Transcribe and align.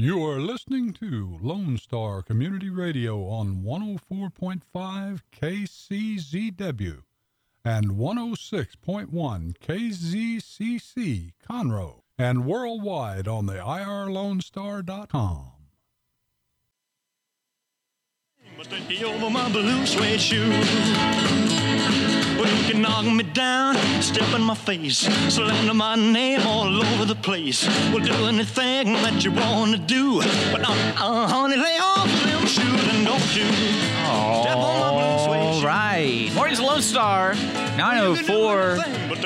You 0.00 0.24
are 0.24 0.40
listening 0.40 0.94
to 0.94 1.38
Lone 1.42 1.76
Star 1.76 2.22
Community 2.22 2.70
Radio 2.70 3.24
on 3.24 3.56
104.5 3.56 5.20
KCZW 5.30 7.02
and 7.62 7.90
106.1 7.90 9.58
KZCC 9.58 11.32
Conroe 11.46 12.00
and 12.16 12.46
worldwide 12.46 13.28
on 13.28 13.44
the 13.44 13.56
irlonestar.com. 13.56 15.50
Heel 18.88 19.10
over 19.10 19.28
my 19.28 19.52
blue 19.52 19.84
suede 19.84 20.18
shoe. 20.18 22.19
Well, 22.40 22.56
you 22.56 22.72
can 22.72 22.80
knock 22.80 23.04
me 23.04 23.22
down, 23.22 23.76
step 24.00 24.32
in 24.34 24.40
my 24.40 24.54
face, 24.54 25.00
slander 25.28 25.74
my 25.74 25.94
name 25.94 26.40
all 26.46 26.82
over 26.82 27.04
the 27.04 27.14
place. 27.14 27.68
We'll 27.92 28.02
do 28.02 28.14
anything 28.28 28.94
that 28.94 29.22
you 29.22 29.30
want 29.30 29.72
to 29.72 29.78
do. 29.78 30.20
But 30.50 30.66
uh, 30.66 30.72
uh, 30.96 31.28
honey, 31.28 31.56
lay 31.58 31.76
off 31.78 32.06
them 32.24 32.46
shoes 32.46 32.94
and 32.94 33.04
don't 33.04 33.36
you 33.36 33.44
step 34.40 34.56
on 34.56 34.80
my 34.80 34.90
blue 34.90 35.24
suede 35.26 35.36
All 35.36 35.60
shoe. 35.60 35.66
right. 35.66 36.30
Morning's 36.34 36.60
Lone 36.62 36.80
Star, 36.80 37.34
904. 37.76 38.78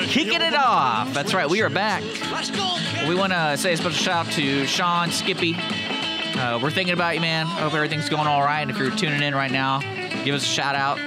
Kicking 0.07 0.41
it 0.41 0.53
off. 0.53 1.13
That's 1.13 1.33
right. 1.33 1.49
We 1.49 1.61
are 1.61 1.69
back. 1.69 2.03
Let's 2.33 2.51
go, 2.51 2.75
kid. 2.91 3.07
We 3.07 3.15
want 3.15 3.31
to 3.31 3.55
say 3.57 3.71
a 3.71 3.77
special 3.77 3.91
shout 3.97 4.27
out 4.27 4.33
to 4.33 4.65
Sean 4.65 5.09
Skippy. 5.11 5.55
Uh, 5.55 6.59
we're 6.61 6.69
thinking 6.69 6.93
about 6.93 7.15
you, 7.15 7.21
man. 7.21 7.45
I 7.45 7.61
hope 7.61 7.75
everything's 7.75 8.09
going 8.09 8.27
all 8.27 8.41
right. 8.41 8.59
And 8.59 8.69
if 8.71 8.77
you're 8.77 8.91
tuning 8.91 9.23
in 9.23 9.33
right 9.33 9.51
now, 9.51 9.79
give 10.25 10.35
us 10.35 10.43
a 10.43 10.47
shout 10.47 10.75
out. 10.75 10.99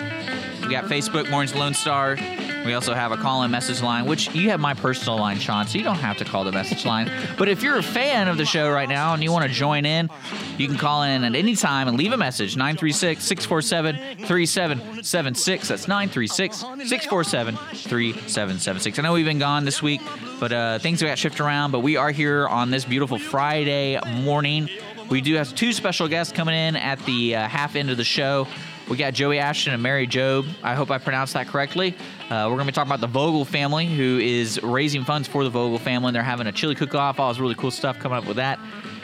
We 0.69 0.75
got 0.75 0.85
Facebook, 0.85 1.31
Morning's 1.31 1.55
Lone 1.55 1.73
Star. 1.73 2.19
We 2.67 2.75
also 2.75 2.93
have 2.93 3.11
a 3.11 3.17
call 3.17 3.43
in 3.43 3.51
message 3.51 3.81
line, 3.81 4.05
which 4.05 4.35
you 4.35 4.51
have 4.51 4.61
my 4.61 4.75
personal 4.75 5.19
line, 5.19 5.39
Sean, 5.39 5.67
so 5.67 5.79
you 5.79 5.85
don't 5.85 5.97
have 5.97 6.19
to 6.19 6.27
call 6.27 6.45
the 6.45 6.53
message 6.53 6.85
line. 6.85 7.11
But 7.39 7.49
if 7.49 7.63
you're 7.63 7.79
a 7.79 7.83
fan 7.83 8.29
of 8.29 8.37
the 8.37 8.45
show 8.45 8.71
right 8.71 8.87
now 8.87 9.15
and 9.15 9.23
you 9.25 9.33
want 9.33 9.47
to 9.47 9.51
join 9.51 9.87
in, 9.87 10.11
you 10.59 10.69
can 10.69 10.77
call 10.77 11.05
in 11.05 11.25
at 11.25 11.35
any 11.35 11.57
time 11.57 11.89
and 11.89 11.97
leave 11.97 12.12
a 12.12 12.19
message 12.19 12.55
936 12.55 13.25
647 13.25 14.27
3776. 14.27 15.69
That's 15.69 15.89
936 15.89 16.59
647 16.59 17.57
3776. 17.57 18.98
I 18.98 19.03
know 19.03 19.14
we've 19.14 19.25
been 19.25 19.39
gone 19.39 19.64
this 19.64 19.83
week, 19.83 20.03
but 20.39 20.53
uh, 20.53 20.79
things 20.81 21.03
got 21.03 21.17
shifted 21.17 21.42
around. 21.42 21.70
But 21.70 21.81
we 21.81 21.97
are 21.97 22.11
here 22.11 22.47
on 22.47 22.70
this 22.70 22.85
beautiful 22.85 23.19
Friday 23.19 23.98
morning. 24.23 24.69
We 25.09 25.23
do 25.23 25.37
have 25.37 25.55
two 25.55 25.73
special 25.73 26.09
guests 26.09 26.31
coming 26.35 26.55
in 26.55 26.77
at 26.77 26.98
the 27.07 27.37
uh, 27.37 27.48
half 27.48 27.75
end 27.75 27.89
of 27.89 27.97
the 27.97 28.05
show. 28.05 28.47
We 28.89 28.97
got 28.97 29.12
Joey 29.12 29.39
Ashton 29.39 29.75
and 29.75 29.83
Mary 29.83 30.06
Job. 30.06 30.47
I 30.62 30.75
hope 30.75 30.91
I 30.91 30.97
pronounced 30.97 31.34
that 31.34 31.47
correctly. 31.47 31.94
Uh, 32.31 32.48
we're 32.48 32.56
going 32.56 32.61
to 32.61 32.64
be 32.67 32.72
talking 32.72 32.91
about 32.91 33.03
the 33.03 33.06
Vogel 33.06 33.45
family, 33.45 33.86
who 33.86 34.19
is 34.19 34.62
raising 34.62 35.05
funds 35.05 35.28
for 35.28 35.45
the 35.45 35.50
Vogel 35.50 35.78
family. 35.78 36.12
They're 36.12 36.22
having 36.22 36.47
a 36.47 36.53
chili 36.53 36.75
cook-off. 36.75 37.20
All 37.20 37.30
this 37.30 37.39
really 37.39 37.55
cool 37.55 37.70
stuff 37.70 37.98
coming 37.98 38.17
up 38.17 38.27
with 38.27 38.36
that. 38.36 38.58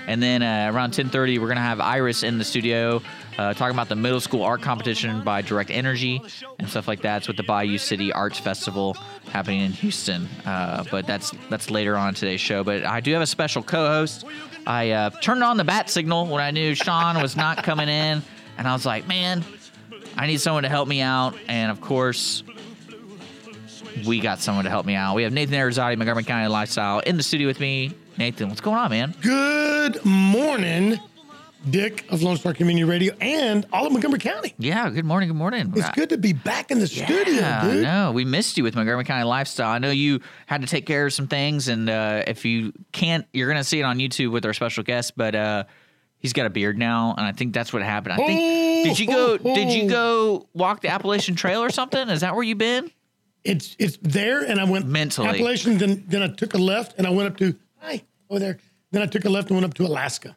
And 0.06 0.22
then 0.22 0.42
uh, 0.42 0.70
around 0.72 0.92
10:30, 0.92 1.38
we're 1.38 1.46
going 1.46 1.56
to 1.56 1.62
have 1.62 1.80
Iris 1.80 2.22
in 2.22 2.38
the 2.38 2.44
studio 2.44 3.02
uh, 3.38 3.52
talking 3.54 3.74
about 3.74 3.88
the 3.88 3.96
middle 3.96 4.20
school 4.20 4.42
art 4.42 4.62
competition 4.62 5.22
by 5.22 5.42
Direct 5.42 5.70
Energy 5.70 6.22
and 6.58 6.68
stuff 6.68 6.88
like 6.88 7.02
that. 7.02 7.18
It's 7.18 7.28
with 7.28 7.36
the 7.36 7.42
Bayou 7.42 7.78
City 7.78 8.12
Arts 8.12 8.38
Festival 8.38 8.94
happening 9.30 9.60
in 9.60 9.72
Houston. 9.72 10.28
Uh, 10.46 10.84
but 10.90 11.06
that's 11.06 11.32
that's 11.50 11.70
later 11.70 11.96
on 11.96 12.14
today's 12.14 12.40
show. 12.40 12.64
But 12.64 12.84
I 12.84 13.00
do 13.00 13.12
have 13.12 13.22
a 13.22 13.26
special 13.26 13.62
co-host. 13.62 14.24
I 14.66 14.90
uh, 14.92 15.10
turned 15.20 15.42
on 15.42 15.58
the 15.58 15.64
bat 15.64 15.90
signal 15.90 16.26
when 16.26 16.40
I 16.40 16.50
knew 16.50 16.74
Sean 16.74 17.20
was 17.20 17.36
not 17.36 17.62
coming 17.64 17.88
in, 17.88 18.22
and 18.56 18.68
I 18.68 18.72
was 18.72 18.86
like, 18.86 19.06
man, 19.06 19.44
I 20.16 20.26
need 20.26 20.40
someone 20.40 20.62
to 20.62 20.68
help 20.68 20.88
me 20.88 21.00
out. 21.00 21.34
And 21.48 21.70
of 21.70 21.80
course, 21.80 22.42
we 24.06 24.20
got 24.20 24.40
someone 24.40 24.64
to 24.64 24.70
help 24.70 24.86
me 24.86 24.94
out. 24.94 25.14
We 25.14 25.22
have 25.24 25.32
Nathan 25.32 25.54
Arizati, 25.54 25.96
Montgomery 25.96 26.24
County 26.24 26.48
Lifestyle, 26.48 27.00
in 27.00 27.16
the 27.16 27.22
studio 27.22 27.46
with 27.46 27.60
me. 27.60 27.92
Nathan, 28.16 28.48
what's 28.48 28.60
going 28.60 28.76
on, 28.76 28.90
man? 28.90 29.14
Good 29.22 30.04
morning, 30.04 31.00
Dick 31.68 32.04
of 32.10 32.22
Lone 32.22 32.36
Star 32.36 32.54
Community 32.54 32.84
Radio 32.84 33.14
and 33.20 33.66
all 33.72 33.86
of 33.86 33.92
Montgomery 33.92 34.20
County. 34.20 34.54
Yeah, 34.58 34.88
good 34.90 35.04
morning, 35.04 35.28
good 35.28 35.36
morning. 35.36 35.72
It's 35.74 35.90
good 35.90 36.10
to 36.10 36.18
be 36.18 36.32
back 36.32 36.70
in 36.70 36.78
the 36.78 36.86
studio, 36.86 37.34
yeah, 37.34 37.64
dude. 37.64 37.82
No, 37.82 38.12
we 38.12 38.24
missed 38.24 38.56
you 38.56 38.62
with 38.62 38.76
Montgomery 38.76 39.04
County 39.04 39.24
Lifestyle. 39.24 39.70
I 39.70 39.78
know 39.78 39.90
you 39.90 40.20
had 40.46 40.60
to 40.60 40.68
take 40.68 40.86
care 40.86 41.06
of 41.06 41.12
some 41.12 41.26
things, 41.26 41.66
and 41.66 41.90
uh, 41.90 42.22
if 42.26 42.44
you 42.44 42.72
can't, 42.92 43.26
you're 43.32 43.48
gonna 43.48 43.64
see 43.64 43.80
it 43.80 43.84
on 43.84 43.98
YouTube 43.98 44.30
with 44.30 44.46
our 44.46 44.52
special 44.52 44.84
guest. 44.84 45.16
But 45.16 45.34
uh, 45.34 45.64
he's 46.24 46.32
got 46.32 46.46
a 46.46 46.50
beard 46.50 46.78
now, 46.78 47.14
and 47.18 47.26
I 47.26 47.32
think 47.32 47.52
that's 47.52 47.70
what 47.70 47.82
happened. 47.82 48.14
I 48.14 48.16
think 48.16 48.84
did 48.86 48.98
you 48.98 49.06
go? 49.06 49.36
Did 49.36 49.70
you 49.70 49.90
go 49.90 50.48
walk 50.54 50.80
the 50.80 50.88
Appalachian 50.88 51.34
Trail 51.34 51.62
or 51.62 51.68
something? 51.68 52.08
Is 52.08 52.22
that 52.22 52.34
where 52.34 52.42
you've 52.42 52.56
been? 52.56 52.90
It's 53.44 53.76
it's 53.78 53.98
there, 54.00 54.42
and 54.42 54.58
I 54.58 54.64
went 54.64 54.86
Mentally. 54.86 55.28
Appalachian. 55.28 55.76
Then 55.76 56.02
then 56.08 56.22
I 56.22 56.28
took 56.28 56.54
a 56.54 56.58
left, 56.58 56.94
and 56.96 57.06
I 57.06 57.10
went 57.10 57.28
up 57.28 57.36
to 57.36 57.54
hi 57.76 58.02
over 58.30 58.40
there. 58.40 58.58
Then 58.90 59.02
I 59.02 59.06
took 59.06 59.26
a 59.26 59.28
left 59.28 59.50
and 59.50 59.56
went 59.60 59.66
up 59.66 59.74
to 59.74 59.84
Alaska. 59.86 60.34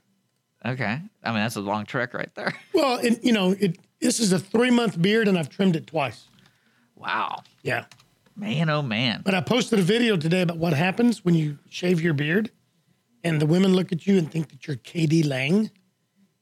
Okay, 0.66 1.00
I 1.24 1.28
mean 1.30 1.40
that's 1.40 1.56
a 1.56 1.62
long 1.62 1.86
trek 1.86 2.14
right 2.14 2.34
there. 2.36 2.54
Well, 2.74 2.98
and 3.00 3.18
you 3.24 3.32
know, 3.32 3.56
it 3.58 3.78
this 4.02 4.20
is 4.20 4.34
a 4.34 4.40
three 4.40 4.72
month 4.72 5.02
beard, 5.02 5.30
and 5.30 5.38
I've 5.40 5.48
trimmed 5.50 5.78
it 5.78 5.88
twice. 5.88 6.26
Wow, 6.96 7.44
Yeah, 7.64 7.86
man, 8.36 8.70
oh 8.70 8.82
man. 8.82 9.22
but 9.24 9.34
I 9.36 9.42
posted 9.42 9.80
a 9.80 9.84
video 9.84 10.18
today 10.18 10.42
about 10.42 10.58
what 10.58 10.74
happens 10.74 11.24
when 11.24 11.36
you 11.36 11.60
shave 11.70 12.02
your 12.02 12.14
beard, 12.14 12.52
and 13.24 13.40
the 13.40 13.46
women 13.46 13.74
look 13.74 13.92
at 13.92 14.06
you 14.08 14.18
and 14.18 14.30
think 14.30 14.50
that 14.50 14.68
you're 14.68 14.78
k.d. 14.78 15.24
lang. 15.24 15.70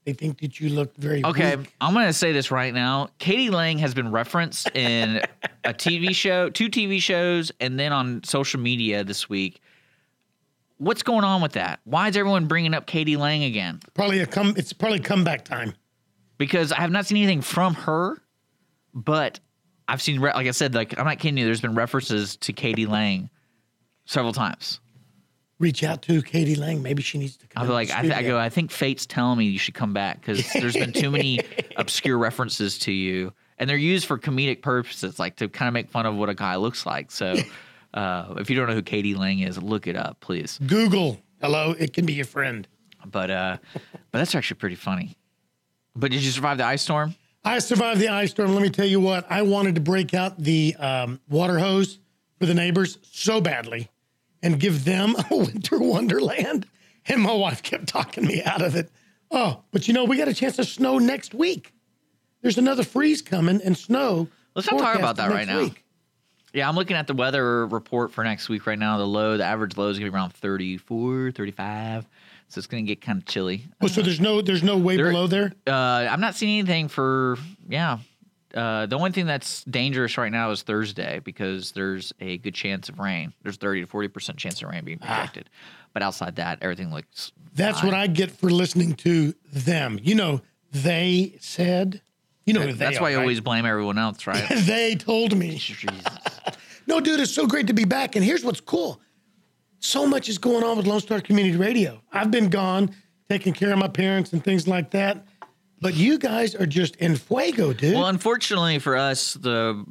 They 0.06 0.14
think 0.14 0.40
that 0.42 0.60
you 0.60 0.70
look 0.70 0.96
very 0.98 1.26
Okay, 1.26 1.56
weak. 1.56 1.74
I'm 1.82 1.94
gonna 1.96 2.14
say 2.14 2.32
this 2.32 2.52
right 2.52 2.74
now. 2.74 3.10
k.d. 3.18 3.50
lang 3.50 3.80
has 3.80 3.94
been 3.96 4.12
referenced 4.12 4.70
in 4.76 5.22
a 5.64 5.74
TV 5.74 6.16
show, 6.16 6.50
two 6.50 6.70
TV 6.70 7.02
shows, 7.02 7.52
and 7.60 7.80
then 7.80 7.92
on 7.92 8.24
social 8.24 8.60
media 8.60 9.04
this 9.04 9.28
week. 9.28 9.62
What's 10.78 11.02
going 11.04 11.24
on 11.24 11.42
with 11.42 11.54
that? 11.54 11.80
Why 11.86 12.10
is 12.10 12.18
everyone 12.18 12.46
bringing 12.48 12.74
up 12.74 12.86
k.d. 12.86 13.18
lang 13.18 13.44
again? 13.44 13.80
Probably 13.96 14.20
a 14.20 14.26
come. 14.28 14.54
It's 14.58 14.74
probably 14.74 15.00
comeback 15.00 15.44
time. 15.44 15.74
Because 16.38 16.72
I 16.72 16.82
have 16.82 16.92
not 16.92 17.06
seen 17.08 17.18
anything 17.18 17.42
from 17.42 17.74
her, 17.76 18.22
but 18.94 19.40
I've 19.88 20.02
seen, 20.02 20.20
like 20.20 20.48
I 20.48 20.52
said, 20.52 20.76
like 20.76 21.00
I'm 21.00 21.06
not 21.06 21.18
kidding 21.18 21.38
you. 21.38 21.46
There's 21.46 21.62
been 21.62 21.76
references 21.76 22.36
to 22.38 22.54
k.d. 22.54 22.86
lang 22.86 23.30
several 24.06 24.34
times. 24.34 24.82
Reach 25.58 25.84
out 25.84 26.02
to 26.04 26.22
k.d. 26.22 26.56
lang. 26.56 26.82
Maybe 26.82 27.02
she 27.02 27.18
needs 27.18 27.38
to 27.38 27.48
come. 27.48 27.62
I'll 27.62 27.68
be 27.68 27.74
like, 27.74 27.90
I, 27.92 28.02
th- 28.02 28.14
I 28.14 28.24
go, 28.24 28.38
I 28.38 28.50
think 28.50 28.72
fate's 28.72 29.06
telling 29.06 29.40
me 29.40 29.46
you 29.46 29.58
should 29.58 29.74
come 29.74 29.94
back 29.94 30.20
because 30.20 30.52
there's 30.54 30.74
been 30.74 30.92
too 30.92 31.10
many 31.10 31.40
obscure 31.78 32.18
references 32.18 32.78
to 32.80 32.92
you, 32.92 33.32
and 33.58 33.70
they're 33.70 33.78
used 33.78 34.06
for 34.06 34.18
comedic 34.18 34.62
purposes, 34.62 35.18
like 35.18 35.38
to 35.38 35.48
kind 35.48 35.68
of 35.68 35.74
make 35.74 35.90
fun 35.90 36.06
of 36.06 36.16
what 36.16 36.30
a 36.30 36.36
guy 36.36 36.58
looks 36.58 36.86
like. 36.86 37.10
So, 37.10 37.36
uh, 37.94 38.36
if 38.38 38.50
you 38.50 38.58
don't 38.58 38.68
know 38.68 38.74
who 38.74 38.82
k.d. 38.82 39.16
lang 39.16 39.40
is, 39.40 39.58
look 39.62 39.88
it 39.88 39.96
up, 39.96 40.20
please. 40.20 40.60
Google. 40.66 41.22
Hello, 41.42 41.74
it 41.78 41.94
can 41.94 42.06
be 42.06 42.14
your 42.14 42.26
friend. 42.26 42.68
But, 43.06 43.30
uh, 43.30 43.58
but 43.74 44.20
that's 44.20 44.36
actually 44.36 44.58
pretty 44.58 44.76
funny. 44.76 45.16
But 45.96 46.12
did 46.12 46.22
you 46.24 46.32
survive 46.32 46.58
the 46.58 46.66
ice 46.66 46.82
storm? 46.82 47.16
I 47.46 47.60
survived 47.60 48.02
the 48.02 48.10
ice 48.10 48.32
storm. 48.32 48.54
Let 48.54 48.64
me 48.64 48.70
tell 48.70 48.88
you 48.88 49.00
what. 49.00 49.26
I 49.32 49.44
wanted 49.44 49.76
to 49.76 49.82
break 49.82 50.14
out 50.14 50.38
the 50.38 50.76
um, 50.80 51.22
water 51.30 51.60
hose 51.60 52.00
for 52.40 52.48
the 52.48 52.56
neighbors 52.56 52.98
so 53.04 53.40
badly, 53.40 53.90
and 54.45 54.59
give 54.59 54.85
them 54.85 55.16
a 55.31 55.35
winter 55.35 55.79
wonderland. 55.79 56.67
And 57.07 57.22
my 57.22 57.33
wife 57.33 57.61
kept 57.63 57.88
talking 57.88 58.25
me 58.25 58.44
out 58.44 58.61
of 58.61 58.75
it. 58.75 58.89
Oh, 59.31 59.63
but 59.72 59.88
you 59.88 59.94
know, 59.94 60.06
we 60.06 60.17
got 60.17 60.28
a 60.28 60.33
chance 60.33 60.57
of 60.59 60.67
snow 60.67 60.97
next 61.00 61.33
week. 61.33 61.73
There's 62.41 62.57
another 62.59 62.83
freeze 62.83 63.22
coming 63.22 63.59
and 63.63 63.75
snow. 63.78 64.28
Let's 64.56 64.69
not 64.72 64.79
talk 64.79 64.95
about 64.97 65.17
that 65.17 65.31
right 65.31 65.47
now. 65.47 65.59
week. 65.61 65.83
Yeah, 66.53 66.69
I'm 66.69 66.75
looking 66.75 66.95
at 66.95 67.07
the 67.07 67.13
weather 67.13 67.67
report 67.67 68.13
for 68.13 68.23
next 68.23 68.47
week 68.47 68.66
right 68.66 68.79
now. 68.79 68.97
The 68.97 69.06
low, 69.06 69.35
the 69.35 69.44
average 69.44 69.75
low 69.78 69.89
is 69.89 69.97
going 70.00 70.06
to 70.07 70.11
be 70.11 70.16
around 70.16 70.33
34, 70.33 71.31
35. 71.31 72.07
So 72.47 72.59
it's 72.59 72.67
going 72.67 72.85
to 72.85 72.88
get 72.88 73.01
kind 73.01 73.17
of 73.17 73.25
chilly. 73.25 73.66
Oh, 73.81 73.88
so 73.88 74.01
there's 74.01 74.22
no 74.22 74.41
there's 74.41 74.63
no 74.63 74.77
way 74.77 74.95
There- 74.95 75.09
below 75.09 75.25
there. 75.27 75.51
Uh, 75.67 75.72
I'm 75.72 76.22
not 76.22 76.35
seeing 76.35 76.59
anything 76.59 76.88
for 76.88 77.38
yeah. 77.67 77.97
Uh, 78.56 78.86
the 78.86 78.96
only 78.96 79.12
thing 79.12 79.26
that's 79.26 79.64
dangerous 79.66 80.18
right 80.18 80.32
now 80.32 80.50
is 80.52 80.62
Thursday 80.62 81.20
because 81.24 81.74
there's 81.74 82.14
a 82.22 82.38
good 82.38 82.54
chance 82.56 82.88
of 82.90 83.00
rain. 83.00 83.34
There's 83.44 83.58
30 83.58 83.82
to 83.82 83.88
40 83.88 84.08
percent 84.08 84.38
chance 84.38 84.62
of 84.62 84.70
rain 84.70 84.86
being 84.86 85.00
Ah. 85.02 85.06
projected. 85.18 85.50
But 85.94 86.04
outside 86.04 86.36
that, 86.38 86.60
everything 86.62 86.92
looks. 86.94 87.32
That's 87.54 87.84
what 87.84 87.94
I 87.94 88.08
get 88.08 88.32
for 88.32 88.50
listening 88.50 88.96
to 88.96 89.34
them. 89.54 90.00
You 90.02 90.16
know, 90.16 90.42
they 90.72 91.36
said. 91.40 92.02
You 92.46 92.54
know 92.54 92.62
who 92.62 92.68
they 92.68 92.74
That's 92.74 92.98
are, 92.98 93.02
why 93.02 93.10
you 93.10 93.16
right? 93.18 93.22
always 93.24 93.40
blame 93.42 93.66
everyone 93.66 93.98
else, 93.98 94.28
right? 94.28 94.44
they 94.66 94.94
told 94.96 95.36
me. 95.36 95.56
Jesus. 95.58 95.90
No, 96.86 97.00
dude, 97.00 97.19
it's 97.19 97.34
so 97.34 97.48
great 97.48 97.66
to 97.68 97.74
be 97.74 97.86
back. 97.86 98.16
And 98.16 98.24
here's 98.24 98.44
what's 98.44 98.62
cool. 98.62 99.01
So 99.80 100.06
much 100.06 100.30
is 100.30 100.38
going 100.38 100.63
on 100.63 100.78
with 100.78 100.86
Lone 100.86 101.00
Star 101.00 101.19
Community 101.22 101.58
Radio. 101.58 102.01
I've 102.12 102.30
been 102.30 102.50
gone, 102.50 102.94
taking 103.30 103.54
care 103.54 103.72
of 103.74 103.80
my 103.80 103.88
parents 103.88 104.31
and 104.34 104.44
things 104.44 104.68
like 104.68 104.92
that. 104.92 105.25
But 105.81 105.94
you 105.95 106.18
guys 106.18 106.56
are 106.56 106.66
just 106.66 106.95
in 106.98 107.16
fuego, 107.16 107.74
dude. 107.74 107.95
Well, 107.95 108.07
unfortunately 108.07 108.80
for 108.80 108.95
us, 108.95 109.33
the 109.33 109.86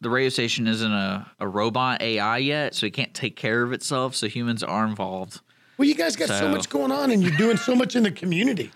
the 0.00 0.10
radio 0.10 0.28
station 0.28 0.66
isn't 0.66 0.92
a, 0.92 1.30
a 1.40 1.48
robot 1.48 2.00
AI 2.02 2.38
yet, 2.38 2.74
so 2.74 2.86
it 2.86 2.92
can't 2.92 3.12
take 3.14 3.36
care 3.36 3.62
of 3.62 3.72
itself. 3.72 4.14
So 4.14 4.28
humans 4.28 4.62
are 4.62 4.86
involved. 4.86 5.40
Well, 5.76 5.88
you 5.88 5.94
guys 5.94 6.16
got 6.16 6.28
so, 6.28 6.38
So- 6.38 6.48
much 6.48 6.68
going 6.68 6.92
on 6.92 7.10
and 7.10 7.22
you're 7.22 7.36
doing 7.36 7.56
so 7.56 7.74
much 7.74 7.96
in 7.96 8.02
the 8.02 8.10
community. 8.10 8.70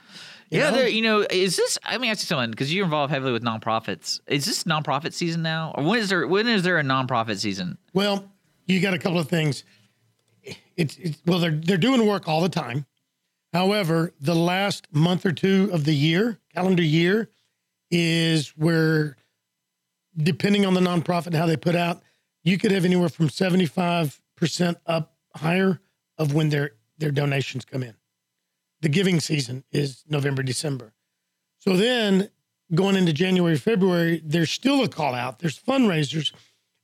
Yeah, 0.50 0.70
know? 0.70 0.82
You 0.82 1.00
know, 1.00 1.26
is 1.30 1.56
this? 1.56 1.78
I 1.82 1.96
mean, 1.96 2.10
ask 2.10 2.20
you 2.20 2.26
something 2.26 2.50
because 2.50 2.72
you're 2.74 2.84
involved 2.84 3.10
heavily 3.10 3.32
with 3.32 3.42
nonprofits. 3.42 4.20
Is 4.26 4.44
this 4.44 4.64
nonprofit 4.64 5.14
season 5.14 5.42
now, 5.42 5.72
or 5.74 5.82
when 5.82 5.98
is 5.98 6.10
there? 6.10 6.26
When 6.26 6.46
is 6.46 6.62
there 6.62 6.78
a 6.78 6.82
nonprofit 6.82 7.38
season? 7.38 7.78
Well, 7.94 8.30
you 8.66 8.80
got 8.80 8.92
a 8.92 8.98
couple 8.98 9.18
of 9.18 9.28
things. 9.28 9.64
It's, 10.76 10.98
it's 10.98 11.18
well, 11.24 11.38
they're 11.38 11.52
they're 11.52 11.78
doing 11.78 12.06
work 12.06 12.28
all 12.28 12.42
the 12.42 12.50
time. 12.50 12.84
However, 13.54 14.12
the 14.20 14.34
last 14.34 14.88
month 14.92 15.24
or 15.24 15.32
two 15.32 15.70
of 15.72 15.84
the 15.84 15.94
year, 15.94 16.38
calendar 16.54 16.82
year, 16.82 17.30
is 17.90 18.48
where, 18.56 19.16
depending 20.16 20.64
on 20.66 20.74
the 20.74 20.80
nonprofit 20.80 21.26
and 21.28 21.36
how 21.36 21.46
they 21.46 21.56
put 21.56 21.74
out, 21.76 22.02
you 22.44 22.58
could 22.58 22.70
have 22.72 22.84
anywhere 22.84 23.08
from 23.08 23.28
75% 23.28 24.76
up 24.86 25.14
higher 25.34 25.80
of 26.18 26.34
when 26.34 26.48
their, 26.48 26.72
their 26.98 27.10
donations 27.10 27.64
come 27.64 27.82
in. 27.82 27.94
The 28.80 28.88
giving 28.88 29.20
season 29.20 29.64
is 29.72 30.04
November, 30.08 30.42
December. 30.42 30.92
So 31.58 31.76
then 31.76 32.30
going 32.74 32.96
into 32.96 33.12
January, 33.12 33.56
February, 33.56 34.20
there's 34.24 34.50
still 34.50 34.82
a 34.82 34.88
call 34.88 35.14
out. 35.14 35.38
There's 35.38 35.58
fundraisers. 35.58 36.32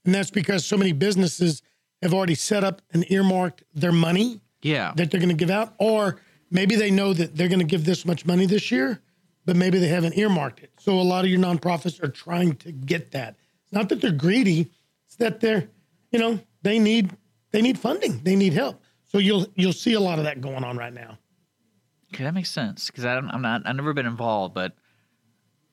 And 0.04 0.14
that's 0.14 0.30
because 0.30 0.64
so 0.64 0.76
many 0.76 0.92
businesses 0.92 1.62
have 2.02 2.14
already 2.14 2.36
set 2.36 2.62
up 2.62 2.80
and 2.92 3.04
earmarked 3.10 3.64
their 3.74 3.90
money 3.92 4.40
Yeah. 4.62 4.92
that 4.96 5.10
they're 5.10 5.20
going 5.20 5.30
to 5.30 5.34
give 5.34 5.50
out, 5.50 5.74
or 5.78 6.20
maybe 6.50 6.76
they 6.76 6.90
know 6.92 7.12
that 7.12 7.36
they're 7.36 7.48
going 7.48 7.58
to 7.58 7.64
give 7.64 7.84
this 7.84 8.04
much 8.06 8.24
money 8.24 8.46
this 8.46 8.70
year, 8.70 9.00
but 9.48 9.56
maybe 9.56 9.78
they 9.78 9.88
haven't 9.88 10.18
earmarked 10.18 10.60
it. 10.60 10.70
So 10.78 11.00
a 11.00 11.00
lot 11.00 11.24
of 11.24 11.30
your 11.30 11.40
nonprofits 11.40 12.02
are 12.02 12.08
trying 12.08 12.56
to 12.56 12.70
get 12.70 13.12
that. 13.12 13.36
It's 13.64 13.72
not 13.72 13.88
that 13.88 14.02
they're 14.02 14.12
greedy; 14.12 14.70
it's 15.06 15.16
that 15.16 15.40
they're, 15.40 15.70
you 16.12 16.18
know, 16.18 16.38
they 16.60 16.78
need 16.78 17.16
they 17.50 17.62
need 17.62 17.78
funding, 17.78 18.20
they 18.24 18.36
need 18.36 18.52
help. 18.52 18.82
So 19.04 19.16
you'll 19.16 19.46
you'll 19.54 19.72
see 19.72 19.94
a 19.94 20.00
lot 20.00 20.18
of 20.18 20.26
that 20.26 20.42
going 20.42 20.64
on 20.64 20.76
right 20.76 20.92
now. 20.92 21.16
Okay, 22.12 22.24
that 22.24 22.34
makes 22.34 22.50
sense 22.50 22.88
because 22.88 23.06
I'm 23.06 23.40
not. 23.40 23.62
I've 23.64 23.74
never 23.74 23.94
been 23.94 24.04
involved, 24.04 24.52
but 24.52 24.74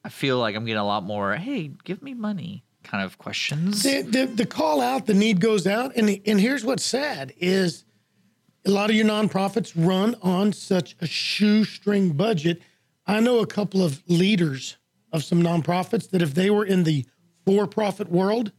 I 0.05 0.07
feel 0.07 0.39
like 0.39 0.55
I'm 0.55 0.63
getting 0.63 0.79
a 0.79 0.85
lot 0.85 1.03
more. 1.03 1.35
Hey, 1.35 1.69
give 1.83 2.01
me 2.01 2.13
money, 2.13 2.63
kind 2.85 3.03
of 3.03 3.17
questions. 3.17 3.83
The, 3.83 4.03
the, 4.03 4.25
the 4.25 4.45
call 4.45 4.79
out, 4.79 5.05
the 5.05 5.13
need 5.13 5.41
goes 5.41 5.67
out, 5.67 5.97
and 5.97 6.21
and 6.25 6.39
here's 6.39 6.63
what's 6.63 6.85
sad 6.85 7.33
is 7.39 7.83
a 8.65 8.71
lot 8.71 8.89
of 8.89 8.95
your 8.95 9.05
nonprofits 9.05 9.73
run 9.75 10.15
on 10.21 10.53
such 10.53 10.95
a 11.01 11.07
shoestring 11.07 12.13
budget. 12.13 12.61
I 13.07 13.19
know 13.19 13.39
a 13.39 13.47
couple 13.47 13.83
of 13.83 14.01
leaders 14.07 14.77
of 15.11 15.23
some 15.23 15.41
nonprofits 15.41 16.09
that 16.09 16.21
if 16.21 16.33
they 16.33 16.49
were 16.49 16.65
in 16.65 16.83
the 16.83 17.05
for-profit 17.45 18.09
world, 18.11 18.51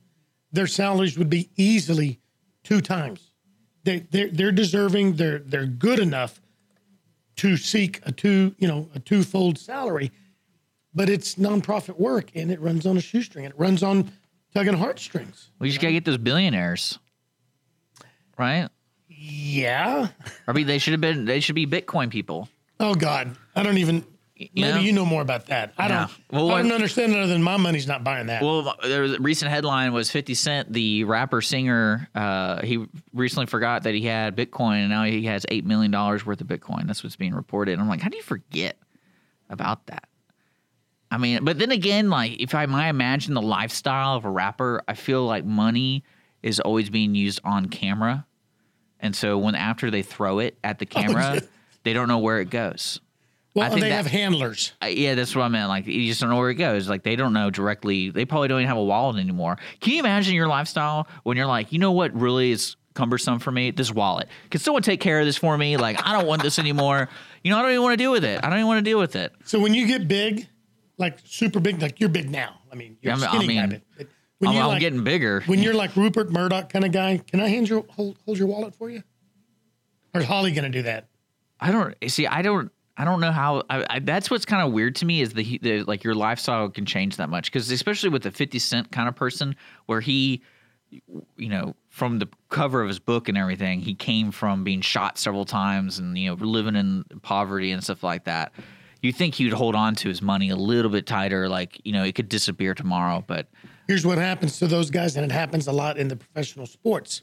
their 0.53 0.67
salaries 0.67 1.19
would 1.19 1.29
be 1.31 1.51
easily 1.57 2.21
two 2.63 2.81
times. 2.81 3.31
They 3.85 4.01
they're, 4.11 4.29
they're 4.29 4.53
deserving. 4.53 5.15
They're 5.17 5.39
they're 5.41 5.67
good 5.67 5.99
enough 5.99 6.41
to 7.37 7.57
seek 7.57 8.01
a 8.05 8.13
two 8.13 8.55
you 8.59 8.67
know 8.69 8.89
a 8.95 9.01
twofold 9.01 9.59
salary, 9.59 10.11
but 10.95 11.09
it's 11.09 11.35
nonprofit 11.37 11.99
work 11.99 12.31
and 12.35 12.51
it 12.51 12.61
runs 12.61 12.87
on 12.87 12.97
a 12.97 13.01
shoestring. 13.01 13.45
and 13.45 13.55
It 13.55 13.61
runs 13.61 13.83
on 13.83 14.11
tugging 14.55 14.75
heartstrings. 14.75 15.51
we 15.59 15.69
just 15.69 15.81
gotta 15.81 15.93
get 15.93 16.05
those 16.05 16.19
billionaires, 16.19 16.99
right? 18.39 18.69
Yeah. 19.09 20.09
I 20.49 20.53
mean, 20.53 20.67
they 20.67 20.79
should 20.79 20.93
have 20.93 21.01
been. 21.01 21.25
They 21.25 21.41
should 21.41 21.55
be 21.55 21.67
Bitcoin 21.67 22.11
people. 22.11 22.49
Oh 22.81 22.95
God, 22.95 23.37
I 23.55 23.63
don't 23.63 23.79
even. 23.79 24.05
Maybe 24.39 24.61
know? 24.61 24.77
you 24.79 24.93
know 24.93 25.07
more 25.07 25.23
about 25.23 25.47
that. 25.47 25.73
I 25.79 25.89
don't. 25.89 26.11
Well, 26.31 26.51
I 26.51 26.59
don't 26.59 26.69
what- 26.69 26.75
understand 26.75 27.15
other 27.15 27.27
than 27.27 27.43
my 27.43 27.57
money's 27.57 27.87
not 27.87 28.05
buying 28.05 28.27
that. 28.27 28.43
Well, 28.43 28.75
there 28.83 29.03
was 29.03 29.13
a 29.15 29.21
recent 29.21 29.51
headline 29.51 29.95
was 29.95 30.11
50 30.11 30.35
Cent, 30.35 30.73
the 30.73 31.05
rapper 31.05 31.41
singer. 31.41 32.09
Uh, 32.15 32.61
he 32.63 32.85
recently 33.15 33.47
forgot 33.47 33.85
that 33.85 33.95
he 33.95 34.03
had 34.03 34.37
Bitcoin, 34.37 34.81
and 34.81 34.91
now 34.91 35.05
he 35.05 35.25
has 35.25 35.47
eight 35.49 35.65
million 35.65 35.91
dollars 35.91 36.27
worth 36.27 36.41
of 36.43 36.47
Bitcoin. 36.49 36.87
That's 36.87 37.03
what's 37.03 37.17
being 37.17 37.35
reported. 37.35 37.73
And 37.73 37.81
I'm 37.81 37.89
like, 37.89 38.03
how 38.03 38.11
do 38.11 38.17
you 38.19 38.23
forget 38.23 38.77
about 39.49 39.87
that? 39.87 40.09
I 41.11 41.17
mean, 41.17 41.45
but 41.45 41.59
then 41.59 41.71
again, 41.71 42.11
like 42.11 42.39
if 42.39 42.55
I 42.55 42.67
might 42.67 42.89
imagine 42.89 43.33
the 43.33 43.43
lifestyle 43.43 44.17
of 44.17 44.27
a 44.27 44.31
rapper, 44.31 44.83
I 44.87 44.95
feel 44.95 45.25
like 45.25 45.47
money 45.47 46.05
is 46.43 46.61
always 46.61 46.91
being 46.91 47.15
used 47.15 47.41
on 47.43 47.67
camera, 47.67 48.27
and 49.01 49.17
so 49.17 49.39
when 49.39 49.55
after 49.55 49.91
they 49.91 50.03
throw 50.03 50.41
it 50.41 50.59
at 50.63 50.79
the 50.79 50.85
camera, 50.87 51.41
they 51.85 51.95
don't 51.95 52.09
know 52.09 52.19
where 52.19 52.41
it 52.41 52.51
goes. 52.51 53.01
Well, 53.61 53.69
think 53.71 53.81
they 53.83 53.89
that- 53.89 53.97
have 53.97 54.07
handlers. 54.07 54.73
Uh, 54.83 54.87
yeah, 54.87 55.15
that's 55.15 55.35
what 55.35 55.43
I 55.43 55.49
meant. 55.49 55.69
Like 55.69 55.87
you 55.87 56.07
just 56.07 56.21
don't 56.21 56.31
know 56.31 56.37
where 56.37 56.51
it 56.51 56.55
goes. 56.57 56.89
Like 56.89 57.03
they 57.03 57.17
don't 57.17 57.33
know 57.33 57.51
directly. 57.51 58.11
They 58.11 58.25
probably 58.25 58.49
don't 58.49 58.61
even 58.61 58.69
have 58.69 58.77
a 58.77 58.85
wallet 58.85 59.17
anymore. 59.17 59.57
Can 59.81 59.93
you 59.95 60.01
imagine 60.01 60.35
your 60.35 60.49
lifestyle 60.49 61.09
when 61.25 61.37
you're 61.37 61.47
like, 61.47 61.73
you 61.73 61.79
know 61.79 61.93
what 61.93 62.15
really 62.15 62.51
is 62.53 62.77
cumbersome 62.95 63.39
for 63.39 63.51
me? 63.51 63.71
This 63.71 63.93
wallet. 63.93 64.29
Can 64.51 64.61
someone 64.61 64.83
take 64.83 65.01
care 65.01 65.21
of 65.21 65.27
this 65.27 65.37
for 65.37 65.57
me? 65.59 65.77
Like 65.77 66.07
I 66.07 66.13
don't 66.13 66.27
want 66.27 66.43
this 66.43 66.59
anymore. 66.59 67.09
You 67.45 67.51
know, 67.51 67.59
I 67.59 67.63
don't 67.63 67.71
even 67.73 67.83
want 67.83 67.93
to 67.93 67.97
deal 68.03 68.13
with 68.13 68.25
it. 68.25 68.41
I 68.43 68.49
don't 68.49 68.59
even 68.59 68.67
want 68.67 68.79
to 68.85 68.91
deal 68.91 68.99
with 68.99 69.17
it. 69.17 69.33
So 69.45 69.59
when 69.61 69.75
you 69.75 69.87
get 69.87 70.09
big, 70.09 70.47
like 70.99 71.19
super 71.25 71.61
big, 71.61 71.81
like 71.83 72.01
you're 72.01 72.09
big 72.09 72.31
now. 72.31 72.59
I 72.73 72.75
mean, 72.75 72.97
you're 73.01 73.15
Yeah, 73.17 73.25
a 73.25 73.29
I 73.29 73.33
mean- 73.33 73.41
skinny 73.43 73.61
I 73.61 73.67
mean, 73.67 73.83
but 73.97 74.07
when 74.39 74.49
I'm, 74.51 74.55
you're 74.55 74.63
I'm 74.65 74.69
like, 74.71 74.81
getting 74.81 75.03
bigger. 75.05 75.43
when 75.47 75.63
you're 75.63 75.73
like 75.75 75.97
Rupert 75.97 76.31
Murdoch 76.31 76.69
kind 76.71 76.85
of 76.85 76.93
guy, 76.93 77.19
can 77.27 77.41
I 77.41 77.49
hand 77.49 77.69
your 77.71 77.85
hold, 77.89 78.19
hold 78.27 78.37
your 78.39 78.49
wallet 78.49 78.75
for 78.75 78.91
you? 78.91 79.03
Or 80.15 80.21
is 80.21 80.27
Holly 80.27 80.53
going 80.53 80.65
to 80.65 80.71
do 80.79 80.83
that? 80.83 81.09
I 81.61 81.71
don't 81.73 81.95
see. 82.09 82.27
I 82.27 82.43
don't. 82.43 82.71
I 82.97 83.05
don't 83.05 83.21
know 83.21 83.33
how. 83.33 83.63
I, 83.69 83.85
I, 83.89 83.99
that's 83.99 84.31
what's 84.31 84.45
kind 84.45 84.67
of 84.67 84.73
weird 84.73 84.97
to 84.97 85.07
me 85.07 85.21
is 85.21 85.33
the, 85.35 85.59
the 85.59 85.83
like 85.83 86.03
your 86.05 86.15
lifestyle 86.15 86.69
can 86.69 86.87
change 86.87 87.17
that 87.17 87.29
much 87.29 87.47
because 87.53 87.71
especially 87.71 88.09
with 88.09 88.23
the 88.23 88.31
Fifty 88.31 88.59
Cent 88.59 88.91
kind 88.91 89.09
of 89.09 89.15
person 89.15 89.55
where 89.87 90.01
he, 90.01 90.43
you 91.37 91.49
know, 91.49 91.75
from 91.89 92.19
the 92.19 92.29
cover 92.49 92.81
of 92.83 92.89
his 92.89 92.99
book 92.99 93.29
and 93.29 93.37
everything, 93.37 93.81
he 93.81 93.95
came 93.95 94.31
from 94.31 94.65
being 94.65 94.81
shot 94.81 95.19
several 95.19 95.45
times 95.45 95.99
and 95.99 96.17
you 96.17 96.31
know 96.31 96.35
living 96.35 96.77
in 96.77 97.05
poverty 97.23 97.73
and 97.73 97.83
stuff 97.83 98.03
like 98.03 98.25
that. 98.25 98.53
You 99.03 99.13
think 99.13 99.35
he 99.35 99.45
would 99.45 99.53
hold 99.53 99.75
on 99.75 99.95
to 99.97 100.09
his 100.09 100.23
money 100.23 100.49
a 100.51 100.57
little 100.57 100.91
bit 100.91 101.07
tighter, 101.07 101.49
like 101.49 101.81
you 101.85 101.93
know 101.93 102.03
it 102.03 102.15
could 102.15 102.29
disappear 102.29 102.75
tomorrow, 102.75 103.23
but 103.27 103.49
Here's 103.87 104.05
what 104.05 104.19
happens 104.19 104.59
to 104.59 104.67
those 104.67 104.91
guys, 104.91 105.17
and 105.17 105.25
it 105.25 105.31
happens 105.31 105.69
a 105.69 105.73
lot 105.73 105.97
in 105.97 106.09
the 106.09 106.17
professional 106.17 106.67
sports. 106.67 107.23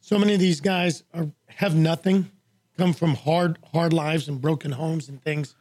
So 0.00 0.18
many 0.18 0.34
of 0.34 0.40
these 0.40 0.60
guys 0.60 1.02
are 1.14 1.28
have 1.46 1.74
nothing, 1.74 2.30
come 2.78 2.92
from 2.94 3.14
hard 3.14 3.58
hard 3.72 3.92
lives 3.92 4.28
and 4.28 4.40
broken 4.40 4.70
homes 4.72 5.08
and 5.08 5.22
things. 5.22 5.54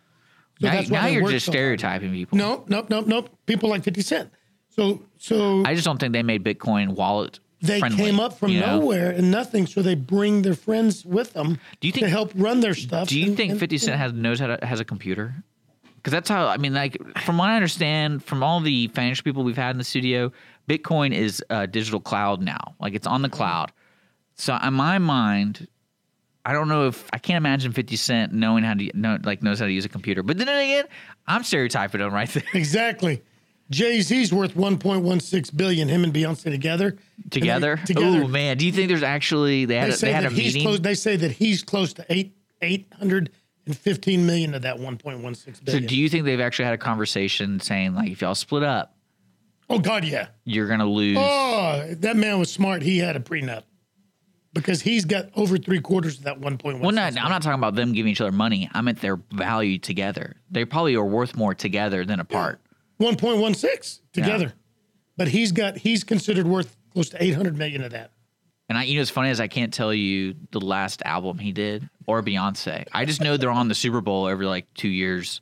So 0.62 0.68
now, 0.70 0.82
now 0.90 1.08
you're 1.08 1.30
just 1.30 1.46
so 1.48 1.52
hard. 1.52 1.58
stereotyping 1.58 2.12
people. 2.12 2.38
No, 2.38 2.64
nope, 2.68 2.90
nope, 2.90 3.08
nope. 3.08 3.30
People 3.46 3.70
like 3.70 3.84
50 3.84 4.02
Cent. 4.02 4.32
So 4.70 5.02
so 5.18 5.64
I 5.66 5.74
just 5.74 5.86
don't 5.86 6.00
think 6.00 6.14
they 6.14 6.24
made 6.24 6.44
Bitcoin 6.44 6.90
wallet. 6.96 7.40
they 7.62 7.80
friendly, 7.80 7.98
came 7.98 8.20
up 8.20 8.38
from 8.38 8.52
you 8.52 8.62
know? 8.62 8.80
nowhere 8.80 9.10
and 9.12 9.32
nothing. 9.32 9.66
So 9.68 9.82
they 9.82 9.96
bring 9.96 10.44
their 10.44 10.54
friends 10.56 11.04
with 11.06 11.34
them 11.34 11.60
Do 11.82 11.88
you 11.88 11.92
think- 11.92 12.06
to 12.06 12.10
help 12.10 12.32
run 12.36 12.60
their 12.62 12.76
stuff. 12.76 13.08
Do 13.10 13.20
you 13.20 13.28
and- 13.28 13.38
think 13.38 13.52
and- 13.52 13.60
50 13.60 13.78
Cent 13.80 13.98
has 13.98 14.14
knows 14.14 14.40
how 14.40 14.48
to 14.56 14.66
has 14.66 14.80
a 14.80 14.86
computer? 14.86 15.36
Because 15.96 16.12
that's 16.12 16.30
how 16.30 16.48
I 16.48 16.58
mean, 16.58 16.74
like 16.74 16.98
from 17.20 17.38
what 17.40 17.50
I 17.50 17.56
understand, 17.56 18.24
from 18.24 18.42
all 18.44 18.60
the 18.62 18.88
financial 18.90 19.24
people 19.24 19.44
we've 19.44 19.58
had 19.58 19.72
in 19.72 19.78
the 19.78 19.84
studio, 19.84 20.32
Bitcoin 20.70 21.14
is 21.14 21.44
a 21.50 21.66
digital 21.68 22.00
cloud 22.00 22.42
now. 22.42 22.76
Like 22.80 22.94
it's 22.94 23.08
on 23.08 23.22
the 23.24 23.30
cloud. 23.30 23.72
So 24.36 24.56
in 24.64 24.74
my 24.76 25.00
mind, 25.00 25.68
I 26.48 26.54
don't 26.54 26.70
know 26.70 26.88
if 26.88 27.10
I 27.12 27.18
can't 27.18 27.36
imagine 27.38 27.74
50 27.74 27.98
Cent 27.98 28.32
knowing 28.32 28.64
how 28.64 28.74
to 28.74 28.90
know 28.98 29.18
like 29.22 29.44
knows 29.44 29.60
how 29.60 29.66
to 29.66 29.72
use 29.72 29.84
a 29.84 29.90
computer. 29.90 30.24
But 30.24 30.38
then 30.38 30.48
again, 30.48 30.86
I'm 31.28 31.44
stereotyping 31.44 32.00
him 32.00 32.14
right 32.14 32.30
there. 32.30 32.44
Exactly. 32.54 33.22
Jay 33.70 34.00
Z's 34.00 34.32
worth 34.32 34.54
1.16 34.56 35.58
billion. 35.58 35.90
Him 35.90 36.06
and 36.06 36.14
Beyonce 36.14 36.44
together. 36.44 36.88
And 36.92 37.00
they- 37.26 37.40
Together? 37.42 37.76
together. 37.86 38.24
Oh 38.24 38.28
man, 38.30 38.56
do 38.56 38.66
you 38.66 38.72
think 38.72 38.88
there's 38.88 39.04
actually 39.04 39.66
they 39.66 39.76
had 39.76 39.90
They 39.92 39.96
a, 39.96 39.98
they 39.98 40.14
had 40.14 40.24
a 40.26 40.32
meeting? 40.32 40.62
close. 40.64 40.80
They 40.80 40.96
say 40.96 41.18
that 41.18 41.32
he's 41.32 41.64
close 41.64 41.92
to 41.94 42.06
eight 42.10 42.34
eight 42.62 42.88
hundred 42.98 43.30
and 43.66 43.78
fifteen 43.78 44.26
million 44.26 44.54
of 44.56 44.62
that 44.62 44.78
1.16 44.78 45.02
billion. 45.04 45.36
so 45.68 45.80
do 45.82 45.98
you 45.98 46.08
think 46.08 46.24
they've 46.24 46.40
actually 46.40 46.64
had 46.66 46.76
a 46.76 46.78
conversation 46.78 47.60
saying 47.60 47.94
like 47.94 48.10
if 48.10 48.22
y'all 48.22 48.36
split 48.36 48.64
up, 48.64 48.96
oh 49.70 49.80
God, 49.80 50.06
yeah. 50.06 50.28
you're 50.46 50.70
gonna 50.70 50.86
lose? 50.86 51.18
Oh, 51.20 51.94
that 51.98 52.16
man 52.16 52.40
was 52.40 52.50
smart. 52.50 52.82
He 52.84 53.00
had 53.00 53.18
a 53.18 53.20
prenup 53.20 53.64
because 54.58 54.82
he's 54.82 55.06
got 55.06 55.30
over 55.36 55.58
three 55.58 55.80
quarters 55.80 56.18
of 56.18 56.24
that 56.24 56.40
1.16. 56.40 56.82
Well, 56.82 56.92
not, 56.92 57.18
I'm 57.18 57.30
not 57.30 57.42
talking 57.42 57.60
about 57.60 57.76
them 57.76 57.94
giving 57.94 58.12
each 58.12 58.22
other 58.22 58.32
money. 58.32 58.70
I 58.74 58.82
meant 58.82 59.02
their 59.02 59.20
value 59.32 59.78
together. 59.78 60.36
They 60.52 60.66
probably 60.66 60.96
are 60.96 61.06
worth 61.06 61.36
more 61.36 61.54
together 61.54 62.06
than 62.06 62.20
apart. 62.20 62.60
1.16 63.00 64.00
together, 64.12 64.54
but 65.16 65.28
he's 65.28 65.52
got 65.52 65.78
he's 65.78 66.04
considered 66.04 66.48
worth 66.48 66.76
close 66.94 67.10
to 67.10 67.24
800 67.24 67.56
million 67.56 67.84
of 67.84 67.92
that. 67.92 68.12
And 68.70 68.78
I, 68.78 68.84
you 68.84 68.96
know, 68.96 69.02
as 69.02 69.10
funny 69.10 69.30
as 69.30 69.40
I 69.40 69.48
can't 69.48 69.74
tell 69.74 69.94
you 69.94 70.36
the 70.52 70.60
last 70.60 71.02
album 71.06 71.38
he 71.38 71.52
did 71.52 71.88
or 72.06 72.22
Beyonce. 72.22 72.86
I 72.92 73.06
just 73.06 73.22
know 73.22 73.38
they're 73.38 73.52
on 73.52 73.68
the 73.68 73.76
Super 73.76 74.02
Bowl 74.02 74.28
every 74.28 74.46
like 74.46 74.66
two 74.74 74.90
years 74.90 75.42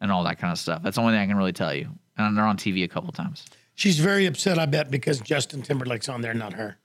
and 0.00 0.12
all 0.12 0.24
that 0.24 0.38
kind 0.38 0.52
of 0.52 0.58
stuff. 0.58 0.82
That's 0.82 0.96
the 0.96 1.02
only 1.02 1.14
thing 1.14 1.22
I 1.22 1.26
can 1.26 1.36
really 1.36 1.52
tell 1.52 1.72
you. 1.72 1.88
And 2.16 2.36
they're 2.36 2.44
on 2.44 2.56
TV 2.56 2.84
a 2.84 2.88
couple 2.88 3.12
times. 3.12 3.46
She's 3.74 4.00
very 4.00 4.26
upset, 4.26 4.58
I 4.58 4.66
bet, 4.66 4.90
because 4.90 5.20
Justin 5.20 5.62
Timberlake's 5.62 6.08
on 6.08 6.20
there, 6.20 6.34
not 6.34 6.54
her. 6.54 6.78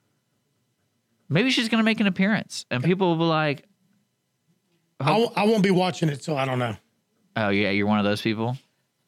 Maybe 1.34 1.50
she's 1.50 1.68
gonna 1.68 1.82
make 1.82 2.00
an 2.00 2.06
appearance, 2.06 2.64
and 2.70 2.82
people 2.82 3.08
will 3.08 3.16
be 3.16 3.24
like, 3.24 3.64
"I 5.00 5.44
won't 5.44 5.62
be 5.62 5.70
watching 5.70 6.08
it, 6.08 6.22
so 6.22 6.36
I 6.36 6.44
don't 6.44 6.58
know. 6.58 6.76
"Oh 7.36 7.48
yeah, 7.48 7.70
you're 7.70 7.86
one 7.86 7.98
of 7.98 8.04
those 8.04 8.22
people." 8.22 8.56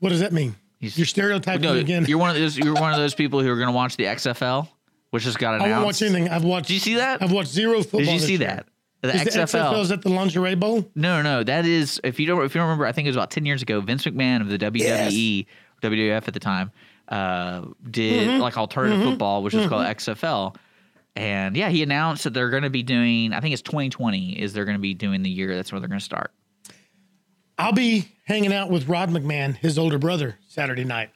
What 0.01 0.11
does 0.11 0.21
that 0.21 0.33
mean? 0.33 0.57
He's- 0.79 0.99
You're 0.99 1.07
stereotyping 1.07 1.63
No, 1.63 1.75
again. 1.75 2.05
you're 2.07 2.19
one 2.19 2.31
of 2.31 2.37
those. 2.37 2.59
You're 2.59 2.75
one 2.75 2.93
of 2.93 2.99
those 2.99 3.15
people 3.15 3.41
who 3.43 3.51
are 3.51 3.57
gonna 3.57 3.73
watch 3.73 3.97
the 3.97 4.05
XFL, 4.07 4.69
which 5.11 5.25
has 5.25 5.37
got 5.37 5.55
announced. 5.55 5.69
I 5.69 5.73
won't 5.77 5.87
watch 5.87 6.03
anything. 6.03 6.29
I've 6.29 6.45
watched. 6.45 6.67
Did 6.69 6.75
you 6.75 6.81
see 6.81 6.95
that? 6.97 7.23
I've 7.23 7.33
watched 7.33 7.51
zero 7.51 7.83
football. 7.83 8.01
Did 8.01 8.09
you 8.13 8.19
see 8.19 8.31
year. 8.37 8.39
that? 8.41 8.67
The 9.03 9.15
Is 9.15 9.25
the 9.25 9.31
XFL. 9.31 9.73
XFL 9.73 9.81
is 9.83 9.93
at 9.93 10.03
the 10.03 10.09
lingerie 10.09 10.55
bowl? 10.57 10.91
No, 10.95 11.23
no, 11.23 11.43
that 11.45 11.65
is 11.65 12.01
if 12.03 12.19
you 12.19 12.27
don't 12.27 12.45
if 12.45 12.55
you 12.55 12.59
don't 12.59 12.67
remember, 12.69 12.87
I 12.87 12.93
think 12.93 13.07
it 13.07 13.11
was 13.11 13.17
about 13.17 13.31
ten 13.31 13.47
years 13.47 13.63
ago. 13.63 13.81
Vince 13.81 14.05
McMahon 14.05 14.41
of 14.41 14.49
the 14.49 14.59
WWE, 14.59 15.47
WWF 15.83 16.27
at 16.29 16.35
the 16.35 16.41
time, 16.41 16.73
uh, 17.09 17.63
did 17.89 18.29
Mm-hmm. 18.29 18.41
like 18.41 18.59
alternative 18.59 19.03
football, 19.03 19.43
which 19.45 19.55
was 19.55 19.67
called 19.69 19.87
XFL. 19.87 20.57
And 21.17 21.57
yeah, 21.57 21.71
he 21.71 21.83
announced 21.83 22.25
that 22.25 22.35
they're 22.35 22.51
going 22.51 22.63
to 22.63 22.71
be 22.71 22.83
doing. 22.83 23.33
I 23.33 23.41
think 23.41 23.55
it's 23.55 23.63
2020 23.63 24.39
is 24.41 24.53
they're 24.53 24.67
going 24.67 24.77
to 24.77 24.81
be 24.81 24.95
doing 24.95 25.23
the 25.23 25.31
year. 25.31 25.57
That's 25.57 25.73
where 25.73 25.81
they're 25.81 25.89
going 25.89 25.99
to 25.99 26.05
start. 26.05 26.31
I'll 27.59 27.73
be 27.73 28.09
hanging 28.27 28.53
out 28.53 28.71
with 28.71 28.87
Rod 28.87 29.09
McMahon, 29.09 29.57
his 29.57 29.79
older 29.79 29.99
brother, 29.99 30.37
Saturday 30.47 30.85
night. 30.85 31.11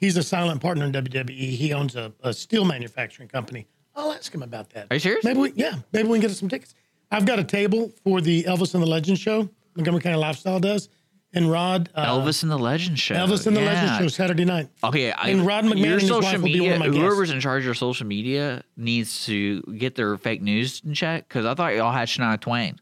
He's 0.00 0.16
a 0.16 0.22
silent 0.22 0.62
partner 0.62 0.86
in 0.86 0.92
WWE. 0.92 1.30
He 1.30 1.74
owns 1.74 1.94
a, 1.94 2.10
a 2.22 2.32
steel 2.32 2.64
manufacturing 2.64 3.28
company. 3.28 3.66
I'll 3.94 4.12
ask 4.12 4.34
him 4.34 4.42
about 4.42 4.70
that. 4.70 4.86
Are 4.90 4.96
you 4.96 5.00
serious? 5.00 5.24
Maybe 5.24 5.38
we, 5.38 5.52
yeah, 5.52 5.74
maybe 5.92 6.08
we 6.08 6.16
can 6.16 6.22
get 6.22 6.30
us 6.30 6.40
some 6.40 6.48
tickets. 6.48 6.74
I've 7.10 7.26
got 7.26 7.38
a 7.38 7.44
table 7.44 7.92
for 8.02 8.22
the 8.22 8.44
Elvis 8.44 8.72
and 8.74 8.82
the 8.82 8.86
Legend 8.88 9.18
show. 9.18 9.48
Montgomery 9.76 10.00
County 10.00 10.16
Lifestyle 10.16 10.58
does, 10.58 10.88
and 11.34 11.50
Rod 11.50 11.88
uh, 11.94 12.06
Elvis 12.06 12.42
and 12.42 12.50
the 12.50 12.58
Legend 12.58 12.98
Show. 12.98 13.14
Elvis 13.14 13.46
and 13.46 13.56
the 13.56 13.60
Legend 13.60 13.98
show 13.98 14.08
Saturday 14.08 14.44
night. 14.44 14.68
Okay, 14.82 15.12
I, 15.12 15.30
And 15.30 15.46
Rod 15.46 15.64
McMahon 15.64 15.84
your 15.84 15.92
and 15.98 16.02
social 16.02 16.22
wife 16.22 16.38
will 16.38 16.44
be 16.44 16.54
media, 16.54 16.62
one 16.62 16.72
of 16.72 16.78
my 16.80 16.86
guests. 16.86 16.98
whoever's 17.00 17.30
in 17.30 17.40
charge 17.40 17.62
of 17.62 17.64
your 17.66 17.74
social 17.74 18.06
media 18.06 18.62
needs 18.76 19.26
to 19.26 19.62
get 19.62 19.94
their 19.94 20.16
fake 20.16 20.42
news 20.42 20.80
in 20.84 20.94
check 20.94 21.28
because 21.28 21.44
I 21.44 21.54
thought 21.54 21.74
y'all 21.74 21.92
had 21.92 22.08
Shania 22.08 22.40
Twain. 22.40 22.80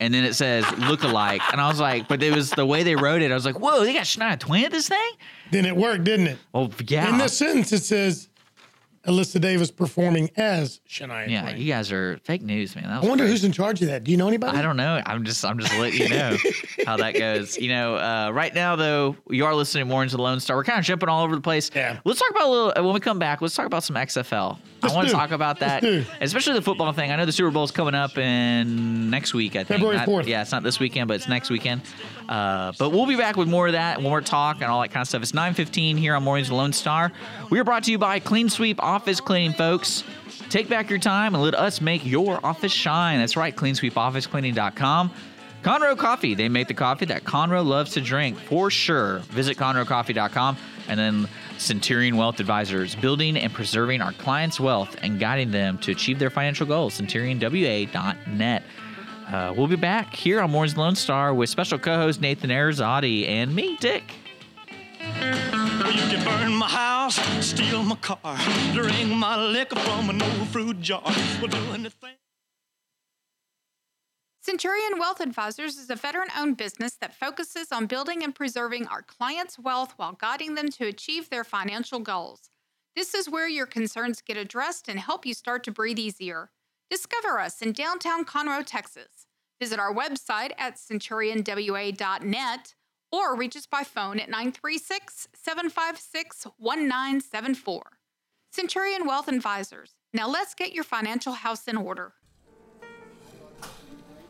And 0.00 0.12
then 0.12 0.24
it 0.24 0.34
says 0.34 0.64
look-alike. 0.78 1.40
And 1.52 1.60
I 1.60 1.68
was 1.68 1.78
like, 1.80 2.08
but 2.08 2.22
it 2.22 2.34
was 2.34 2.50
the 2.50 2.66
way 2.66 2.82
they 2.82 2.96
wrote 2.96 3.22
it. 3.22 3.30
I 3.30 3.34
was 3.34 3.46
like, 3.46 3.60
whoa, 3.60 3.84
they 3.84 3.94
got 3.94 4.04
Shania 4.04 4.38
Twain 4.38 4.64
at 4.64 4.72
this 4.72 4.88
thing? 4.88 5.12
Then 5.52 5.64
it 5.64 5.76
worked, 5.76 6.04
didn't 6.04 6.26
it? 6.26 6.38
Oh, 6.52 6.70
yeah. 6.88 7.08
In 7.10 7.18
this 7.18 7.38
sentence, 7.38 7.72
it 7.72 7.84
says 7.84 8.28
Alyssa 9.06 9.40
Davis 9.40 9.70
performing 9.70 10.30
as 10.36 10.80
Shania 10.88 11.28
yeah, 11.28 11.42
Twain. 11.42 11.56
you 11.58 11.72
guys 11.72 11.92
are 11.92 12.18
fake 12.24 12.42
news, 12.42 12.74
man. 12.74 12.84
That 12.84 13.04
I 13.04 13.06
wonder 13.06 13.24
great. 13.24 13.30
who's 13.32 13.44
in 13.44 13.52
charge 13.52 13.82
of 13.82 13.88
that. 13.88 14.04
Do 14.04 14.10
you 14.10 14.16
know 14.16 14.28
anybody? 14.28 14.56
I 14.56 14.62
don't 14.62 14.76
know. 14.76 15.02
I'm 15.04 15.24
just 15.24 15.44
I'm 15.44 15.58
just 15.58 15.76
letting 15.78 16.00
you 16.00 16.08
know 16.08 16.36
how 16.86 16.96
that 16.96 17.12
goes. 17.12 17.58
You 17.58 17.68
know, 17.68 17.96
uh, 17.96 18.30
right 18.32 18.54
now 18.54 18.76
though, 18.76 19.16
you 19.28 19.44
are 19.44 19.54
listening 19.54 19.82
to 19.82 19.90
Mornings 19.90 20.14
of 20.14 20.18
the 20.18 20.22
Lone 20.22 20.40
Star. 20.40 20.56
We're 20.56 20.64
kind 20.64 20.78
of 20.78 20.84
jumping 20.84 21.08
all 21.08 21.24
over 21.24 21.34
the 21.34 21.40
place. 21.42 21.70
Yeah. 21.74 21.98
Let's 22.04 22.18
talk 22.18 22.30
about 22.30 22.44
a 22.44 22.50
little 22.50 22.84
when 22.84 22.94
we 22.94 23.00
come 23.00 23.18
back. 23.18 23.42
Let's 23.42 23.54
talk 23.54 23.66
about 23.66 23.84
some 23.84 23.96
XFL. 23.96 24.58
Let's 24.82 24.92
I 24.92 24.96
want 24.96 25.08
to 25.08 25.14
talk 25.14 25.30
about 25.30 25.60
that, 25.60 25.82
especially 26.20 26.54
the 26.54 26.62
football 26.62 26.92
thing. 26.92 27.10
I 27.10 27.16
know 27.16 27.24
the 27.24 27.32
Super 27.32 27.50
Bowl's 27.50 27.70
coming 27.70 27.94
up 27.94 28.18
in 28.18 29.08
next 29.08 29.32
week. 29.32 29.56
I 29.56 29.64
think 29.64 29.80
February 29.80 29.96
4th. 29.98 30.26
Yeah, 30.26 30.42
it's 30.42 30.52
not 30.52 30.62
this 30.62 30.78
weekend, 30.78 31.08
but 31.08 31.14
it's 31.14 31.28
next 31.28 31.48
weekend. 31.48 31.80
Uh, 32.28 32.72
but 32.78 32.90
we'll 32.90 33.06
be 33.06 33.16
back 33.16 33.36
with 33.36 33.48
more 33.48 33.66
of 33.66 33.72
that, 33.72 33.96
and 33.96 34.02
more 34.02 34.20
talk, 34.20 34.56
and 34.56 34.64
all 34.64 34.82
that 34.82 34.88
kind 34.88 35.00
of 35.02 35.08
stuff. 35.08 35.22
It's 35.22 35.32
9:15 35.32 35.96
here 35.96 36.14
on 36.14 36.22
Mornings 36.22 36.48
of 36.48 36.50
the 36.50 36.56
Lone 36.56 36.72
Star. 36.72 37.12
We 37.50 37.58
are 37.58 37.64
brought 37.64 37.84
to 37.84 37.90
you 37.90 37.98
by 37.98 38.18
Clean 38.18 38.48
Sweep 38.50 38.82
Office 38.94 39.20
Cleaning, 39.20 39.54
folks. 39.54 40.04
Take 40.50 40.68
back 40.68 40.88
your 40.88 41.00
time 41.00 41.34
and 41.34 41.42
let 41.42 41.56
us 41.56 41.80
make 41.80 42.06
your 42.06 42.38
office 42.46 42.70
shine. 42.70 43.18
That's 43.18 43.36
right, 43.36 43.54
cleansweepofficecleaning.com. 43.56 45.10
Conroe 45.64 45.98
Coffee, 45.98 46.36
they 46.36 46.48
make 46.48 46.68
the 46.68 46.74
coffee 46.74 47.06
that 47.06 47.24
Conroe 47.24 47.66
loves 47.66 47.90
to 47.94 48.00
drink 48.00 48.38
for 48.38 48.70
sure. 48.70 49.18
Visit 49.30 49.56
conroecoffee.com 49.56 50.56
and 50.86 51.00
then 51.00 51.28
Centurion 51.58 52.16
Wealth 52.16 52.38
Advisors, 52.38 52.94
building 52.94 53.36
and 53.36 53.52
preserving 53.52 54.00
our 54.00 54.12
clients' 54.12 54.60
wealth 54.60 54.94
and 55.02 55.18
guiding 55.18 55.50
them 55.50 55.76
to 55.78 55.90
achieve 55.90 56.20
their 56.20 56.30
financial 56.30 56.64
goals. 56.64 57.00
CenturionWA.net. 57.00 58.62
Uh, 59.26 59.54
we'll 59.56 59.66
be 59.66 59.74
back 59.74 60.14
here 60.14 60.40
on 60.40 60.52
Morning's 60.52 60.76
Lone 60.76 60.94
Star 60.94 61.34
with 61.34 61.50
special 61.50 61.80
co-host 61.80 62.20
Nathan 62.20 62.50
Arizotti 62.50 63.26
and 63.26 63.52
me, 63.56 63.76
Dick. 63.80 64.04
Burn 66.24 66.54
my 66.54 66.68
house, 66.68 67.16
steal 67.44 67.82
my 67.82 67.96
car, 67.96 68.36
drink 68.72 69.10
my 69.10 69.36
liquor 69.36 69.76
from 69.76 70.10
an 70.10 70.22
old 70.22 70.48
fruit 70.48 70.80
jar. 70.80 71.02
Well, 71.04 71.48
do 71.48 71.72
anything. 71.72 72.16
Centurion 74.40 74.98
Wealth 74.98 75.20
Advisors 75.20 75.76
is 75.76 75.88
a 75.88 75.96
veteran 75.96 76.28
owned 76.36 76.56
business 76.56 76.96
that 76.96 77.14
focuses 77.14 77.72
on 77.72 77.86
building 77.86 78.22
and 78.22 78.34
preserving 78.34 78.86
our 78.88 79.02
clients' 79.02 79.58
wealth 79.58 79.94
while 79.96 80.12
guiding 80.12 80.54
them 80.54 80.68
to 80.68 80.86
achieve 80.86 81.30
their 81.30 81.44
financial 81.44 81.98
goals. 81.98 82.50
This 82.94 83.14
is 83.14 83.28
where 83.28 83.48
your 83.48 83.66
concerns 83.66 84.20
get 84.20 84.36
addressed 84.36 84.88
and 84.88 85.00
help 85.00 85.24
you 85.24 85.34
start 85.34 85.64
to 85.64 85.72
breathe 85.72 85.98
easier. 85.98 86.50
Discover 86.90 87.40
us 87.40 87.62
in 87.62 87.72
downtown 87.72 88.24
Conroe, 88.24 88.64
Texas. 88.64 89.26
Visit 89.60 89.78
our 89.78 89.94
website 89.94 90.52
at 90.58 90.76
centurionwa.net 90.76 92.74
or 93.14 93.36
reach 93.36 93.56
us 93.56 93.66
by 93.66 93.84
phone 93.84 94.18
at 94.18 94.28
936 94.28 95.28
756 95.34 96.46
1974. 96.58 97.82
Centurion 98.50 99.06
Wealth 99.06 99.28
Advisors. 99.28 99.94
Now 100.12 100.28
let's 100.28 100.54
get 100.54 100.72
your 100.72 100.84
financial 100.84 101.32
house 101.32 101.68
in 101.68 101.76
order. 101.76 102.14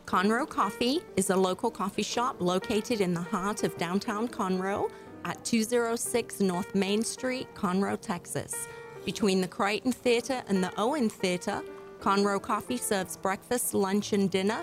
Conroe 0.06 0.48
Coffee 0.48 1.00
is 1.16 1.30
a 1.30 1.36
local 1.36 1.70
coffee 1.70 2.02
shop 2.02 2.36
located 2.40 3.00
in 3.00 3.14
the 3.14 3.22
heart 3.22 3.64
of 3.64 3.76
downtown 3.78 4.28
Conroe 4.28 4.90
at 5.24 5.42
206 5.44 6.40
North 6.40 6.74
Main 6.74 7.02
Street, 7.02 7.48
Conroe, 7.54 7.98
Texas. 7.98 8.68
Between 9.06 9.40
the 9.40 9.48
Crighton 9.48 9.92
Theater 9.92 10.42
and 10.48 10.62
the 10.62 10.72
Owen 10.78 11.08
Theater, 11.08 11.62
Conroe 12.00 12.40
Coffee 12.40 12.76
serves 12.76 13.16
breakfast, 13.16 13.72
lunch, 13.72 14.12
and 14.12 14.30
dinner, 14.30 14.62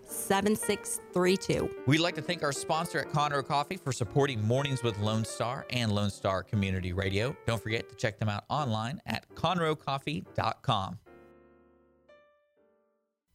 7632. 0.11 1.69
We'd 1.87 1.99
like 1.99 2.15
to 2.15 2.21
thank 2.21 2.43
our 2.43 2.51
sponsor 2.51 2.99
at 2.99 3.09
Conroe 3.11 3.45
Coffee 3.45 3.77
for 3.77 3.91
supporting 3.91 4.45
Mornings 4.45 4.83
with 4.83 4.97
Lone 4.99 5.25
Star 5.25 5.65
and 5.69 5.91
Lone 5.91 6.09
Star 6.09 6.43
Community 6.43 6.93
Radio. 6.93 7.35
Don't 7.45 7.61
forget 7.61 7.89
to 7.89 7.95
check 7.95 8.19
them 8.19 8.29
out 8.29 8.43
online 8.49 9.01
at 9.05 9.27
conroecoffee.com. 9.35 10.99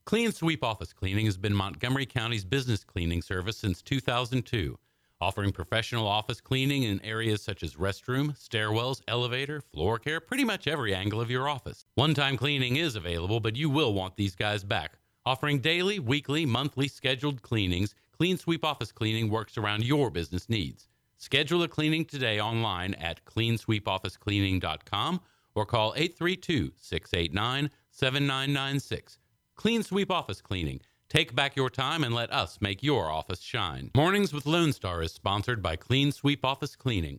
Clean 0.06 0.30
Sweep 0.30 0.62
Office 0.62 0.92
Cleaning 0.92 1.26
has 1.26 1.37
been 1.37 1.52
Montgomery 1.52 2.06
County's 2.06 2.45
business 2.45 2.85
cleaning 2.85 3.23
service 3.23 3.56
since 3.56 3.83
2002, 3.83 4.78
offering 5.21 5.50
professional 5.50 6.06
office 6.06 6.40
cleaning 6.40 6.85
in 6.85 7.04
areas 7.04 7.42
such 7.42 7.64
as 7.64 7.75
restroom, 7.75 8.38
stairwells, 8.38 9.00
elevator, 9.09 9.61
floor 9.61 9.99
care, 9.99 10.21
pretty 10.21 10.45
much 10.45 10.68
every 10.68 10.95
angle 10.95 11.21
of 11.21 11.28
your 11.28 11.49
office. 11.49 11.87
One 11.97 12.14
time 12.14 12.37
cleaning 12.37 12.76
is 12.76 12.95
available, 12.95 13.40
but 13.40 13.56
you 13.56 13.68
will 13.68 13.95
want 13.95 14.16
these 14.16 14.37
guys 14.37 14.62
back. 14.62 14.92
Offering 15.26 15.59
daily, 15.59 15.99
weekly, 15.99 16.47
monthly 16.47 16.87
scheduled 16.87 17.42
cleanings, 17.42 17.97
Clean 18.16 18.38
Sweep 18.38 18.64
Office 18.64 18.92
Cleaning 18.92 19.28
works 19.28 19.59
around 19.59 19.83
your 19.83 20.09
business 20.09 20.49
needs. 20.49 20.87
Schedule 21.16 21.64
a 21.64 21.68
cleaning 21.68 22.04
today 22.04 22.38
online 22.38 22.95
at 22.95 23.25
cleansweepofficecleaning.com 23.25 25.21
or 25.56 25.66
call 25.66 25.95
832 25.97 26.71
689 26.76 27.71
7996. 27.90 29.18
Clean 29.56 29.83
Sweep 29.83 30.12
Office 30.12 30.40
Cleaning. 30.40 30.80
Take 31.09 31.35
back 31.35 31.56
your 31.56 31.71
time 31.71 32.04
and 32.04 32.14
let 32.14 32.33
us 32.33 32.61
make 32.61 32.85
your 32.85 33.11
office 33.11 33.40
shine. 33.40 33.90
Mornings 33.97 34.33
with 34.33 34.47
Lone 34.47 34.73
Star 34.73 35.02
is 35.02 35.12
sponsored 35.12 35.61
by 35.61 35.75
Clean 35.75 36.12
Sweep 36.12 36.45
Office 36.45 36.76
Cleaning. 36.76 37.18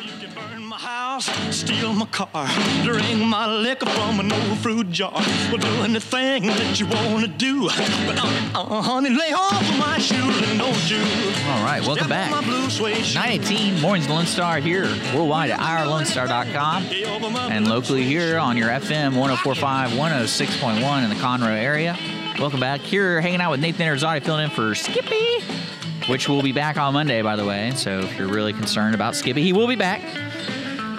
You 0.00 0.10
can 0.28 0.34
burn 0.34 0.64
my 0.66 0.76
house, 0.76 1.26
steal 1.54 1.92
my 1.92 2.06
car, 2.06 2.48
drink 2.84 3.20
my 3.20 3.46
liquor 3.46 3.86
from 3.86 4.20
an 4.20 4.32
old 4.32 4.58
fruit 4.58 4.90
jar. 4.90 5.12
Well, 5.12 5.56
do 5.56 5.68
anything 5.82 6.46
that 6.46 6.78
you 6.78 6.86
want 6.86 7.24
to 7.24 7.28
do. 7.28 7.68
But, 8.06 8.22
uh, 8.22 8.60
uh, 8.60 8.82
honey, 8.82 9.10
lay 9.10 9.32
off 9.32 9.68
of 9.68 9.78
my 9.78 9.98
shoes 9.98 10.48
and 10.48 10.58
don't 10.58 10.90
you. 10.90 10.98
All 11.48 11.64
right, 11.64 11.82
welcome 11.86 12.08
back. 12.08 12.30
My 12.30 12.42
blue 12.42 12.70
suede 12.70 13.14
918 13.14 13.80
Mornings 13.80 14.08
Lone 14.08 14.26
Star 14.26 14.58
here 14.58 14.84
worldwide 15.14 15.50
at 15.50 15.60
irlonestar.com 15.60 16.88
Lay 16.88 17.04
over 17.04 17.30
my 17.30 17.48
and 17.48 17.68
locally 17.68 18.04
here 18.04 18.38
on 18.38 18.56
your 18.56 18.68
FM 18.68 19.16
1045, 19.16 19.90
106.1 19.90 21.02
in 21.02 21.08
the 21.08 21.16
Conroe 21.16 21.56
area. 21.56 21.96
Welcome 22.38 22.60
back. 22.60 22.80
Here, 22.80 23.20
hanging 23.20 23.40
out 23.40 23.52
with 23.52 23.60
Nathan 23.60 23.86
Arizati, 23.86 24.22
filling 24.22 24.44
in 24.44 24.50
for 24.50 24.74
Skippy, 24.74 25.38
which 26.08 26.28
will 26.28 26.42
be 26.42 26.52
back 26.52 26.76
on 26.76 26.92
Monday, 26.94 27.22
by 27.22 27.36
the 27.36 27.44
way. 27.44 27.72
So 27.76 28.00
if 28.00 28.18
you're 28.18 28.28
really 28.28 28.52
concerned 28.52 28.94
about 28.94 29.16
Skippy, 29.16 29.42
he 29.42 29.52
will 29.52 29.68
be 29.68 29.76
back. 29.76 30.02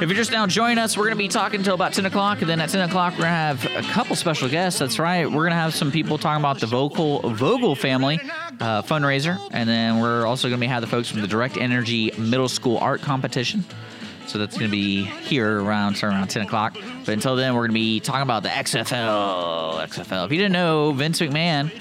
If 0.02 0.10
you're 0.10 0.18
just 0.18 0.32
now 0.32 0.46
joining 0.46 0.78
us, 0.78 0.98
we're 0.98 1.06
going 1.06 1.18
to 1.18 1.24
be 1.24 1.30
talking 1.30 1.62
until 1.62 1.74
about 1.74 1.94
10 1.94 2.06
o'clock. 2.06 2.42
And 2.42 2.50
then 2.50 2.60
at 2.60 2.70
10 2.70 2.90
o'clock, 2.90 3.14
we're 3.14 3.20
going 3.20 3.30
to 3.30 3.64
have 3.64 3.66
a 3.78 3.82
couple 3.94 4.18
special 4.18 4.50
guests. 4.50 4.80
That's 4.80 5.00
right. 5.00 5.26
We're 5.26 5.44
going 5.44 5.52
to 5.52 5.56
have 5.56 5.74
some 5.74 5.90
people 5.90 6.18
talking 6.18 6.42
about 6.42 6.60
the 6.60 6.66
Vocal 6.66 7.22
Vogel 7.30 7.76
family 7.76 8.20
uh, 8.60 8.82
fundraiser. 8.82 9.40
And 9.52 9.70
then 9.70 10.02
we're 10.02 10.26
also 10.26 10.50
going 10.50 10.60
to 10.60 10.62
be 10.62 10.68
have 10.68 10.82
the 10.82 10.88
folks 10.88 11.10
from 11.10 11.22
the 11.22 11.28
Direct 11.28 11.56
Energy 11.56 12.12
Middle 12.18 12.50
School 12.50 12.78
Art 12.78 13.02
Competition. 13.02 13.64
So 14.28 14.38
that's 14.38 14.58
going 14.58 14.70
to 14.70 14.76
be 14.76 15.06
here 15.06 15.62
around 15.62 16.04
around 16.04 16.28
10 16.28 16.42
o'clock. 16.42 16.76
But 17.06 17.14
until 17.14 17.38
then, 17.38 17.54
we're 17.54 17.62
going 17.62 17.72
to 17.72 17.76
be 17.76 18.02
talking 18.02 18.24
about 18.24 18.44
the 18.44 18.50
XFL. 18.50 19.88
XFL. 19.88 20.26
If 20.26 20.32
you 20.32 20.38
didn't 20.40 20.54
know, 20.54 20.92
Vince 20.92 21.22
McMahon 21.22 21.72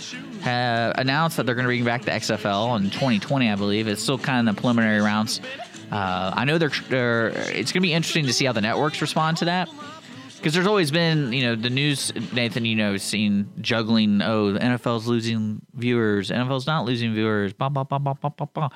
ha 0.44 0.92
announced 0.96 1.36
that 1.38 1.46
they're 1.46 1.54
going 1.54 1.64
to 1.64 1.68
bring 1.68 1.84
back 1.84 2.04
the 2.04 2.10
XFL 2.10 2.76
in 2.78 2.90
2020, 2.90 3.50
I 3.50 3.54
believe. 3.54 3.88
It's 3.88 4.02
still 4.02 4.18
kind 4.18 4.46
of 4.46 4.54
the 4.54 4.60
preliminary 4.60 5.00
rounds. 5.00 5.40
Uh, 5.90 6.32
I 6.34 6.44
know 6.44 6.58
they're, 6.58 6.72
they're 6.88 7.28
it's 7.28 7.72
going 7.72 7.80
to 7.82 7.88
be 7.88 7.92
interesting 7.92 8.26
to 8.26 8.32
see 8.32 8.44
how 8.44 8.52
the 8.52 8.60
networks 8.60 9.00
respond 9.00 9.38
to 9.38 9.46
that. 9.46 9.68
Because 10.36 10.52
there's 10.52 10.66
always 10.66 10.90
been, 10.90 11.32
you 11.32 11.44
know, 11.44 11.54
the 11.56 11.70
news, 11.70 12.12
Nathan, 12.34 12.66
you 12.66 12.76
know, 12.76 12.98
seen 12.98 13.50
juggling, 13.62 14.20
oh, 14.20 14.52
the 14.52 14.58
NFL's 14.58 15.06
losing 15.06 15.62
viewers, 15.72 16.30
NFL's 16.30 16.66
not 16.66 16.84
losing 16.84 17.14
viewers, 17.14 17.54
blah, 17.54 17.70
blah, 17.70 17.84
blah, 17.84 17.98
blah, 17.98 18.12
blah, 18.12 18.28
blah, 18.28 18.46
blah. 18.52 18.68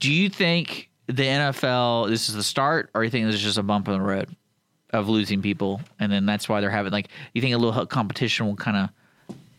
Do 0.00 0.12
you 0.12 0.28
think 0.28 0.90
the 1.06 1.22
NFL, 1.22 2.10
this 2.10 2.28
is 2.28 2.34
the 2.34 2.42
start, 2.42 2.90
or 2.94 3.04
you 3.04 3.10
think 3.10 3.24
this 3.24 3.36
is 3.36 3.42
just 3.42 3.56
a 3.56 3.62
bump 3.62 3.88
in 3.88 3.94
the 3.94 4.02
road 4.02 4.28
of 4.90 5.08
losing 5.08 5.40
people? 5.40 5.80
And 5.98 6.12
then 6.12 6.26
that's 6.26 6.46
why 6.46 6.60
they're 6.60 6.68
having, 6.68 6.92
like, 6.92 7.08
you 7.32 7.40
think 7.40 7.54
a 7.54 7.58
little 7.58 7.86
competition 7.86 8.46
will 8.46 8.56
kind 8.56 8.76
of 8.76 8.90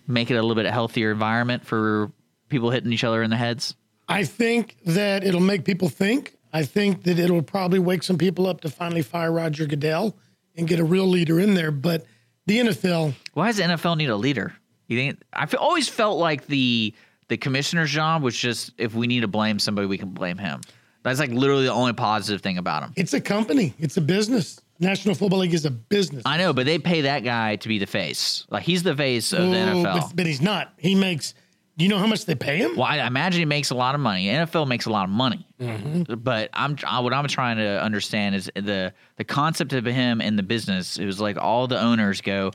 make 0.09 0.29
it 0.31 0.35
a 0.35 0.41
little 0.41 0.55
bit 0.55 0.65
healthier 0.65 1.11
environment 1.11 1.65
for 1.65 2.11
people 2.49 2.71
hitting 2.71 2.91
each 2.91 3.03
other 3.03 3.23
in 3.23 3.29
the 3.29 3.37
heads? 3.37 3.75
I 4.07 4.23
think 4.25 4.77
that 4.85 5.23
it'll 5.23 5.39
make 5.39 5.63
people 5.65 5.87
think. 5.89 6.35
I 6.51 6.63
think 6.63 7.03
that 7.03 7.19
it'll 7.19 7.43
probably 7.43 7.79
wake 7.79 8.01
some 8.03 8.17
people 8.17 8.47
up 8.47 8.61
to 8.61 8.69
finally 8.69 9.03
fire 9.03 9.31
Roger 9.31 9.65
Goodell 9.67 10.15
and 10.57 10.67
get 10.67 10.79
a 10.79 10.83
real 10.83 11.05
leader 11.07 11.39
in 11.39 11.53
there. 11.53 11.69
But 11.71 12.05
the 12.47 12.57
NFL, 12.57 13.13
Why 13.33 13.47
does 13.47 13.57
the 13.57 13.63
NFL 13.63 13.97
need 13.97 14.09
a 14.09 14.15
leader? 14.15 14.53
You 14.87 14.97
think 14.97 15.21
I 15.31 15.45
always 15.57 15.87
felt 15.87 16.17
like 16.17 16.47
the 16.47 16.93
the 17.27 17.37
commissioner's 17.37 17.91
job 17.91 18.23
was 18.23 18.35
just 18.35 18.71
if 18.79 18.95
we 18.95 19.05
need 19.05 19.19
to 19.19 19.27
blame 19.27 19.59
somebody, 19.59 19.87
we 19.87 19.99
can 19.99 20.09
blame 20.09 20.39
him. 20.39 20.61
That's 21.03 21.19
like 21.19 21.29
literally 21.29 21.65
the 21.65 21.71
only 21.71 21.93
positive 21.93 22.41
thing 22.41 22.57
about 22.57 22.81
him. 22.81 22.93
it's 22.95 23.13
a 23.13 23.21
company, 23.21 23.75
it's 23.79 23.97
a 23.97 24.01
business. 24.01 24.59
National 24.79 25.13
Football 25.13 25.39
League 25.39 25.53
is 25.53 25.65
a 25.65 25.71
business. 25.71 26.23
I 26.25 26.37
know, 26.37 26.53
but 26.53 26.65
they 26.65 26.79
pay 26.79 27.01
that 27.01 27.23
guy 27.23 27.57
to 27.57 27.67
be 27.67 27.79
the 27.79 27.85
face. 27.85 28.45
Like 28.49 28.63
he's 28.63 28.83
the 28.83 28.95
face 28.95 29.33
of 29.33 29.49
the 29.49 29.55
NFL. 29.55 29.83
But, 29.83 30.15
but 30.15 30.25
he's 30.25 30.41
not. 30.41 30.73
He 30.77 30.95
makes. 30.95 31.33
Do 31.77 31.85
you 31.85 31.89
know 31.89 31.97
how 31.97 32.07
much 32.07 32.25
they 32.25 32.35
pay 32.35 32.57
him? 32.57 32.75
Well, 32.75 32.85
I 32.85 32.97
imagine 33.07 33.39
he 33.39 33.45
makes 33.45 33.69
a 33.69 33.75
lot 33.75 33.95
of 33.95 34.01
money. 34.01 34.27
NFL 34.27 34.67
makes 34.67 34.85
a 34.85 34.89
lot 34.89 35.05
of 35.05 35.09
money, 35.11 35.47
mm-hmm. 35.61 36.13
but 36.15 36.49
I'm 36.53 36.77
I, 36.85 36.99
what 36.99 37.13
I'm 37.13 37.27
trying 37.27 37.57
to 37.57 37.81
understand 37.81 38.35
is 38.35 38.51
the 38.55 38.93
the 39.17 39.23
concept 39.23 39.73
of 39.73 39.85
him 39.85 40.19
in 40.21 40.35
the 40.35 40.43
business. 40.43 40.97
It 40.97 41.05
was 41.05 41.21
like 41.21 41.37
all 41.37 41.67
the 41.67 41.79
owners 41.79 42.21
go, 42.21 42.51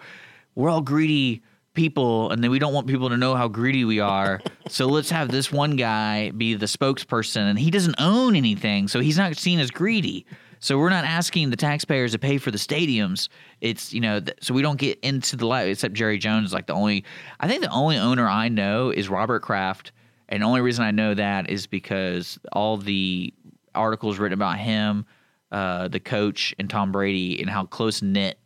"We're 0.54 0.68
all 0.68 0.82
greedy 0.82 1.42
people, 1.72 2.30
and 2.30 2.44
then 2.44 2.50
we 2.50 2.58
don't 2.58 2.74
want 2.74 2.86
people 2.86 3.08
to 3.10 3.16
know 3.16 3.34
how 3.34 3.48
greedy 3.48 3.84
we 3.84 3.98
are. 3.98 4.40
so 4.68 4.86
let's 4.86 5.10
have 5.10 5.30
this 5.30 5.50
one 5.50 5.76
guy 5.76 6.30
be 6.30 6.54
the 6.54 6.66
spokesperson, 6.66 7.48
and 7.48 7.58
he 7.58 7.70
doesn't 7.70 7.96
own 7.98 8.36
anything, 8.36 8.88
so 8.88 9.00
he's 9.00 9.18
not 9.18 9.36
seen 9.36 9.58
as 9.58 9.70
greedy." 9.70 10.24
So 10.64 10.78
we're 10.78 10.88
not 10.88 11.04
asking 11.04 11.50
the 11.50 11.58
taxpayers 11.58 12.12
to 12.12 12.18
pay 12.18 12.38
for 12.38 12.50
the 12.50 12.56
stadiums. 12.56 13.28
It's 13.60 13.92
you 13.92 14.00
know, 14.00 14.20
th- 14.20 14.38
so 14.40 14.54
we 14.54 14.62
don't 14.62 14.78
get 14.78 14.98
into 15.00 15.36
the 15.36 15.46
light. 15.46 15.68
Except 15.68 15.92
Jerry 15.92 16.16
Jones 16.16 16.54
like 16.54 16.68
the 16.68 16.72
only. 16.72 17.04
I 17.38 17.48
think 17.48 17.60
the 17.60 17.70
only 17.70 17.98
owner 17.98 18.26
I 18.26 18.48
know 18.48 18.88
is 18.88 19.10
Robert 19.10 19.40
Kraft, 19.40 19.92
and 20.26 20.40
the 20.40 20.46
only 20.46 20.62
reason 20.62 20.82
I 20.82 20.90
know 20.90 21.12
that 21.12 21.50
is 21.50 21.66
because 21.66 22.38
all 22.50 22.78
the 22.78 23.34
articles 23.74 24.18
written 24.18 24.32
about 24.32 24.56
him, 24.56 25.04
uh, 25.52 25.88
the 25.88 26.00
coach, 26.00 26.54
and 26.58 26.70
Tom 26.70 26.92
Brady, 26.92 27.42
and 27.42 27.50
how 27.50 27.66
close 27.66 28.00
knit 28.00 28.38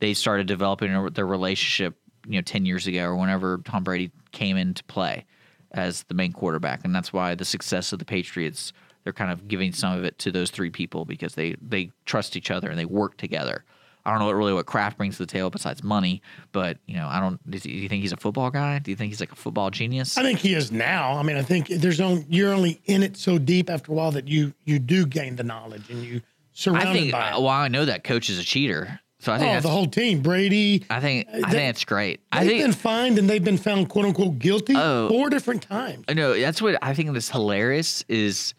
they 0.00 0.12
started 0.12 0.46
developing 0.46 1.14
their 1.14 1.26
relationship. 1.26 1.96
You 2.26 2.34
know, 2.34 2.42
ten 2.42 2.66
years 2.66 2.86
ago 2.86 3.04
or 3.04 3.16
whenever 3.16 3.62
Tom 3.64 3.84
Brady 3.84 4.10
came 4.32 4.58
into 4.58 4.84
play 4.84 5.24
as 5.72 6.02
the 6.02 6.14
main 6.14 6.34
quarterback, 6.34 6.84
and 6.84 6.94
that's 6.94 7.10
why 7.10 7.34
the 7.34 7.46
success 7.46 7.94
of 7.94 8.00
the 8.00 8.04
Patriots 8.04 8.74
they're 9.04 9.12
kind 9.12 9.30
of 9.30 9.46
giving 9.46 9.72
some 9.72 9.96
of 9.98 10.04
it 10.04 10.18
to 10.20 10.32
those 10.32 10.50
three 10.50 10.70
people 10.70 11.04
because 11.04 11.34
they 11.34 11.54
they 11.62 11.90
trust 12.06 12.36
each 12.36 12.50
other 12.50 12.68
and 12.70 12.78
they 12.78 12.84
work 12.86 13.16
together. 13.16 13.64
I 14.06 14.10
don't 14.10 14.18
know 14.18 14.26
what 14.26 14.34
really 14.34 14.52
what 14.52 14.66
Kraft 14.66 14.98
brings 14.98 15.16
to 15.16 15.22
the 15.22 15.26
table 15.32 15.48
besides 15.48 15.82
money, 15.82 16.20
but 16.52 16.76
you 16.86 16.96
know, 16.96 17.06
I 17.08 17.20
don't. 17.20 17.38
Do 17.50 17.56
you 17.70 17.88
think 17.88 18.02
he's 18.02 18.12
a 18.12 18.18
football 18.18 18.50
guy? 18.50 18.78
Do 18.78 18.90
you 18.90 18.96
think 18.98 19.10
he's 19.10 19.20
like 19.20 19.32
a 19.32 19.36
football 19.36 19.70
genius? 19.70 20.18
I 20.18 20.22
think 20.22 20.40
he 20.40 20.54
is 20.54 20.70
now. 20.70 21.14
I 21.16 21.22
mean, 21.22 21.36
I 21.36 21.42
think 21.42 21.68
there's 21.68 22.00
only 22.02 22.26
you're 22.28 22.52
only 22.52 22.80
in 22.84 23.02
it 23.02 23.16
so 23.16 23.38
deep 23.38 23.70
after 23.70 23.92
a 23.92 23.94
while 23.94 24.10
that 24.12 24.28
you 24.28 24.52
you 24.64 24.78
do 24.78 25.06
gain 25.06 25.36
the 25.36 25.42
knowledge 25.44 25.88
and 25.88 26.02
you 26.02 26.20
surrounded 26.52 26.88
I 26.90 26.92
think. 26.92 27.12
by 27.12 27.30
uh, 27.30 27.36
it. 27.38 27.40
Well, 27.40 27.48
I 27.48 27.68
know 27.68 27.86
that 27.86 28.04
coach 28.04 28.28
is 28.28 28.38
a 28.38 28.44
cheater, 28.44 29.00
so 29.20 29.32
I 29.32 29.38
think 29.38 29.56
oh, 29.56 29.60
the 29.60 29.68
whole 29.70 29.86
team, 29.86 30.20
Brady. 30.20 30.84
I 30.90 31.00
think 31.00 31.26
I 31.28 31.32
they- 31.36 31.40
think 31.40 31.52
that's 31.52 31.84
great. 31.86 32.20
I 32.30 32.40
They've 32.40 32.48
think 32.50 32.62
been 32.64 32.72
fined 32.72 33.18
and 33.18 33.30
they've 33.30 33.42
been 33.42 33.56
found 33.56 33.88
quote 33.88 34.04
unquote 34.04 34.38
guilty 34.38 34.74
Oh. 34.76 35.08
four 35.08 35.30
different 35.30 35.62
times. 35.62 36.04
I 36.08 36.12
know 36.12 36.38
that's 36.38 36.60
what 36.60 36.76
I 36.82 36.92
think 36.92 37.16
is 37.16 37.30
hilarious 37.30 38.04
is 38.08 38.52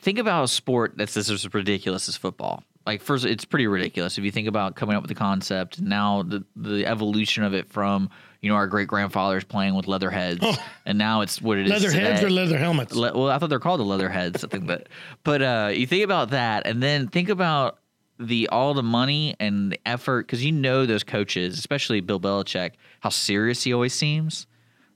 think 0.00 0.18
about 0.18 0.44
a 0.44 0.48
sport 0.48 0.94
that's 0.96 1.14
this 1.14 1.30
as 1.30 1.52
ridiculous 1.52 2.08
as 2.08 2.16
football. 2.16 2.62
Like 2.86 3.02
first 3.02 3.26
it's 3.26 3.44
pretty 3.44 3.66
ridiculous 3.66 4.16
if 4.16 4.24
you 4.24 4.30
think 4.30 4.48
about 4.48 4.74
coming 4.74 4.96
up 4.96 5.02
with 5.02 5.10
the 5.10 5.14
concept 5.14 5.78
now 5.78 6.22
the 6.22 6.42
the 6.56 6.86
evolution 6.86 7.44
of 7.44 7.52
it 7.52 7.68
from, 7.68 8.08
you 8.40 8.48
know, 8.48 8.56
our 8.56 8.66
great 8.66 8.88
grandfathers 8.88 9.44
playing 9.44 9.74
with 9.74 9.86
leather 9.86 10.10
heads 10.10 10.44
and 10.86 10.96
now 10.96 11.20
it's 11.20 11.42
what 11.42 11.58
it 11.58 11.66
is. 11.66 11.70
Leather 11.70 11.90
heads 11.90 12.22
or 12.22 12.30
leather 12.30 12.56
helmets? 12.56 12.94
Le- 12.94 13.12
well, 13.12 13.28
I 13.28 13.38
thought 13.38 13.50
they're 13.50 13.58
called 13.58 13.80
the 13.80 13.84
leather 13.84 14.08
heads. 14.08 14.42
I 14.42 14.48
think 14.48 14.68
that, 14.68 14.88
but 15.22 15.42
uh, 15.42 15.70
you 15.74 15.86
think 15.86 16.02
about 16.02 16.30
that, 16.30 16.66
and 16.66 16.82
then 16.82 17.08
think 17.08 17.28
about 17.28 17.78
the 18.18 18.48
all 18.48 18.74
the 18.74 18.82
money 18.82 19.34
and 19.38 19.72
the 19.72 19.80
effort 19.86 20.26
because 20.26 20.44
you 20.44 20.52
know 20.52 20.86
those 20.86 21.04
coaches, 21.04 21.58
especially 21.58 22.00
Bill 22.00 22.20
Belichick, 22.20 22.72
how 23.00 23.10
serious 23.10 23.62
he 23.62 23.72
always 23.72 23.94
seems. 23.94 24.46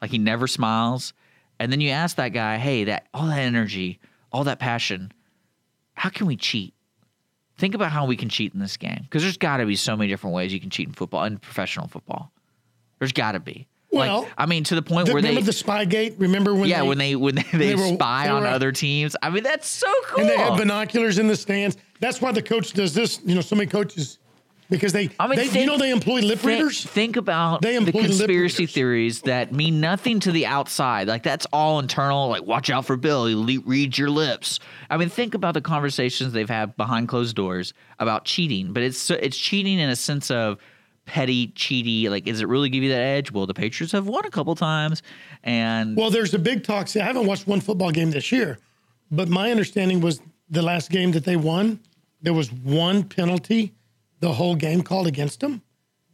Like 0.01 0.11
he 0.11 0.19
never 0.19 0.49
smiles, 0.49 1.13
and 1.61 1.71
then 1.71 1.81
you 1.81 1.91
ask 1.91 2.17
that 2.17 2.31
guy, 2.31 2.57
"Hey, 2.57 2.85
that 2.85 3.07
all 3.15 3.27
that 3.27 3.39
energy, 3.39 4.01
all 4.33 4.45
that 4.45 4.59
passion, 4.59 5.13
how 5.95 6.09
can 6.11 6.27
we 6.27 6.37
cheat?" 6.37 6.75
Think 7.59 7.75
about 7.75 7.93
how 7.93 8.07
we 8.07 8.17
can 8.17 8.29
cheat 8.29 8.55
in 8.55 8.61
this 8.61 8.77
game 8.77 9.01
because 9.03 9.23
there's 9.23 9.37
got 9.37 9.59
to 9.59 9.67
be 9.67 9.77
so 9.77 9.97
many 9.97 10.09
different 10.11 10.35
ways 10.35 10.53
you 10.53 10.59
can 10.61 10.71
cheat 10.71 10.89
in 10.89 10.95
football 10.95 11.23
and 11.25 11.41
professional 11.41 11.87
football. 11.87 12.33
There's 12.99 13.13
got 13.13 13.33
to 13.33 13.41
be. 13.41 13.67
Well, 13.91 14.23
like, 14.23 14.33
I 14.39 14.47
mean, 14.47 14.65
to 14.65 14.75
the 14.75 14.81
point 14.83 15.07
The- 15.07 15.13
where 15.13 15.23
remember 15.23 15.43
they 15.43 15.47
the 15.47 15.53
Spygate? 15.53 16.15
Remember 16.19 16.55
when? 16.55 16.69
yeah, 16.69 16.81
they, 16.81 16.89
when 16.89 16.99
they 16.99 17.15
when 17.15 17.35
they, 17.37 17.43
they, 17.53 17.75
they 17.75 17.95
spy 17.95 18.31
on 18.31 18.45
other 18.47 18.73
teams. 18.73 19.15
I 19.23 19.29
mean, 19.29 19.43
that's 19.43 19.69
so 19.69 19.87
cool. 20.07 20.21
and 20.23 20.31
they 20.31 20.37
had 20.39 20.57
binoculars 20.57 21.19
in 21.19 21.29
the 21.29 21.37
stands. 21.37 21.77
That's 22.01 22.21
why 22.21 22.33
the 22.33 22.43
coach 22.43 22.73
does 22.73 22.95
this. 22.95 23.21
You 23.25 23.35
know, 23.35 23.43
so 23.43 23.55
many 23.55 23.69
coaches 23.69 24.19
because 24.71 24.93
they, 24.93 25.11
I 25.21 25.27
mean, 25.27 25.37
they 25.37 25.49
think- 25.49 25.65
you 25.65 25.67
know 25.67 25.77
they 25.79 25.91
employ 25.91 26.21
lip 26.21 26.39
Think, 26.39 26.61
readers. 26.61 26.85
think 26.85 27.17
about 27.17 27.61
They 27.63 27.77
the 27.79 27.93
conspiracy 27.93 28.67
theories 28.67 29.21
that 29.23 29.53
mean 29.53 29.81
nothing 29.81 30.21
to 30.21 30.33
the 30.33 30.47
outside. 30.47 31.09
Like 31.09 31.23
that's 31.23 31.47
all 31.53 31.79
internal. 31.79 32.29
Like 32.29 32.45
watch 32.45 32.71
out 32.71 32.87
for 32.87 32.97
Bill. 32.97 33.27
He 33.27 33.35
le- 33.35 33.63
reads 33.67 33.99
your 33.99 34.11
lips. 34.11 34.61
I 34.89 34.97
mean, 34.97 35.09
think 35.09 35.35
about 35.35 35.55
the 35.55 35.61
conversations 35.61 36.33
they've 36.33 36.49
had 36.49 36.77
behind 36.77 37.09
closed 37.09 37.37
doors 37.37 37.75
about 37.99 38.25
cheating. 38.25 38.73
But 38.73 38.83
it's 38.83 39.11
it's 39.11 39.37
cheating 39.37 39.79
in 39.79 39.89
a 39.91 39.97
sense 39.97 40.31
of 40.31 40.59
petty, 41.05 41.49
cheaty. 41.49 42.09
Like, 42.09 42.27
is 42.27 42.41
it 42.41 42.49
really 42.49 42.69
give 42.71 42.83
you 42.83 42.91
that 42.91 43.03
edge? 43.03 43.31
Well, 43.33 43.47
the 43.47 43.55
Patriots 43.55 43.93
have 43.93 44.07
won 44.07 44.25
a 44.25 44.31
couple 44.31 44.55
times, 44.55 45.03
and 45.43 45.97
Well, 45.97 46.11
there's 46.11 46.33
a 46.33 46.39
big 46.39 46.65
talk. 46.65 46.89
See, 46.89 47.01
I 47.01 47.05
haven't 47.05 47.27
watched 47.27 47.47
one 47.47 47.61
football 47.61 47.91
game 47.91 48.11
this 48.13 48.31
year, 48.33 48.59
but 49.11 49.29
my 49.29 49.51
understanding 49.51 50.01
was 50.01 50.21
the 50.49 50.63
last 50.63 50.91
game 50.91 51.11
that 51.13 51.25
they 51.25 51.37
won, 51.37 51.81
there 52.21 52.33
was 52.35 52.53
one 52.53 53.03
penalty 53.03 53.73
the 54.23 54.33
whole 54.35 54.55
game 54.55 54.83
called 54.83 55.09
against 55.09 55.41
them. 55.41 55.63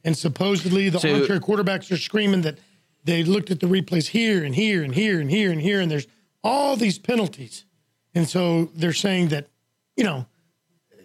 And 0.03 0.17
supposedly 0.17 0.89
the 0.89 0.99
So- 0.99 1.15
armchair 1.15 1.39
quarterbacks 1.39 1.93
are 1.93 1.99
screaming 1.99 2.41
that 2.43 2.59
they 3.05 3.23
looked 3.23 3.51
at 3.51 3.61
the 3.61 3.67
replays 3.67 4.09
here 4.09 4.43
and 4.43 4.55
here 4.55 4.83
and 4.83 4.95
here 4.95 5.21
and 5.21 5.31
here 5.31 5.53
and 5.53 5.61
here, 5.61 5.79
and 5.81 5.91
there's 5.91 6.07
all 6.43 6.75
these 6.75 6.99
penalties. 6.99 7.65
And 8.15 8.27
so 8.27 8.71
they're 8.75 8.95
saying 8.95 9.29
that, 9.29 9.49
you 9.95 10.05
know, 10.05 10.27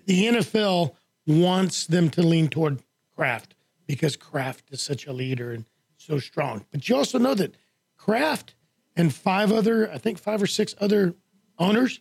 the 0.05 0.27
NFL 0.27 0.95
wants 1.27 1.85
them 1.85 2.09
to 2.11 2.23
lean 2.23 2.47
toward 2.47 2.81
Kraft 3.15 3.53
because 3.85 4.15
Kraft 4.15 4.71
is 4.71 4.81
such 4.81 5.05
a 5.05 5.11
leader 5.13 5.51
and 5.51 5.65
so 5.97 6.19
strong. 6.19 6.65
But 6.71 6.87
you 6.87 6.95
also 6.95 7.19
know 7.19 7.33
that 7.35 7.55
Kraft 7.97 8.55
and 8.95 9.13
five 9.13 9.51
other, 9.51 9.91
I 9.91 9.97
think 9.97 10.19
five 10.19 10.41
or 10.41 10.47
six 10.47 10.73
other 10.79 11.15
owners, 11.59 11.99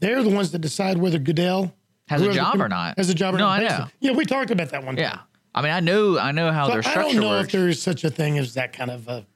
they're 0.00 0.22
the 0.22 0.30
ones 0.30 0.52
that 0.52 0.58
decide 0.58 0.98
whether 0.98 1.18
Goodell 1.18 1.74
Has 2.08 2.22
a 2.22 2.32
job 2.32 2.60
or 2.60 2.68
not. 2.68 2.96
Has 2.98 3.08
a 3.08 3.14
job 3.14 3.34
or 3.34 3.38
No, 3.38 3.44
not. 3.46 3.60
I 3.60 3.68
know. 3.68 3.86
Yeah, 4.00 4.12
we 4.12 4.24
talked 4.24 4.50
about 4.50 4.70
that 4.70 4.84
one. 4.84 4.96
yeah. 4.96 5.10
time. 5.10 5.20
I 5.54 5.62
mean, 5.62 5.70
I 5.72 5.80
know, 5.80 6.18
I 6.18 6.32
know 6.32 6.50
how 6.50 6.66
So 6.68 6.72
their 6.80 6.86
I 6.86 6.94
don't 6.94 7.16
know 7.16 7.28
works. 7.28 7.46
if 7.48 7.52
there 7.52 7.68
is 7.68 7.80
such 7.82 8.04
a 8.04 8.10
thing 8.10 8.38
as 8.38 8.54
that 8.54 8.72
kind 8.72 8.90
of 8.90 9.06
a 9.08 9.26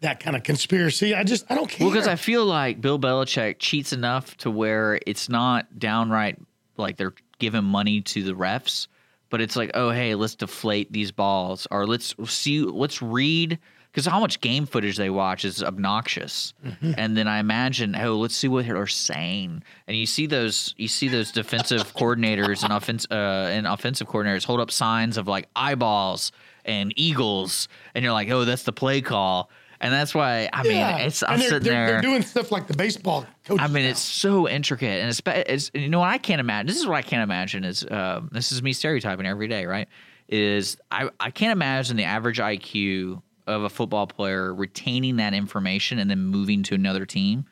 that 0.00 0.20
kind 0.20 0.36
of 0.36 0.42
conspiracy. 0.42 1.14
I 1.14 1.22
just 1.24 1.44
I 1.50 1.54
don't 1.54 1.68
care. 1.70 1.86
Well, 1.86 1.94
because 1.94 2.08
I 2.08 2.16
feel 2.16 2.44
like 2.44 2.80
Bill 2.80 2.98
Belichick 2.98 3.56
cheats 3.58 3.92
enough 3.92 4.36
to 4.38 4.50
where 4.50 4.98
it's 5.06 5.28
not 5.28 5.78
downright 5.78 6.38
like 6.76 6.96
they're 6.96 7.14
giving 7.38 7.64
money 7.64 8.00
to 8.02 8.22
the 8.22 8.32
refs, 8.32 8.88
but 9.30 9.40
it's 9.40 9.56
like, 9.56 9.70
oh, 9.74 9.90
hey, 9.90 10.14
let's 10.14 10.34
deflate 10.34 10.92
these 10.92 11.12
balls, 11.12 11.66
or 11.70 11.86
let's 11.86 12.14
see, 12.30 12.60
let's 12.60 13.00
read. 13.00 13.58
Because 13.96 14.12
how 14.12 14.20
much 14.20 14.42
game 14.42 14.66
footage 14.66 14.98
they 14.98 15.08
watch 15.08 15.46
is 15.46 15.62
obnoxious, 15.62 16.52
and 16.82 17.16
then 17.16 17.26
I 17.26 17.38
imagine, 17.38 17.96
oh, 17.96 18.16
let's 18.18 18.36
see 18.36 18.46
what 18.46 18.66
they're 18.66 18.86
saying, 18.86 19.62
and 19.88 19.96
you 19.96 20.04
see 20.04 20.26
those, 20.26 20.74
you 20.76 20.86
see 20.86 21.08
those 21.08 21.32
defensive 21.32 21.94
coordinators 21.96 22.62
and 22.62 22.74
offense, 22.74 23.06
uh, 23.10 23.14
and 23.14 23.66
offensive 23.66 24.06
coordinators 24.06 24.44
hold 24.44 24.60
up 24.60 24.70
signs 24.70 25.16
of 25.16 25.28
like 25.28 25.48
eyeballs 25.56 26.30
and 26.66 26.92
eagles, 26.96 27.68
and 27.94 28.04
you're 28.04 28.12
like, 28.12 28.28
oh, 28.28 28.44
that's 28.44 28.64
the 28.64 28.72
play 28.72 29.00
call, 29.00 29.48
and 29.80 29.94
that's 29.94 30.14
why 30.14 30.50
I 30.52 30.62
mean, 30.62 30.72
yeah. 30.72 30.98
it's 30.98 31.22
I'm 31.22 31.38
they're, 31.38 31.48
sitting 31.48 31.62
they're, 31.64 31.86
there. 31.86 31.86
they're 31.92 32.02
doing 32.02 32.22
stuff 32.22 32.52
like 32.52 32.66
the 32.66 32.76
baseball. 32.76 33.24
I 33.48 33.66
mean, 33.66 33.84
now. 33.84 33.88
it's 33.88 34.00
so 34.00 34.46
intricate, 34.46 35.00
and 35.00 35.08
it's, 35.08 35.22
it's 35.24 35.70
you 35.72 35.88
know 35.88 36.00
what 36.00 36.10
I 36.10 36.18
can't 36.18 36.40
imagine. 36.40 36.66
This 36.66 36.76
is 36.76 36.86
what 36.86 36.96
I 36.96 37.02
can't 37.02 37.22
imagine 37.22 37.64
is 37.64 37.82
um, 37.90 38.28
this 38.30 38.52
is 38.52 38.62
me 38.62 38.74
stereotyping 38.74 39.24
every 39.24 39.48
day, 39.48 39.64
right? 39.64 39.88
Is 40.28 40.76
I 40.90 41.08
I 41.18 41.30
can't 41.30 41.52
imagine 41.52 41.96
the 41.96 42.04
average 42.04 42.40
IQ 42.40 43.22
of 43.46 43.62
a 43.62 43.68
football 43.68 44.06
player 44.06 44.54
retaining 44.54 45.16
that 45.16 45.34
information 45.34 45.98
and 45.98 46.10
then 46.10 46.18
moving 46.18 46.62
to 46.64 46.74
another 46.74 47.06
team, 47.06 47.44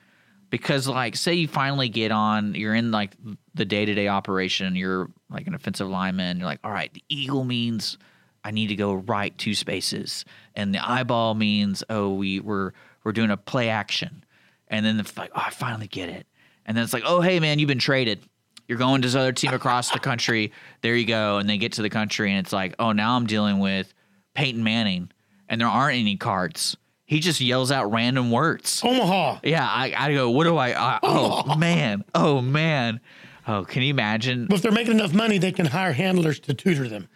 because 0.50 0.86
like 0.86 1.16
say 1.16 1.34
you 1.34 1.48
finally 1.48 1.88
get 1.88 2.12
on, 2.12 2.54
you're 2.54 2.74
in 2.74 2.90
like 2.90 3.16
the 3.54 3.64
day 3.64 3.84
to 3.84 3.94
day 3.94 4.08
operation, 4.08 4.76
you're 4.76 5.10
like 5.30 5.46
an 5.46 5.54
offensive 5.54 5.88
lineman, 5.88 6.38
you're 6.38 6.46
like, 6.46 6.60
all 6.64 6.70
right, 6.70 6.92
the 6.94 7.02
eagle 7.08 7.44
means 7.44 7.98
I 8.44 8.50
need 8.50 8.68
to 8.68 8.76
go 8.76 8.94
right 8.94 9.36
two 9.38 9.54
spaces, 9.54 10.24
and 10.54 10.74
the 10.74 10.86
eyeball 10.86 11.34
means 11.34 11.82
oh 11.88 12.12
we 12.12 12.40
we're 12.40 12.72
we're 13.02 13.12
doing 13.12 13.30
a 13.30 13.36
play 13.36 13.68
action, 13.68 14.24
and 14.68 14.84
then 14.84 14.96
the 14.96 15.12
like 15.16 15.30
oh 15.34 15.42
I 15.46 15.50
finally 15.50 15.86
get 15.88 16.08
it, 16.08 16.26
and 16.66 16.76
then 16.76 16.84
it's 16.84 16.92
like 16.92 17.04
oh 17.06 17.20
hey 17.20 17.40
man 17.40 17.58
you've 17.58 17.68
been 17.68 17.78
traded, 17.78 18.20
you're 18.68 18.78
going 18.78 19.02
to 19.02 19.08
this 19.08 19.14
other 19.14 19.32
team 19.32 19.52
across 19.52 19.90
the 19.90 19.98
country, 19.98 20.52
there 20.82 20.94
you 20.94 21.06
go, 21.06 21.38
and 21.38 21.48
they 21.48 21.58
get 21.58 21.72
to 21.72 21.82
the 21.82 21.90
country 21.90 22.30
and 22.30 22.40
it's 22.40 22.52
like 22.52 22.74
oh 22.78 22.92
now 22.92 23.16
I'm 23.16 23.26
dealing 23.26 23.60
with 23.60 23.94
Peyton 24.34 24.62
Manning, 24.62 25.10
and 25.54 25.60
there 25.60 25.68
aren't 25.68 25.96
any 25.96 26.16
cards, 26.16 26.76
he 27.04 27.20
just 27.20 27.40
yells 27.40 27.70
out 27.70 27.92
random 27.92 28.32
words. 28.32 28.82
Omaha. 28.84 29.38
Yeah, 29.44 29.64
I, 29.64 29.94
I 29.96 30.12
go, 30.12 30.30
what 30.30 30.44
do 30.44 30.56
I, 30.56 30.72
I 30.72 30.98
oh 31.04 31.54
man, 31.54 32.04
oh 32.12 32.40
man. 32.40 33.00
Oh, 33.46 33.64
can 33.64 33.82
you 33.82 33.90
imagine? 33.90 34.48
Well, 34.50 34.56
if 34.56 34.62
they're 34.62 34.72
making 34.72 34.94
enough 34.94 35.14
money, 35.14 35.38
they 35.38 35.52
can 35.52 35.66
hire 35.66 35.92
handlers 35.92 36.40
to 36.40 36.54
tutor 36.54 36.88
them. 36.88 37.08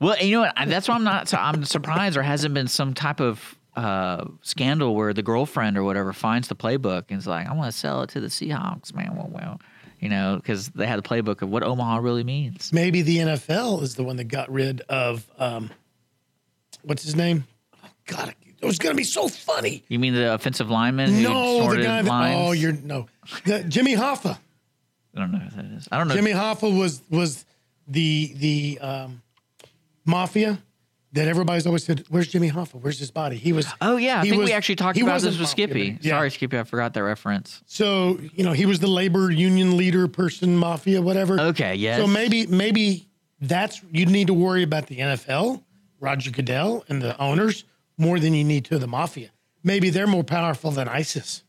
Well, 0.00 0.18
you 0.18 0.32
know 0.32 0.40
what? 0.42 0.54
That's 0.66 0.86
why 0.86 0.96
I'm 0.96 1.04
not. 1.04 1.32
I'm 1.32 1.64
surprised 1.64 2.16
there 2.16 2.22
hasn't 2.22 2.52
been 2.52 2.68
some 2.68 2.92
type 2.92 3.20
of 3.20 3.56
uh, 3.74 4.26
scandal 4.42 4.94
where 4.94 5.14
the 5.14 5.22
girlfriend 5.22 5.78
or 5.78 5.82
whatever 5.84 6.12
finds 6.12 6.48
the 6.48 6.56
playbook 6.56 7.04
and 7.08 7.18
is 7.18 7.26
like, 7.26 7.46
"I 7.46 7.54
want 7.54 7.72
to 7.72 7.78
sell 7.78 8.02
it 8.02 8.10
to 8.10 8.20
the 8.20 8.26
Seahawks, 8.26 8.94
man." 8.94 9.16
Well, 9.16 9.30
well, 9.32 9.60
you 9.98 10.10
know, 10.10 10.36
because 10.36 10.68
they 10.70 10.86
had 10.86 10.98
the 10.98 11.08
playbook 11.08 11.40
of 11.40 11.48
what 11.48 11.62
Omaha 11.62 11.98
really 11.98 12.24
means. 12.24 12.70
Maybe 12.70 13.00
the 13.00 13.18
NFL 13.18 13.82
is 13.82 13.94
the 13.94 14.02
one 14.02 14.16
that 14.16 14.24
got 14.24 14.50
rid 14.52 14.82
of 14.82 15.26
um, 15.38 15.70
what's 16.82 17.02
his 17.02 17.16
name? 17.16 17.44
Oh, 18.10 18.16
God, 18.16 18.34
it 18.60 18.64
was 18.66 18.78
going 18.78 18.92
to 18.92 18.96
be 18.96 19.04
so 19.04 19.28
funny. 19.28 19.84
You 19.88 19.98
mean 19.98 20.14
the 20.14 20.34
offensive 20.34 20.70
lineman 20.70 21.22
No, 21.22 21.70
the 21.74 21.76
guy 21.82 22.02
that 22.02 22.04
lines? 22.08 22.36
oh, 22.38 22.52
you're 22.52 22.72
no, 22.72 23.06
The- 23.44 23.64
Jimmy 23.64 23.94
Hoffa. 23.96 24.38
I 25.16 25.20
don't 25.20 25.32
know 25.32 25.38
who 25.38 25.50
that 25.62 25.64
is. 25.76 25.88
I 25.90 25.98
don't 25.98 26.08
know. 26.08 26.14
Jimmy 26.14 26.32
Hoffa 26.32 26.76
was 26.78 27.02
was 27.10 27.44
the 27.86 28.32
the 28.36 28.78
um, 28.80 29.22
mafia 30.04 30.58
that 31.12 31.26
everybody's 31.26 31.66
always 31.66 31.84
said, 31.84 32.04
"Where's 32.08 32.28
Jimmy 32.28 32.50
Hoffa? 32.50 32.74
Where's 32.80 32.98
his 32.98 33.10
body?" 33.10 33.36
He 33.36 33.52
was. 33.52 33.66
Oh 33.80 33.96
yeah, 33.96 34.20
I 34.20 34.22
think 34.22 34.36
was- 34.36 34.48
we 34.48 34.52
actually 34.52 34.76
talked 34.76 35.00
about 35.00 35.20
this 35.22 35.38
with 35.38 35.48
Skippy. 35.48 35.98
yeah. 36.02 36.12
Sorry, 36.12 36.30
Skippy, 36.30 36.58
I 36.58 36.64
forgot 36.64 36.94
that 36.94 37.02
reference. 37.02 37.62
So 37.66 38.18
you 38.34 38.44
know 38.44 38.52
he 38.52 38.66
was 38.66 38.78
the 38.80 38.86
labor 38.86 39.30
union 39.30 39.76
leader, 39.76 40.06
person, 40.08 40.56
mafia, 40.56 41.00
whatever. 41.02 41.40
Okay, 41.40 41.74
yes. 41.74 41.98
So 41.98 42.06
maybe 42.06 42.46
maybe 42.46 43.08
that's 43.40 43.80
you 43.90 44.06
need 44.06 44.26
to 44.28 44.34
worry 44.34 44.62
about 44.62 44.86
the 44.86 44.98
NFL, 44.98 45.62
Roger 46.00 46.30
Goodell, 46.30 46.84
and 46.88 47.00
the 47.02 47.18
owners 47.20 47.64
more 47.98 48.18
than 48.18 48.32
you 48.32 48.44
need 48.44 48.64
to 48.66 48.78
the 48.78 48.86
mafia. 48.86 49.30
Maybe 49.62 49.90
they're 49.90 50.06
more 50.06 50.24
powerful 50.24 50.70
than 50.70 50.88
ISIS 50.88 51.42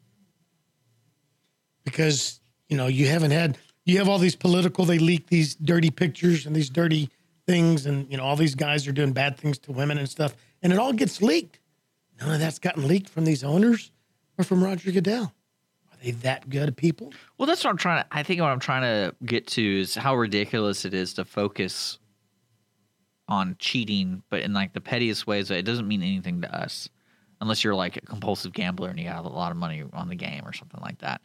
because 1.86 2.42
you 2.68 2.76
know 2.76 2.88
you 2.88 3.08
haven't 3.08 3.32
had 3.32 3.58
you 3.86 3.98
have 4.00 4.10
all 4.10 4.20
these 4.20 4.36
political. 4.36 4.86
They 4.86 5.00
leak 5.00 5.28
these 5.28 5.56
dirty 5.56 5.90
pictures 5.90 6.46
and 6.46 6.56
these 6.56 6.70
dirty 6.70 7.10
things, 7.48 7.86
and 7.86 8.10
you 8.12 8.18
know 8.18 8.24
all 8.24 8.36
these 8.36 8.56
guys 8.56 8.88
are 8.88 8.92
doing 8.92 9.14
bad 9.14 9.38
things 9.38 9.58
to 9.60 9.72
women 9.72 9.98
and 9.98 10.10
stuff, 10.10 10.36
and 10.62 10.74
it 10.74 10.80
all 10.80 10.94
gets 10.94 11.22
leaked. 11.22 11.60
None 12.20 12.34
of 12.34 12.40
that's 12.40 12.60
gotten 12.60 12.88
leaked 12.88 13.10
from 13.10 13.26
these 13.26 13.44
owners 13.44 13.92
or 14.38 14.44
from 14.44 14.64
Roger 14.64 14.92
Goodell. 14.92 15.34
Are 15.92 15.98
they 16.04 16.12
that 16.12 16.50
good 16.50 16.76
people? 16.76 17.14
Well, 17.38 17.46
that's 17.46 17.64
what 17.64 17.70
I'm 17.70 17.78
trying 17.78 18.04
to. 18.04 18.08
I 18.12 18.24
think 18.24 18.42
what 18.42 18.50
I'm 18.50 18.60
trying 18.60 18.82
to 18.82 19.16
get 19.26 19.48
to 19.48 19.82
is 19.82 19.96
how 19.96 20.16
ridiculous 20.16 20.84
it 20.84 20.94
is 20.94 21.14
to 21.14 21.26
focus 21.26 21.99
on 23.30 23.56
cheating, 23.60 24.22
but 24.30 24.42
in 24.42 24.52
like 24.52 24.74
the 24.74 24.82
pettiest 24.82 25.26
ways. 25.26 25.50
It 25.50 25.64
doesn't 25.64 25.88
mean 25.88 26.04
anything 26.04 26.42
to 26.42 26.54
us, 26.54 26.90
unless 27.40 27.64
you're 27.64 27.76
like 27.76 27.96
a 27.96 28.02
compulsive 28.02 28.52
gambler 28.52 28.90
and 28.90 29.00
you 29.00 29.08
have 29.08 29.24
a 29.24 29.30
lot 29.30 29.52
of 29.52 29.58
money 29.58 29.86
on 29.94 30.10
the 30.10 30.16
game 30.16 30.42
or 30.46 30.52
something 30.52 30.82
like 30.82 31.00
that. 31.00 31.22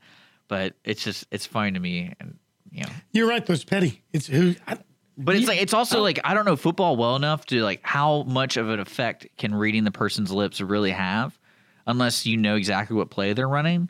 But 0.47 0.75
it's 0.85 1.03
just 1.03 1.27
it's 1.33 1.47
funny 1.47 1.73
to 1.73 1.81
me, 1.81 2.13
and 2.21 2.39
you 2.71 2.83
know. 2.85 2.93
You're 3.13 3.29
right. 3.29 3.45
Those 3.45 3.65
petty. 3.65 4.03
It's 4.13 4.29
who. 4.29 4.55
I, 4.69 4.79
But 5.17 5.37
it's 5.37 5.47
like 5.47 5.63
it's 5.63 5.73
also 5.73 6.03
like 6.03 6.21
I 6.25 6.35
don't 6.35 6.45
know 6.45 6.57
football 6.57 6.97
well 6.97 7.17
enough 7.17 7.47
to 7.47 7.63
like 7.63 7.81
how 7.83 8.25
much 8.25 8.57
of 8.57 8.69
an 8.69 8.81
effect 8.81 9.27
can 9.39 9.55
reading 9.55 9.85
the 9.85 9.91
person's 9.91 10.31
lips 10.33 10.61
really 10.61 10.91
have, 10.91 11.39
unless 11.87 12.27
you 12.27 12.37
know 12.37 12.57
exactly 12.57 12.97
what 12.97 13.11
play 13.11 13.33
they're 13.33 13.49
running, 13.49 13.89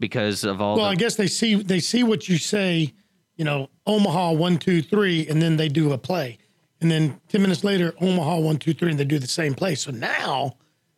because 0.00 0.44
of 0.44 0.60
all 0.60 0.76
well, 0.76 0.86
the 0.86 0.90
I 0.90 0.94
guess 0.96 1.14
they 1.14 1.28
see 1.28 1.54
they 1.54 1.80
see 1.80 2.02
what 2.02 2.28
you 2.28 2.38
say. 2.38 2.92
You 3.36 3.44
know, 3.44 3.68
Omaha 3.86 4.32
one 4.32 4.58
two 4.58 4.82
three, 4.82 5.26
and 5.28 5.40
then 5.40 5.56
they 5.56 5.68
do 5.68 5.92
a 5.92 5.98
play, 5.98 6.38
and 6.80 6.90
then 6.90 7.20
ten 7.28 7.42
minutes 7.42 7.64
later, 7.64 7.94
Omaha 8.00 8.38
one 8.38 8.58
two 8.58 8.74
three, 8.74 8.90
and 8.90 8.98
they 8.98 9.04
do 9.04 9.18
the 9.18 9.26
same 9.28 9.54
play. 9.54 9.74
So 9.74 9.90
now 9.90 10.56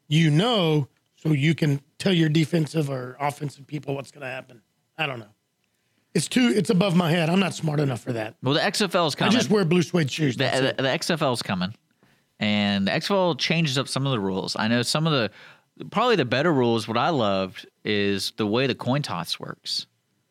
you 0.08 0.30
know, 0.30 0.88
so 1.16 1.30
you 1.30 1.54
can 1.54 1.80
tell 1.98 2.12
your 2.12 2.28
defensive 2.28 2.90
or 2.90 3.16
offensive 3.20 3.66
people 3.66 3.94
what's 3.94 4.10
going 4.10 4.22
to 4.22 4.28
happen. 4.30 4.62
I 4.98 5.06
don't 5.06 5.18
know. 5.18 5.34
It's 6.14 6.28
too. 6.28 6.52
It's 6.54 6.70
above 6.70 6.96
my 6.96 7.10
head. 7.10 7.28
I'm 7.28 7.40
not 7.40 7.54
smart 7.54 7.78
enough 7.78 8.00
for 8.00 8.12
that. 8.12 8.36
well 8.42 8.54
the 8.54 8.60
XFL 8.60 9.06
is 9.06 9.14
coming. 9.14 9.34
I 9.34 9.38
just 9.38 9.50
wear 9.50 9.64
blue 9.66 9.82
suede 9.82 10.10
shoes. 10.10 10.36
the, 10.36 10.74
the, 10.76 10.82
the 10.82 10.88
XFL 10.88 11.34
is 11.34 11.42
coming, 11.42 11.74
and 12.40 12.86
the 12.86 12.92
XFL 12.92 13.38
changes 13.38 13.76
up 13.76 13.86
some 13.86 14.06
of 14.06 14.12
the 14.12 14.20
rules. 14.20 14.56
I 14.58 14.66
know 14.68 14.80
some 14.80 15.06
of 15.06 15.12
the 15.12 15.30
probably 15.90 16.16
the 16.16 16.24
better 16.24 16.54
rules. 16.54 16.88
What 16.88 16.96
I 16.96 17.10
loved 17.10 17.66
is 17.84 18.32
the 18.38 18.46
way 18.46 18.66
the 18.66 18.74
coin 18.74 19.02
toss 19.02 19.38
works. 19.38 19.86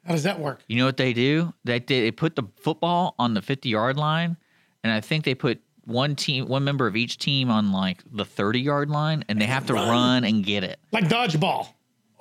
How 0.06 0.14
does 0.14 0.24
that 0.24 0.40
work? 0.40 0.62
You 0.68 0.78
know 0.78 0.86
what 0.86 0.98
they 0.98 1.14
do? 1.14 1.54
They 1.66 1.78
they, 1.78 2.02
they 2.02 2.12
put 2.12 2.36
the 2.36 2.44
football 2.60 3.14
on 3.20 3.36
the 3.36 3.44
fifty 3.44 3.70
yard 3.70 3.96
line, 3.96 4.38
and 4.86 4.94
I 4.94 5.02
think 5.02 5.26
they 5.26 5.34
put 5.34 5.60
one 5.86 6.16
team, 6.16 6.48
one 6.48 6.64
member 6.64 6.86
of 6.86 6.96
each 6.96 7.18
team 7.18 7.50
on 7.50 7.72
like 7.72 8.04
the 8.12 8.24
thirty 8.24 8.62
yard 8.62 8.92
line, 8.92 9.26
and 9.28 9.42
they 9.42 9.46
have 9.46 9.66
to 9.66 9.74
run 9.74 10.24
and 10.24 10.46
get 10.46 10.64
it. 10.64 10.80
Like 10.92 11.06
dodgeball. 11.06 11.68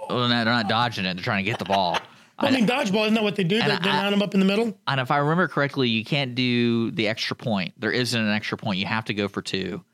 Well, 0.09 0.29
no, 0.29 0.29
they're 0.29 0.45
not 0.47 0.67
dodging 0.67 1.05
it; 1.05 1.15
they're 1.15 1.23
trying 1.23 1.45
to 1.45 1.51
get 1.51 1.59
the 1.59 1.67
ball. 1.67 1.99
I 2.39 2.51
mean, 2.51 2.67
dodgeball 2.67 3.03
isn't 3.03 3.15
that 3.15 3.23
what 3.23 3.37
they 3.37 3.45
do? 3.45 3.59
They, 3.59 3.71
And 3.71 3.85
they 3.85 3.91
line 3.91 4.11
them 4.11 4.23
up 4.23 4.33
in 4.33 4.41
the 4.41 4.47
middle. 4.47 4.77
And 4.89 4.99
if 4.99 5.11
I 5.11 5.19
remember 5.19 5.47
correctly, 5.47 5.89
you 5.89 6.05
can't 6.05 6.35
do 6.35 6.91
the 6.91 7.07
extra 7.07 7.37
point. 7.37 7.75
There 7.79 7.93
isn't 7.93 8.19
an 8.19 8.33
extra 8.33 8.57
point. 8.57 8.79
You 8.79 8.87
have 8.87 9.05
to 9.05 9.15
go 9.15 9.29
for 9.29 9.43
two. 9.43 9.85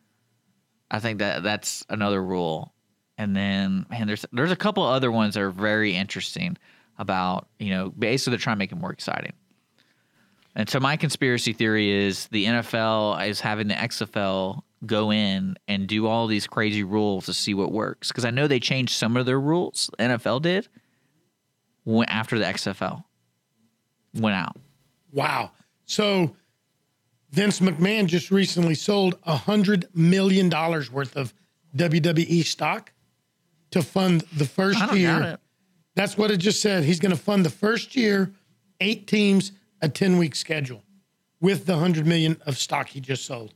I 0.90 1.00
think 1.00 1.18
that 1.18 1.42
that's 1.42 1.84
another 1.90 2.22
rule. 2.22 2.72
And 3.18 3.36
then, 3.36 3.84
man, 3.90 4.06
there's 4.06 4.24
there's 4.32 4.52
a 4.52 4.56
couple 4.56 4.84
other 4.84 5.10
ones 5.10 5.34
that 5.34 5.42
are 5.42 5.50
very 5.50 5.96
interesting 5.96 6.56
about 6.98 7.48
you 7.58 7.70
know 7.70 7.90
basically 7.90 8.32
they're 8.32 8.38
trying 8.38 8.56
to 8.56 8.58
make 8.58 8.70
it 8.70 8.78
more 8.78 8.92
exciting. 8.92 9.32
And 10.56 10.68
so 10.68 10.80
my 10.80 10.96
conspiracy 10.96 11.52
theory 11.52 11.90
is 11.90 12.26
the 12.28 12.46
NFL 12.46 13.26
is 13.28 13.40
having 13.40 13.68
the 13.68 13.74
XFL 13.74 14.62
go 14.86 15.12
in 15.12 15.56
and 15.68 15.86
do 15.86 16.06
all 16.06 16.26
these 16.26 16.46
crazy 16.46 16.82
rules 16.82 17.26
to 17.26 17.34
see 17.34 17.54
what 17.54 17.70
works 17.70 18.08
because 18.08 18.24
I 18.24 18.30
know 18.30 18.46
they 18.46 18.60
changed 18.60 18.94
some 18.94 19.16
of 19.16 19.26
their 19.26 19.40
rules. 19.40 19.90
The 19.98 20.04
NFL 20.04 20.42
did 20.42 20.68
when 21.84 22.08
after 22.08 22.38
the 22.38 22.46
XFL 22.46 23.04
went 24.14 24.34
out. 24.34 24.56
Wow. 25.12 25.52
So 25.84 26.34
Vince 27.30 27.60
McMahon 27.60 28.06
just 28.06 28.30
recently 28.30 28.74
sold 28.74 29.18
a 29.24 29.36
hundred 29.36 29.86
million 29.94 30.48
dollars 30.48 30.90
worth 30.90 31.16
of 31.16 31.32
WWE 31.76 32.44
stock 32.44 32.92
to 33.70 33.82
fund 33.82 34.22
the 34.36 34.44
first 34.44 34.92
year. 34.92 35.38
That's 35.94 36.16
what 36.16 36.30
it 36.30 36.38
just 36.38 36.60
said. 36.60 36.84
He's 36.84 37.00
going 37.00 37.14
to 37.14 37.20
fund 37.20 37.44
the 37.44 37.50
first 37.50 37.94
year, 37.94 38.32
eight 38.80 39.06
teams, 39.06 39.52
a 39.82 39.88
ten 39.88 40.18
week 40.18 40.34
schedule, 40.34 40.82
with 41.40 41.66
the 41.66 41.76
hundred 41.76 42.06
million 42.06 42.40
of 42.46 42.58
stock 42.58 42.88
he 42.88 43.00
just 43.00 43.24
sold. 43.24 43.54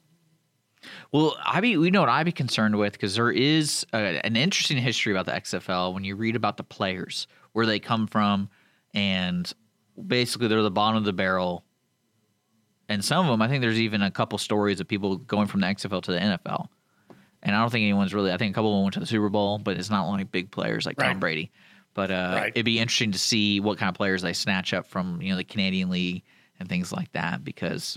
Well, 1.12 1.36
I 1.44 1.60
be 1.60 1.76
we 1.76 1.90
know 1.90 2.00
what 2.00 2.08
I'd 2.08 2.24
be 2.26 2.32
concerned 2.32 2.76
with 2.76 2.92
because 2.92 3.14
there 3.14 3.30
is 3.30 3.86
a, 3.92 4.24
an 4.24 4.36
interesting 4.36 4.78
history 4.78 5.12
about 5.12 5.26
the 5.26 5.32
XFL 5.32 5.94
when 5.94 6.04
you 6.04 6.16
read 6.16 6.36
about 6.36 6.56
the 6.56 6.64
players, 6.64 7.26
where 7.52 7.66
they 7.66 7.78
come 7.78 8.06
from, 8.06 8.48
and 8.92 9.52
basically 10.06 10.48
they're 10.48 10.62
the 10.62 10.70
bottom 10.70 10.96
of 10.96 11.04
the 11.04 11.12
barrel. 11.12 11.64
And 12.88 13.02
some 13.04 13.24
of 13.24 13.30
them, 13.30 13.40
I 13.40 13.48
think 13.48 13.62
there's 13.62 13.80
even 13.80 14.02
a 14.02 14.10
couple 14.10 14.36
stories 14.38 14.78
of 14.78 14.86
people 14.86 15.16
going 15.16 15.46
from 15.46 15.60
the 15.60 15.66
XFL 15.68 16.02
to 16.02 16.12
the 16.12 16.18
NFL. 16.18 16.68
And 17.42 17.54
I 17.54 17.60
don't 17.60 17.70
think 17.70 17.82
anyone's 17.82 18.14
really. 18.14 18.32
I 18.32 18.36
think 18.36 18.52
a 18.52 18.54
couple 18.54 18.72
of 18.72 18.76
them 18.76 18.82
went 18.84 18.94
to 18.94 19.00
the 19.00 19.06
Super 19.06 19.28
Bowl, 19.28 19.58
but 19.58 19.76
it's 19.76 19.90
not 19.90 20.06
only 20.06 20.24
big 20.24 20.50
players 20.50 20.86
like 20.86 20.96
Tom 20.96 21.20
Brady. 21.20 21.50
But 21.94 22.10
uh, 22.10 22.32
Right. 22.36 22.52
it'd 22.54 22.64
be 22.64 22.78
interesting 22.80 23.12
to 23.12 23.18
see 23.18 23.60
what 23.60 23.78
kind 23.78 23.88
of 23.88 23.94
players 23.94 24.22
they 24.22 24.32
snatch 24.32 24.74
up 24.74 24.86
from 24.86 25.22
you 25.22 25.30
know 25.30 25.36
the 25.36 25.44
Canadian 25.44 25.90
League 25.90 26.22
and 26.60 26.68
things 26.68 26.92
like 26.92 27.10
that 27.12 27.44
because 27.44 27.96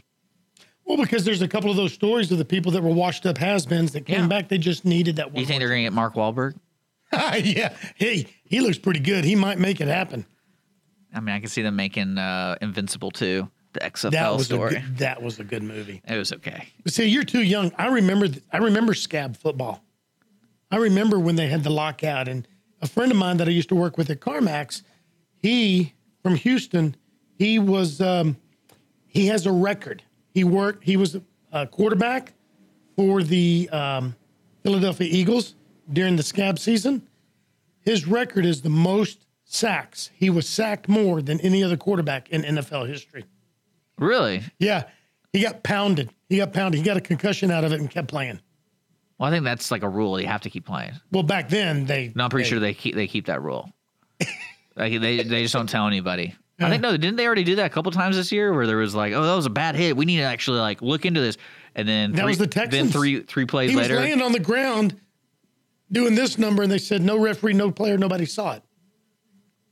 Well, 0.86 0.98
because 0.98 1.26
there's 1.26 1.42
a 1.42 1.48
couple 1.48 1.70
of 1.72 1.78
those 1.78 1.94
stories 1.94 2.32
of 2.32 2.38
the 2.38 2.46
people 2.46 2.72
that 2.74 2.84
were 2.84 2.94
washed 2.94 3.26
up 3.26 3.38
has-beens 3.38 3.92
that 3.94 4.06
came 4.06 4.22
Yeah. 4.22 4.28
back. 4.28 4.50
They 4.50 4.58
just 4.58 4.86
needed 4.86 5.16
that 5.18 5.32
one. 5.32 5.40
you 5.42 5.46
think 5.46 5.60
they're 5.60 5.68
going 5.70 5.80
to 5.82 5.84
get 5.86 5.94
Mark 5.94 6.14
Wahlberg? 6.16 6.56
yeah. 7.12 7.74
Hey, 7.96 8.28
he 8.44 8.60
looks 8.60 8.78
pretty 8.78 9.00
good. 9.00 9.24
He 9.26 9.36
might 9.36 9.60
make 9.60 9.82
it 9.82 9.88
happen. 9.88 10.26
I 11.14 11.20
mean, 11.22 11.34
I 11.36 11.40
can 11.40 11.50
see 11.50 11.62
them 11.62 11.76
making 11.76 12.18
uh, 12.18 12.56
Invincible 12.62 13.12
too, 13.12 13.50
the 13.74 13.80
XFL 13.80 14.12
That 14.12 14.34
was 14.36 14.46
story. 14.46 14.76
a 14.76 14.80
good, 14.82 14.98
that 14.98 15.22
was 15.24 15.40
a 15.40 15.44
good 15.44 15.64
movie. 15.64 16.02
it 16.08 16.18
was 16.18 16.32
okay. 16.34 16.68
But 16.84 16.94
see, 16.94 17.06
you're 17.08 17.24
too 17.24 17.42
young. 17.44 17.72
I 17.78 17.88
remember. 17.88 18.28
I 18.52 18.58
remember 18.58 18.94
scab 18.94 19.38
football. 19.38 19.84
I 20.70 20.78
remember 20.78 21.18
when 21.18 21.36
they 21.38 21.48
had 21.48 21.64
the 21.64 21.70
lockout, 21.70 22.28
and 22.28 22.46
a 22.82 22.88
friend 22.88 23.12
of 23.12 23.18
mine 23.18 23.38
that 23.38 23.48
I 23.48 23.52
used 23.52 23.70
to 23.70 23.76
work 23.76 23.98
with 23.98 24.10
at 24.10 24.20
CarMax, 24.20 24.84
he 25.38 25.94
from 26.24 26.36
Houston, 26.36 26.96
he 27.38 27.60
was. 27.60 28.02
Um, 28.02 28.38
he 29.08 29.28
has 29.28 29.46
a 29.46 29.52
record. 29.52 30.04
He 30.34 30.44
worked. 30.44 30.84
He 30.84 30.98
was 30.98 31.18
a 31.52 31.66
quarterback 31.66 32.34
for 32.96 33.24
the 33.24 33.68
um, 33.72 34.16
Philadelphia 34.62 35.08
Eagles 35.10 35.56
during 35.92 36.18
the 36.18 36.24
scab 36.24 36.60
season. 36.60 37.08
His 37.80 38.06
record 38.06 38.46
is 38.46 38.62
the 38.62 38.70
most 38.70 39.26
sacks. 39.46 40.12
He 40.14 40.30
was 40.30 40.48
sacked 40.48 40.90
more 40.90 41.22
than 41.22 41.40
any 41.42 41.64
other 41.64 41.78
quarterback 41.78 42.30
in 42.30 42.44
NFL 42.44 42.88
history. 42.88 43.26
Really? 43.98 44.44
Yeah, 44.60 44.84
he 45.34 45.42
got 45.42 45.64
pounded. 45.64 46.12
He 46.30 46.38
got 46.38 46.54
pounded. 46.54 46.80
He 46.80 46.86
got 46.86 46.98
a 46.98 47.02
concussion 47.02 47.50
out 47.50 47.64
of 47.64 47.72
it 47.72 47.80
and 47.80 47.90
kept 47.90 48.10
playing. 48.10 48.40
Well, 49.18 49.28
I 49.30 49.32
think 49.32 49.44
that's 49.44 49.72
like 49.72 49.84
a 49.84 49.90
rule. 49.90 50.20
You 50.20 50.28
have 50.28 50.42
to 50.42 50.50
keep 50.50 50.66
playing. 50.66 50.94
Well, 51.12 51.24
back 51.24 51.50
then 51.50 51.86
they. 51.86 52.12
No, 52.16 52.26
I'm 52.26 52.30
pretty 52.30 52.44
they- 52.44 52.50
sure 52.50 52.60
they 52.60 52.74
keep 52.74 52.96
they 52.96 53.08
keep 53.08 53.26
that 53.28 53.42
rule. 53.42 53.72
like 54.76 55.00
they 55.00 55.24
they 55.24 55.44
just 55.44 55.54
don't 55.54 55.68
tell 55.70 55.88
anybody. 55.88 56.36
I 56.60 56.70
think 56.70 56.82
no, 56.82 56.98
didn't 56.98 57.18
they 57.18 57.26
already 57.28 57.44
do 57.44 57.56
that 57.58 57.68
a 57.68 57.70
couple 57.70 57.92
times 57.92 58.16
this 58.16 58.32
year 58.32 58.52
where 58.52 58.66
there 58.66 58.78
was 58.78 58.96
like, 58.96 59.14
oh, 59.14 59.22
that 59.24 59.36
was 59.36 59.46
a 59.46 59.50
bad 59.52 59.76
hit. 59.76 59.96
We 59.96 60.06
need 60.06 60.18
to 60.18 60.24
actually 60.24 60.60
like 60.60 60.82
look 60.82 61.06
into 61.06 61.22
this. 61.22 61.38
And 61.76 61.88
then 61.88 62.14
That 62.14 62.22
three, 62.24 62.30
was 62.30 62.38
the 62.40 62.68
Then 62.72 62.90
three 62.90 63.22
three 63.22 63.46
plays 63.46 63.70
He 63.70 63.76
was 63.76 63.84
later, 63.84 64.00
laying 64.00 64.24
on 64.24 64.32
the 64.32 64.40
ground, 64.40 65.00
doing 65.92 66.16
this 66.16 66.40
number, 66.40 66.64
and 66.64 66.72
they 66.72 66.80
said 66.80 67.04
no 67.04 67.20
referee, 67.20 67.54
no 67.54 67.70
player, 67.72 67.96
nobody 67.98 68.26
saw 68.26 68.54
it. 68.54 68.64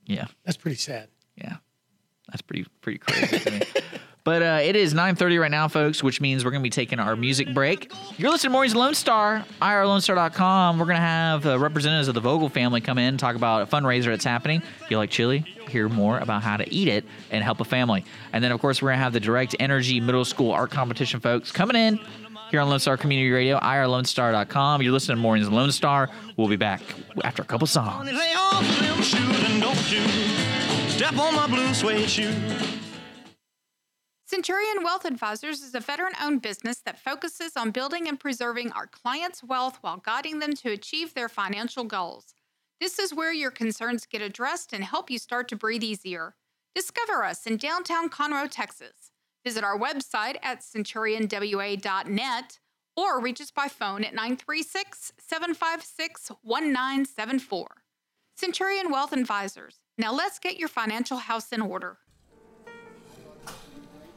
Yeah. 0.05 0.27
That's 0.43 0.57
pretty 0.57 0.77
sad. 0.77 1.09
Yeah, 1.35 1.55
that's 2.29 2.43
pretty 2.43 2.67
pretty 2.81 2.99
crazy. 2.99 3.61
to. 4.25 4.29
But 4.35 4.41
uh, 4.41 4.59
it 4.61 4.75
is 4.75 4.93
9:30 4.93 5.39
right 5.39 5.51
now, 5.51 5.67
folks, 5.67 6.03
which 6.03 6.19
means 6.19 6.43
we're 6.43 6.51
gonna 6.51 6.63
be 6.63 6.69
taking 6.69 6.99
our 6.99 7.15
music 7.15 7.53
break. 7.53 7.91
You're 8.17 8.31
listening 8.31 8.49
to 8.49 8.53
Morning's 8.53 8.75
Lone 8.75 8.95
Star, 8.95 9.45
irlonestar.com. 9.61 10.79
We're 10.79 10.85
gonna 10.85 10.99
have 10.99 11.45
uh, 11.45 11.59
representatives 11.59 12.07
of 12.07 12.15
the 12.15 12.21
Vogel 12.21 12.49
family 12.49 12.81
come 12.81 12.97
in 12.97 13.17
talk 13.17 13.35
about 13.35 13.61
a 13.61 13.65
fundraiser 13.65 14.05
that's 14.05 14.25
happening. 14.25 14.61
If 14.83 14.91
you 14.91 14.97
like 14.97 15.09
chili, 15.09 15.45
hear 15.69 15.87
more 15.89 16.19
about 16.19 16.43
how 16.43 16.57
to 16.57 16.73
eat 16.73 16.87
it 16.87 17.05
and 17.31 17.43
help 17.43 17.59
a 17.59 17.65
family. 17.65 18.03
And 18.33 18.43
then, 18.43 18.51
of 18.51 18.59
course, 18.59 18.81
we're 18.81 18.89
gonna 18.89 19.03
have 19.03 19.13
the 19.13 19.19
Direct 19.19 19.55
Energy 19.59 19.99
Middle 19.99 20.25
School 20.25 20.51
Art 20.51 20.71
Competition, 20.71 21.19
folks, 21.19 21.51
coming 21.51 21.75
in 21.75 21.99
here 22.51 22.59
on 22.61 22.69
Lone 22.69 22.79
Star 22.79 22.97
Community 22.97 23.31
Radio, 23.31 23.59
irlonestar.com. 23.59 24.81
You're 24.81 24.93
listening 24.93 25.17
to 25.17 25.21
Morning's 25.21 25.49
Lone 25.49 25.71
Star. 25.71 26.09
We'll 26.37 26.47
be 26.47 26.55
back 26.55 26.81
after 27.23 27.41
a 27.41 27.45
couple 27.45 27.67
songs. 27.67 28.09
Centurion 34.35 34.83
Wealth 34.83 35.05
Advisors 35.05 35.61
is 35.61 35.75
a 35.75 35.79
veteran 35.79 36.11
owned 36.21 36.41
business 36.41 36.81
that 36.81 36.99
focuses 36.99 37.55
on 37.55 37.71
building 37.71 38.09
and 38.09 38.19
preserving 38.19 38.69
our 38.73 38.85
clients' 38.85 39.41
wealth 39.41 39.77
while 39.79 39.95
guiding 39.95 40.39
them 40.39 40.53
to 40.55 40.73
achieve 40.73 41.13
their 41.13 41.29
financial 41.29 41.85
goals. 41.85 42.33
This 42.81 42.99
is 42.99 43.13
where 43.13 43.31
your 43.31 43.49
concerns 43.49 44.05
get 44.05 44.21
addressed 44.21 44.73
and 44.73 44.83
help 44.83 45.09
you 45.09 45.19
start 45.19 45.47
to 45.47 45.55
breathe 45.55 45.83
easier. 45.83 46.35
Discover 46.75 47.23
us 47.23 47.47
in 47.47 47.55
downtown 47.55 48.09
Conroe, 48.09 48.51
Texas. 48.51 49.11
Visit 49.45 49.63
our 49.63 49.79
website 49.79 50.35
at 50.43 50.59
centurionwa.net 50.59 52.59
or 52.97 53.21
reach 53.21 53.39
us 53.39 53.51
by 53.51 53.69
phone 53.69 54.03
at 54.03 54.13
936 54.13 55.13
756 55.17 56.31
1974. 56.41 57.67
Centurion 58.35 58.91
Wealth 58.91 59.13
Advisors. 59.13 59.79
Now 59.97 60.13
let's 60.13 60.39
get 60.39 60.59
your 60.59 60.67
financial 60.67 61.19
house 61.19 61.53
in 61.53 61.61
order. 61.61 61.99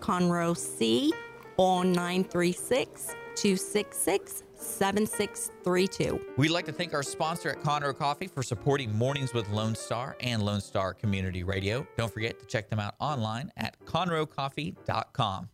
Conroe 0.00 0.56
C 0.56 1.12
or 1.56 1.84
936 1.84 3.14
266 3.36 4.42
7632. 4.54 6.20
We'd 6.36 6.50
like 6.50 6.66
to 6.66 6.72
thank 6.72 6.92
our 6.94 7.02
sponsor 7.02 7.50
at 7.50 7.60
Conroe 7.62 7.96
Coffee 7.96 8.26
for 8.26 8.42
supporting 8.42 8.92
Mornings 8.92 9.32
with 9.32 9.48
Lone 9.50 9.74
Star 9.74 10.16
and 10.20 10.42
Lone 10.42 10.60
Star 10.60 10.94
Community 10.94 11.44
Radio. 11.44 11.86
Don't 11.96 12.12
forget 12.12 12.38
to 12.40 12.46
check 12.46 12.68
them 12.68 12.80
out 12.80 12.94
online 12.98 13.52
at 13.56 13.78
conroecoffee.com. 13.84 15.48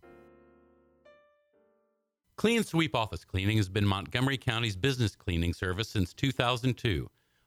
Clean 2.37 2.65
Sweep 2.65 2.97
Office 2.97 3.25
Cleaning 3.25 3.59
has 3.59 3.69
been 3.69 3.87
Montgomery 3.87 4.37
County's 4.37 4.77
business 4.77 5.15
cleaning 5.15 5.53
service 5.53 5.89
since 5.89 6.13
2002, 6.15 7.09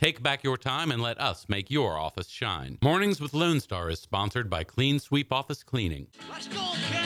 Take 0.00 0.22
back 0.22 0.42
your 0.42 0.56
time 0.56 0.90
and 0.90 1.02
let 1.02 1.20
us 1.20 1.44
make 1.46 1.70
your 1.70 1.98
office 1.98 2.28
shine. 2.28 2.78
Mornings 2.80 3.20
with 3.20 3.34
Lone 3.34 3.60
Star 3.60 3.90
is 3.90 4.00
sponsored 4.00 4.48
by 4.48 4.64
Clean 4.64 4.98
Sweep 4.98 5.30
Office 5.30 5.62
Cleaning. 5.62 6.06
Let's 6.30 6.48
go, 6.48 6.54
cat. 6.54 7.04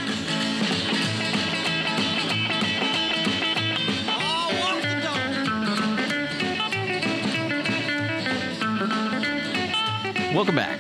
Walk 4.61 4.80
the 4.80 5.00
dog. 10.22 10.37
Welcome 10.37 10.54
back. 10.54 10.78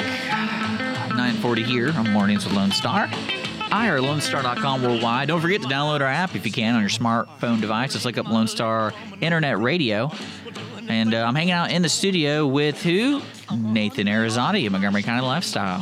940 1.08 1.64
here 1.64 1.90
on 1.96 2.08
Mornings 2.12 2.44
with 2.44 2.54
Lone 2.54 2.70
Star. 2.70 3.08
IRLoneStar.com 3.08 4.82
worldwide. 4.84 5.26
Don't 5.26 5.40
forget 5.40 5.62
to 5.62 5.66
download 5.66 6.00
our 6.00 6.06
app 6.06 6.36
if 6.36 6.46
you 6.46 6.52
can 6.52 6.76
on 6.76 6.80
your 6.80 6.90
smartphone 6.90 7.60
device. 7.60 7.94
Just 7.94 8.04
look 8.04 8.18
up 8.18 8.28
Lone 8.28 8.46
Star 8.46 8.92
Internet 9.20 9.58
Radio. 9.58 10.12
And 10.88 11.14
uh, 11.14 11.24
I'm 11.24 11.34
hanging 11.34 11.52
out 11.52 11.70
in 11.70 11.82
the 11.82 11.88
studio 11.88 12.46
with 12.46 12.82
who? 12.82 13.22
Nathan 13.54 14.06
Arizati 14.06 14.66
of 14.66 14.72
Montgomery 14.72 15.02
County 15.02 15.22
Lifestyle. 15.26 15.80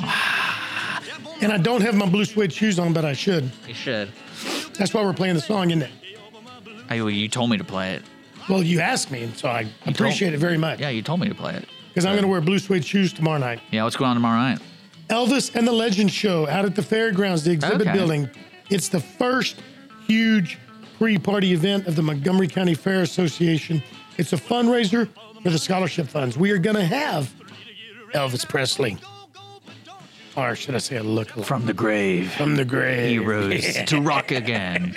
And 1.40 1.52
I 1.52 1.58
don't 1.58 1.80
have 1.80 1.94
my 1.96 2.06
blue 2.06 2.24
suede 2.24 2.52
shoes 2.52 2.78
on, 2.78 2.92
but 2.92 3.04
I 3.04 3.12
should. 3.14 3.50
You 3.66 3.74
should. 3.74 4.12
That's 4.78 4.94
why 4.94 5.02
we're 5.02 5.12
playing 5.12 5.34
the 5.34 5.40
song, 5.40 5.70
isn't 5.70 5.82
it? 5.82 5.90
I, 6.88 7.00
well, 7.00 7.10
you 7.10 7.28
told 7.28 7.50
me 7.50 7.56
to 7.58 7.64
play 7.64 7.94
it. 7.94 8.02
Well, 8.48 8.62
you 8.62 8.80
asked 8.80 9.10
me, 9.10 9.24
and 9.24 9.36
so 9.36 9.48
I 9.48 9.66
appreciate 9.86 10.34
it 10.34 10.38
very 10.38 10.58
much. 10.58 10.80
Yeah, 10.80 10.90
you 10.90 11.02
told 11.02 11.20
me 11.20 11.28
to 11.28 11.34
play 11.34 11.54
it. 11.54 11.66
Because 11.88 12.04
I'm 12.04 12.12
going 12.12 12.22
to 12.22 12.28
wear 12.28 12.40
blue 12.40 12.58
suede 12.58 12.84
shoes 12.84 13.12
tomorrow 13.12 13.38
night. 13.38 13.60
Yeah, 13.70 13.84
what's 13.84 13.96
going 13.96 14.10
on 14.10 14.16
tomorrow 14.16 14.40
night? 14.40 14.58
Elvis 15.08 15.54
and 15.54 15.66
the 15.66 15.72
Legend 15.72 16.10
Show 16.10 16.48
out 16.48 16.64
at 16.64 16.74
the 16.74 16.82
fairgrounds, 16.82 17.44
the 17.44 17.50
exhibit 17.52 17.82
Okay. 17.82 17.92
building. 17.92 18.30
It's 18.70 18.88
the 18.88 19.00
first 19.00 19.60
huge 20.06 20.58
pre-party 20.98 21.52
event 21.52 21.86
of 21.86 21.96
the 21.96 22.02
Montgomery 22.02 22.48
County 22.48 22.74
Fair 22.74 23.02
Association. 23.02 23.82
It's 24.18 24.32
a 24.32 24.36
fundraiser 24.36 25.08
for 25.42 25.50
the 25.50 25.58
scholarship 25.58 26.08
funds. 26.08 26.36
We 26.36 26.50
are 26.50 26.58
going 26.58 26.76
to 26.76 26.84
have 26.84 27.32
Elvis 28.14 28.46
Presley, 28.48 28.96
or 30.36 30.54
should 30.54 30.74
I 30.74 30.78
say 30.78 30.96
a 30.96 31.02
look 31.02 31.30
From 31.30 31.66
the 31.66 31.72
grave. 31.74 32.30
from 32.32 32.56
the 32.56 32.64
grave. 32.64 33.08
He 33.10 33.18
rose 33.18 33.74
to 33.86 34.00
rock 34.00 34.30
again. 34.30 34.94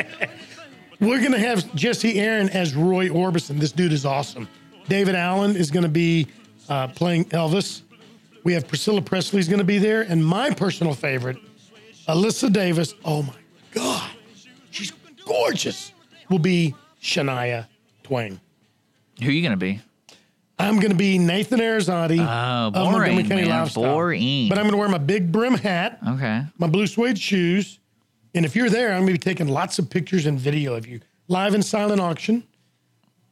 We're 1.00 1.20
going 1.20 1.32
to 1.34 1.40
have 1.40 1.74
Jesse 1.76 2.20
Aaron 2.20 2.50
as 2.50 2.74
Roy 2.76 3.10
Orbison. 3.10 3.60
This 3.60 3.72
dude 3.72 3.92
is 3.94 4.06
awesome. 4.06 4.48
David 4.88 5.16
Allen 5.16 5.56
is 5.56 5.72
going 5.72 5.84
to 5.84 5.90
be 5.90 6.28
uh, 6.70 6.88
playing 6.90 7.26
Elvis. 7.26 7.82
We 8.44 8.54
have 8.54 8.68
Priscilla 8.68 9.02
Presley's 9.02 9.48
going 9.48 9.60
to 9.60 9.66
be 9.66 9.78
there, 9.80 10.02
and 10.04 10.24
my 10.26 10.52
personal 10.52 10.94
favorite, 10.94 11.38
Alyssa 12.08 12.52
Davis. 12.54 12.94
Oh 13.04 13.24
my 13.24 13.34
God, 13.72 14.12
she's 14.72 14.92
gorgeous. 15.26 15.92
Will 16.30 16.40
be 16.40 16.76
Shania 17.02 17.66
Twain. 18.04 18.40
Who 19.22 19.30
are 19.30 19.32
you 19.32 19.42
going 19.42 19.52
to 19.52 19.58
be? 19.58 19.80
I'm 20.58 20.76
going 20.80 20.92
to 20.92 20.96
be 20.98 21.18
Nathan 21.18 21.60
Arizotti. 21.60 22.20
Oh, 22.20 22.68
of 22.68 22.74
boring, 22.74 23.18
County 23.28 23.42
man, 23.42 23.50
Lifestyle. 23.50 23.84
boring. 23.84 24.48
But 24.50 24.58
I'm 24.58 24.64
going 24.64 24.72
to 24.74 24.78
wear 24.78 24.88
my 24.88 24.98
big 24.98 25.32
brim 25.32 25.56
hat, 25.56 26.00
Okay. 26.08 26.44
my 26.58 26.68
blue 26.68 26.88
suede 26.88 27.20
shoes, 27.20 27.80
and 28.34 28.46
if 28.46 28.56
you're 28.56 28.70
there, 28.70 28.90
I'm 28.94 29.02
going 29.02 29.08
to 29.08 29.14
be 29.14 29.18
taking 29.18 29.48
lots 29.50 29.80
of 29.80 29.90
pictures 29.90 30.26
and 30.26 30.40
video 30.40 30.74
of 30.76 30.88
you 30.88 31.02
live 31.28 31.54
and 31.54 31.64
silent 31.66 32.00
auction. 32.00 32.44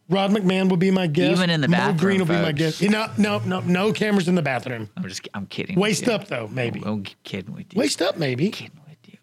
Rod 0.09 0.31
McMahon 0.31 0.69
will 0.69 0.77
be 0.77 0.91
my 0.91 1.07
guest. 1.07 1.31
Even 1.37 1.49
in 1.49 1.61
the 1.61 1.67
Mo 1.69 1.77
bathroom, 1.77 1.97
Green 1.97 2.19
will 2.19 2.25
be 2.27 2.33
my 2.33 2.51
guest. 2.51 2.81
No, 2.81 3.09
no, 3.17 3.39
no, 3.39 3.61
no 3.61 3.93
cameras 3.93 4.27
in 4.27 4.35
the 4.35 4.41
bathroom. 4.41 4.89
I'm 4.97 5.07
just, 5.07 5.27
I'm 5.33 5.45
kidding. 5.47 5.79
Waist 5.79 6.09
up 6.09 6.27
though, 6.27 6.49
maybe. 6.49 6.81
Oh, 6.85 6.89
oh, 6.89 6.93
I'm 6.95 7.05
kidding 7.23 7.53
with 7.55 7.73
you. 7.73 7.79
Waist 7.79 8.01
up, 8.01 8.17
maybe. 8.17 8.49
Kidding. 8.49 8.77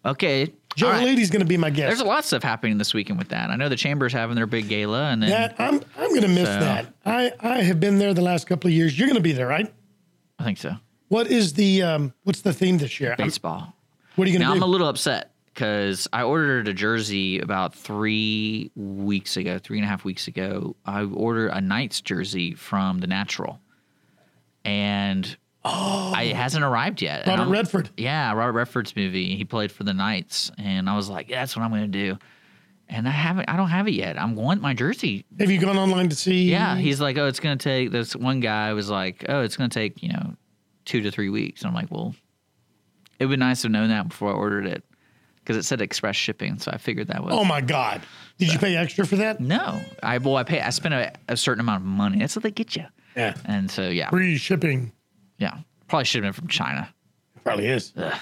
Okay. 0.05 0.53
Joe 0.75 0.89
right. 0.89 1.03
Leedy's 1.05 1.29
going 1.29 1.41
to 1.41 1.45
be 1.47 1.57
my 1.57 1.69
guest. 1.69 1.89
There's 1.89 1.99
a 1.99 2.05
lot 2.05 2.19
of 2.19 2.25
stuff 2.25 2.43
happening 2.43 2.77
this 2.77 2.93
weekend 2.93 3.19
with 3.19 3.27
that. 3.29 3.49
I 3.49 3.57
know 3.57 3.67
the 3.67 3.75
Chamber's 3.75 4.13
having 4.13 4.35
their 4.37 4.47
big 4.47 4.69
gala, 4.69 5.09
and 5.09 5.21
then 5.21 5.29
that 5.29 5.55
I'm 5.59 5.81
I'm 5.97 6.09
going 6.09 6.21
to 6.21 6.27
miss 6.29 6.47
So- 6.47 6.59
that. 6.59 6.93
I 7.05 7.31
I 7.41 7.61
have 7.61 7.79
been 7.79 7.97
there 7.99 8.13
the 8.13 8.21
last 8.21 8.47
couple 8.47 8.69
of 8.69 8.73
years. 8.73 8.97
You're 8.97 9.07
going 9.07 9.17
to 9.17 9.21
be 9.21 9.33
there, 9.33 9.47
right? 9.47 9.71
I 10.39 10.43
think 10.45 10.57
so. 10.57 10.75
What 11.09 11.27
is 11.27 11.53
the 11.53 11.81
um? 11.83 12.13
What's 12.23 12.39
the 12.41 12.53
theme 12.53 12.77
this 12.77 12.99
year? 13.01 13.11
I'm- 13.11 13.17
Baseball. 13.27 13.73
what 14.15 14.27
are 14.27 14.31
you 14.31 14.37
going 14.39 14.47
to 14.47 14.53
do? 14.53 14.63
I'm 14.63 14.63
a 14.63 14.71
little 14.71 14.87
upset 14.87 15.31
because 15.53 16.07
I 16.13 16.23
ordered 16.23 16.69
a 16.69 16.73
jersey 16.73 17.39
about 17.39 17.75
three 17.75 18.71
weeks 18.77 19.35
ago, 19.35 19.59
three 19.59 19.77
and 19.77 19.85
a 19.85 19.89
half 19.89 20.05
weeks 20.05 20.27
ago. 20.29 20.77
I 20.85 21.03
ordered 21.03 21.49
a 21.49 21.59
Knights 21.59 21.99
jersey 21.99 22.55
from 22.55 22.99
the 23.01 23.07
Natural, 23.07 23.59
and 24.63 25.35
oh, 25.63 26.13
it 26.17 26.35
hasn't 26.35 26.63
arrived 26.63 27.01
yet. 27.01 27.27
Robert 27.27 27.49
Redford. 27.49 27.89
Yeah, 27.97 28.33
Robert 28.33 28.53
Redford's 28.53 28.95
movie. 28.95 29.35
He 29.35 29.45
played 29.45 29.71
for 29.71 29.83
the 29.83 29.93
Knights, 29.93 30.51
and 30.57 30.89
I 30.89 30.95
was 30.95 31.09
like, 31.09 31.29
yeah, 31.29 31.41
"That's 31.41 31.55
what 31.55 31.63
I'm 31.63 31.71
going 31.71 31.91
to 31.91 32.09
do." 32.09 32.17
And 32.89 33.07
I 33.07 33.11
haven't. 33.11 33.49
I 33.49 33.55
don't 33.55 33.69
have 33.69 33.87
it 33.87 33.93
yet. 33.93 34.21
I'm 34.21 34.35
want 34.35 34.61
my 34.61 34.73
jersey. 34.73 35.25
Have 35.39 35.49
you 35.49 35.59
gone 35.59 35.77
online 35.77 36.09
to 36.09 36.15
see? 36.15 36.49
Yeah, 36.51 36.75
he's 36.75 36.99
like, 36.99 37.17
"Oh, 37.17 37.25
it's 37.27 37.39
going 37.39 37.57
to 37.57 37.63
take." 37.63 37.91
This 37.91 38.15
one 38.15 38.39
guy 38.39 38.73
was 38.73 38.89
like, 38.89 39.25
"Oh, 39.29 39.41
it's 39.41 39.55
going 39.55 39.69
to 39.69 39.73
take 39.73 40.03
you 40.03 40.09
know 40.09 40.35
two 40.85 41.01
to 41.01 41.11
three 41.11 41.29
weeks." 41.29 41.61
And 41.61 41.69
I'm 41.69 41.75
like, 41.75 41.89
"Well, 41.89 42.15
It 43.19 43.25
would 43.25 43.31
be 43.31 43.37
nice 43.37 43.61
to 43.61 43.67
have 43.67 43.71
known 43.71 43.89
that 43.89 44.09
before 44.09 44.29
I 44.31 44.33
ordered 44.33 44.65
it 44.65 44.83
because 45.43 45.55
it 45.55 45.63
said 45.63 45.79
express 45.81 46.15
shipping, 46.15 46.59
so 46.59 46.71
I 46.71 46.77
figured 46.77 47.07
that 47.07 47.23
was. 47.23 47.33
Oh 47.33 47.45
my 47.45 47.61
God! 47.61 48.01
Did 48.37 48.51
you 48.51 48.59
pay 48.59 48.75
extra 48.75 49.05
for 49.05 49.15
that? 49.17 49.39
No, 49.39 49.79
I 50.03 50.17
well, 50.17 50.35
I 50.35 50.43
pay. 50.43 50.59
I 50.59 50.71
spent 50.71 50.93
a, 50.93 51.13
a 51.29 51.37
certain 51.37 51.61
amount 51.61 51.83
of 51.83 51.87
money. 51.87 52.19
That's 52.19 52.35
what 52.35 52.43
they 52.43 52.51
get 52.51 52.75
you. 52.75 52.85
Yeah. 53.15 53.35
And 53.45 53.69
so 53.71 53.87
yeah, 53.89 54.09
Free 54.09 54.37
shipping 54.37 54.91
yeah, 55.41 55.57
probably 55.87 56.05
should 56.05 56.23
have 56.23 56.33
been 56.33 56.39
from 56.41 56.47
China. 56.47 56.93
probably 57.43 57.67
is. 57.67 57.91
Ugh. 57.97 58.13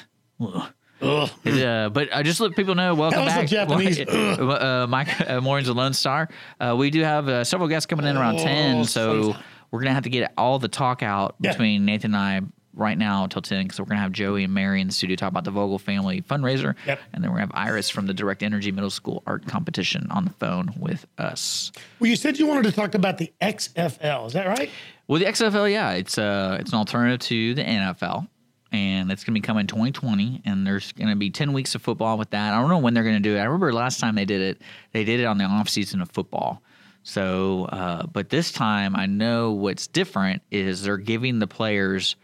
Ugh. 1.02 1.30
Uh, 1.46 1.90
but 1.90 2.10
I 2.14 2.24
just 2.24 2.40
let 2.42 2.56
people 2.56 2.76
know. 2.76 2.94
Welcome 2.96 3.26
back, 3.26 3.42
the 3.42 3.48
Japanese, 3.48 4.00
uh, 4.10 4.86
Mike 4.90 5.30
uh, 5.30 5.40
Mornings 5.42 5.68
with 5.70 5.78
Lone 5.78 5.94
Star. 5.94 6.28
Uh, 6.60 6.76
we 6.78 6.90
do 6.90 7.02
have 7.04 7.30
uh, 7.30 7.44
several 7.44 7.70
guests 7.70 7.86
coming 7.86 8.06
in 8.06 8.18
around 8.18 8.36
Oh, 8.36 8.44
ten, 8.44 8.84
so 8.86 9.36
we're 9.72 9.80
gonna 9.82 9.94
have 9.94 10.04
to 10.04 10.10
get 10.10 10.34
all 10.38 10.60
the 10.60 10.68
talk 10.68 11.04
out 11.04 11.36
Yeah. 11.40 11.52
between 11.52 11.86
Nathan 11.86 12.14
and 12.14 12.18
I 12.18 12.42
right 12.74 12.98
now 12.98 13.24
until 13.24 13.42
ten, 13.42 13.64
because 13.64 13.80
we're 13.80 13.86
gonna 13.86 14.02
have 14.02 14.12
Joey 14.12 14.44
and 14.44 14.54
Mary 14.54 14.82
in 14.82 14.88
the 14.88 14.94
studio 14.94 15.16
talk 15.16 15.30
about 15.30 15.46
the 15.46 15.52
Vogel 15.52 15.80
family 15.80 16.22
fundraiser, 16.22 16.76
Yep. 16.86 17.00
and 17.14 17.24
then 17.24 17.32
we're 17.32 17.38
gonna 17.40 17.54
have 17.54 17.68
Iris 17.70 17.90
from 17.90 18.06
the 18.06 18.14
Direct 18.14 18.44
Energy 18.44 18.72
Middle 18.74 18.90
School 18.90 19.24
Art 19.26 19.46
Competition 19.48 20.08
on 20.12 20.26
the 20.26 20.32
phone 20.32 20.74
with 20.78 21.06
us. 21.18 21.72
Well, 22.00 22.10
you 22.10 22.18
said 22.18 22.38
you 22.40 22.46
wanted 22.48 22.64
to 22.66 22.72
talk 22.74 22.94
about 22.94 23.18
the 23.20 23.32
XFL. 23.42 24.28
Is 24.28 24.34
that 24.34 24.48
right? 24.48 24.70
Well, 25.10 25.18
the 25.18 25.26
XFL, 25.26 25.72
yeah, 25.72 25.94
it's 25.94 26.20
uh, 26.20 26.58
it's 26.60 26.72
an 26.72 26.78
alternative 26.78 27.20
to 27.30 27.56
the 27.56 27.64
NFL, 27.64 28.28
and 28.72 29.12
it's 29.12 29.24
going 29.24 29.34
to 29.34 29.42
be 29.42 29.44
coming 29.44 29.66
2020. 29.66 30.44
And 30.46 30.68
there's 30.68 30.92
going 30.92 31.10
to 31.10 31.16
be 31.16 31.32
10 31.32 31.52
weeks 31.52 31.74
of 31.74 31.82
football 31.82 32.16
with 32.16 32.30
that. 32.30 32.54
I 32.54 32.62
don't 32.62 32.70
know 32.70 32.78
when 32.78 32.94
they're 32.94 33.04
going 33.04 33.16
to 33.16 33.20
do 33.20 33.36
it. 33.36 33.40
I 33.40 33.46
remember 33.46 33.74
last 33.74 34.00
time 34.00 34.14
they 34.14 34.26
did 34.26 34.40
it, 34.40 34.62
they 34.92 35.04
did 35.04 35.20
it 35.20 35.24
on 35.24 35.40
the 35.40 35.46
off 35.46 35.68
season 35.68 36.00
of 36.00 36.12
football. 36.12 36.62
So, 37.02 37.66
uh, 37.72 38.06
but 38.06 38.30
this 38.30 38.52
time 38.52 38.96
I 38.96 39.08
know 39.08 39.54
what's 39.54 39.88
different 39.88 40.44
is 40.52 40.84
they're 40.84 40.98
giving 40.98 41.40
the 41.40 41.48
players 41.48 42.16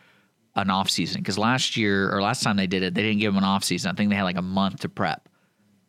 an 0.56 0.70
off 0.70 0.88
season 0.88 1.22
because 1.22 1.40
last 1.40 1.78
year 1.78 2.16
or 2.16 2.22
last 2.22 2.44
time 2.44 2.56
they 2.56 2.68
did 2.68 2.84
it, 2.84 2.94
they 2.94 3.02
didn't 3.02 3.20
give 3.20 3.34
them 3.34 3.44
an 3.44 3.50
off 3.50 3.64
season. 3.64 3.90
I 3.90 3.96
think 3.96 4.12
they 4.12 4.16
had 4.16 4.26
like 4.26 4.38
a 4.38 4.44
month 4.44 4.82
to 4.82 4.90
prep 4.90 5.28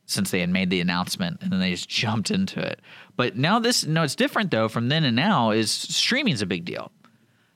since 0.07 0.31
they 0.31 0.41
had 0.41 0.49
made 0.49 0.71
the 0.71 0.81
announcement 0.81 1.39
and 1.43 1.53
then 1.53 1.61
they 1.61 1.73
just 1.73 1.89
jumped 2.03 2.31
into 2.31 2.61
it. 2.61 2.81
But 3.17 3.37
now 3.37 3.59
this 3.59 3.85
no, 3.85 4.03
it's 4.03 4.15
different 4.15 4.51
though 4.51 4.69
from 4.69 4.89
then 4.89 5.05
and 5.05 5.17
now 5.17 5.51
is 5.51 5.71
streaming's 5.71 6.43
a 6.43 6.47
big 6.47 6.65
deal. 6.65 6.91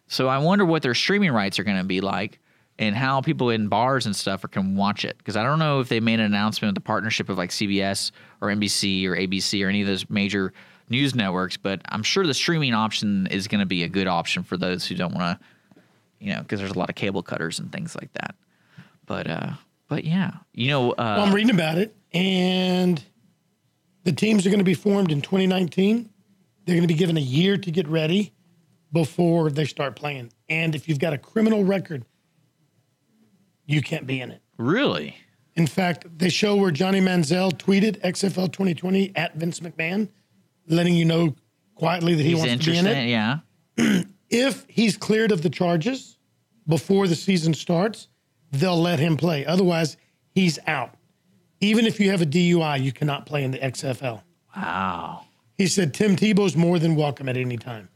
So 0.06 0.28
I 0.28 0.38
wonder 0.38 0.64
what 0.64 0.82
their 0.82 0.94
streaming 0.94 1.30
rights 1.32 1.58
are 1.58 1.64
going 1.64 1.78
to 1.78 1.84
be 1.84 2.00
like 2.00 2.40
and 2.80 2.96
how 2.96 3.20
people 3.20 3.50
in 3.50 3.68
bars 3.68 4.06
and 4.06 4.16
stuff 4.16 4.44
are 4.44 4.48
can 4.48 4.74
watch 4.74 5.04
it 5.04 5.16
because 5.18 5.36
I 5.36 5.44
don't 5.44 5.58
know 5.58 5.80
if 5.80 5.88
they 5.88 6.00
made 6.00 6.18
an 6.18 6.26
announcement 6.26 6.70
with 6.70 6.82
the 6.82 6.86
partnership 6.86 7.28
of 7.28 7.38
like 7.38 7.50
CBS 7.50 8.10
or 8.40 8.48
NBC 8.48 9.06
or 9.06 9.14
ABC 9.14 9.64
or 9.64 9.68
any 9.68 9.82
of 9.82 9.86
those 9.86 10.08
major 10.10 10.52
news 10.88 11.14
networks, 11.14 11.56
but 11.56 11.80
I'm 11.88 12.02
sure 12.02 12.26
the 12.26 12.34
streaming 12.34 12.74
option 12.74 13.28
is 13.28 13.46
going 13.46 13.60
to 13.60 13.66
be 13.66 13.84
a 13.84 13.88
good 13.88 14.08
option 14.08 14.42
for 14.42 14.56
those 14.56 14.86
who 14.86 14.96
don't 14.96 15.14
want 15.14 15.38
to, 15.38 15.80
you 16.18 16.34
know, 16.34 16.40
because 16.40 16.58
there's 16.58 16.72
a 16.72 16.78
lot 16.78 16.88
of 16.88 16.96
cable 16.96 17.22
cutters 17.22 17.60
and 17.60 17.70
things 17.70 17.94
like 17.94 18.12
that. 18.14 18.34
But 19.06 19.28
uh, 19.28 19.50
but 19.88 20.04
yeah, 20.04 20.32
you 20.52 20.68
know, 20.68 20.92
uh, 20.92 21.14
Well, 21.18 21.26
I'm 21.26 21.34
reading 21.34 21.54
about 21.54 21.78
it, 21.78 21.94
and 22.12 23.02
the 24.04 24.12
teams 24.12 24.46
are 24.46 24.50
going 24.50 24.58
to 24.60 24.64
be 24.64 24.74
formed 24.74 25.10
in 25.12 25.20
2019. 25.20 26.08
They're 26.64 26.74
going 26.76 26.86
to 26.86 26.92
be 26.92 26.98
given 26.98 27.16
a 27.16 27.20
year 27.20 27.56
to 27.56 27.70
get 27.70 27.88
ready 27.88 28.32
before 28.92 29.50
they 29.50 29.64
start 29.64 29.96
playing. 29.96 30.32
And 30.48 30.74
if 30.74 30.88
you've 30.88 30.98
got 30.98 31.12
a 31.12 31.18
criminal 31.18 31.64
record, 31.64 32.04
you 33.66 33.82
can't 33.82 34.06
be 34.06 34.20
in 34.20 34.30
it. 34.30 34.42
really. 34.58 35.16
In 35.56 35.66
fact, 35.66 36.06
they 36.16 36.28
show 36.28 36.54
where 36.56 36.70
Johnny 36.70 37.00
Manziel 37.00 37.50
tweeted 37.52 38.00
XFL 38.02 38.50
2020 38.52 39.12
at 39.16 39.34
Vince 39.34 39.60
McMahon, 39.60 40.08
letting 40.68 40.94
you 40.94 41.04
know 41.04 41.34
quietly 41.74 42.14
that 42.14 42.22
he 42.22 42.30
He's 42.30 42.38
wants 42.38 42.64
to 42.64 42.70
be 42.70 42.78
in 42.78 42.86
it. 42.86 43.08
yeah. 43.08 43.38
If 44.30 44.64
he's 44.68 44.96
cleared 44.96 45.32
of 45.32 45.42
the 45.42 45.50
charges 45.50 46.16
before 46.68 47.08
the 47.08 47.16
season 47.16 47.52
starts, 47.52 48.06
they'll 48.52 48.80
let 48.80 49.00
him 49.00 49.16
play. 49.16 49.44
Otherwise, 49.44 49.96
he's 50.30 50.56
out. 50.68 50.94
Even 51.60 51.86
if 51.86 52.00
you 52.00 52.10
have 52.10 52.22
a 52.22 52.26
DUI, 52.26 52.82
you 52.82 52.92
cannot 52.92 53.26
play 53.26 53.44
in 53.44 53.50
the 53.50 53.58
XFL. 53.58 54.22
Wow. 54.56 55.24
He 55.58 55.66
said 55.66 55.92
Tim 55.92 56.16
Tebow's 56.16 56.56
more 56.56 56.78
than 56.78 56.96
welcome 56.96 57.28
at 57.28 57.36
any 57.36 57.56
time. 57.58 57.88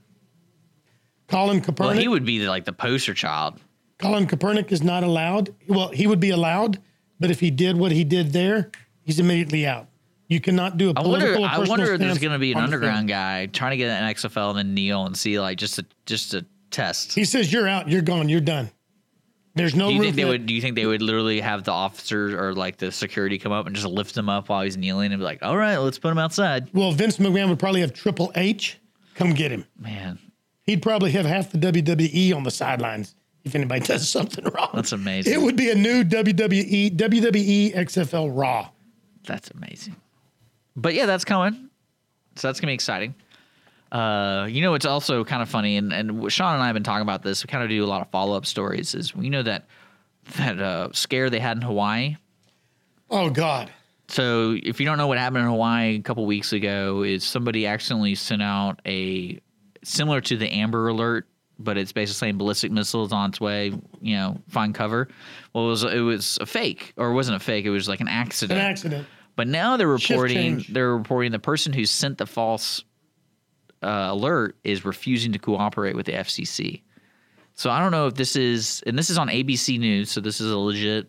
Colin 1.28 1.60
Kaepernick. 1.62 1.78
Well, 1.80 1.90
he 1.92 2.08
would 2.08 2.24
be 2.24 2.38
the, 2.38 2.48
like 2.48 2.64
the 2.64 2.72
poster 2.72 3.14
child. 3.14 3.58
Colin 3.98 4.26
Kaepernick 4.26 4.70
is 4.70 4.82
not 4.82 5.02
allowed. 5.02 5.54
Well, 5.66 5.88
he 5.88 6.06
would 6.06 6.20
be 6.20 6.30
allowed, 6.30 6.78
but 7.18 7.30
if 7.30 7.40
he 7.40 7.50
did 7.50 7.76
what 7.78 7.92
he 7.92 8.04
did 8.04 8.32
there, 8.32 8.70
he's 9.02 9.18
immediately 9.18 9.66
out. 9.66 9.88
You 10.28 10.40
cannot 10.40 10.76
do 10.76 10.90
a 10.90 10.94
I 10.96 11.02
wonder. 11.06 11.34
political. 11.34 11.44
I 11.44 11.58
wonder 11.68 11.92
if 11.94 12.00
there's 12.00 12.18
going 12.18 12.32
to 12.32 12.38
be 12.38 12.52
an 12.52 12.58
on 12.58 12.64
the 12.64 12.68
field. 12.68 12.82
underground 12.82 13.08
guy 13.08 13.46
trying 13.46 13.70
to 13.72 13.76
get 13.76 13.90
an 13.90 14.14
XFL 14.14 14.50
and 14.50 14.58
then 14.58 14.74
kneel 14.74 15.06
and 15.06 15.16
see 15.16 15.38
like 15.38 15.58
just 15.58 15.78
a 15.78 15.86
just 16.06 16.34
a 16.34 16.44
test. 16.70 17.14
He 17.14 17.24
says 17.24 17.52
you're 17.52 17.68
out. 17.68 17.88
You're 17.88 18.02
gone. 18.02 18.28
You're 18.28 18.40
done. 18.40 18.70
There's 19.56 19.74
no 19.74 19.88
Do 19.88 19.94
you 19.94 20.02
think 20.02 20.16
they 20.16 20.24
would? 20.24 20.46
Do 20.46 20.54
you 20.54 20.60
think 20.60 20.74
they 20.74 20.86
would 20.86 21.00
literally 21.02 21.40
have 21.40 21.62
the 21.62 21.70
officers 21.70 22.34
or 22.34 22.54
like 22.54 22.76
the 22.78 22.90
security 22.90 23.38
come 23.38 23.52
up 23.52 23.66
and 23.66 23.74
just 23.74 23.86
lift 23.86 24.16
him 24.16 24.28
up 24.28 24.48
while 24.48 24.62
he's 24.62 24.76
kneeling 24.76 25.12
and 25.12 25.20
be 25.20 25.24
like, 25.24 25.42
"All 25.42 25.56
right, 25.56 25.76
let's 25.76 25.98
put 25.98 26.10
him 26.10 26.18
outside." 26.18 26.68
Well, 26.72 26.90
Vince 26.92 27.18
McMahon 27.18 27.48
would 27.48 27.58
probably 27.60 27.80
have 27.80 27.92
Triple 27.92 28.32
H 28.34 28.78
come 29.14 29.32
get 29.32 29.52
him. 29.52 29.64
Man, 29.78 30.18
He'd 30.64 30.82
probably 30.82 31.12
have 31.12 31.26
half 31.26 31.50
the 31.52 31.58
WWE 31.58 32.34
on 32.34 32.42
the 32.42 32.50
sidelines 32.50 33.14
if 33.44 33.54
anybody 33.54 33.80
does 33.86 34.08
something 34.08 34.44
wrong. 34.44 34.70
That's 34.74 34.92
amazing. 34.92 35.32
It 35.32 35.40
would 35.40 35.56
be 35.56 35.70
a 35.70 35.74
new 35.74 36.02
WWE 36.02 36.96
WWE 36.96 37.74
XFL 37.76 38.30
Raw. 38.36 38.70
that's 39.26 39.50
amazing. 39.50 39.96
But 40.74 40.94
yeah, 40.94 41.06
that's 41.06 41.24
coming. 41.24 41.70
So 42.36 42.48
that's 42.48 42.58
gonna 42.60 42.70
be 42.70 42.74
exciting. 42.74 43.14
Uh, 43.94 44.46
you 44.46 44.60
know, 44.60 44.74
it's 44.74 44.86
also 44.86 45.24
kind 45.24 45.40
of 45.40 45.48
funny, 45.48 45.76
and 45.76 45.92
and 45.92 46.32
Sean 46.32 46.54
and 46.54 46.62
I 46.62 46.66
have 46.66 46.74
been 46.74 46.82
talking 46.82 47.02
about 47.02 47.22
this. 47.22 47.44
We 47.44 47.48
kind 47.48 47.62
of 47.62 47.70
do 47.70 47.84
a 47.84 47.86
lot 47.86 48.02
of 48.02 48.10
follow 48.10 48.36
up 48.36 48.44
stories. 48.44 48.92
Is 48.96 49.14
we 49.14 49.30
know 49.30 49.44
that 49.44 49.66
that 50.36 50.58
uh, 50.58 50.88
scare 50.92 51.30
they 51.30 51.38
had 51.38 51.56
in 51.56 51.62
Hawaii. 51.62 52.16
Oh 53.08 53.30
God. 53.30 53.70
So 54.08 54.58
if 54.60 54.80
you 54.80 54.86
don't 54.86 54.98
know 54.98 55.06
what 55.06 55.16
happened 55.16 55.44
in 55.44 55.48
Hawaii 55.48 55.94
a 55.94 56.02
couple 56.02 56.26
weeks 56.26 56.52
ago, 56.52 57.04
is 57.04 57.22
somebody 57.22 57.66
accidentally 57.66 58.16
sent 58.16 58.42
out 58.42 58.80
a 58.84 59.40
similar 59.84 60.20
to 60.22 60.36
the 60.36 60.48
Amber 60.48 60.88
Alert, 60.88 61.28
but 61.60 61.78
it's 61.78 61.92
basically 61.92 62.26
saying 62.26 62.38
ballistic 62.38 62.72
missiles 62.72 63.12
on 63.12 63.30
its 63.30 63.40
way. 63.40 63.72
You 64.00 64.16
know, 64.16 64.38
find 64.48 64.74
cover. 64.74 65.06
Well, 65.52 65.66
it 65.66 65.68
was 65.68 65.84
it 65.84 66.00
was 66.00 66.38
a 66.40 66.46
fake, 66.46 66.94
or 66.96 67.10
it 67.10 67.14
wasn't 67.14 67.36
a 67.36 67.40
fake. 67.40 67.64
It 67.64 67.70
was 67.70 67.88
like 67.88 68.00
an 68.00 68.08
accident. 68.08 68.58
An 68.58 68.66
accident. 68.66 69.06
But 69.36 69.46
now 69.46 69.76
they're 69.76 69.86
reporting 69.86 70.64
they're 70.68 70.96
reporting 70.96 71.30
the 71.30 71.38
person 71.38 71.72
who 71.72 71.86
sent 71.86 72.18
the 72.18 72.26
false 72.26 72.82
uh, 73.84 74.08
alert 74.12 74.56
is 74.64 74.84
refusing 74.84 75.32
to 75.32 75.38
cooperate 75.38 75.94
with 75.94 76.06
the 76.06 76.12
FCC. 76.12 76.82
So 77.54 77.70
I 77.70 77.78
don't 77.78 77.92
know 77.92 78.06
if 78.08 78.14
this 78.14 78.34
is, 78.34 78.82
and 78.86 78.98
this 78.98 79.10
is 79.10 79.18
on 79.18 79.28
ABC 79.28 79.78
News, 79.78 80.10
so 80.10 80.20
this 80.20 80.40
is 80.40 80.50
a 80.50 80.58
legit 80.58 81.08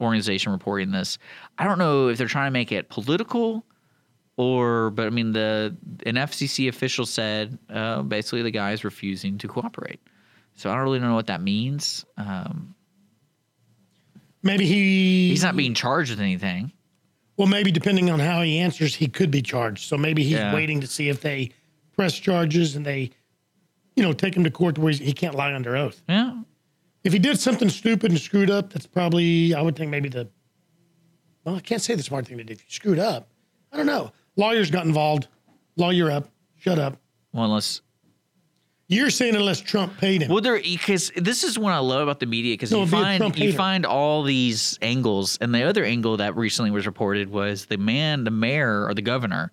organization 0.00 0.52
reporting 0.52 0.90
this. 0.92 1.18
I 1.58 1.64
don't 1.64 1.78
know 1.78 2.08
if 2.08 2.18
they're 2.18 2.26
trying 2.28 2.46
to 2.46 2.52
make 2.52 2.70
it 2.72 2.88
political 2.88 3.64
or, 4.36 4.90
but 4.90 5.06
I 5.06 5.10
mean, 5.10 5.32
the 5.32 5.76
an 6.06 6.14
FCC 6.14 6.68
official 6.68 7.04
said 7.06 7.58
uh, 7.68 8.02
basically 8.02 8.42
the 8.42 8.50
guy 8.50 8.72
is 8.72 8.84
refusing 8.84 9.38
to 9.38 9.48
cooperate. 9.48 10.00
So 10.54 10.70
I 10.70 10.74
don't 10.74 10.84
really 10.84 11.00
know 11.00 11.14
what 11.14 11.26
that 11.28 11.40
means. 11.42 12.04
Um, 12.16 12.74
Maybe 14.44 14.66
he. 14.66 15.28
he's 15.30 15.42
not 15.44 15.56
being 15.56 15.74
charged 15.74 16.10
with 16.10 16.20
anything. 16.20 16.72
Well, 17.36 17.46
maybe 17.48 17.70
depending 17.70 18.10
on 18.10 18.18
how 18.20 18.42
he 18.42 18.58
answers, 18.58 18.94
he 18.94 19.06
could 19.08 19.30
be 19.30 19.40
charged. 19.40 19.88
So 19.88 19.96
maybe 19.96 20.22
he's 20.22 20.32
Yeah. 20.34 20.52
waiting 20.54 20.80
to 20.80 20.86
see 20.86 21.08
if 21.08 21.20
they 21.20 21.52
press 21.96 22.18
charges 22.18 22.76
and 22.76 22.84
they, 22.84 23.10
you 23.96 24.02
know, 24.02 24.12
take 24.12 24.36
him 24.36 24.44
to 24.44 24.50
court 24.50 24.78
where 24.78 24.92
he 24.92 25.12
can't 25.12 25.34
lie 25.34 25.52
under 25.54 25.76
oath. 25.76 26.02
Yeah, 26.08 26.42
If 27.04 27.12
he 27.12 27.18
did 27.18 27.38
something 27.38 27.68
stupid 27.68 28.10
and 28.10 28.20
screwed 28.20 28.50
up, 28.50 28.72
that's 28.72 28.86
probably 28.86 29.54
I 29.54 29.62
would 29.62 29.76
think 29.76 29.90
maybe 29.90 30.08
the. 30.08 30.28
Well, 31.44 31.56
I 31.56 31.60
can't 31.60 31.82
say 31.82 31.94
the 31.94 32.02
smart 32.02 32.26
thing 32.26 32.38
to 32.38 32.44
do. 32.44 32.52
If 32.52 32.60
you 32.60 32.70
screwed 32.70 32.98
up, 33.00 33.28
I 33.72 33.76
don't 33.76 33.86
know. 33.86 34.12
Lawyers 34.36 34.70
got 34.70 34.86
involved. 34.86 35.28
Lawyer 35.76 36.10
up. 36.10 36.28
Shut 36.58 36.78
up. 36.78 36.96
well, 37.32 37.44
unless 37.46 37.80
You're 38.86 39.10
saying 39.10 39.34
unless 39.34 39.60
Trump 39.60 39.98
paid 39.98 40.22
him. 40.22 40.30
Well, 40.30 40.40
there 40.40 40.60
because 40.62 41.10
this 41.16 41.42
is 41.42 41.58
what 41.58 41.72
I 41.72 41.78
love 41.78 42.02
about 42.02 42.20
the 42.20 42.26
media 42.26 42.52
because 42.54 42.70
No, 42.70 42.82
you 42.82 42.86
find 42.86 43.38
you 43.38 43.52
find 43.52 43.84
all 43.84 44.22
these 44.22 44.78
angles, 44.80 45.38
and 45.40 45.52
the 45.54 45.64
other 45.64 45.84
angle 45.84 46.16
that 46.18 46.36
recently 46.36 46.70
was 46.70 46.86
reported 46.86 47.30
was 47.30 47.66
the 47.66 47.78
man, 47.78 48.22
the 48.24 48.30
mayor 48.30 48.86
or 48.86 48.94
the 48.94 49.02
governor, 49.02 49.50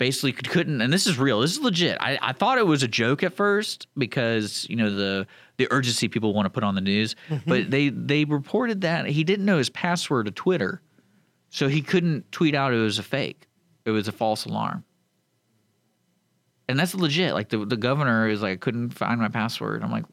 basically 0.00 0.32
could- 0.32 0.48
couldn't. 0.50 0.80
And 0.80 0.92
this 0.92 1.06
is 1.06 1.16
real. 1.16 1.40
This 1.42 1.52
is 1.52 1.60
legit. 1.60 1.96
I, 2.00 2.18
I 2.20 2.32
thought 2.32 2.58
it 2.58 2.66
was 2.66 2.82
a 2.82 2.88
joke 2.88 3.22
at 3.22 3.34
first 3.34 3.86
because 3.96 4.66
you 4.68 4.74
know 4.74 4.90
the 4.92 5.28
the 5.58 5.68
urgency 5.70 6.08
people 6.08 6.34
want 6.34 6.46
to 6.46 6.50
put 6.50 6.64
on 6.64 6.74
the 6.74 6.80
news, 6.80 7.14
Mm-hmm. 7.28 7.48
but 7.48 7.70
they 7.70 7.90
they 7.90 8.24
reported 8.24 8.80
that 8.80 9.06
he 9.06 9.22
didn't 9.22 9.44
know 9.44 9.58
his 9.58 9.70
password 9.70 10.26
to 10.26 10.32
Twitter, 10.32 10.82
so 11.50 11.68
he 11.68 11.82
couldn't 11.82 12.32
tweet 12.32 12.56
out 12.56 12.72
it 12.74 12.78
was 12.78 12.98
a 12.98 13.04
fake. 13.04 13.46
It 13.84 13.92
was 13.92 14.08
a 14.08 14.12
false 14.12 14.44
alarm. 14.46 14.82
And 16.68 16.78
that's 16.78 16.94
legit. 16.94 17.34
Like 17.34 17.48
the 17.48 17.64
the 17.64 17.76
governor 17.76 18.28
is 18.28 18.42
like, 18.42 18.52
I 18.52 18.56
couldn't 18.56 18.90
find 18.90 19.20
my 19.20 19.28
password. 19.28 19.82
I'm 19.82 19.90
like, 19.90 20.04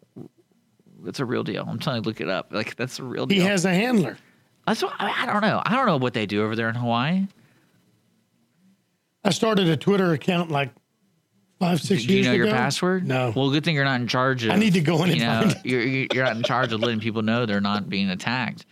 it's 1.06 1.20
a 1.20 1.26
real 1.26 1.44
deal. 1.44 1.66
I'm 1.68 1.80
telling 1.80 2.02
you, 2.04 2.08
look 2.08 2.20
it 2.22 2.30
up. 2.30 2.52
Like 2.52 2.76
that's 2.76 3.00
a 3.00 3.04
real 3.04 3.26
deal 3.26 3.40
he 3.42 3.48
has 3.48 3.64
a 3.66 3.74
handler. 3.74 4.18
that's 4.66 4.82
what, 4.82 4.94
I, 5.00 5.24
I 5.24 5.26
don't 5.28 5.42
know. 5.42 5.62
I 5.66 5.76
don't 5.76 5.86
know 5.86 5.98
what 5.98 6.14
they 6.14 6.26
do 6.26 6.44
over 6.44 6.56
there 6.56 6.68
in 6.70 6.76
Hawaii. 6.76 7.28
I 9.28 9.32
started 9.32 9.68
a 9.68 9.76
Twitter 9.78 10.14
account 10.14 10.50
like 10.52 10.72
five, 11.60 11.82
six 11.82 12.04
Do 12.04 12.10
you 12.10 12.16
years 12.18 12.28
know 12.28 12.34
your 12.34 12.46
ago. 12.46 12.56
password? 12.56 13.06
No. 13.08 13.34
Well, 13.36 13.50
good 13.52 13.64
thing 13.66 13.76
you're 13.76 13.84
not 13.84 14.00
in 14.00 14.08
charge 14.08 14.44
of. 14.46 14.52
I 14.52 14.56
need 14.56 14.74
to 14.76 14.80
go 14.82 15.04
in 15.04 15.10
and 15.10 15.20
you 15.20 15.26
know. 15.26 15.52
You're, 15.64 15.82
you're 16.14 16.24
not 16.24 16.38
in 16.38 16.44
charge 16.44 16.72
of 16.72 16.80
letting 16.80 17.00
people 17.00 17.24
know 17.24 17.46
they're 17.46 17.60
not 17.60 17.90
being 17.90 18.10
attacked. 18.10 18.66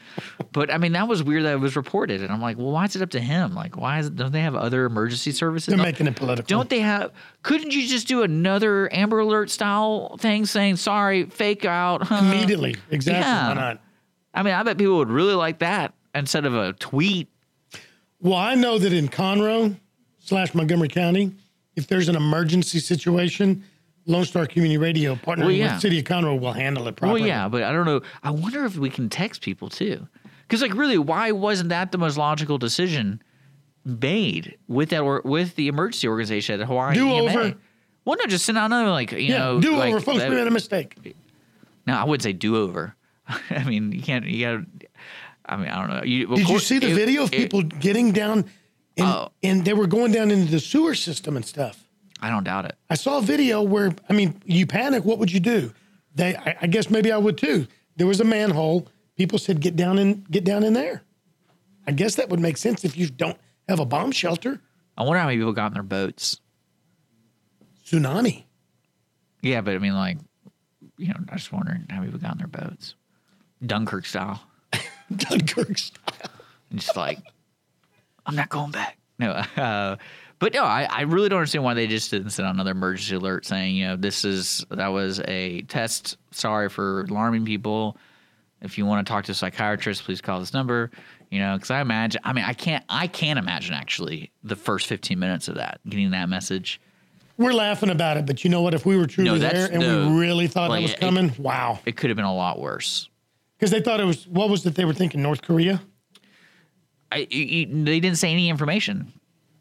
But 0.54 0.72
I 0.72 0.78
mean, 0.78 0.94
that 0.94 1.08
was 1.08 1.24
weird 1.24 1.44
that 1.44 1.54
it 1.54 1.60
was 1.60 1.76
reported, 1.76 2.22
and 2.22 2.32
I'm 2.32 2.42
like, 2.42 2.58
well, 2.58 2.72
why 2.72 2.86
is 2.86 2.96
it 2.96 3.02
up 3.02 3.10
to 3.12 3.20
him? 3.20 3.54
Like, 3.54 3.76
why 3.76 4.00
is 4.00 4.08
it, 4.08 4.16
don't 4.16 4.32
they 4.32 4.42
have 4.42 4.56
other 4.56 4.86
emergency 4.86 5.32
services? 5.32 5.68
They're 5.68 5.78
Don't- 5.78 5.86
making 5.86 6.08
it 6.08 6.16
political. 6.16 6.48
Don't 6.48 6.70
they 6.70 6.80
have? 6.80 7.12
Couldn't 7.44 7.74
you 7.76 7.86
just 7.88 8.08
do 8.08 8.24
another 8.24 8.88
Amber 8.94 9.20
Alert 9.20 9.50
style 9.50 10.16
thing 10.18 10.46
saying 10.46 10.78
sorry, 10.78 11.26
fake 11.26 11.66
out 11.66 12.04
huh?" 12.04 12.22
immediately? 12.24 12.76
Exactly. 12.92 13.20
Yeah. 13.20 13.48
Why 13.50 13.54
not? 13.56 13.82
I 14.34 14.44
mean, 14.44 14.54
I 14.54 14.64
bet 14.64 14.78
people 14.78 14.98
would 14.98 15.10
really 15.10 15.34
like 15.34 15.60
that 15.60 15.94
instead 16.14 16.46
of 16.46 16.54
a 16.56 16.74
tweet. 16.74 17.30
Well, 18.22 18.36
I 18.36 18.56
know 18.56 18.78
that 18.80 18.94
in 18.94 19.08
Conroe 19.10 19.76
slash 20.26 20.54
Montgomery 20.54 20.88
County, 20.90 21.32
if 21.76 21.88
there's 21.88 22.10
an 22.10 22.16
emergency 22.16 22.80
situation, 22.80 23.64
Lone 24.06 24.26
Star 24.26 24.46
Community 24.46 24.78
Radio 24.78 25.16
partnering 25.16 25.38
Well, 25.46 25.52
yeah. 25.52 25.74
with 25.74 25.82
City 25.82 26.00
of 26.00 26.06
Conroe 26.06 26.40
will 26.40 26.54
handle 26.54 26.88
it 26.88 26.96
properly. 26.96 27.22
Well, 27.22 27.28
yeah, 27.28 27.48
but 27.48 27.64
I 27.64 27.72
don't 27.72 27.86
know. 27.86 28.02
I 28.24 28.32
wonder 28.32 28.66
if 28.66 28.78
we 28.78 28.90
can 28.90 29.10
text 29.10 29.42
people 29.42 29.70
too, 29.70 30.08
because 30.48 30.62
like 30.62 30.74
really, 30.74 30.98
why 30.98 31.32
wasn't 31.32 31.70
that 31.70 31.92
the 31.92 31.98
most 31.98 32.18
logical 32.18 32.58
decision 32.58 33.22
made 33.84 34.58
with 34.68 34.90
that 34.90 35.02
or 35.02 35.22
with 35.24 35.56
the 35.56 35.68
emergency 35.68 36.08
organization 36.08 36.60
at 36.62 36.68
Hawaii? 36.68 36.94
Do 36.96 37.08
EMA? 37.08 37.30
over. 37.30 37.54
Well, 38.04 38.18
no, 38.20 38.26
just 38.28 38.46
send 38.46 38.58
out 38.58 38.66
another 38.68 38.90
like 38.92 39.12
you 39.12 39.20
Yeah, 39.20 39.38
know, 39.40 39.62
do 39.62 39.76
like, 39.76 39.90
over, 39.90 40.00
folks. 40.00 40.20
that- 40.20 40.30
We 40.30 40.36
made 40.36 40.48
a 40.48 40.52
mistake. 40.52 41.16
No, 41.88 41.94
I 41.96 42.04
wouldn't 42.04 42.24
say 42.24 42.34
do 42.34 42.58
over. 42.58 42.96
I 43.50 43.64
mean, 43.64 43.92
you 43.92 44.02
can't. 44.02 44.26
You 44.26 44.46
got. 44.46 44.80
to 44.80 44.88
I 45.48 45.58
mean, 45.58 45.68
I 45.70 45.80
don't 45.86 45.96
know. 45.98 46.04
You, 46.04 46.26
Did 46.36 46.50
you 46.50 46.58
see 46.60 46.80
the 46.80 46.90
it- 46.92 46.96
video 46.96 47.24
of 47.24 47.34
it- 47.34 47.38
people 47.38 47.62
getting 47.64 48.12
down, 48.12 48.46
and, 48.98 49.08
Oh. 49.08 49.32
and 49.44 49.66
they 49.66 49.74
were 49.74 49.88
going 49.88 50.12
down 50.12 50.32
into 50.32 50.52
the 50.52 50.60
sewer 50.60 50.96
system 50.96 51.36
and 51.36 51.46
stuff? 51.46 51.84
I 52.22 52.30
don't 52.30 52.44
doubt 52.44 52.66
it. 52.66 52.76
I 52.90 52.96
saw 52.96 53.18
a 53.18 53.22
video 53.22 53.62
where, 53.62 53.94
I 54.10 54.14
mean, 54.14 54.42
you 54.46 54.66
panic. 54.66 55.04
What 55.06 55.20
would 55.20 55.32
you 55.32 55.40
do? 55.40 55.74
They, 56.16 56.36
I, 56.36 56.56
I 56.62 56.68
guess 56.68 56.90
maybe 56.90 57.12
I 57.12 57.18
would 57.18 57.38
too. 57.38 57.68
There 57.98 58.08
was 58.08 58.20
a 58.22 58.24
manhole. 58.24 58.88
People 59.18 59.38
said, 59.38 59.60
"Get 59.62 59.76
down 59.76 59.98
in, 60.00 60.26
get 60.32 60.44
down 60.44 60.64
in 60.64 60.74
there." 60.74 61.02
I 61.88 61.92
guess 61.92 62.16
that 62.16 62.30
would 62.30 62.40
make 62.40 62.58
sense 62.58 62.84
if 62.84 62.98
you 62.98 63.08
don't 63.10 63.38
have 63.70 63.80
a 63.80 63.86
bomb 63.86 64.12
shelter. 64.12 64.60
I 64.98 65.04
wonder 65.04 65.20
how 65.20 65.26
many 65.28 65.38
people 65.38 65.54
got 65.54 65.68
in 65.68 65.74
their 65.74 65.84
boats. 65.84 66.40
Tsunami. 67.86 68.44
Yeah, 69.42 69.62
but 69.62 69.76
I 69.76 69.78
mean, 69.78 69.94
like, 69.94 70.18
you 70.98 71.08
know, 71.10 71.16
I 71.30 71.36
just 71.36 71.52
wondering 71.52 71.86
how 71.90 71.98
many 72.00 72.08
people 72.12 72.20
got 72.22 72.34
in 72.34 72.38
their 72.40 72.48
boats, 72.48 72.96
Dunkirk 73.66 74.06
style. 74.06 74.42
Dunkirk 75.16 75.78
style. 75.78 76.32
and 76.72 76.80
just 76.80 76.96
like, 76.96 77.20
I'm 78.26 78.36
not 78.36 78.50
going 78.50 78.72
back. 78.72 78.98
No, 79.20 79.32
uh, 79.32 79.96
but 80.40 80.54
no, 80.54 80.64
I, 80.64 80.88
I 80.90 81.02
really 81.04 81.30
don't 81.30 81.38
understand 81.40 81.64
why 81.64 81.74
they 81.74 81.88
just 81.88 82.12
didn't 82.12 82.32
send 82.32 82.48
out 82.48 82.54
another 82.56 82.72
emergency 82.72 83.16
alert 83.16 83.46
saying, 83.46 83.76
you 83.76 83.88
know, 83.88 83.96
this 83.96 84.26
is 84.26 84.66
that 84.72 84.88
was 84.90 85.22
a 85.28 85.62
test. 85.64 86.18
Sorry 86.32 86.68
for 86.70 87.02
alarming 87.04 87.46
people. 87.46 87.98
If 88.62 88.78
you 88.78 88.86
want 88.86 89.06
to 89.06 89.12
talk 89.12 89.26
to 89.26 89.32
a 89.32 89.36
psychiatrist, 89.36 90.04
please 90.04 90.22
call 90.22 90.40
this 90.40 90.54
number. 90.54 90.92
You 91.32 91.40
know, 91.40 91.56
because 91.56 91.72
I 91.72 91.82
imagine, 91.82 92.22
I 92.24 92.34
mean, 92.34 92.46
I 92.46 92.54
can't, 92.54 92.84
I 92.90 93.08
can't 93.08 93.40
imagine 93.40 93.74
actually 93.74 94.32
the 94.44 94.56
first 94.56 94.88
15 94.88 95.18
minutes 95.20 95.48
of 95.48 95.56
that 95.56 95.80
getting 95.88 96.12
that 96.12 96.30
message. 96.30 96.80
We're 97.38 97.52
laughing 97.54 97.90
about 97.90 98.18
it, 98.18 98.26
but 98.26 98.44
you 98.44 98.50
know 98.50 98.62
what? 98.62 98.74
If 98.74 98.86
we 98.86 98.96
were 98.96 99.08
truly 99.08 99.32
No, 99.32 99.38
there 99.38 99.66
and 99.72 99.80
no. 99.82 100.10
we 100.10 100.20
really 100.20 100.48
thought 100.48 100.70
Like, 100.70 100.80
that 100.80 100.84
was 100.84 100.94
it- 100.94 101.00
coming, 101.00 101.34
wow. 101.38 101.80
It 101.86 101.98
could 101.98 102.10
have 102.10 102.16
been 102.16 102.26
a 102.26 102.34
lot 102.36 102.60
worse. 102.60 103.10
Because 103.58 103.72
they 103.72 103.82
thought 103.82 104.00
it 104.00 104.06
was, 104.06 104.28
what 104.28 104.50
was 104.50 104.66
it 104.66 104.76
they 104.76 104.86
were 104.86 104.94
thinking? 104.94 105.22
North 105.22 105.42
Korea? 105.42 105.82
I, 107.12 107.28
you- 107.30 107.84
they 107.86 108.00
didn't 108.00 108.18
say 108.18 108.32
any 108.32 108.50
information. 108.50 109.12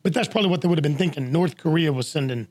But 0.03 0.13
that's 0.13 0.29
probably 0.29 0.51
what 0.51 0.61
they 0.61 0.69
would 0.69 0.79
have 0.79 0.83
been 0.83 0.97
thinking. 0.97 1.33
North 1.33 1.57
Korea 1.57 1.93
was 1.93 2.07
sending 2.09 2.47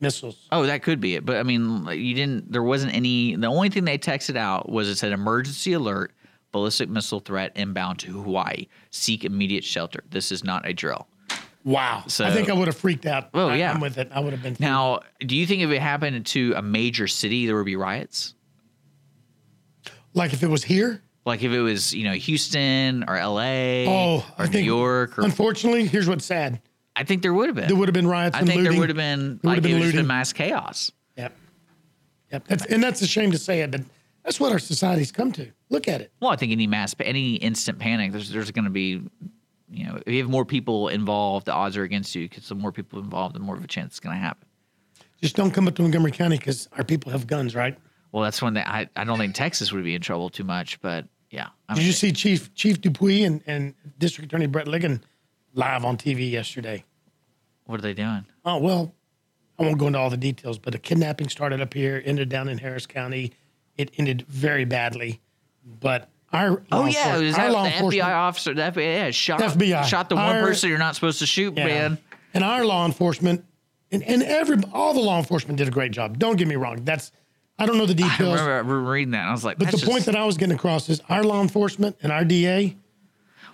missiles. 0.00 0.48
Oh, 0.50 0.66
that 0.66 0.82
could 0.82 1.00
be 1.00 1.14
it. 1.14 1.24
But 1.24 1.36
I 1.36 1.42
mean, 1.44 1.86
you 1.86 2.14
didn't. 2.14 2.50
There 2.50 2.62
wasn't 2.64 2.94
any. 2.94 3.36
The 3.36 3.46
only 3.46 3.68
thing 3.68 3.84
they 3.84 3.96
texted 3.98 4.36
out 4.36 4.68
was 4.68 4.88
it 4.88 4.96
said 4.96 5.12
emergency 5.12 5.72
alert, 5.74 6.12
ballistic 6.50 6.88
missile 6.88 7.20
threat 7.20 7.52
inbound 7.54 8.00
to 8.00 8.22
Hawaii. 8.22 8.66
Seek 8.90 9.24
immediate 9.24 9.62
shelter. 9.62 10.02
This 10.10 10.32
is 10.32 10.42
not 10.42 10.66
a 10.66 10.72
drill. 10.72 11.06
Wow. 11.64 12.04
So- 12.08 12.24
I 12.24 12.32
think 12.32 12.48
I 12.48 12.54
would 12.54 12.66
have 12.66 12.76
freaked 12.76 13.06
out. 13.06 13.28
Oh, 13.34 13.52
yeah. 13.52 13.72
I'm 13.72 13.80
with 13.80 13.98
it. 13.98 14.08
I 14.12 14.18
would 14.20 14.32
have 14.32 14.42
been. 14.42 14.56
Now, 14.58 15.00
do 15.20 15.36
you 15.36 15.46
think 15.46 15.62
if 15.62 15.70
it 15.70 15.80
happened 15.80 16.26
to 16.26 16.54
a 16.56 16.62
major 16.62 17.06
city, 17.06 17.46
there 17.46 17.54
would 17.56 17.66
be 17.66 17.76
riots? 17.76 18.34
like 20.14 20.32
if 20.32 20.42
it 20.42 20.48
was 20.48 20.64
here. 20.64 21.02
Like 21.26 21.42
if 21.42 21.50
it 21.52 21.60
was, 21.60 21.92
you 21.92 22.04
know, 22.04 22.12
Houston 22.12 23.04
or 23.08 23.16
L.A. 23.16 23.86
Oh, 23.88 24.18
or 24.18 24.24
I 24.38 24.44
New 24.46 24.52
think, 24.52 24.66
York, 24.66 25.18
or 25.18 25.22
Unfortunately, 25.24 25.84
here's 25.86 26.08
what's 26.08 26.24
sad. 26.24 26.60
I 26.94 27.02
think 27.02 27.20
there 27.22 27.34
would 27.34 27.48
have 27.48 27.56
been. 27.56 27.66
There 27.66 27.76
would 27.76 27.88
have 27.88 27.94
been 27.94 28.06
riots 28.06 28.36
I 28.36 28.40
think 28.44 28.50
looting. 28.58 28.64
there 28.70 28.78
would 28.80 28.88
have 28.88 28.96
been 28.96 29.40
There 29.42 29.52
like 29.52 29.62
been 29.62 29.72
it 29.72 29.78
would 29.80 29.86
have 29.86 29.94
been 29.94 30.06
mass 30.06 30.32
chaos. 30.32 30.92
Yep. 31.16 31.36
Yep. 32.32 32.46
That's, 32.46 32.66
and 32.66 32.82
that's 32.82 33.02
a 33.02 33.08
shame 33.08 33.32
to 33.32 33.38
say 33.38 33.60
it, 33.60 33.72
but 33.72 33.82
that's 34.24 34.38
what 34.38 34.52
our 34.52 34.60
society's 34.60 35.10
come 35.10 35.32
to. 35.32 35.50
Look 35.68 35.88
at 35.88 36.00
it. 36.00 36.12
Well, 36.20 36.30
I 36.30 36.36
think 36.36 36.52
any 36.52 36.68
mass, 36.68 36.94
any 37.00 37.34
instant 37.34 37.80
panic, 37.80 38.12
there's 38.12 38.30
there's 38.30 38.50
going 38.52 38.64
to 38.64 38.70
be, 38.70 39.02
you 39.68 39.84
know, 39.84 40.00
if 40.06 40.12
you 40.12 40.20
have 40.20 40.30
more 40.30 40.44
people 40.44 40.88
involved, 40.88 41.46
the 41.46 41.52
odds 41.52 41.76
are 41.76 41.82
against 41.82 42.14
you 42.14 42.28
because 42.28 42.48
the 42.48 42.54
more 42.54 42.70
people 42.70 43.00
involved, 43.00 43.34
the 43.34 43.40
more 43.40 43.56
of 43.56 43.64
a 43.64 43.66
chance 43.68 43.94
it's 43.94 44.00
going 44.00 44.14
to 44.14 44.20
happen. 44.20 44.46
Just 45.20 45.34
don't 45.34 45.50
come 45.50 45.66
up 45.66 45.74
to 45.74 45.82
Montgomery 45.82 46.12
County 46.12 46.38
because 46.38 46.68
our 46.78 46.84
people 46.84 47.10
have 47.10 47.26
guns, 47.26 47.56
right? 47.56 47.76
Well, 48.12 48.22
that's 48.22 48.40
when 48.40 48.54
they, 48.54 48.60
I 48.62 48.88
I 48.94 49.02
don't 49.02 49.18
think 49.18 49.34
Texas 49.34 49.72
would 49.72 49.82
be 49.82 49.96
in 49.96 50.00
trouble 50.02 50.30
too 50.30 50.44
much, 50.44 50.80
but 50.80 51.06
yeah. 51.30 51.48
I 51.68 51.74
Did 51.74 51.80
mean, 51.80 51.86
you 51.88 51.92
see 51.92 52.12
Chief 52.12 52.54
Chief 52.54 52.80
Dupuy 52.80 53.24
and, 53.24 53.42
and 53.46 53.74
District 53.98 54.30
Attorney 54.30 54.46
Brett 54.46 54.66
Ligon 54.66 55.00
live 55.54 55.84
on 55.84 55.96
TV 55.96 56.30
yesterday? 56.30 56.84
what 57.66 57.78
are 57.80 57.82
they 57.82 57.94
doing? 57.94 58.24
Oh 58.44 58.58
well, 58.58 58.94
I 59.58 59.62
won't 59.64 59.78
go 59.78 59.88
into 59.88 59.98
all 59.98 60.10
the 60.10 60.16
details, 60.16 60.58
but 60.58 60.74
a 60.74 60.78
kidnapping 60.78 61.28
started 61.28 61.60
up 61.60 61.74
here, 61.74 62.00
ended 62.04 62.28
down 62.28 62.48
in 62.48 62.58
Harris 62.58 62.86
County. 62.86 63.32
It 63.76 63.90
ended 63.98 64.24
very 64.28 64.64
badly, 64.64 65.20
but 65.80 66.08
our 66.32 66.62
Oh 66.70 66.86
yeah, 66.86 67.18
was 67.18 67.34
our 67.36 67.50
that 67.52 67.90
the 67.90 67.98
FBI 67.98 68.04
officer? 68.04 68.54
The 68.54 68.62
FBI 68.62 68.76
yeah, 68.76 69.10
shot 69.10 69.40
FBI. 69.40 69.84
shot 69.84 70.08
the 70.08 70.14
one 70.16 70.36
Our- 70.36 70.42
person 70.42 70.68
you're 70.68 70.78
not 70.78 70.94
supposed 70.94 71.18
to 71.18 71.26
shoot, 71.26 71.56
Yeah. 71.56 71.66
man. 71.66 71.98
And 72.34 72.44
our 72.44 72.64
law 72.64 72.84
enforcement 72.86 73.44
and, 73.90 74.02
and 74.02 74.22
every 74.22 74.58
all 74.72 74.94
the 74.94 75.00
law 75.00 75.18
enforcement 75.18 75.58
did 75.58 75.68
a 75.68 75.70
great 75.70 75.90
job. 75.92 76.18
Don't 76.18 76.36
get 76.36 76.46
me 76.48 76.56
wrong. 76.56 76.84
That's 76.84 77.10
I 77.58 77.66
don't 77.66 77.78
know 77.78 77.86
the 77.86 77.94
details. 77.94 78.12
I 78.12 78.16
details. 78.24 78.40
remember 78.42 78.80
reading 78.82 79.12
that. 79.12 79.26
I 79.28 79.32
was 79.32 79.44
like, 79.44 79.58
But 79.58 79.66
the 79.70 79.76
that's 79.78 79.84
point 79.88 80.04
that 80.06 80.16
I 80.16 80.24
was 80.24 80.36
getting 80.36 80.54
across 80.54 80.88
is 80.88 81.00
our 81.08 81.24
law 81.24 81.40
enforcement 81.40 81.96
and 82.02 82.12
our 82.12 82.24
DA, 82.24 82.76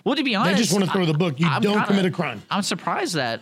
well, 0.03 0.15
to 0.15 0.23
be 0.23 0.35
honest, 0.35 0.55
I 0.55 0.57
just 0.57 0.73
wanna 0.73 0.87
throw 0.87 1.05
the 1.05 1.13
book. 1.13 1.39
You 1.39 1.47
don't 1.61 1.61
kinda- 1.63 1.85
commit 1.87 2.05
a 2.05 2.11
crime. 2.11 2.41
I'm 2.51 2.63
surprised 2.63 3.15
that 3.15 3.41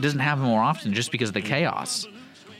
doesn't 0.00 0.18
happen 0.18 0.42
more 0.44 0.62
often 0.62 0.92
just 0.92 1.12
because 1.12 1.28
of 1.30 1.34
the 1.34 1.40
chaos. 1.42 2.06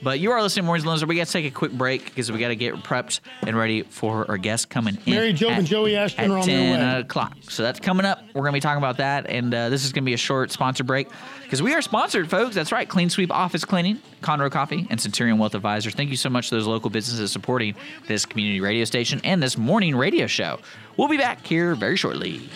But 0.03 0.19
you 0.19 0.31
are 0.31 0.41
listening 0.41 0.63
to 0.63 0.65
Mornings 0.67 0.85
Loans. 0.85 1.05
We 1.05 1.15
got 1.15 1.27
to 1.27 1.33
take 1.33 1.45
a 1.45 1.51
quick 1.51 1.71
break 1.71 2.05
because 2.05 2.31
we 2.31 2.39
got 2.39 2.49
to 2.49 2.55
get 2.55 2.75
prepped 2.75 3.19
and 3.41 3.57
ready 3.57 3.81
for 3.81 4.29
our 4.29 4.37
guests 4.37 4.65
coming 4.65 4.97
in. 5.05 5.13
Mary 5.13 5.33
Jo 5.33 5.49
at- 5.49 5.59
and 5.59 5.67
Joey 5.67 5.95
Ashton 5.95 6.31
are 6.31 6.37
on 6.37 6.45
their 6.47 6.77
10 6.77 6.79
way. 6.95 6.99
o'clock. 7.01 7.35
So 7.41 7.63
that's 7.63 7.79
coming 7.79 8.05
up. 8.05 8.21
We're 8.33 8.41
going 8.41 8.51
to 8.53 8.57
be 8.57 8.59
talking 8.61 8.77
about 8.77 8.97
that. 8.97 9.27
And 9.27 9.53
uh, 9.53 9.69
this 9.69 9.85
is 9.85 9.91
going 9.93 10.03
to 10.03 10.05
be 10.05 10.13
a 10.13 10.17
short 10.17 10.51
sponsor 10.51 10.83
break 10.83 11.07
because 11.43 11.61
we 11.61 11.73
are 11.73 11.81
sponsored, 11.81 12.29
folks. 12.29 12.53
That's 12.55 12.71
right. 12.71 12.87
Clean 12.87 13.09
Sweep 13.09 13.31
Office 13.31 13.65
Cleaning, 13.65 13.99
Conroe 14.21 14.51
Coffee, 14.51 14.85
and 14.89 14.99
Centurion 15.01 15.37
Wealth 15.37 15.55
Advisors. 15.55 15.95
Thank 15.95 16.09
you 16.09 16.17
so 16.17 16.29
much 16.29 16.49
to 16.49 16.55
those 16.55 16.67
local 16.67 16.89
businesses 16.89 17.31
supporting 17.31 17.75
this 18.07 18.25
community 18.25 18.61
radio 18.61 18.85
station 18.85 19.21
and 19.23 19.41
this 19.41 19.57
morning 19.57 19.95
radio 19.95 20.27
show. 20.27 20.59
We'll 20.97 21.07
be 21.07 21.17
back 21.17 21.45
here 21.45 21.75
very 21.75 21.95
shortly. 21.95 22.49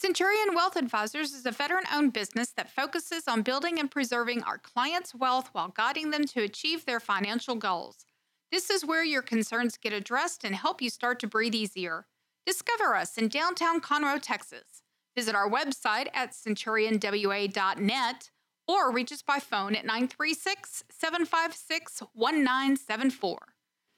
Centurion 0.00 0.54
Wealth 0.54 0.76
Advisors 0.76 1.32
is 1.32 1.44
a 1.44 1.50
veteran 1.50 1.82
owned 1.92 2.12
business 2.12 2.52
that 2.52 2.70
focuses 2.70 3.26
on 3.26 3.42
building 3.42 3.80
and 3.80 3.90
preserving 3.90 4.44
our 4.44 4.56
clients' 4.56 5.12
wealth 5.12 5.48
while 5.50 5.70
guiding 5.70 6.12
them 6.12 6.24
to 6.24 6.44
achieve 6.44 6.86
their 6.86 7.00
financial 7.00 7.56
goals. 7.56 8.06
This 8.52 8.70
is 8.70 8.86
where 8.86 9.02
your 9.02 9.22
concerns 9.22 9.76
get 9.76 9.92
addressed 9.92 10.44
and 10.44 10.54
help 10.54 10.80
you 10.80 10.88
start 10.88 11.18
to 11.18 11.26
breathe 11.26 11.56
easier. 11.56 12.06
Discover 12.46 12.94
us 12.94 13.18
in 13.18 13.26
downtown 13.26 13.80
Conroe, 13.80 14.22
Texas. 14.22 14.84
Visit 15.16 15.34
our 15.34 15.50
website 15.50 16.06
at 16.14 16.30
centurionwa.net 16.30 18.30
or 18.68 18.92
reach 18.92 19.10
us 19.10 19.22
by 19.22 19.40
phone 19.40 19.74
at 19.74 19.84
936 19.84 20.84
756 20.92 22.02
1974. 22.14 23.38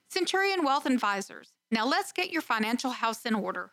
Centurion 0.09 0.65
Wealth 0.65 0.87
Advisors. 0.87 1.53
Now 1.71 1.87
let's 1.87 2.11
get 2.11 2.31
your 2.31 2.43
financial 2.43 2.93
house 2.93 3.27
in 3.27 3.35
order. 3.35 3.73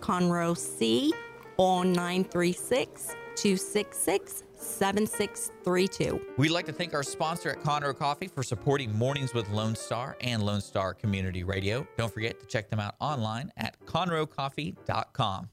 Conroe 0.00 0.56
C 0.56 1.12
or 1.56 1.84
936 1.84 3.14
266 3.36 4.44
7632. 4.54 6.20
We'd 6.36 6.50
like 6.50 6.66
to 6.66 6.72
thank 6.72 6.94
our 6.94 7.02
sponsor 7.02 7.50
at 7.50 7.60
Conroe 7.60 7.96
Coffee 7.96 8.28
for 8.28 8.42
supporting 8.42 8.96
Mornings 8.96 9.32
with 9.34 9.48
Lone 9.48 9.74
Star 9.74 10.16
and 10.20 10.42
Lone 10.42 10.60
Star 10.60 10.94
Community 10.94 11.44
Radio. 11.44 11.86
Don't 11.96 12.12
forget 12.12 12.38
to 12.40 12.46
check 12.46 12.70
them 12.70 12.80
out 12.80 12.94
online 13.00 13.50
at 13.56 13.78
conroecoffee.com. 13.86 15.48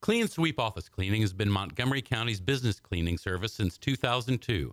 Clean 0.00 0.26
Sweep 0.28 0.58
Office 0.58 0.88
Cleaning 0.88 1.20
has 1.20 1.34
been 1.34 1.50
Montgomery 1.50 2.00
County's 2.00 2.40
business 2.40 2.80
cleaning 2.80 3.18
service 3.18 3.52
since 3.52 3.76
2002, 3.76 4.72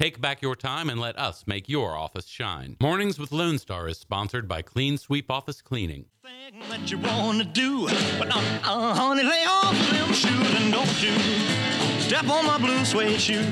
Take 0.00 0.18
back 0.18 0.40
your 0.40 0.56
time 0.56 0.88
and 0.88 0.98
let 0.98 1.18
us 1.18 1.44
make 1.46 1.68
your 1.68 1.94
office 1.94 2.24
shine. 2.24 2.78
Mornings 2.80 3.18
with 3.18 3.32
Lone 3.32 3.58
Star 3.58 3.86
is 3.86 3.98
sponsored 3.98 4.48
by 4.48 4.62
Clean 4.62 4.96
Sweep 4.96 5.30
Office 5.30 5.60
Cleaning. 5.60 6.06
Thing 6.22 6.58
that 6.70 6.90
you 6.90 6.96
wanna 6.96 7.44
do, 7.44 7.86
but 8.18 8.34
uh, 8.34 8.40
uh, 8.64 8.94
honey, 8.94 9.24
lay 9.24 9.44
off 9.46 9.76
them 9.90 10.10
shoes 10.14 10.54
and 10.54 10.72
don't 10.72 11.02
you 11.02 11.12
step 12.00 12.26
on 12.30 12.46
my 12.46 12.56
blue 12.56 12.82
suede 12.86 13.20
shoe. 13.20 13.44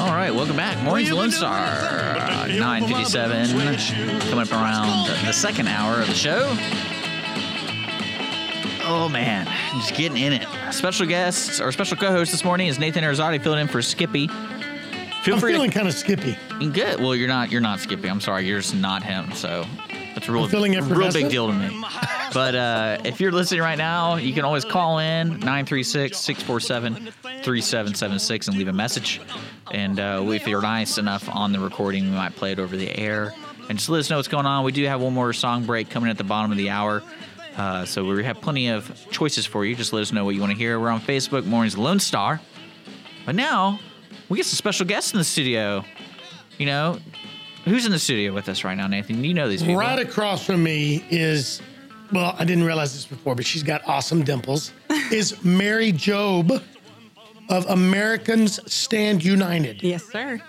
All 0.00 0.10
right, 0.10 0.34
welcome 0.34 0.56
back. 0.56 0.76
Mornings 0.82 1.12
Lone 1.12 1.30
Star, 1.30 1.56
uh, 1.56 2.48
957, 2.48 4.18
coming 4.22 4.40
up 4.40 4.50
around 4.50 5.06
the 5.24 5.32
second 5.32 5.68
hour 5.68 6.00
of 6.00 6.08
the 6.08 6.14
show. 6.14 6.48
Oh 8.90 9.08
man, 9.08 9.46
just 9.76 9.94
getting 9.94 10.18
in 10.18 10.32
it. 10.32 10.48
Special 10.72 11.06
guest, 11.06 11.60
our 11.60 11.70
special 11.70 11.96
co-host 11.96 12.32
this 12.32 12.44
morning 12.44 12.66
is 12.66 12.80
Nathan 12.80 13.04
Arizardi, 13.04 13.40
filling 13.40 13.60
in 13.60 13.68
for 13.68 13.82
Skippy. 13.82 14.28
Feel 15.22 15.34
I'm 15.34 15.40
free 15.40 15.52
feeling 15.52 15.70
to 15.70 15.76
kind 15.76 15.88
of 15.88 15.94
skippy. 15.94 16.36
good. 16.72 17.00
Well, 17.00 17.14
you're 17.14 17.28
not. 17.28 17.50
You're 17.50 17.60
not 17.60 17.80
Skippy. 17.80 18.08
I'm 18.08 18.20
sorry. 18.20 18.46
You're 18.46 18.60
just 18.60 18.74
not 18.74 19.02
him. 19.02 19.32
So 19.32 19.66
that's 20.14 20.28
a 20.28 20.32
real, 20.32 20.44
I'm 20.44 20.88
real 20.92 21.12
big 21.12 21.30
deal 21.30 21.48
to 21.48 21.52
me. 21.52 21.84
But 22.32 22.54
uh, 22.54 22.98
if 23.04 23.20
you're 23.20 23.32
listening 23.32 23.60
right 23.60 23.78
now, 23.78 24.16
you 24.16 24.32
can 24.32 24.44
always 24.44 24.64
call 24.64 24.98
in 24.98 25.40
936 25.40 26.18
647 26.18 27.12
3776 27.22 28.48
and 28.48 28.56
leave 28.56 28.68
a 28.68 28.72
message. 28.72 29.20
And 29.72 29.98
uh, 29.98 30.24
if 30.28 30.46
you're 30.46 30.62
nice 30.62 30.98
enough 30.98 31.28
on 31.28 31.52
the 31.52 31.60
recording, 31.60 32.04
we 32.10 32.16
might 32.16 32.36
play 32.36 32.52
it 32.52 32.58
over 32.58 32.76
the 32.76 32.96
air. 32.98 33.34
And 33.68 33.78
just 33.78 33.90
let 33.90 33.98
us 33.98 34.10
know 34.10 34.16
what's 34.16 34.28
going 34.28 34.46
on. 34.46 34.64
We 34.64 34.72
do 34.72 34.84
have 34.86 35.00
one 35.00 35.14
more 35.14 35.32
song 35.32 35.66
break 35.66 35.90
coming 35.90 36.10
at 36.10 36.18
the 36.18 36.24
bottom 36.24 36.50
of 36.50 36.56
the 36.58 36.70
hour. 36.70 37.02
Uh, 37.56 37.84
so 37.84 38.04
we 38.04 38.24
have 38.24 38.40
plenty 38.40 38.68
of 38.68 39.06
choices 39.10 39.44
for 39.44 39.64
you. 39.64 39.74
Just 39.74 39.92
let 39.92 40.00
us 40.00 40.12
know 40.12 40.24
what 40.24 40.34
you 40.34 40.40
want 40.40 40.52
to 40.52 40.58
hear. 40.58 40.78
We're 40.78 40.90
on 40.90 41.00
Facebook, 41.00 41.44
Mornings 41.44 41.76
Lone 41.76 41.98
Star. 41.98 42.40
But 43.26 43.34
now 43.34 43.80
we 44.28 44.36
get 44.36 44.46
some 44.46 44.56
special 44.56 44.86
guests 44.86 45.12
in 45.12 45.18
the 45.18 45.24
studio. 45.24 45.84
You 46.58 46.66
know, 46.66 46.98
who's 47.64 47.86
in 47.86 47.92
the 47.92 47.98
studio 47.98 48.32
with 48.32 48.48
us 48.48 48.64
right 48.64 48.76
now, 48.76 48.86
Nathan? 48.86 49.22
You 49.24 49.34
know 49.34 49.48
these 49.48 49.62
people. 49.62 49.76
Right 49.76 49.98
across 49.98 50.44
from 50.44 50.62
me 50.62 51.04
is, 51.10 51.62
well, 52.12 52.34
I 52.38 52.44
didn't 52.44 52.64
realize 52.64 52.92
this 52.94 53.06
before, 53.06 53.34
but 53.34 53.46
she's 53.46 53.62
got 53.62 53.86
awesome 53.88 54.24
dimples. 54.24 54.72
is 55.12 55.42
Mary 55.44 55.92
Jo 55.92 56.44
of 57.48 57.66
Americans 57.66 58.60
Stand 58.72 59.24
United. 59.24 59.82
Yes, 59.82 60.04
sir. 60.04 60.40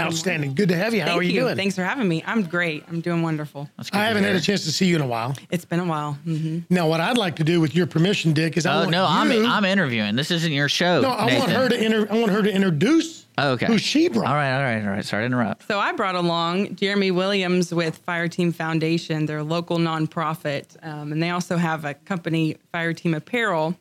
Outstanding. 0.00 0.54
Good 0.54 0.68
to 0.70 0.76
have 0.76 0.94
you. 0.94 1.00
How 1.02 1.08
Thank 1.08 1.20
are 1.20 1.22
you, 1.24 1.40
doing? 1.40 1.56
Thanks 1.56 1.74
for 1.76 1.84
having 1.84 2.08
me. 2.08 2.22
I'm 2.26 2.42
great. 2.44 2.84
I'm 2.88 3.00
doing 3.00 3.22
wonderful. 3.22 3.68
I 3.92 4.06
haven't 4.06 4.24
had 4.24 4.34
a 4.36 4.40
chance 4.40 4.64
to 4.64 4.72
see 4.72 4.86
you 4.86 4.96
in 4.96 5.02
a 5.02 5.06
while. 5.06 5.36
It's 5.50 5.64
been 5.64 5.80
a 5.80 5.84
while. 5.84 6.14
hmm 6.24 6.60
Now, 6.70 6.88
what 6.88 7.00
I'd 7.00 7.18
like 7.18 7.36
to 7.36 7.44
do, 7.44 7.60
with 7.60 7.74
your 7.74 7.86
permission, 7.86 8.32
Dick, 8.32 8.56
is 8.56 8.64
I 8.66 8.74
Oh 8.74 8.78
want 8.80 8.90
no, 8.90 9.06
I'm 9.06 9.30
you, 9.30 9.44
I'm 9.46 9.64
interviewing. 9.64 10.16
This 10.16 10.30
isn't 10.30 10.52
your 10.52 10.68
show. 10.68 11.02
no, 11.02 11.10
I 11.10 11.38
want 11.38 11.50
her 11.52 11.68
to 11.68 11.84
inter, 11.84 12.06
I 12.10 12.18
want 12.18 12.32
her 12.32 12.42
to 12.42 12.50
introduce 12.52 13.26
Oh, 13.38 13.52
okay. 13.52 13.66
who 13.66 13.78
she 13.78 14.08
brought. 14.08 14.26
All 14.28 14.34
right, 14.34 14.54
all 14.56 14.62
right, 14.62 14.82
all 14.84 14.90
right. 14.92 15.04
Sorry 15.04 15.22
to 15.22 15.26
interrupt. 15.26 15.66
So 15.66 15.78
I 15.78 15.92
brought 15.92 16.14
along 16.14 16.76
Jeremy 16.76 17.10
Williams 17.10 17.72
with 17.72 18.04
Fireteam 18.06 18.54
Foundation. 18.54 19.26
They're 19.26 19.38
a 19.38 19.42
local 19.44 19.78
nonprofit, 19.78 20.76
um, 20.86 21.12
and 21.12 21.22
they 21.22 21.30
also 21.30 21.56
have 21.56 21.84
a 21.84 21.94
company, 21.94 22.56
Fireteam 22.74 23.14
Apparel. 23.16 23.76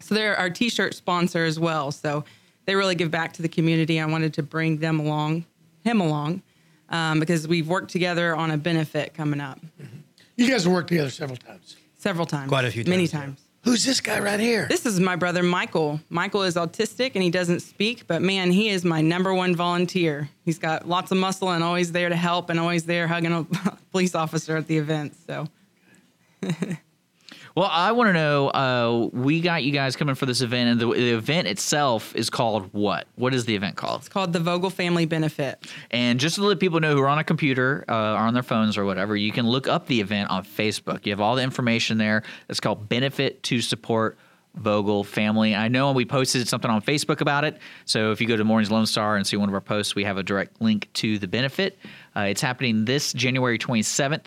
So 0.00 0.14
they're 0.14 0.36
our 0.36 0.50
T-shirt 0.50 0.94
sponsor 0.94 1.44
as 1.44 1.58
well. 1.58 1.90
So 1.90 2.24
they 2.66 2.74
really 2.74 2.94
give 2.94 3.10
back 3.10 3.32
to 3.34 3.42
the 3.42 3.48
community. 3.48 4.00
I 4.00 4.06
wanted 4.06 4.34
to 4.34 4.42
bring 4.42 4.78
them 4.78 4.98
along, 5.00 5.44
him 5.84 6.00
along, 6.00 6.42
um, 6.88 7.20
because 7.20 7.46
we've 7.48 7.68
worked 7.68 7.90
together 7.90 8.34
on 8.34 8.50
a 8.50 8.56
benefit 8.56 9.14
coming 9.14 9.40
up 9.40 9.58
You 10.36 10.48
guys 10.48 10.64
have 10.64 10.72
worked 10.72 10.88
together 10.88 11.10
several 11.10 11.36
times. 11.36 11.76
several 11.96 12.26
times, 12.26 12.48
Quite 12.48 12.64
a 12.64 12.70
few 12.70 12.84
many 12.84 13.06
times, 13.06 13.12
yeah. 13.12 13.20
times. 13.20 13.40
Who's 13.62 13.84
this 13.84 14.00
guy 14.02 14.18
right 14.20 14.38
here? 14.38 14.66
This 14.68 14.84
is 14.84 15.00
my 15.00 15.16
brother 15.16 15.42
Michael. 15.42 15.98
Michael 16.10 16.42
is 16.42 16.54
autistic 16.56 17.12
and 17.14 17.22
he 17.22 17.30
doesn't 17.30 17.60
speak, 17.60 18.06
but 18.06 18.20
man, 18.20 18.50
he 18.50 18.68
is 18.68 18.84
my 18.84 19.00
number 19.00 19.32
one 19.32 19.56
volunteer. 19.56 20.28
He's 20.44 20.58
got 20.58 20.86
lots 20.86 21.10
of 21.12 21.16
muscle 21.16 21.48
and 21.50 21.64
always 21.64 21.92
there 21.92 22.10
to 22.10 22.16
help 22.16 22.50
and 22.50 22.60
always 22.60 22.84
there 22.84 23.08
hugging 23.08 23.32
a 23.32 23.44
police 23.90 24.14
officer 24.14 24.56
at 24.58 24.66
the 24.66 24.76
events. 24.76 25.16
So 25.26 25.48
Well, 27.56 27.68
I 27.70 27.92
want 27.92 28.08
to 28.08 28.12
know. 28.12 28.48
Uh, 28.48 29.08
we 29.12 29.40
got 29.40 29.62
you 29.62 29.70
guys 29.70 29.94
coming 29.94 30.16
for 30.16 30.26
this 30.26 30.40
event, 30.40 30.70
and 30.70 30.80
the, 30.80 30.86
the 30.92 31.10
event 31.12 31.46
itself 31.46 32.14
is 32.16 32.28
called 32.28 32.68
what? 32.72 33.06
What 33.14 33.32
is 33.32 33.44
the 33.44 33.54
event 33.54 33.76
called? 33.76 34.00
it's 34.00 34.08
called 34.08 34.32
the 34.32 34.40
Vogel 34.40 34.70
Family 34.70 35.06
Benefit. 35.06 35.64
And 35.92 36.18
just 36.18 36.34
to 36.34 36.42
let 36.44 36.58
people 36.58 36.80
know 36.80 36.96
who 36.96 37.02
are 37.02 37.08
on 37.08 37.20
a 37.20 37.24
computer 37.24 37.84
uh, 37.88 37.92
or 37.92 38.18
on 38.18 38.34
their 38.34 38.42
phones 38.42 38.76
or 38.76 38.84
whatever, 38.84 39.14
you 39.14 39.30
can 39.30 39.46
look 39.46 39.68
up 39.68 39.86
the 39.86 40.00
event 40.00 40.30
on 40.30 40.44
Facebook. 40.44 41.06
You 41.06 41.12
have 41.12 41.20
all 41.20 41.36
the 41.36 41.44
information 41.44 41.96
there. 41.96 42.24
It's 42.48 42.58
called 42.58 42.88
Benefit 42.88 43.44
to 43.44 43.60
Support 43.60 44.18
Vogel 44.56 45.04
Family. 45.04 45.54
I 45.54 45.68
know 45.68 45.92
we 45.92 46.04
posted 46.04 46.48
something 46.48 46.70
on 46.70 46.82
Facebook 46.82 47.20
about 47.20 47.44
it. 47.44 47.58
So 47.84 48.10
if 48.10 48.20
you 48.20 48.26
go 48.26 48.36
to 48.36 48.42
Mornings 48.42 48.72
Lone 48.72 48.86
Star 48.86 49.16
and 49.16 49.24
see 49.24 49.36
one 49.36 49.48
of 49.48 49.54
our 49.54 49.60
posts, 49.60 49.94
we 49.94 50.02
have 50.02 50.16
a 50.16 50.24
direct 50.24 50.60
link 50.60 50.88
to 50.94 51.20
the 51.20 51.28
benefit. 51.28 51.78
Uh, 52.16 52.22
it's 52.22 52.40
happening 52.40 52.84
this 52.84 53.12
January 53.12 53.58
27th. 53.58 54.26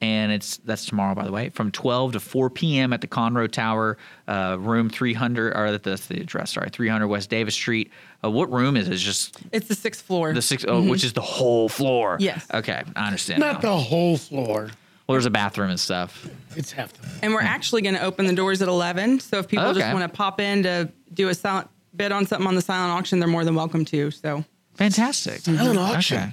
And 0.00 0.30
it's 0.30 0.58
that's 0.58 0.86
tomorrow, 0.86 1.14
by 1.16 1.24
the 1.24 1.32
way, 1.32 1.48
from 1.48 1.72
12 1.72 2.12
to 2.12 2.20
4 2.20 2.50
p.m. 2.50 2.92
at 2.92 3.00
the 3.00 3.08
Conroe 3.08 3.50
Tower, 3.50 3.98
uh, 4.28 4.56
room 4.60 4.88
300, 4.88 5.56
or 5.56 5.76
that's 5.76 6.06
the 6.06 6.20
address, 6.20 6.52
sorry, 6.52 6.70
300 6.70 7.08
West 7.08 7.30
Davis 7.30 7.54
Street. 7.54 7.90
Uh, 8.24 8.30
what 8.30 8.48
room 8.52 8.76
is 8.76 8.86
it? 8.86 8.92
It's 8.94 9.02
just 9.02 9.36
It's 9.50 9.66
the 9.66 9.74
sixth 9.74 10.04
floor. 10.04 10.32
the 10.32 10.40
six, 10.42 10.64
oh, 10.68 10.82
which 10.88 11.02
is 11.02 11.14
the 11.14 11.20
whole 11.20 11.68
floor. 11.68 12.16
Yes. 12.20 12.46
Okay, 12.54 12.80
I 12.94 13.06
understand. 13.08 13.40
Not 13.40 13.54
now. 13.62 13.70
the 13.70 13.76
whole 13.76 14.16
floor. 14.16 14.70
Well, 15.08 15.14
there's 15.14 15.26
a 15.26 15.30
bathroom 15.30 15.70
and 15.70 15.80
stuff. 15.80 16.28
It's 16.54 16.70
half 16.70 16.92
the. 16.92 17.08
and 17.24 17.32
we're 17.34 17.40
actually 17.40 17.82
going 17.82 17.94
to 17.96 18.02
open 18.04 18.26
the 18.26 18.34
doors 18.34 18.62
at 18.62 18.68
11. 18.68 19.18
So 19.20 19.38
if 19.38 19.48
people 19.48 19.66
Okay. 19.66 19.80
just 19.80 19.92
want 19.92 20.08
to 20.08 20.16
pop 20.16 20.38
in 20.40 20.62
to 20.64 20.92
do 21.14 21.28
a 21.28 21.34
silent 21.34 21.68
bid 21.96 22.12
on 22.12 22.24
something 22.26 22.46
on 22.46 22.54
the 22.54 22.60
silent 22.62 22.92
auction, 22.92 23.18
they're 23.18 23.26
more 23.28 23.44
than 23.44 23.54
welcome 23.56 23.84
to. 23.86 24.10
So 24.12 24.44
Fantastic. 24.74 25.40
Silent 25.40 25.78
auction. 25.78 26.18
Okay. 26.18 26.32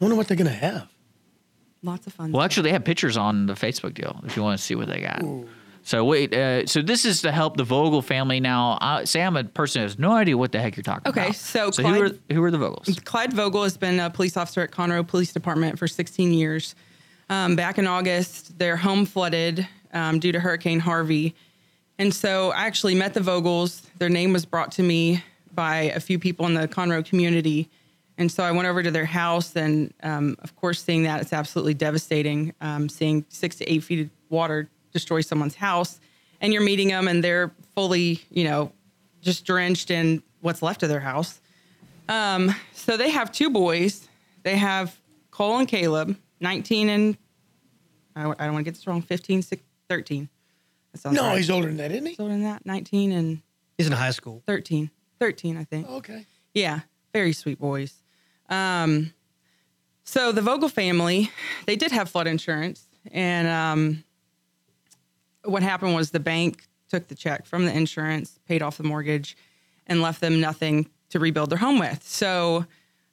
Wonder 0.00 0.16
what 0.16 0.26
they're 0.26 0.36
gonna 0.36 0.50
have. 0.50 0.88
Lots 1.82 2.06
of 2.06 2.12
fun. 2.12 2.32
Well, 2.32 2.42
actually, 2.42 2.64
they 2.64 2.72
have 2.72 2.84
pictures 2.84 3.16
on 3.16 3.46
the 3.46 3.54
Facebook 3.54 3.94
deal 3.94 4.20
if 4.24 4.36
you 4.36 4.42
want 4.42 4.58
to 4.58 4.64
see 4.64 4.74
what 4.74 4.88
they 4.88 5.00
got. 5.00 5.22
So 5.84 6.04
wait, 6.04 6.34
uh, 6.34 6.66
so 6.66 6.82
this 6.82 7.06
is 7.06 7.22
to 7.22 7.32
help 7.32 7.56
the 7.56 7.64
Vogel 7.64 8.02
family. 8.02 8.40
Now, 8.40 8.76
I, 8.80 9.04
say 9.04 9.22
I'm 9.22 9.36
a 9.38 9.44
person 9.44 9.80
who 9.80 9.84
has 9.84 9.98
no 9.98 10.12
idea 10.12 10.36
what 10.36 10.52
the 10.52 10.60
heck 10.60 10.76
you're 10.76 10.82
talking 10.82 11.08
Okay, 11.08 11.22
about. 11.26 11.36
so 11.36 11.70
so 11.70 11.82
who 11.82 12.02
are 12.02 12.10
who 12.30 12.42
are 12.44 12.50
the 12.50 12.58
Vogels? 12.58 13.02
Clyde 13.04 13.32
Vogel 13.32 13.62
has 13.62 13.76
been 13.78 13.98
a 13.98 14.10
police 14.10 14.36
officer 14.36 14.60
at 14.60 14.70
Conroe 14.70 15.06
Police 15.06 15.32
Department 15.32 15.78
for 15.78 15.88
16 15.88 16.32
years. 16.32 16.74
Um, 17.30 17.56
back 17.56 17.78
in 17.78 17.86
August, 17.86 18.58
their 18.58 18.76
home 18.76 19.06
flooded 19.06 19.66
um, 19.94 20.18
due 20.18 20.32
to 20.32 20.40
Hurricane 20.40 20.80
Harvey. 20.80 21.34
And 21.98 22.12
so 22.14 22.50
I 22.52 22.66
actually 22.66 22.94
met 22.94 23.14
the 23.14 23.20
Vogels. 23.20 23.82
Their 23.98 24.08
name 24.08 24.32
was 24.32 24.44
brought 24.44 24.72
to 24.72 24.82
me 24.82 25.22
by 25.54 25.76
a 25.94 26.00
few 26.00 26.18
people 26.18 26.46
in 26.46 26.54
the 26.54 26.68
Conroe 26.68 27.04
community. 27.04 27.68
And 28.18 28.30
so 28.30 28.42
I 28.42 28.50
went 28.52 28.66
over 28.68 28.82
to 28.82 28.90
their 28.90 29.04
house, 29.06 29.54
and 29.56 29.94
um, 30.02 30.36
of 30.40 30.54
course, 30.56 30.82
seeing 30.82 31.04
that, 31.04 31.22
it's 31.22 31.32
absolutely 31.32 31.72
devastating. 31.74 32.52
Um, 32.60 32.88
seeing 32.88 33.24
six 33.28 33.56
to 33.56 33.72
eight 33.72 33.84
feet 33.84 34.00
of 34.00 34.10
water 34.28 34.68
destroy 34.92 35.20
someone's 35.22 35.54
house, 35.54 36.00
and 36.40 36.52
you're 36.52 36.62
meeting 36.62 36.88
them, 36.88 37.06
and 37.08 37.22
they're 37.22 37.52
fully, 37.76 38.20
you 38.30 38.44
know, 38.44 38.72
just 39.22 39.44
drenched 39.46 39.90
in 39.90 40.22
what's 40.40 40.62
left 40.62 40.82
of 40.82 40.88
their 40.88 41.00
house. 41.00 41.40
Um, 42.08 42.54
so 42.72 42.96
they 42.96 43.10
have 43.10 43.30
two 43.30 43.50
boys. 43.50 44.08
They 44.42 44.56
have 44.56 44.98
Cole 45.30 45.58
and 45.58 45.68
Caleb, 45.68 46.16
19 46.40 46.88
and 46.88 47.16
I, 48.16 48.22
I 48.22 48.24
don't 48.44 48.52
want 48.54 48.56
to 48.58 48.62
get 48.64 48.74
this 48.74 48.86
wrong, 48.86 49.02
15, 49.02 49.42
6, 49.42 49.62
13. 49.88 50.28
That 50.92 50.98
sounds 50.98 51.14
No, 51.16 51.22
right. 51.24 51.36
he's 51.38 51.50
older 51.50 51.68
than 51.68 51.76
that, 51.76 51.92
isn't 51.92 52.06
he? 52.06 52.16
older 52.18 52.32
than 52.32 52.42
that, 52.42 52.66
19 52.66 53.12
and 53.12 53.42
He's 53.76 53.86
in 53.86 53.92
high 53.92 54.10
school. 54.10 54.42
13. 54.48 54.90
13, 55.20 55.56
I 55.56 55.62
think. 55.64 55.88
Okay. 55.88 56.26
Yeah, 56.54 56.80
very 57.12 57.32
sweet 57.32 57.60
boys. 57.60 57.94
Um, 58.48 59.12
so 60.04 60.32
the 60.32 60.42
Vogel 60.42 60.68
family, 60.68 61.30
they 61.66 61.76
did 61.76 61.92
have 61.92 62.08
flood 62.08 62.26
insurance, 62.26 62.88
and 63.10 63.46
um, 63.46 64.04
what 65.44 65.62
happened 65.62 65.94
was 65.94 66.10
the 66.10 66.20
bank 66.20 66.66
took 66.88 67.08
the 67.08 67.14
check 67.14 67.46
from 67.46 67.66
the 67.66 67.76
insurance, 67.76 68.38
paid 68.46 68.62
off 68.62 68.78
the 68.78 68.84
mortgage, 68.84 69.36
and 69.86 70.00
left 70.00 70.20
them 70.20 70.40
nothing 70.40 70.88
to 71.10 71.18
rebuild 71.18 71.50
their 71.50 71.58
home 71.58 71.78
with. 71.78 72.02
So, 72.02 72.66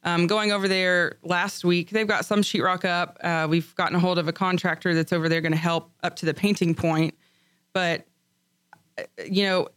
um, 0.03 0.27
going 0.27 0.51
over 0.51 0.67
there 0.67 1.17
last 1.23 1.65
week, 1.65 1.89
they've 1.89 2.07
got 2.07 2.25
some 2.25 2.41
sheetrock 2.41 2.85
up. 2.85 3.17
Uh, 3.21 3.47
we've 3.49 3.73
gotten 3.75 3.95
a 3.95 3.99
hold 3.99 4.19
of 4.19 4.27
a 4.27 4.33
contractor 4.33 4.93
that's 4.93 5.11
over 5.11 5.27
there 5.27 5.41
going 5.41 5.51
to 5.51 5.57
help 5.57 5.91
up 6.03 6.15
to 6.17 6.25
the 6.25 6.33
painting 6.33 6.75
point. 6.75 7.15
But, 7.73 8.05
uh, 8.97 9.03
you 9.25 9.43
know, 9.43 9.69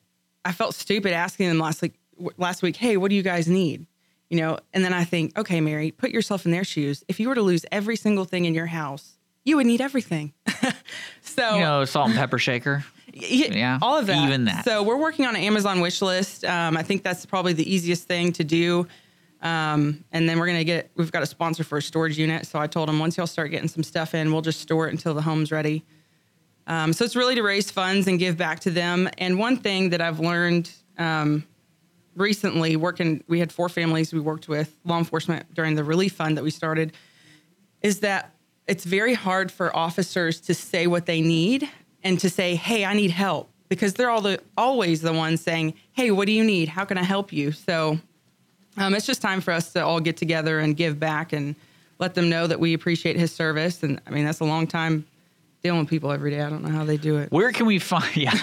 I 0.45 0.53
felt 0.53 0.75
stupid 0.75 1.13
asking 1.13 1.49
them 1.49 1.59
last 1.59 1.81
week, 1.81 1.95
last 2.37 2.63
week, 2.63 2.77
hey, 2.77 2.97
what 2.97 3.09
do 3.09 3.15
you 3.15 3.23
guys 3.23 3.49
need? 3.49 3.87
You 4.31 4.39
know, 4.39 4.59
and 4.75 4.85
then 4.85 4.93
I 4.93 5.05
think, 5.05 5.39
okay, 5.39 5.61
Mary, 5.61 5.91
put 5.91 6.11
yourself 6.11 6.45
in 6.45 6.51
their 6.53 6.65
shoes. 6.65 7.03
If 7.09 7.19
you 7.19 7.29
were 7.29 7.35
to 7.35 7.43
lose 7.43 7.65
every 7.73 7.97
single 7.97 8.25
thing 8.27 8.45
in 8.45 8.55
your 8.55 8.67
house, 8.67 9.17
you 9.45 9.57
would 9.57 9.67
need 9.67 9.81
everything. 9.81 10.35
so, 11.23 11.55
You 11.55 11.61
know, 11.61 11.85
salt 11.87 12.09
and 12.09 12.17
pepper 12.17 12.39
shaker. 12.39 12.85
Yeah, 13.13 13.79
all 13.81 13.99
of 13.99 14.07
that. 14.07 14.29
even 14.29 14.45
that. 14.45 14.65
So 14.65 14.83
we're 14.83 14.99
working 14.99 15.25
on 15.25 15.35
an 15.35 15.43
Amazon 15.43 15.81
wish 15.81 16.03
list. 16.03 16.45
Um, 16.45 16.77
I 16.77 16.83
think 16.83 17.03
that's 17.03 17.25
probably 17.27 17.55
the 17.55 17.69
easiest 17.73 18.05
thing 18.07 18.33
to 18.33 18.45
do. 18.45 18.87
Um, 19.41 20.05
and 20.13 20.29
then 20.29 20.39
we're 20.39 20.47
gonna 20.47 20.65
get. 20.65 20.91
We've 20.95 21.11
got 21.11 21.23
a 21.23 21.27
sponsor 21.27 21.65
for 21.65 21.79
a 21.79 21.83
storage 21.83 22.19
unit. 22.19 22.47
So 22.47 22.59
I 22.59 22.67
told 22.67 22.89
them 22.89 22.99
once 22.99 23.17
y'all 23.17 23.27
start 23.27 23.51
getting 23.51 23.69
some 23.69 23.83
stuff 23.83 24.15
in, 24.15 24.31
we'll 24.33 24.43
just 24.43 24.61
store 24.61 24.89
it 24.89 24.93
until 24.93 25.15
the 25.15 25.23
home's 25.23 25.51
ready. 25.51 25.85
Um, 26.67 26.93
so 26.93 27.05
it's 27.05 27.17
really 27.17 27.35
to 27.35 27.43
raise 27.43 27.71
funds 27.71 28.07
and 28.09 28.19
give 28.19 28.37
back 28.37 28.61
to 28.61 28.71
them. 28.71 29.09
And 29.17 29.39
one 29.39 29.57
thing 29.57 29.91
that 29.91 30.03
I've 30.03 30.21
learned 30.21 30.71
um, 30.99 31.45
recently, 32.19 32.77
working, 32.77 33.23
we 33.29 33.39
had 33.41 33.53
four 33.53 33.69
families 33.69 34.13
we 34.13 34.21
worked 34.21 34.49
with 34.49 34.77
law 34.85 34.99
enforcement 34.99 35.53
during 35.55 35.75
the 35.75 35.85
relief 35.85 36.13
fund 36.15 36.37
that 36.37 36.45
we 36.45 36.51
started, 36.51 36.93
is 37.83 38.01
that 38.01 38.35
it's 38.67 38.85
very 38.85 39.15
hard 39.15 39.51
for 39.51 39.75
officers 39.75 40.41
to 40.43 40.55
say 40.55 40.87
what 40.87 41.07
they 41.07 41.21
need 41.21 41.69
and 42.05 42.19
to 42.21 42.29
say, 42.29 42.55
"Hey, 42.57 42.85
I 42.85 42.95
need 42.95 43.11
help," 43.11 43.49
because 43.69 43.95
they're 43.95 44.11
all 44.11 44.21
the 44.21 44.41
always 44.57 45.01
the 45.01 45.13
ones 45.13 45.41
saying, 45.41 45.75
"Hey, 45.93 46.11
what 46.11 46.27
do 46.27 46.33
you 46.33 46.45
need? 46.45 46.69
How 46.69 46.85
can 46.85 46.99
I 46.99 47.03
help 47.05 47.33
you?" 47.33 47.53
So 47.53 47.99
um, 48.77 48.95
it's 48.95 49.07
just 49.07 49.23
time 49.23 49.41
for 49.41 49.53
us 49.53 49.73
to 49.73 49.85
all 49.85 50.01
get 50.01 50.17
together 50.17 50.59
and 50.61 50.77
give 50.77 51.01
back 51.01 51.33
and 51.33 51.55
let 51.99 52.15
them 52.15 52.29
know 52.29 52.47
that 52.47 52.61
we 52.61 52.75
appreciate 52.75 53.17
his 53.17 53.33
service. 53.33 53.83
And 53.83 54.01
I 54.07 54.11
mean, 54.11 54.25
that's 54.25 54.41
a 54.41 54.45
long 54.45 54.67
time 54.67 55.05
dealing 55.63 55.81
with 55.81 55.89
people 55.89 56.13
every 56.13 56.31
day. 56.31 56.41
I 56.43 56.49
don't 56.51 56.63
know 56.63 56.71
how 56.71 56.85
they 56.85 56.97
do 56.97 57.17
it. 57.19 57.33
Where 57.33 57.51
can 57.53 57.67
we 57.67 57.79
find? 57.79 58.05
Yeah. 58.17 58.35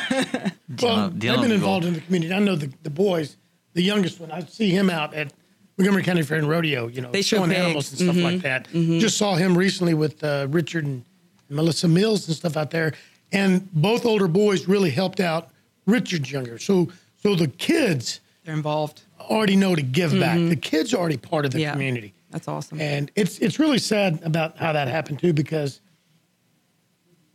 Well, 0.81 1.09
Dealing- 1.09 1.19
dealing 1.19 1.39
I've 1.39 1.43
been 1.43 1.51
involved 1.51 1.85
in 1.85 1.93
the 1.93 2.01
community. 2.01 2.33
I 2.33 2.39
know 2.39 2.55
the, 2.55 2.69
the 2.83 2.89
boys, 2.89 3.37
the 3.75 3.83
youngest 3.83 4.19
one. 4.19 4.31
I 4.31 4.39
see 4.41 4.71
him 4.71 4.89
out 4.89 5.13
at 5.13 5.31
Montgomery 5.77 6.01
County 6.01 6.23
Fair 6.23 6.39
and 6.39 6.49
Rodeo. 6.49 6.87
You 6.87 7.01
know, 7.01 7.11
They 7.11 7.21
show 7.21 7.37
showing 7.37 7.51
pigs. 7.51 7.59
animals 7.59 7.89
and 7.91 7.99
stuff 7.99 8.15
like 8.15 8.33
mm-hmm. 8.35 8.41
that. 8.41 8.67
Mm-hmm. 8.69 8.99
Just 8.99 9.17
saw 9.17 9.35
him 9.35 9.57
recently 9.57 9.93
with 9.93 10.23
uh, 10.23 10.47
Richard 10.49 10.85
and 10.85 11.03
Melissa 11.49 11.87
Mills 11.87 12.27
and 12.27 12.35
stuff 12.35 12.57
out 12.57 12.71
there. 12.71 12.93
And 13.31 13.71
both 13.73 14.05
older 14.05 14.27
boys 14.27 14.67
really 14.67 14.89
helped 14.89 15.19
out 15.19 15.49
Richard's 15.85 16.31
younger. 16.31 16.57
So, 16.57 16.89
so 17.21 17.35
the 17.35 17.47
kids 17.49 18.21
They're 18.45 18.55
involved. 18.55 19.01
already 19.19 19.55
know 19.55 19.75
to 19.75 19.81
give 19.83 20.11
back. 20.11 20.37
Mm-hmm. 20.37 20.49
The 20.49 20.55
kids 20.55 20.93
are 20.93 20.97
already 20.97 21.17
part 21.17 21.45
of 21.45 21.51
the 21.51 21.59
Yeah. 21.59 21.73
community. 21.73 22.13
That's 22.31 22.47
awesome. 22.47 22.81
And 22.81 23.11
it's 23.15 23.39
it's 23.39 23.59
really 23.59 23.77
sad 23.77 24.19
about 24.23 24.57
how 24.57 24.73
that 24.73 24.87
happened 24.89 25.19
too, 25.19 25.31
because 25.31 25.79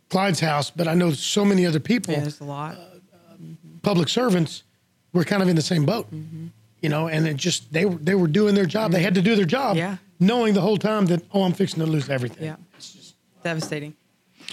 Clyde's 0.09 0.39
house, 0.39 0.69
but 0.69 0.87
I 0.87 0.93
know 0.93 1.11
so 1.11 1.45
many 1.45 1.65
other 1.65 1.79
people, 1.79 2.13
yeah, 2.13 2.19
there's 2.19 2.39
a 2.41 2.43
lot. 2.43 2.75
Uh, 2.75 2.79
uh, 2.79 3.35
public 3.81 4.09
servants, 4.09 4.63
were 5.13 5.23
kind 5.23 5.41
of 5.41 5.49
in 5.49 5.55
the 5.55 5.61
same 5.61 5.85
boat. 5.85 6.07
You 6.81 6.89
know, 6.89 7.07
and 7.07 7.27
it 7.27 7.37
just 7.37 7.71
they 7.71 7.85
were 7.85 7.95
they 7.97 8.15
were 8.15 8.27
doing 8.27 8.55
their 8.55 8.65
job. 8.65 8.91
They 8.91 9.03
had 9.03 9.13
to 9.15 9.21
do 9.21 9.35
their 9.35 9.45
job, 9.45 9.77
Yeah. 9.77 9.97
knowing 10.19 10.53
the 10.55 10.61
whole 10.61 10.77
time 10.77 11.05
that 11.07 11.23
oh, 11.31 11.43
I'm 11.43 11.53
fixing 11.53 11.79
to 11.79 11.85
lose 11.85 12.09
everything. 12.09 12.43
Yeah. 12.43 12.55
It's 12.75 12.91
just 12.93 13.15
devastating. 13.43 13.93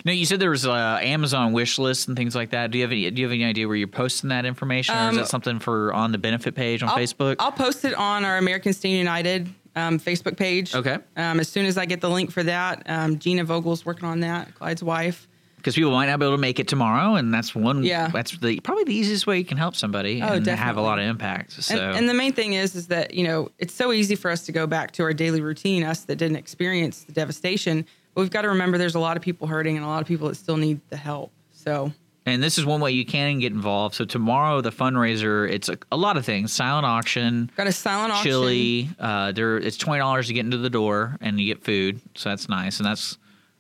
No, 0.05 0.13
you 0.13 0.27
said 0.27 0.39
there 0.39 0.51
was 0.51 0.67
uh, 0.67 0.99
Amazon 1.03 1.53
wish 1.53 1.79
lists 1.79 2.07
and 2.07 2.17
things 2.17 2.35
like 2.35 2.51
that. 2.51 2.71
Do 2.71 2.79
you 2.79 2.85
have 2.85 2.93
any? 2.93 3.11
Do 3.11 3.21
you 3.23 3.27
have 3.27 3.33
any 3.33 3.45
idea 3.45 3.67
where 3.67 3.77
you're 3.77 3.89
posting 3.89 4.29
that 4.29 4.45
information, 4.45 4.95
or 4.95 4.99
is 4.99 5.09
Um, 5.09 5.17
that 5.17 5.29
something 5.29 5.59
for 5.59 5.93
on 5.95 6.13
the 6.13 6.19
benefit 6.19 6.55
page 6.55 6.83
on 6.83 6.91
I'll- 6.91 6.97
Facebook? 6.99 7.37
I'll 7.39 7.51
post 7.53 7.85
it 7.85 7.95
on 7.95 8.25
our 8.25 8.37
American 8.37 8.73
State 8.75 8.99
United 8.99 9.49
um, 9.77 9.99
Facebook 10.01 10.37
page. 10.37 10.75
Okay. 10.75 10.99
Um, 11.17 11.39
as 11.41 11.49
soon 11.49 11.65
as 11.67 11.79
I 11.79 11.87
get 11.87 12.01
the 12.01 12.11
link 12.11 12.31
for 12.33 12.43
that, 12.43 12.83
um, 12.87 13.19
Gina 13.19 13.45
Vogel's 13.45 13.87
working 13.87 14.05
on 14.05 14.21
that, 14.21 14.53
Clyde's 14.57 14.83
wife. 14.83 15.28
Because 15.59 15.75
people 15.75 15.91
might 15.91 16.07
not 16.07 16.19
be 16.19 16.25
able 16.25 16.37
to 16.37 16.41
make 16.41 16.59
it 16.59 16.67
tomorrow, 16.69 17.17
and 17.17 17.33
that's 17.35 17.55
one. 17.55 17.83
Yeah. 17.85 18.09
That's 18.09 18.39
the 18.39 18.59
probably 18.61 18.85
the 18.85 18.95
easiest 18.95 19.27
way 19.27 19.37
you 19.39 19.45
can 19.45 19.59
help 19.59 19.77
somebody 19.77 20.23
Oh, 20.23 20.29
and 20.35 20.47
have 20.47 20.77
a 20.79 20.81
lot 20.81 20.99
of 20.99 21.05
impact. 21.05 21.53
So 21.63 21.77
And, 21.77 21.99
and 21.99 22.09
the 22.09 22.15
main 22.15 22.33
thing 22.33 22.55
is, 22.55 22.75
is 22.75 22.87
that 22.87 23.13
you 23.15 23.25
know 23.25 23.51
it's 23.59 23.75
so 23.75 23.93
easy 23.93 24.15
for 24.15 24.31
us 24.31 24.47
to 24.47 24.53
go 24.53 24.67
back 24.67 24.93
to 24.93 25.03
our 25.03 25.13
daily 25.13 25.41
routine. 25.43 25.85
Us 25.85 26.05
that 26.05 26.17
didn't 26.17 26.37
experience 26.37 27.05
the 27.05 27.13
devastation, 27.13 27.85
but 28.15 28.23
we've 28.23 28.31
got 28.31 28.43
to 28.43 28.49
remember 28.49 28.79
there's 28.79 28.95
a 28.95 29.01
lot 29.01 29.17
of 29.17 29.23
people 29.23 29.47
hurting 29.47 29.77
and 29.77 29.85
a 29.85 29.89
lot 29.89 30.01
of 30.01 30.09
people 30.09 30.29
that 30.29 30.37
still 30.37 30.57
need 30.57 30.81
the 30.91 30.97
help. 30.97 31.31
So 31.53 31.93
And 32.25 32.43
this 32.43 32.57
is 32.57 32.65
one 32.65 32.81
way 32.81 32.93
you 32.93 33.05
can 33.05 33.39
get 33.41 33.53
involved. 33.53 33.95
So 33.97 34.05
tomorrow, 34.05 34.61
the 34.61 34.71
fundraiser, 34.71 35.51
it's 35.51 35.69
a, 35.69 35.77
a 35.91 35.97
lot 35.97 36.17
of 36.17 36.25
things: 36.25 36.53
silent 36.53 36.87
auction, 36.87 37.51
got 37.57 37.67
a 37.67 37.73
silent 37.73 38.13
auction. 38.13 38.31
chili. 38.31 38.89
Uh, 38.99 39.33
there, 39.33 39.57
it's 39.59 39.77
twenty 39.77 39.99
dollars 40.01 40.29
to 40.29 40.33
get 40.35 40.45
into 40.45 40.59
the 40.59 40.71
door, 40.71 41.17
and 41.21 41.41
you 41.41 41.47
get 41.53 41.65
food. 41.65 42.01
So 42.15 42.29
that's 42.29 42.49
nice, 42.49 42.79
and 42.79 42.87
that's 42.87 43.19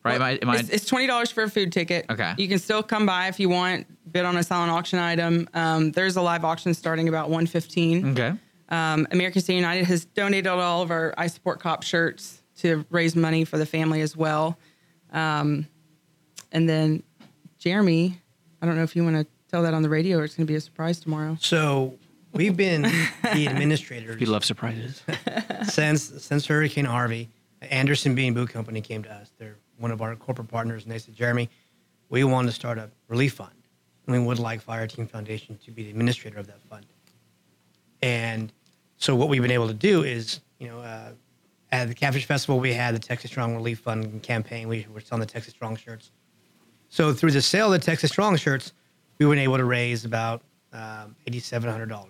right. 0.09 0.17
Am 0.17 0.23
I, 0.23 0.31
am 0.33 0.51
I, 0.51 0.57
It's, 0.59 0.69
it's 0.71 0.85
twenty 0.87 1.07
dollars 1.07 1.31
for 1.31 1.43
a 1.43 1.51
food 1.51 1.73
ticket. 1.73 2.07
Okay. 2.11 2.35
You 2.39 2.49
can 2.49 2.59
still 2.59 2.83
come 2.83 3.07
by 3.07 3.29
if 3.29 3.39
you 3.41 3.49
want. 3.49 3.87
Bid 4.11 4.25
on 4.25 4.37
a 4.37 4.43
silent 4.43 4.73
auction 4.73 4.99
item. 4.99 5.49
Um, 5.55 5.93
there's 5.93 6.17
a 6.17 6.23
live 6.23 6.45
auction 6.45 6.73
starting 6.75 7.09
about 7.09 7.29
one 7.31 7.47
fifteen. 7.47 8.13
okay. 8.13 8.33
Um, 8.71 9.07
American 9.11 9.41
State 9.43 9.57
United 9.57 9.85
has 9.87 10.05
donated 10.05 10.47
all 10.47 10.83
of 10.83 10.91
our 10.91 11.15
I 11.17 11.27
Support 11.29 11.61
Cop 11.61 11.83
shirts 11.83 12.43
to 12.59 12.85
raise 12.91 13.17
money 13.17 13.45
for 13.45 13.57
the 13.59 13.65
family 13.67 14.01
as 14.03 14.17
well. 14.17 14.59
Um, 15.13 15.67
and 16.53 16.69
then 16.69 17.03
Jeremy, 17.59 18.21
I 18.61 18.67
don't 18.67 18.77
know 18.77 18.83
if 18.83 18.95
you 18.97 19.05
want 19.05 19.17
to 19.17 19.27
tell 19.51 19.63
that 19.63 19.73
on 19.75 19.83
the 19.83 19.89
radio 19.89 20.19
or 20.19 20.25
it's 20.25 20.35
going 20.35 20.47
to 20.47 20.51
be 20.51 20.57
a 20.57 20.61
surprise 20.61 21.01
tomorrow. 21.01 21.37
So 21.41 21.99
we've 22.33 22.57
been 22.57 22.83
the 22.83 23.09
administrators 23.49 24.21
You 24.21 24.27
love 24.27 24.45
surprises. 24.45 25.03
since 25.69 26.03
since 26.23 26.47
Hurricane 26.47 26.85
Harvey. 26.85 27.31
Anderson 27.63 28.15
Bean 28.15 28.35
Boot 28.35 28.51
Company 28.51 28.81
came 28.81 29.03
to 29.03 29.13
us. 29.13 29.33
They're 29.39 29.57
one 29.79 29.91
of 29.91 30.03
our 30.03 30.14
corporate 30.16 30.49
partners, 30.49 30.83
and 30.85 30.93
they 30.93 30.99
said, 30.99 31.14
Jeremy, 31.14 31.49
we 32.09 32.24
want 32.24 32.49
to 32.49 32.53
start 32.53 32.79
a 32.79 32.91
relief 33.09 33.35
fund, 33.35 33.55
and 34.07 34.16
we 34.16 34.24
would 34.24 34.39
like 34.39 34.61
Fire 34.61 34.87
Team 34.87 35.07
Foundation 35.07 35.59
to 35.64 35.70
be 35.70 35.85
the 35.85 35.91
administrator 35.91 36.39
of 36.39 36.47
that 36.47 36.61
fund. 36.62 36.87
And 38.03 38.53
so 38.97 39.14
what 39.14 39.29
we've 39.29 39.43
been 39.43 39.51
able 39.51 39.68
to 39.68 39.74
do 39.74 40.03
is, 40.05 40.41
you 40.59 40.68
know, 40.68 40.81
uh, 40.81 41.12
at 41.70 41.89
the 41.89 41.95
Catfish 41.95 42.24
Festival, 42.24 42.59
we 42.61 42.72
had 42.72 42.95
the 42.95 42.99
Texas 42.99 43.31
Strong 43.31 43.55
Relief 43.55 43.81
Fund 43.81 44.22
campaign. 44.22 44.68
We 44.68 44.87
were 44.93 45.01
selling 45.01 45.20
the 45.20 45.26
Texas 45.26 45.53
Strong 45.53 45.76
shirts. 45.76 46.11
So 46.89 47.12
through 47.12 47.33
the 47.33 47.43
sale 47.43 47.72
of 47.72 47.81
the 47.81 47.85
Texas 47.85 48.11
Strong 48.11 48.37
shirts, 48.37 48.72
we 49.18 49.26
were 49.26 49.35
able 49.35 49.59
to 49.59 49.64
raise 49.64 50.05
about 50.05 50.43
um, 50.72 51.14
$8,700. 51.26 52.07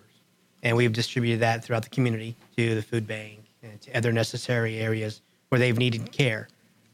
And 0.63 0.77
we've 0.77 0.93
distributed 0.93 1.41
that 1.41 1.65
throughout 1.65 1.83
the 1.83 1.89
community 1.91 2.37
to 2.57 2.75
the 2.75 2.83
food 2.83 3.07
bank 3.07 3.41
and 3.63 3.81
to 3.81 3.97
other 3.97 4.13
necessary 4.13 4.79
areas 4.79 5.23
where 5.49 5.59
they've 5.59 5.79
needed 5.79 6.13
care 6.13 6.49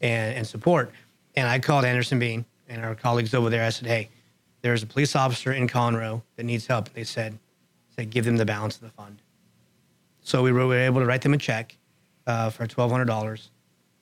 and, 0.05 0.37
and 0.37 0.47
support. 0.47 0.93
And 1.35 1.49
I 1.49 1.59
called 1.59 1.85
Anderson 1.85 2.19
Bean 2.19 2.45
and 2.69 2.85
our 2.85 2.95
colleagues 2.95 3.35
over 3.35 3.51
there. 3.51 3.65
I 3.65 3.71
said, 3.71 3.89
hey, 3.89 4.11
there's 4.61 4.83
a 4.83 4.87
police 4.87 5.17
officer 5.17 5.53
in 5.53 5.67
Conroe 5.67 6.23
that 6.37 6.45
needs 6.45 6.67
help. 6.67 6.87
And 6.89 6.95
They 6.95 7.05
said, 7.05 7.39
said 7.97 8.11
give 8.11 8.25
them 8.25 8.37
the 8.37 8.45
balance 8.45 8.77
of 8.77 8.83
the 8.83 8.91
fund. 8.91 9.21
So 10.21 10.43
we 10.43 10.53
were, 10.53 10.61
we 10.61 10.75
were 10.75 10.79
able 10.79 11.01
to 11.01 11.07
write 11.07 11.23
them 11.23 11.35
a 11.35 11.39
check 11.39 11.77
uh, 12.27 12.51
for 12.51 12.67
$1,200 12.67 13.49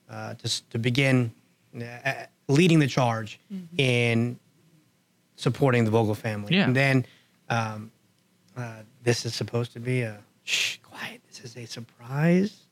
uh, 0.09 0.33
to, 0.35 0.69
to 0.69 0.77
begin 0.77 1.33
uh, 1.75 2.13
leading 2.47 2.79
the 2.79 2.87
charge 2.87 3.39
in 3.77 4.37
supporting 5.35 5.85
the 5.85 5.91
Vogel 5.91 6.15
family. 6.15 6.55
Yeah. 6.55 6.65
And 6.65 6.75
then 6.75 7.05
um, 7.49 7.91
uh, 8.55 8.75
this 9.03 9.25
is 9.25 9.33
supposed 9.33 9.73
to 9.73 9.79
be 9.79 10.01
a 10.01 10.19
shh, 10.43 10.77
quiet. 10.83 11.21
This 11.27 11.43
is 11.43 11.57
a 11.57 11.65
surprise. 11.65 12.62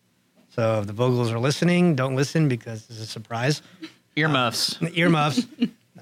So 0.53 0.79
if 0.81 0.87
the 0.87 0.93
Vogels 0.93 1.31
are 1.31 1.39
listening, 1.39 1.95
don't 1.95 2.15
listen 2.15 2.47
because 2.49 2.85
it's 2.89 2.99
a 2.99 3.05
surprise. 3.05 3.61
Earmuffs. 4.15 4.77
Earmuffs. 4.93 5.47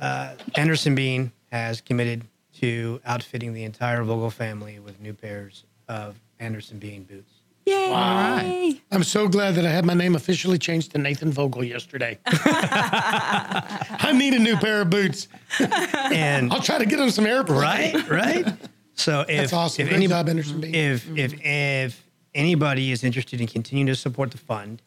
uh, 0.02 0.34
Anderson 0.56 0.96
Bean 0.96 1.32
has 1.52 1.82
committed 1.82 2.24
to 2.60 3.00
outfitting 3.06 3.54
the 3.54 3.64
entire 3.64 4.04
Vogel 4.04 4.30
family 4.32 4.80
with 4.80 5.00
new 5.00 5.14
pairs 5.14 5.64
of 5.88 6.20
Anderson 6.40 6.78
Bean 6.80 7.04
boots. 7.04 7.32
Yay! 7.66 8.82
I'm 8.92 9.04
so 9.04 9.28
glad 9.28 9.54
that 9.56 9.66
I 9.66 9.70
had 9.70 9.86
my 9.86 9.94
name 9.94 10.16
officially 10.16 10.58
changed 10.58 10.92
to 10.94 10.98
Nathan 10.98 11.32
Vogel 11.32 11.64
yesterday. 11.64 12.18
I 12.26 14.12
need 14.16 14.34
a 14.34 14.40
new 14.40 14.58
pair 14.58 14.82
of 14.82 14.90
boots. 14.90 15.28
And 15.60 16.52
I'll 16.52 16.62
try 16.62 16.80
to 16.80 16.86
get 16.86 17.00
him 17.00 17.12
some 17.12 17.26
airplane. 17.28 17.62
right, 17.62 18.10
right. 18.10 18.48
So 18.96 19.22
if 19.22 19.28
That's 19.28 19.54
awesome. 19.54 19.84
if 19.84 19.90
Great 19.90 19.98
any- 19.98 20.08
job, 20.08 20.28
Anderson 20.30 20.60
Bean. 20.62 20.74
if 20.76 21.08
if 21.18 21.34
if 21.46 22.04
anybody 22.34 22.92
is 22.92 23.04
interested 23.04 23.42
in 23.42 23.48
continuing 23.48 23.88
to 23.88 23.96
support 23.96 24.32
the 24.32 24.38
fund 24.38 24.82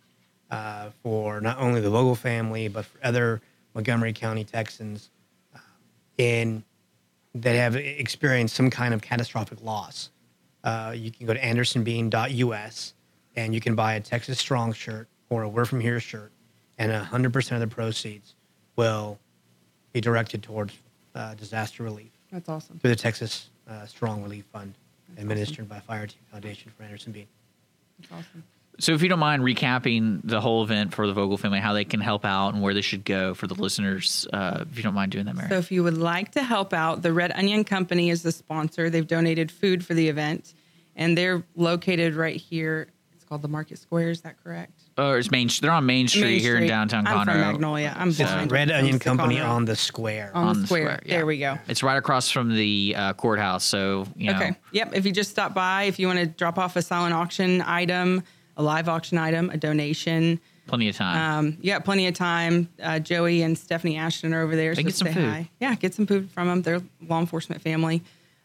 uh, 0.50 0.90
for 1.02 1.40
not 1.40 1.58
only 1.58 1.80
the 1.80 1.90
Vogel 1.90 2.14
family 2.14 2.68
but 2.68 2.84
for 2.84 2.98
other 3.02 3.40
Montgomery 3.74 4.12
County 4.12 4.44
Texans 4.44 5.10
uh, 5.54 5.58
in 6.18 6.62
that 7.34 7.54
have 7.56 7.76
experienced 7.76 8.54
some 8.54 8.70
kind 8.70 8.92
of 8.92 9.00
catastrophic 9.00 9.62
loss, 9.62 10.10
uh, 10.64 10.92
you 10.94 11.10
can 11.10 11.26
go 11.26 11.32
to 11.32 11.40
andersonbean.us 11.40 12.94
and 13.36 13.54
you 13.54 13.60
can 13.60 13.74
buy 13.74 13.94
a 13.94 14.00
Texas 14.00 14.38
Strong 14.38 14.74
shirt 14.74 15.08
or 15.30 15.42
a 15.42 15.48
We're 15.48 15.64
From 15.64 15.80
Here 15.80 15.98
shirt, 15.98 16.30
and 16.76 16.92
100% 16.92 17.52
of 17.52 17.60
the 17.60 17.66
proceeds 17.66 18.34
will 18.76 19.18
be 19.92 20.00
directed 20.00 20.42
towards 20.42 20.74
uh, 21.14 21.34
disaster 21.34 21.82
relief 21.82 22.10
That's 22.30 22.48
awesome. 22.48 22.78
through 22.78 22.90
the 22.90 22.96
Texas 22.96 23.48
uh, 23.68 23.86
Strong 23.86 24.22
Relief 24.22 24.44
Fund. 24.52 24.74
Administered 25.18 25.68
by 25.68 25.80
Fire 25.80 26.06
Team 26.06 26.20
Foundation 26.30 26.72
for 26.76 26.82
Anderson 26.82 27.12
Bean. 27.12 27.26
That's 28.00 28.12
awesome. 28.12 28.44
So, 28.78 28.94
if 28.94 29.02
you 29.02 29.08
don't 29.08 29.18
mind 29.18 29.42
recapping 29.42 30.22
the 30.24 30.40
whole 30.40 30.62
event 30.62 30.94
for 30.94 31.06
the 31.06 31.12
Vogel 31.12 31.36
family, 31.36 31.60
how 31.60 31.74
they 31.74 31.84
can 31.84 32.00
help 32.00 32.24
out 32.24 32.54
and 32.54 32.62
where 32.62 32.72
they 32.72 32.80
should 32.80 33.04
go 33.04 33.34
for 33.34 33.46
the 33.46 33.54
listeners, 33.54 34.26
uh, 34.32 34.64
if 34.68 34.76
you 34.78 34.82
don't 34.82 34.94
mind 34.94 35.12
doing 35.12 35.26
that, 35.26 35.36
Mary. 35.36 35.48
So, 35.50 35.58
if 35.58 35.70
you 35.70 35.82
would 35.84 35.98
like 35.98 36.32
to 36.32 36.42
help 36.42 36.72
out, 36.72 37.02
the 37.02 37.12
Red 37.12 37.32
Onion 37.32 37.64
Company 37.64 38.08
is 38.08 38.22
the 38.22 38.32
sponsor. 38.32 38.88
They've 38.88 39.06
donated 39.06 39.52
food 39.52 39.84
for 39.84 39.92
the 39.92 40.08
event, 40.08 40.54
and 40.96 41.16
they're 41.18 41.44
located 41.54 42.14
right 42.14 42.36
here. 42.36 42.88
It's 43.14 43.24
called 43.24 43.42
the 43.42 43.48
Market 43.48 43.78
Square. 43.78 44.10
Is 44.10 44.22
that 44.22 44.42
correct? 44.42 44.81
Or 44.98 45.18
it's 45.18 45.30
Main. 45.30 45.48
They're 45.60 45.70
on 45.70 45.86
Main 45.86 46.08
Street 46.08 46.22
Main 46.22 46.40
here 46.40 46.54
in 46.56 46.60
Street. 46.62 46.68
downtown 46.68 47.06
I'm 47.06 47.18
Conroe. 47.26 47.32
from 47.32 47.40
Magnolia. 47.40 47.94
I'm 47.96 48.12
blind. 48.12 48.52
Red 48.52 48.70
Onion 48.70 48.98
comes 48.98 49.18
Company 49.18 49.36
Conroe. 49.40 49.48
on 49.48 49.64
the 49.64 49.76
square. 49.76 50.30
on, 50.34 50.60
the 50.62 50.66
square. 50.66 51.00
yeah. 51.04 51.16
There 51.16 51.26
we 51.26 51.38
go. 51.38 51.58
It's 51.68 51.82
right 51.82 51.96
across 51.96 52.30
from 52.30 52.54
the 52.54 52.94
uh, 52.96 53.12
courthouse. 53.14 53.64
So, 53.64 54.06
you 54.16 54.30
know, 54.30 54.36
Okay. 54.36 54.52
Yep. 54.72 54.92
If 54.94 55.06
you 55.06 55.12
just 55.12 55.30
stop 55.30 55.54
by, 55.54 55.84
if 55.84 55.98
you 55.98 56.06
want 56.06 56.18
to 56.18 56.26
drop 56.26 56.58
off 56.58 56.76
a 56.76 56.82
silent 56.82 57.14
auction 57.14 57.62
item, 57.62 58.22
a 58.56 58.62
live 58.62 58.88
auction 58.88 59.16
item, 59.18 59.48
a 59.50 59.56
donation, 59.56 60.38
plenty 60.66 60.88
of 60.88 60.96
time. 60.96 61.38
um, 61.46 61.56
you 61.60 61.72
got 61.72 61.84
plenty 61.84 62.06
of 62.06 62.14
time. 62.14 62.68
Uh, 62.82 62.98
Joey 62.98 63.42
and 63.42 63.56
Stephanie 63.58 63.96
Ashton 63.96 64.32
are 64.34 64.42
over 64.42 64.56
there. 64.56 64.70
Hey, 64.74 64.76
so 64.76 64.82
get 64.84 64.94
some 64.94 65.08
say 65.08 65.14
food. 65.14 65.24
hi. 65.24 65.50
Yeah, 65.60 65.74
get 65.74 65.94
some 65.94 66.06
food 66.06 66.30
from 66.30 66.48
them. 66.48 66.62
They're 66.62 66.82
law 67.08 67.18
enforcement 67.20 67.62
family. 67.62 68.02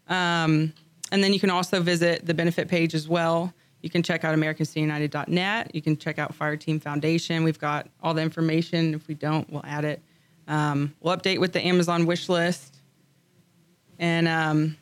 Um, 0.08 0.74
and 1.12 1.24
then 1.24 1.34
you 1.34 1.40
can 1.40 1.50
also 1.50 1.82
visit 1.82 2.26
the 2.26 2.34
benefit 2.34 2.68
page 2.68 2.94
as 2.96 3.08
well. 3.08 3.54
You 3.88 3.90
can 3.90 4.04
check 4.04 4.26
out 4.26 4.38
AmericanStateUnited.net. 4.38 5.74
You 5.74 5.82
can 5.82 5.96
check 5.96 6.20
out 6.20 6.36
Fire 6.36 6.58
Team 6.58 6.78
Foundation. 6.78 7.46
We've 7.46 7.58
got 7.58 7.88
all 8.04 8.14
the 8.14 8.22
information. 8.22 8.94
If 8.94 9.08
we 9.08 9.14
don't, 9.14 9.50
we'll 9.50 9.66
add 9.66 9.86
it. 9.86 10.02
Um, 10.50 10.94
we'll 11.00 11.16
update 11.16 11.40
with 11.40 11.54
the 11.54 11.66
Amazon 11.66 12.06
wish 12.06 12.28
list. 12.28 12.82
And 13.98 14.28
um, 14.28 14.76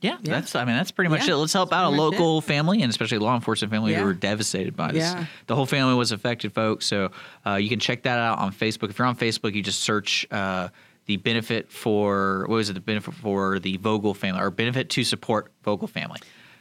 yeah, 0.00 0.16
that's. 0.22 0.54
I 0.54 0.64
mean, 0.64 0.76
that's 0.76 0.90
pretty 0.90 1.10
much 1.10 1.28
Yeah, 1.28 1.34
it. 1.34 1.36
Let's 1.36 1.52
help 1.52 1.68
that's 1.68 1.78
out 1.78 1.92
a 1.92 1.94
local 1.94 2.40
family 2.40 2.80
and 2.80 2.88
especially 2.88 3.18
law 3.18 3.34
enforcement 3.34 3.70
family 3.70 3.92
who 3.92 4.02
were 4.02 4.14
devastated 4.14 4.74
by 4.74 4.92
this. 4.92 5.02
Yeah. 5.02 5.26
The 5.46 5.54
whole 5.54 5.66
family 5.66 5.92
was 5.92 6.10
affected, 6.10 6.54
folks. 6.54 6.86
So 6.86 7.10
uh, 7.46 7.56
you 7.56 7.68
can 7.68 7.80
check 7.80 8.04
that 8.04 8.18
out 8.18 8.38
on 8.38 8.50
Facebook. 8.50 8.88
If 8.88 8.98
you're 8.98 9.08
on 9.08 9.16
Facebook, 9.16 9.52
you 9.52 9.62
just 9.62 9.80
search 9.80 10.26
uh, 10.30 10.70
the 11.04 11.18
benefit 11.18 11.70
for 11.70 12.46
what 12.48 12.54
was 12.54 12.70
it? 12.70 12.72
The 12.72 12.80
benefit 12.80 13.12
for 13.12 13.58
the 13.58 13.76
Vogel 13.76 14.14
family 14.14 14.40
or 14.40 14.50
benefit 14.50 14.88
to 14.88 15.04
support 15.04 15.52
Vogel 15.64 15.86
family. 15.86 16.20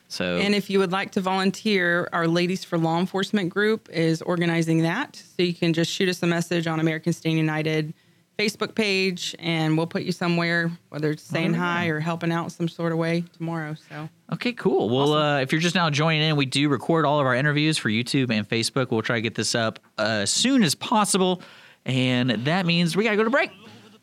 So 0.10 0.38
And 0.38 0.56
if 0.56 0.70
you 0.70 0.80
would 0.80 0.92
like 0.92 1.12
to 1.12 1.22
volunteer, 1.22 2.10
our 2.12 2.28
Ladies 2.28 2.64
for 2.64 2.78
Law 2.78 3.00
Enforcement 3.00 3.50
group 3.50 3.88
is 3.90 4.22
organizing 4.24 4.82
that. 4.82 5.16
So 5.16 5.44
you 5.44 5.54
can 5.54 5.72
just 5.72 5.92
shoot 5.92 6.10
us 6.10 6.22
a 6.24 6.28
message 6.28 6.68
on 6.68 6.80
American 6.80 7.14
State 7.14 7.38
United 7.38 7.94
Facebook 8.38 8.74
page, 8.74 9.36
and 9.38 9.78
we'll 9.78 9.86
put 9.86 10.04
you 10.04 10.12
somewhere, 10.12 10.72
whether 10.90 11.12
it's 11.12 11.22
saying 11.22 11.54
hi 11.54 11.88
or 11.88 12.00
helping 12.00 12.32
out 12.32 12.52
some 12.52 12.68
sort 12.70 12.92
of 12.92 12.98
way 12.98 13.24
tomorrow. 13.38 13.76
So 13.90 14.10
Okay, 14.32 14.54
cool. 14.54 14.90
Well, 14.90 15.14
uh, 15.14 15.42
if 15.42 15.52
you're 15.52 15.62
just 15.62 15.76
now 15.76 15.90
joining 15.90 16.22
in, 16.22 16.36
we 16.36 16.46
do 16.46 16.70
record 16.70 17.06
all 17.06 17.20
of 17.20 17.26
our 17.26 17.36
interviews 17.36 17.78
for 17.78 17.90
YouTube 17.90 18.32
and 18.32 18.48
Facebook. 18.48 18.92
We'll 18.92 19.02
try 19.02 19.18
to 19.18 19.22
get 19.22 19.36
this 19.36 19.56
up 19.56 19.80
uh, 19.98 20.22
as 20.22 20.32
soon 20.32 20.64
as 20.64 20.74
possible. 20.74 21.42
And 21.86 22.32
that 22.46 22.66
means 22.66 22.96
we 22.96 23.04
got 23.04 23.12
to 23.12 23.18
go 23.18 23.24
to 23.24 23.30
break. 23.30 23.52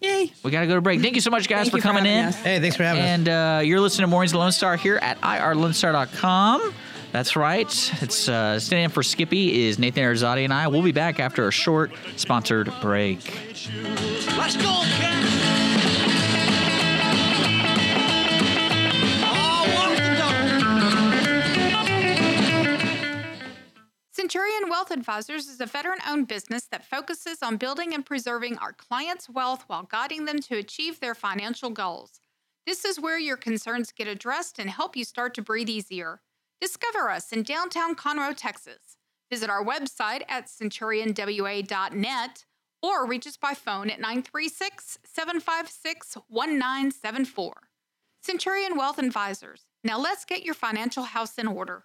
Yay! 0.00 0.32
We 0.42 0.50
got 0.50 0.60
to 0.60 0.66
go 0.66 0.74
to 0.74 0.80
break. 0.80 1.00
Thank 1.00 1.14
you 1.14 1.20
so 1.20 1.30
much, 1.30 1.48
guys, 1.48 1.68
Thank 1.68 1.70
for 1.70 1.76
you 1.78 1.82
for 1.82 1.88
coming 1.88 2.06
in. 2.06 2.26
us. 2.26 2.36
Hey, 2.36 2.60
thanks 2.60 2.76
for 2.76 2.82
having 2.84 3.02
us. 3.02 3.08
And 3.08 3.28
uh, 3.28 3.60
you're 3.64 3.80
listening 3.80 4.04
to 4.04 4.10
Mornings 4.10 4.32
with 4.32 4.40
Lone 4.40 4.52
Star 4.52 4.76
here 4.76 4.96
at 4.96 5.20
irlonestar.com. 5.20 6.74
That's 7.12 7.34
right. 7.36 7.92
It's 8.02 8.28
uh, 8.28 8.60
standing 8.60 8.84
in 8.84 8.90
for 8.90 9.02
Skippy 9.02 9.66
is 9.66 9.78
Nathan 9.78 10.02
Arzadi 10.02 10.44
and 10.44 10.52
I. 10.52 10.68
We'll 10.68 10.82
be 10.82 10.92
back 10.92 11.18
after 11.18 11.48
a 11.48 11.52
short 11.52 11.92
sponsored 12.16 12.70
break. 12.82 13.20
Centurion 24.36 24.68
Wealth 24.68 24.90
Advisors 24.90 25.48
is 25.48 25.62
a 25.62 25.64
veteran 25.64 25.98
owned 26.06 26.28
business 26.28 26.66
that 26.66 26.84
focuses 26.84 27.38
on 27.42 27.56
building 27.56 27.94
and 27.94 28.04
preserving 28.04 28.58
our 28.58 28.74
clients' 28.74 29.30
wealth 29.30 29.64
while 29.66 29.84
guiding 29.84 30.26
them 30.26 30.40
to 30.40 30.58
achieve 30.58 31.00
their 31.00 31.14
financial 31.14 31.70
goals. 31.70 32.20
This 32.66 32.84
is 32.84 33.00
where 33.00 33.18
your 33.18 33.38
concerns 33.38 33.92
get 33.92 34.06
addressed 34.06 34.58
and 34.58 34.68
help 34.68 34.94
you 34.94 35.06
start 35.06 35.32
to 35.36 35.42
breathe 35.42 35.70
easier. 35.70 36.20
Discover 36.60 37.08
us 37.08 37.32
in 37.32 37.44
downtown 37.44 37.94
Conroe, 37.94 38.36
Texas. 38.36 38.98
Visit 39.30 39.48
our 39.48 39.64
website 39.64 40.20
at 40.28 40.48
centurionwa.net 40.48 42.44
or 42.82 43.06
reach 43.06 43.26
us 43.26 43.38
by 43.38 43.54
phone 43.54 43.88
at 43.88 44.00
936 44.00 44.98
756 45.02 46.18
1974. 46.28 47.54
Centurion 48.20 48.76
Wealth 48.76 48.98
Advisors. 48.98 49.64
Now 49.82 49.98
let's 49.98 50.26
get 50.26 50.42
your 50.42 50.52
financial 50.54 51.04
house 51.04 51.38
in 51.38 51.46
order. 51.46 51.84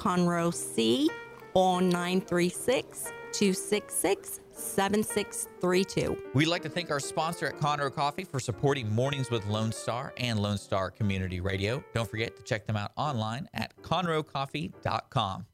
Conroe 0.00 0.52
C 0.52 1.10
on 1.52 1.90
936 1.90 3.12
266 3.32 4.40
7632. 4.52 6.16
We'd 6.34 6.46
like 6.46 6.62
to 6.62 6.68
thank 6.68 6.90
our 6.90 7.00
sponsor 7.00 7.46
at 7.46 7.58
Conroe 7.58 7.92
Coffee 7.94 8.24
for 8.24 8.40
supporting 8.40 8.90
Mornings 8.90 9.30
with 9.30 9.46
Lone 9.46 9.72
Star 9.72 10.14
and 10.16 10.40
Lone 10.40 10.58
Star 10.58 10.90
Community 10.90 11.40
Radio. 11.40 11.84
Don't 11.94 12.08
forget 12.08 12.36
to 12.36 12.42
check 12.42 12.66
them 12.66 12.76
out 12.76 12.92
online 12.96 13.48
at 13.54 13.76
conroecoffee.com. 13.82 15.46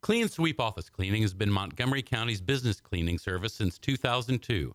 Clean 0.00 0.28
Sweep 0.28 0.60
Office 0.60 0.90
Cleaning 0.90 1.22
has 1.22 1.34
been 1.34 1.50
Montgomery 1.50 2.02
County's 2.02 2.40
business 2.40 2.80
cleaning 2.80 3.18
service 3.18 3.54
since 3.54 3.78
2002, 3.78 4.74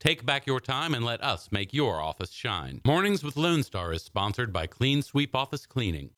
Take 0.00 0.24
back 0.24 0.46
your 0.46 0.60
time 0.60 0.94
and 0.94 1.04
let 1.04 1.22
us 1.24 1.48
make 1.50 1.74
your 1.74 2.00
office 2.00 2.30
shine. 2.30 2.80
Mornings 2.84 3.24
with 3.24 3.36
Lone 3.36 3.64
Star 3.64 3.92
is 3.92 4.02
sponsored 4.02 4.52
by 4.52 4.66
Clean 4.66 5.02
Sweep 5.02 5.34
Office 5.34 5.66
Cleaning. 5.66 6.10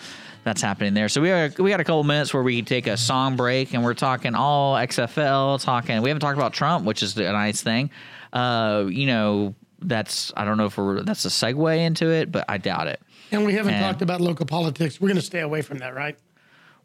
that's 0.44 0.62
happening 0.62 0.94
there. 0.94 1.10
So 1.10 1.20
we 1.22 1.32
are, 1.32 1.52
we 1.60 1.70
got 1.70 1.80
a 1.80 1.84
couple 1.84 2.04
minutes 2.04 2.34
where 2.34 2.44
we 2.44 2.56
can 2.58 2.66
take 2.66 2.88
a 2.88 2.96
song 2.96 3.36
break, 3.36 3.74
and 3.74 3.84
we're 3.84 3.94
talking 3.96 4.36
all 4.36 4.76
XFL. 4.76 5.62
Talking. 5.62 6.02
We 6.02 6.10
haven't 6.10 6.22
talked 6.22 6.38
about 6.38 6.54
Trump, 6.54 6.86
which 6.86 7.04
is 7.04 7.18
a 7.18 7.32
nice 7.32 7.62
thing. 7.62 7.90
Uh, 8.32 8.86
you 8.88 9.08
know, 9.08 9.56
that's 9.82 10.32
I 10.38 10.46
don't 10.46 10.58
know 10.58 10.66
if 10.66 10.78
we're, 10.78 11.02
that's 11.02 11.26
a 11.26 11.30
segue 11.30 11.78
into 11.78 12.10
it, 12.10 12.32
but 12.32 12.46
I 12.48 12.58
doubt 12.58 12.88
it. 12.88 13.02
And 13.32 13.46
we 13.46 13.54
haven't 13.54 13.76
And- 13.76 13.84
talked 13.84 14.02
about 14.02 14.22
local 14.22 14.46
politics. 14.46 15.00
We're 15.00 15.08
going 15.10 15.18
to 15.20 15.26
stay 15.26 15.42
away 15.42 15.62
from 15.62 15.78
that, 15.80 15.94
right? 15.96 16.18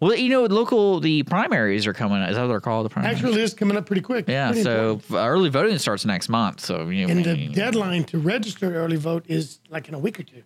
Well, 0.00 0.14
you 0.14 0.28
know, 0.28 0.44
local 0.44 1.00
the 1.00 1.22
primaries 1.22 1.86
are 1.86 1.92
coming. 1.94 2.20
Is 2.22 2.34
that 2.36 2.42
what 2.42 2.48
they're 2.48 2.60
called? 2.60 2.84
The 2.84 2.90
primaries. 2.90 3.16
Actually, 3.16 3.42
it's 3.42 3.54
coming 3.54 3.76
up 3.76 3.86
pretty 3.86 4.02
quick. 4.02 4.28
yeah. 4.28 4.48
Pretty 4.48 4.62
So 4.64 4.92
important. 4.94 5.28
early 5.28 5.48
voting 5.50 5.78
starts 5.78 6.04
next 6.04 6.28
month. 6.28 6.60
So 6.60 6.88
you 6.90 7.06
know, 7.06 7.12
and 7.12 7.24
the 7.24 7.48
deadline 7.48 8.04
to 8.06 8.18
register 8.18 8.74
early 8.74 8.96
vote 8.96 9.24
is 9.28 9.60
like 9.70 9.88
in 9.88 9.94
a 9.94 9.98
week 9.98 10.18
or 10.20 10.24
two, 10.24 10.42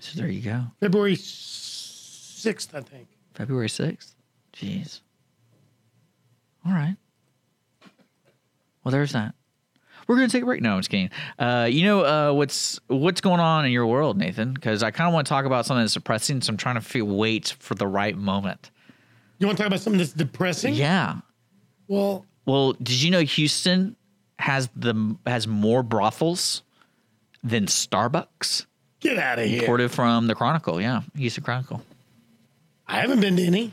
so 0.00 0.18
there 0.18 0.30
you 0.30 0.40
go. 0.40 0.62
February 0.80 1.14
sixth, 1.16 2.74
I 2.74 2.80
think. 2.80 3.08
February 3.34 3.68
6th? 3.68 4.14
Jeez. 4.54 5.00
All 6.66 6.72
right. 6.72 6.96
Well, 8.82 8.92
there's 8.92 9.12
that. 9.12 9.34
We're 10.10 10.16
gonna 10.16 10.26
take 10.28 10.42
a 10.42 10.46
break. 10.46 10.60
No, 10.60 10.72
I'm 10.72 10.80
just 10.80 10.90
kidding. 10.90 11.08
Uh, 11.38 11.68
you 11.70 11.84
know 11.84 12.00
uh, 12.04 12.32
what's 12.32 12.80
what's 12.88 13.20
going 13.20 13.38
on 13.38 13.64
in 13.64 13.70
your 13.70 13.86
world, 13.86 14.18
Nathan? 14.18 14.52
Because 14.52 14.82
I 14.82 14.90
kind 14.90 15.06
of 15.06 15.14
want 15.14 15.24
to 15.24 15.28
talk 15.28 15.44
about 15.44 15.66
something 15.66 15.84
that's 15.84 15.94
depressing, 15.94 16.40
so 16.40 16.50
I'm 16.50 16.56
trying 16.56 16.74
to 16.74 16.80
feel, 16.80 17.04
wait 17.04 17.54
for 17.60 17.76
the 17.76 17.86
right 17.86 18.16
moment. 18.18 18.72
You 19.38 19.46
want 19.46 19.56
to 19.56 19.62
talk 19.62 19.68
about 19.68 19.78
something 19.78 19.98
that's 19.98 20.12
depressing? 20.12 20.74
Yeah. 20.74 21.18
Well, 21.86 22.26
Well, 22.44 22.72
did 22.72 23.00
you 23.00 23.12
know 23.12 23.20
Houston 23.20 23.94
has 24.40 24.68
the 24.74 25.16
has 25.28 25.46
more 25.46 25.84
brothels 25.84 26.64
than 27.44 27.66
Starbucks? 27.66 28.66
get 28.98 29.16
out 29.16 29.38
of 29.38 29.46
here. 29.46 29.60
Reported 29.60 29.92
from 29.92 30.26
the 30.26 30.34
Chronicle. 30.34 30.80
Yeah, 30.80 31.02
Houston 31.14 31.44
Chronicle. 31.44 31.84
I 32.88 32.96
haven't 33.00 33.20
been 33.20 33.36
to 33.36 33.44
any. 33.44 33.70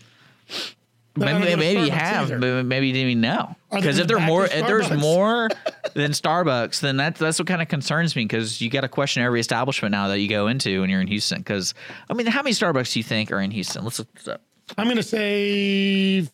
But 1.18 1.40
Maybe, 1.40 1.56
maybe 1.56 1.82
you 1.82 1.92
have, 1.92 2.32
either. 2.32 2.40
but 2.40 2.66
maybe 2.66 2.88
you 2.88 2.94
didn't 2.94 3.10
even 3.10 3.22
know. 3.22 3.56
Because 3.72 3.98
if 3.98 4.08
there 4.08 4.20
more, 4.20 4.46
if 4.46 4.68
there's 4.68 4.92
more 4.92 5.50
than 5.94 6.12
Starbucks, 6.12 6.80
then 6.80 6.98
that's 6.98 7.20
that's 7.20 7.40
what 7.40 7.48
kind 7.48 7.62
of 7.62 7.68
concerns 7.68 8.16
me. 8.16 8.24
Because 8.24 8.62
you 8.62 8.70
got 8.70 8.82
to 8.82 8.88
question 8.88 9.24
every 9.24 9.40
establishment 9.40 9.92
now 9.92 10.10
that 10.10 10.20
you 10.20 10.28
go 10.30 10.48
into 10.48 10.82
when 10.82 10.90
you're 10.90 11.02
in 11.02 11.08
Houston. 11.08 11.40
Because 11.40 11.74
I 12.10 12.14
mean, 12.14 12.28
how 12.28 12.44
many 12.44 12.54
Starbucks 12.54 12.94
do 12.94 13.00
you 13.00 13.04
think 13.04 13.32
are 13.32 13.42
in 13.42 13.52
Houston? 13.52 13.84
Let's 13.84 14.00
look 14.00 14.14
this 14.14 14.28
up. 14.28 14.42
I'm 14.78 14.86
going 14.86 14.98
to 14.98 15.04
say 15.04 16.28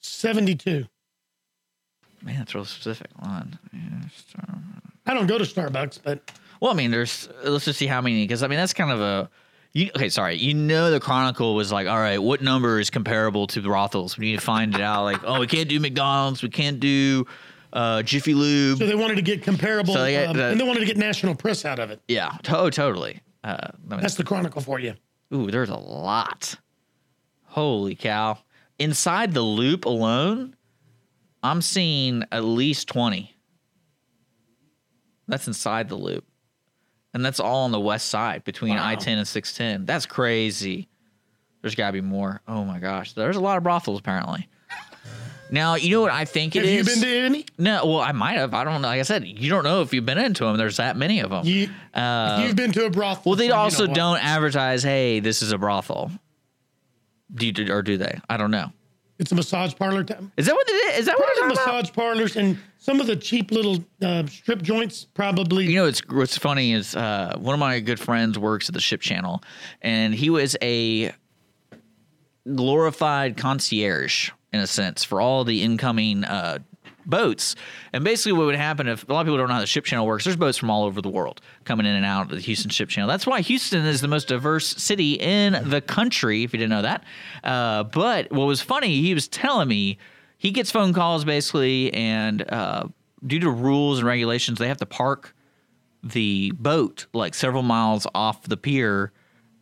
72. 0.00 0.86
Man, 2.22 2.38
that's 2.38 2.54
real 2.54 2.64
specific. 2.64 3.08
Hold 3.20 3.32
on. 3.36 3.58
Yeah, 3.72 4.54
I 5.06 5.14
don't 5.14 5.26
go 5.26 5.38
to 5.38 5.44
Starbucks, 5.44 5.98
but 6.04 6.30
Well, 6.60 6.70
I 6.70 6.74
mean, 6.74 6.92
there's. 6.92 7.28
Let's 7.42 7.64
just 7.64 7.78
see 7.80 7.88
how 7.88 8.00
many. 8.00 8.22
Because 8.24 8.44
I 8.44 8.46
mean, 8.48 8.58
that's 8.58 8.74
kind 8.74 8.92
of 8.92 9.00
a. 9.00 9.28
You, 9.74 9.90
okay, 9.96 10.08
sorry. 10.10 10.36
You 10.36 10.52
know, 10.54 10.90
the 10.90 11.00
Chronicle 11.00 11.54
was 11.54 11.72
like, 11.72 11.86
all 11.88 11.98
right, 11.98 12.18
what 12.22 12.42
number 12.42 12.78
is 12.78 12.90
comparable 12.90 13.46
to 13.48 13.62
brothels? 13.62 14.18
We 14.18 14.26
need 14.26 14.38
to 14.40 14.44
find 14.44 14.74
it 14.74 14.80
out. 14.82 15.04
Like, 15.04 15.20
oh, 15.24 15.40
we 15.40 15.46
can't 15.46 15.68
do 15.68 15.80
McDonald's. 15.80 16.42
We 16.42 16.50
can't 16.50 16.78
do 16.78 17.26
uh, 17.72 18.02
Jiffy 18.02 18.34
Lube. 18.34 18.78
so 18.78 18.86
they 18.86 18.94
wanted 18.94 19.14
to 19.14 19.22
get 19.22 19.42
comparable, 19.42 19.94
So 19.94 20.02
they 20.02 20.26
um, 20.26 20.36
the- 20.36 20.48
and 20.48 20.60
they 20.60 20.64
wanted 20.64 20.80
to 20.80 20.86
get 20.86 20.98
national 20.98 21.34
press 21.34 21.64
out 21.64 21.78
of 21.78 21.90
it. 21.90 22.00
yeah, 22.06 22.36
to- 22.42 22.70
totally. 22.70 23.20
Uh, 23.42 23.68
That's 23.86 24.14
the 24.16 24.24
Chronicle 24.24 24.60
for 24.60 24.78
you. 24.78 24.94
Ooh, 25.34 25.50
there's 25.50 25.70
a 25.70 25.76
lot. 25.76 26.54
Holy 27.46 27.94
cow. 27.94 28.38
Inside 28.78 29.32
the 29.32 29.40
loop 29.42 29.86
alone, 29.86 30.54
I'm 31.42 31.62
seeing 31.62 32.24
at 32.30 32.44
least 32.44 32.88
20. 32.88 33.34
That's 35.28 35.46
inside 35.46 35.88
the 35.88 35.94
loop. 35.96 36.24
And 37.14 37.24
that's 37.24 37.40
all 37.40 37.64
on 37.64 37.72
the 37.72 37.80
west 37.80 38.08
side 38.08 38.44
between 38.44 38.78
I 38.78 38.94
10 38.94 39.18
and 39.18 39.28
610. 39.28 39.84
That's 39.86 40.06
crazy. 40.06 40.88
There's 41.60 41.74
got 41.74 41.88
to 41.88 41.92
be 41.92 42.00
more. 42.00 42.40
Oh 42.48 42.64
my 42.64 42.78
gosh. 42.78 43.12
There's 43.12 43.36
a 43.36 43.40
lot 43.40 43.56
of 43.58 43.62
brothels 43.62 43.98
apparently. 43.98 44.48
Now, 45.50 45.74
you 45.74 45.90
know 45.90 46.00
what 46.00 46.12
I 46.12 46.24
think 46.24 46.56
it 46.56 46.64
Have 46.64 46.72
you 46.72 46.82
been 46.82 47.00
to 47.02 47.18
any? 47.26 47.44
no, 47.58 47.84
well, 47.84 48.00
I 48.00 48.12
might 48.12 48.38
have. 48.38 48.54
I 48.54 48.64
don't 48.64 48.80
know. 48.80 48.88
Like 48.88 49.00
I 49.00 49.02
said, 49.02 49.26
you 49.26 49.50
don't 49.50 49.64
know 49.64 49.82
if 49.82 49.92
you've 49.92 50.06
been 50.06 50.16
into 50.16 50.44
them. 50.46 50.56
There's 50.56 50.78
that 50.78 50.96
many 50.96 51.20
of 51.20 51.28
them. 51.28 51.44
You, 51.44 51.68
if 51.94 52.46
you've 52.46 52.56
been 52.56 52.72
to 52.72 52.86
a 52.86 52.90
brothel. 52.90 53.22
Well, 53.26 53.36
they 53.36 53.50
also 53.50 53.86
don't 53.86 54.16
advertise, 54.24 54.82
"Hey, 54.82 55.20
this 55.20 55.42
is 55.42 55.52
a 55.52 55.58
brothel." 55.58 56.10
Do 57.34 57.46
you, 57.46 57.70
or 57.70 57.82
do 57.82 57.98
they? 57.98 58.18
I 58.30 58.38
don't 58.38 58.50
know. 58.50 58.72
It's 59.22 59.30
a 59.30 59.36
massage 59.36 59.72
parlor. 59.76 60.02
T- 60.02 60.14
Is 60.36 60.46
that 60.46 60.54
what 60.56 60.68
it 60.68 60.72
is? 60.72 60.98
Is 60.98 61.06
that 61.06 61.16
what 61.16 61.28
it's 61.30 61.38
about? 61.38 61.48
massage 61.50 61.92
parlors 61.92 62.34
and 62.36 62.58
some 62.78 63.00
of 63.00 63.06
the 63.06 63.14
cheap 63.14 63.52
little 63.52 63.84
uh, 64.02 64.26
strip 64.26 64.62
joints. 64.62 65.04
Probably. 65.14 65.66
You 65.66 65.76
know, 65.76 65.86
it's 65.86 66.02
what's 66.08 66.36
funny 66.36 66.72
is 66.72 66.96
uh, 66.96 67.36
one 67.38 67.54
of 67.54 67.60
my 67.60 67.78
good 67.78 68.00
friends 68.00 68.36
works 68.36 68.68
at 68.68 68.74
the 68.74 68.80
Ship 68.80 69.00
Channel, 69.00 69.40
and 69.80 70.12
he 70.12 70.28
was 70.28 70.56
a 70.60 71.12
glorified 72.52 73.36
concierge 73.36 74.30
in 74.52 74.58
a 74.58 74.66
sense 74.66 75.04
for 75.04 75.20
all 75.20 75.44
the 75.44 75.62
incoming 75.62 76.24
uh, 76.24 76.58
boats. 77.06 77.54
And 77.92 78.04
basically, 78.04 78.32
what 78.32 78.46
would 78.46 78.56
happen 78.56 78.88
if 78.88 79.08
a 79.08 79.12
lot 79.12 79.20
of 79.20 79.26
people 79.26 79.38
don't 79.38 79.48
know 79.48 79.54
how 79.54 79.60
the 79.60 79.66
Ship 79.66 79.84
Channel 79.84 80.06
works? 80.06 80.24
There's 80.24 80.36
boats 80.36 80.58
from 80.58 80.70
all 80.70 80.84
over 80.84 81.00
the 81.00 81.08
world 81.08 81.40
coming 81.64 81.86
in 81.86 81.94
and 81.94 82.04
out 82.04 82.30
of 82.30 82.30
the 82.30 82.40
Houston 82.40 82.70
Ship 82.70 82.88
Channel. 82.88 83.08
That's 83.08 83.26
why 83.26 83.40
Houston 83.40 83.84
is 83.84 84.00
the 84.00 84.08
most 84.08 84.28
diverse 84.28 84.68
city 84.68 85.14
in 85.14 85.68
the 85.68 85.80
country. 85.80 86.44
If 86.44 86.52
you 86.52 86.58
didn't 86.58 86.70
know 86.70 86.82
that, 86.82 87.04
uh, 87.44 87.84
but 87.84 88.30
what 88.32 88.46
was 88.46 88.60
funny, 88.60 89.00
he 89.00 89.14
was 89.14 89.28
telling 89.28 89.68
me 89.68 89.98
he 90.38 90.50
gets 90.50 90.70
phone 90.70 90.92
calls 90.92 91.24
basically, 91.24 91.92
and 91.94 92.42
uh, 92.48 92.88
due 93.26 93.38
to 93.40 93.50
rules 93.50 93.98
and 93.98 94.06
regulations, 94.06 94.58
they 94.58 94.68
have 94.68 94.78
to 94.78 94.86
park 94.86 95.34
the 96.02 96.52
boat 96.56 97.06
like 97.12 97.34
several 97.34 97.62
miles 97.62 98.06
off 98.14 98.42
the 98.42 98.56
pier 98.56 99.12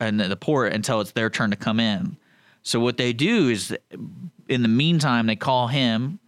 and 0.00 0.18
the 0.18 0.36
port 0.36 0.72
until 0.72 1.00
it's 1.00 1.12
their 1.12 1.28
turn 1.28 1.50
to 1.50 1.56
come 1.56 1.78
in. 1.78 2.16
So 2.62 2.80
what 2.80 2.96
they 2.96 3.12
do 3.12 3.48
is 3.48 3.76
in 4.48 4.62
the 4.62 4.68
meantime 4.68 5.26
they 5.26 5.36
call 5.36 5.68
him 5.68 6.19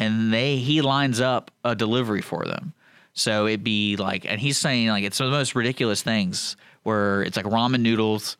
and 0.00 0.32
they 0.32 0.56
he 0.56 0.80
lines 0.80 1.20
up 1.20 1.52
a 1.62 1.76
delivery 1.76 2.22
for 2.22 2.44
them. 2.44 2.72
So 3.12 3.46
it'd 3.46 3.62
be 3.62 3.96
like 3.96 4.24
and 4.24 4.40
he's 4.40 4.58
saying 4.58 4.88
like 4.88 5.04
it's 5.04 5.18
the 5.18 5.30
most 5.30 5.54
ridiculous 5.54 6.02
things 6.02 6.56
where 6.82 7.22
it's 7.22 7.36
like 7.36 7.46
ramen 7.46 7.82
noodles, 7.82 8.36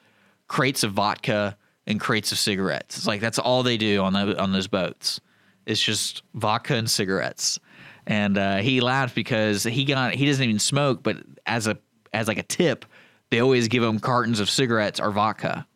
crates 0.48 0.82
of 0.82 0.92
vodka 0.92 1.56
and 1.86 2.00
crates 2.00 2.32
of 2.32 2.38
cigarettes. 2.38 2.96
It's 2.96 3.06
like 3.06 3.20
that's 3.20 3.38
all 3.38 3.62
they 3.62 3.76
do 3.76 4.02
on 4.02 4.14
the 4.14 4.40
on 4.40 4.52
those 4.52 4.66
boats. 4.66 5.20
It's 5.66 5.82
just 5.82 6.22
vodka 6.34 6.74
and 6.74 6.90
cigarettes. 6.90 7.60
And 8.06 8.38
uh, 8.38 8.56
he 8.56 8.80
laughed 8.80 9.14
because 9.14 9.62
he 9.62 9.84
got 9.84 10.14
he 10.14 10.26
doesn't 10.26 10.42
even 10.42 10.58
smoke, 10.58 11.02
but 11.02 11.18
as 11.46 11.66
a 11.66 11.78
as 12.12 12.26
like 12.26 12.38
a 12.38 12.42
tip, 12.42 12.86
they 13.30 13.40
always 13.40 13.68
give 13.68 13.82
him 13.82 14.00
cartons 14.00 14.40
of 14.40 14.48
cigarettes 14.48 14.98
or 14.98 15.10
vodka 15.10 15.66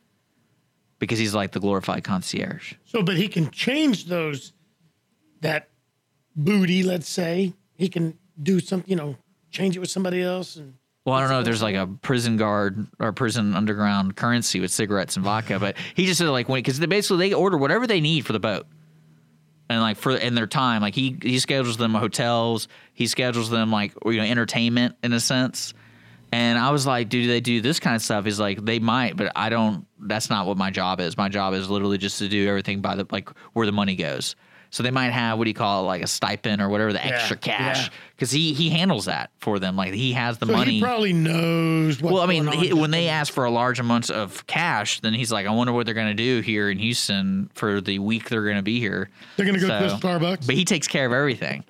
because 0.99 1.19
he's 1.19 1.35
like 1.35 1.53
the 1.53 1.61
glorified 1.61 2.03
concierge. 2.03 2.75
So, 2.87 3.03
but 3.03 3.17
he 3.17 3.29
can 3.29 3.51
change 3.51 4.07
those, 4.07 4.53
that 5.43 5.69
booty, 6.37 6.83
let's 6.83 7.09
say. 7.09 7.55
He 7.77 7.89
can 7.89 8.19
do 8.41 8.61
something, 8.61 8.89
you 8.89 8.97
know, 8.97 9.17
change 9.51 9.77
it 9.77 9.81
with 9.81 9.91
somebody 9.91 10.23
else. 10.23 10.57
And 10.57 10.75
Well, 11.05 11.15
I 11.15 11.21
don't 11.21 11.31
know 11.31 11.41
if 11.41 11.45
there's 11.45 11.63
like 11.63 11.77
a 11.77 11.87
prison 11.87 12.37
guard 12.37 12.87
or 12.99 13.13
prison 13.13 13.55
underground 13.55 14.17
currency 14.17 14.61
with 14.61 14.71
cigarettes 14.71 15.17
and 15.17 15.25
vodka, 15.25 15.59
but 15.59 15.77
he 15.95 16.07
just 16.07 16.19
said 16.19 16.29
like 16.29 16.49
when 16.49 16.59
because 16.59 16.79
they 16.79 16.87
basically 16.87 17.29
they 17.29 17.35
order 17.35 17.57
whatever 17.57 17.87
they 17.87 18.01
need 18.01 18.27
for 18.27 18.33
the 18.33 18.41
boat, 18.41 18.67
and 19.69 19.81
like 19.81 19.97
for 19.97 20.17
in 20.17 20.35
their 20.35 20.47
time, 20.47 20.83
like 20.83 20.95
he 20.95 21.17
he 21.23 21.39
schedules 21.39 21.77
them 21.77 21.95
hotels, 21.95 22.69
he 22.93 23.07
schedules 23.07 23.51
them 23.51 23.71
like 23.71 23.93
you 24.05 24.17
know 24.17 24.25
entertainment 24.25 24.97
in 25.03 25.13
a 25.13 25.21
sense. 25.21 25.75
And 26.33 26.59
I 26.59 26.73
was 26.73 26.85
like, 26.85 27.11
do 27.11 27.29
they 27.29 27.41
do 27.41 27.61
this 27.61 27.79
kind 27.79 27.95
of 27.95 28.03
stuff? 28.03 28.25
He's 28.25 28.41
like, 28.41 28.65
they 28.65 28.81
might, 28.81 29.17
but 29.17 29.31
I 29.37 29.51
don't. 29.51 29.87
That's 30.01 30.31
not 30.31 30.49
what 30.49 30.57
my 30.57 30.73
job 30.73 30.99
is. 30.99 31.17
My 31.17 31.29
job 31.29 31.55
is 31.55 31.71
literally 31.71 31.97
just 31.97 32.19
to 32.19 32.29
do 32.29 32.49
everything 32.49 32.81
by 32.81 32.97
the 32.97 33.07
like 33.13 33.31
where 33.53 33.67
the 33.67 33.73
money 33.73 33.95
goes. 33.95 34.35
So 34.75 34.83
they 34.83 34.91
might 34.91 35.11
have 35.13 35.39
what 35.39 35.45
do 35.45 35.51
you 35.51 35.55
call 35.55 35.85
it, 35.85 35.87
like 35.87 36.03
a 36.03 36.09
stipend 36.09 36.61
or 36.61 36.69
whatever, 36.69 36.93
the 36.93 37.07
extra 37.07 37.37
cash, 37.37 37.85
yeah. 37.85 37.93
because 38.17 38.33
he 38.33 38.53
he 38.55 38.71
handles 38.71 39.05
that 39.05 39.31
for 39.39 39.61
them. 39.61 39.77
Like 39.77 39.93
he 39.93 40.13
has 40.15 40.39
the 40.39 40.47
so 40.47 40.53
money. 40.53 40.73
he 40.73 40.83
probably 40.83 41.13
knows 41.13 42.03
Well, 42.03 42.19
I 42.21 42.27
mean, 42.27 42.47
going 42.47 42.59
he, 42.59 42.73
when 42.73 42.91
they 42.91 43.07
ask 43.07 43.33
for 43.33 43.45
a 43.45 43.53
large 43.53 43.79
amount 43.79 44.11
of 44.11 44.45
cash, 44.49 44.99
then 44.99 45.15
he's 45.15 45.31
like, 45.31 45.47
I 45.47 45.51
wonder 45.53 45.73
what 45.73 45.87
they're 45.87 45.95
going 45.95 46.09
to 46.09 46.21
do 46.21 46.41
here 46.41 46.71
in 46.71 46.79
Houston 46.81 47.51
for 47.55 47.81
the 47.81 48.01
week 48.01 48.29
they're 48.29 48.43
going 48.43 48.57
to 48.57 48.63
be 48.63 48.81
here. 48.81 49.11
They're 49.37 49.47
gonna 49.47 49.61
go 49.61 49.69
to 49.69 49.89
So- 49.91 49.95
a 49.95 49.99
Starbucks? 50.01 50.45
But 50.45 50.57
he 50.57 50.65
takes 50.65 50.89
care 50.89 51.07
of 51.07 51.13
everything. 51.13 51.63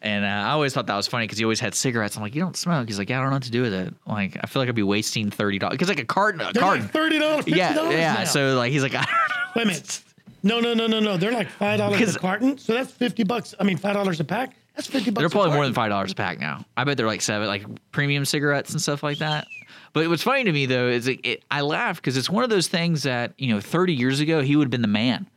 And 0.00 0.24
uh, 0.24 0.28
I 0.28 0.50
always 0.50 0.72
thought 0.72 0.86
that 0.86 0.96
was 0.96 1.08
funny 1.08 1.24
because 1.24 1.38
he 1.38 1.44
always 1.44 1.58
had 1.58 1.74
cigarettes. 1.74 2.14
I'm 2.16 2.22
like, 2.22 2.34
you 2.36 2.40
don't 2.42 2.56
smoke. 2.56 2.86
He's 2.88 2.98
like, 2.98 3.10
yeah, 3.10 3.18
I 3.18 3.22
don't 3.22 3.30
know 3.30 3.36
what 3.36 3.42
to 3.44 3.50
do 3.50 3.62
with 3.62 3.72
it. 3.74 3.92
Like, 4.06 4.36
I 4.40 4.46
feel 4.46 4.62
like 4.62 4.68
I'd 4.68 4.74
be 4.76 4.82
wasting 4.84 5.30
thirty 5.30 5.58
dollars 5.58 5.72
because 5.74 5.88
like 5.88 6.00
a 6.00 6.04
carton, 6.04 6.40
a 6.40 6.52
They're 6.52 6.60
carton. 6.62 6.82
like 6.84 6.92
$30, 6.92 7.42
$50 7.42 7.56
yeah, 7.56 7.90
yeah. 7.90 8.14
now. 8.14 8.24
So 8.24 8.54
like, 8.56 8.70
he's 8.72 8.82
like, 8.84 8.94
I 8.96 9.02
don't 9.04 9.06
know. 9.10 9.46
Wait 9.56 9.62
a 9.62 9.66
minute. 9.66 10.02
No, 10.42 10.60
no, 10.60 10.74
no, 10.74 10.86
no, 10.86 11.00
no. 11.00 11.16
They're 11.16 11.32
like 11.32 11.48
five 11.48 11.78
dollars 11.78 12.16
a 12.16 12.18
carton. 12.18 12.58
So 12.58 12.74
that's 12.74 12.92
fifty 12.92 13.24
bucks. 13.24 13.54
I 13.58 13.64
mean, 13.64 13.76
five 13.76 13.94
dollars 13.94 14.20
a 14.20 14.24
pack. 14.24 14.56
That's 14.74 14.88
fifty 14.88 15.10
bucks. 15.10 15.22
They're 15.22 15.28
probably 15.30 15.52
more 15.52 15.64
than 15.64 15.74
five 15.74 15.90
dollars 15.90 16.12
a 16.12 16.14
pack 16.14 16.40
now. 16.40 16.64
I 16.76 16.84
bet 16.84 16.96
they're 16.96 17.06
like 17.06 17.22
seven, 17.22 17.46
like 17.46 17.64
premium 17.92 18.24
cigarettes 18.24 18.72
and 18.72 18.80
stuff 18.80 19.02
like 19.02 19.18
that. 19.18 19.46
But 19.92 20.08
what's 20.08 20.22
funny 20.22 20.44
to 20.44 20.52
me 20.52 20.66
though 20.66 20.88
is 20.88 21.06
it, 21.06 21.20
it, 21.24 21.44
I 21.50 21.60
laugh 21.60 21.96
because 21.96 22.16
it's 22.16 22.30
one 22.30 22.44
of 22.44 22.50
those 22.50 22.68
things 22.68 23.02
that 23.02 23.34
you 23.38 23.52
know, 23.54 23.60
30 23.60 23.94
years 23.94 24.20
ago 24.20 24.40
he 24.40 24.56
would 24.56 24.64
have 24.64 24.70
been 24.70 24.82
the 24.82 24.88
man. 24.88 25.28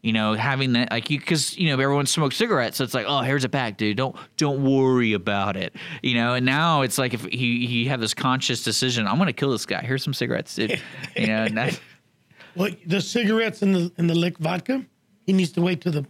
You 0.00 0.12
know, 0.12 0.34
having 0.34 0.74
that 0.74 0.92
like 0.92 1.10
you 1.10 1.18
because 1.18 1.58
you 1.58 1.66
know 1.66 1.72
everyone 1.82 2.06
smokes 2.06 2.36
cigarettes, 2.36 2.76
so 2.76 2.84
it's 2.84 2.94
like, 2.94 3.06
oh, 3.08 3.20
here's 3.20 3.42
a 3.42 3.48
pack, 3.48 3.76
dude. 3.76 3.96
Don't 3.96 4.14
don't 4.36 4.62
worry 4.62 5.12
about 5.12 5.56
it. 5.56 5.74
You 6.02 6.14
know, 6.14 6.34
and 6.34 6.46
now 6.46 6.82
it's 6.82 6.98
like 6.98 7.14
if 7.14 7.24
he 7.24 7.66
he 7.66 7.86
have 7.86 8.00
this 8.00 8.14
conscious 8.14 8.62
decision, 8.62 9.08
I'm 9.08 9.18
gonna 9.18 9.32
kill 9.32 9.50
this 9.50 9.66
guy. 9.66 9.82
Here's 9.82 10.04
some 10.04 10.14
cigarettes, 10.14 10.54
dude. 10.54 10.80
You 11.16 11.26
know, 11.26 11.42
and 11.44 11.56
that, 11.58 11.80
Well, 12.58 12.70
the 12.86 13.00
cigarettes 13.00 13.62
and 13.62 13.74
the 13.74 13.92
and 13.96 14.10
the 14.10 14.14
lick 14.14 14.38
vodka. 14.38 14.84
He 15.26 15.32
needs 15.32 15.52
to 15.52 15.62
wait 15.62 15.80
till 15.80 15.92
the 15.92 16.06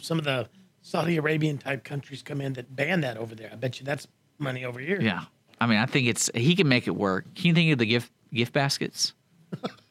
some 0.00 0.18
of 0.18 0.24
the 0.24 0.48
Saudi 0.82 1.16
Arabian 1.16 1.58
type 1.58 1.84
countries 1.84 2.22
come 2.22 2.40
in 2.40 2.52
that 2.54 2.74
ban 2.76 3.00
that 3.00 3.16
over 3.16 3.34
there. 3.34 3.50
I 3.52 3.56
bet 3.56 3.80
you 3.80 3.86
that's 3.86 4.06
money 4.38 4.64
over 4.64 4.78
here. 4.78 5.00
yeah. 5.00 5.24
I 5.60 5.66
mean, 5.66 5.78
I 5.78 5.86
think 5.86 6.06
it's 6.06 6.30
he 6.34 6.54
can 6.54 6.68
make 6.68 6.86
it 6.86 6.94
work. 6.94 7.24
Can 7.34 7.46
you 7.46 7.54
think 7.54 7.72
of 7.72 7.78
the 7.78 7.86
gift 7.86 8.12
gift 8.32 8.52
baskets? 8.52 9.14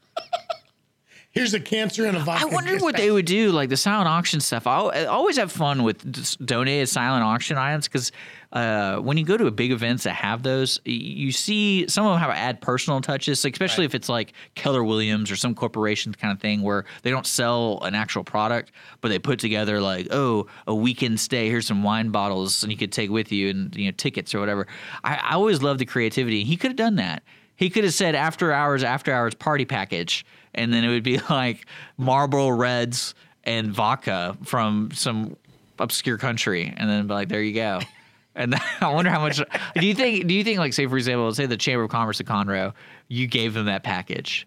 Here's 1.36 1.54
a 1.54 1.60
cancer 1.60 2.06
and 2.06 2.16
a 2.16 2.22
vodka. 2.22 2.48
I 2.48 2.50
wonder 2.50 2.78
what 2.78 2.96
they 2.96 3.12
would 3.12 3.26
do, 3.26 3.52
like 3.52 3.68
the 3.68 3.76
silent 3.76 4.08
auction 4.08 4.40
stuff. 4.40 4.66
I, 4.66 4.80
I 4.80 5.06
always 5.08 5.36
have 5.36 5.52
fun 5.52 5.84
with 5.84 6.38
donated 6.46 6.88
silent 6.88 7.26
auction 7.26 7.58
items 7.58 7.90
because 7.90 8.14
uh, 8.54 9.00
when 9.00 9.18
you 9.18 9.26
go 9.26 9.36
to 9.36 9.46
a 9.46 9.52
big 9.52 9.74
events 9.74 10.06
that 10.06 10.14
have 10.14 10.44
those, 10.44 10.80
you 10.86 11.34
see 11.34 11.90
some 11.90 12.06
of 12.06 12.14
them 12.14 12.22
have 12.22 12.30
add 12.30 12.62
personal 12.62 13.02
touches, 13.02 13.44
like 13.44 13.52
especially 13.52 13.84
if 13.84 13.94
it's 13.94 14.08
like 14.08 14.32
Keller 14.56 14.82
Williams 14.82 15.30
or 15.30 15.36
some 15.36 15.54
corporation 15.54 16.14
kind 16.14 16.32
of 16.32 16.40
thing 16.40 16.62
where 16.62 16.86
they 17.02 17.12
don't 17.12 17.28
sell 17.28 17.84
an 17.84 17.96
actual 17.96 18.24
product, 18.24 18.72
but 19.02 19.10
they 19.10 19.20
put 19.20 19.38
together 19.38 19.82
like, 19.82 20.08
oh, 20.12 20.48
a 20.68 20.74
weekend 20.74 21.20
stay. 21.20 21.50
Here's 21.50 21.68
some 21.68 21.84
wine 21.84 22.12
bottles, 22.12 22.64
and 22.64 22.72
you 22.72 22.78
could 22.78 22.94
take 22.94 23.10
with 23.10 23.34
you, 23.34 23.50
and 23.50 23.76
you 23.76 23.88
know 23.88 23.92
tickets 23.98 24.34
or 24.34 24.40
whatever. 24.40 24.68
I, 25.04 25.16
I 25.16 25.34
always 25.34 25.62
love 25.62 25.80
the 25.80 25.86
creativity. 25.86 26.46
He 26.46 26.56
could 26.56 26.70
have 26.70 26.78
done 26.78 26.96
that. 26.96 27.24
He 27.58 27.70
could 27.70 27.84
have 27.84 27.94
said 27.94 28.16
after 28.16 28.54
hours, 28.54 28.84
after 28.84 29.14
hours 29.14 29.36
party 29.36 29.66
package, 29.66 30.26
and 30.56 30.74
then 30.74 30.84
it 30.84 30.90
would 30.90 31.04
be 31.04 31.20
like 31.30 31.66
Marlboro 31.98 32.50
Reds 32.50 33.14
and 33.44 33.72
vodka 33.72 34.36
from 34.44 34.90
some 34.94 35.38
obscure 35.78 36.18
country, 36.18 36.74
and 36.76 36.90
then 36.90 37.08
be 37.08 37.14
like, 37.14 37.30
there 37.30 37.42
you 37.42 37.54
go. 37.54 37.80
And 38.36 38.54
I 38.82 38.92
wonder 38.92 39.10
how 39.10 39.22
much. 39.22 39.42
Do 39.76 39.88
you 39.88 39.96
think? 39.96 40.28
Do 40.28 40.34
you 40.34 40.44
think, 40.44 40.60
like, 40.60 40.74
say 40.74 40.88
for 40.88 40.98
example, 40.98 41.34
say 41.34 41.46
the 41.46 41.58
Chamber 41.58 41.84
of 41.84 41.90
Commerce 41.90 42.20
of 42.20 42.26
Conroe, 42.26 42.74
you 43.08 43.28
gave 43.28 43.54
them 43.54 43.68
that 43.68 43.84
package, 43.84 44.46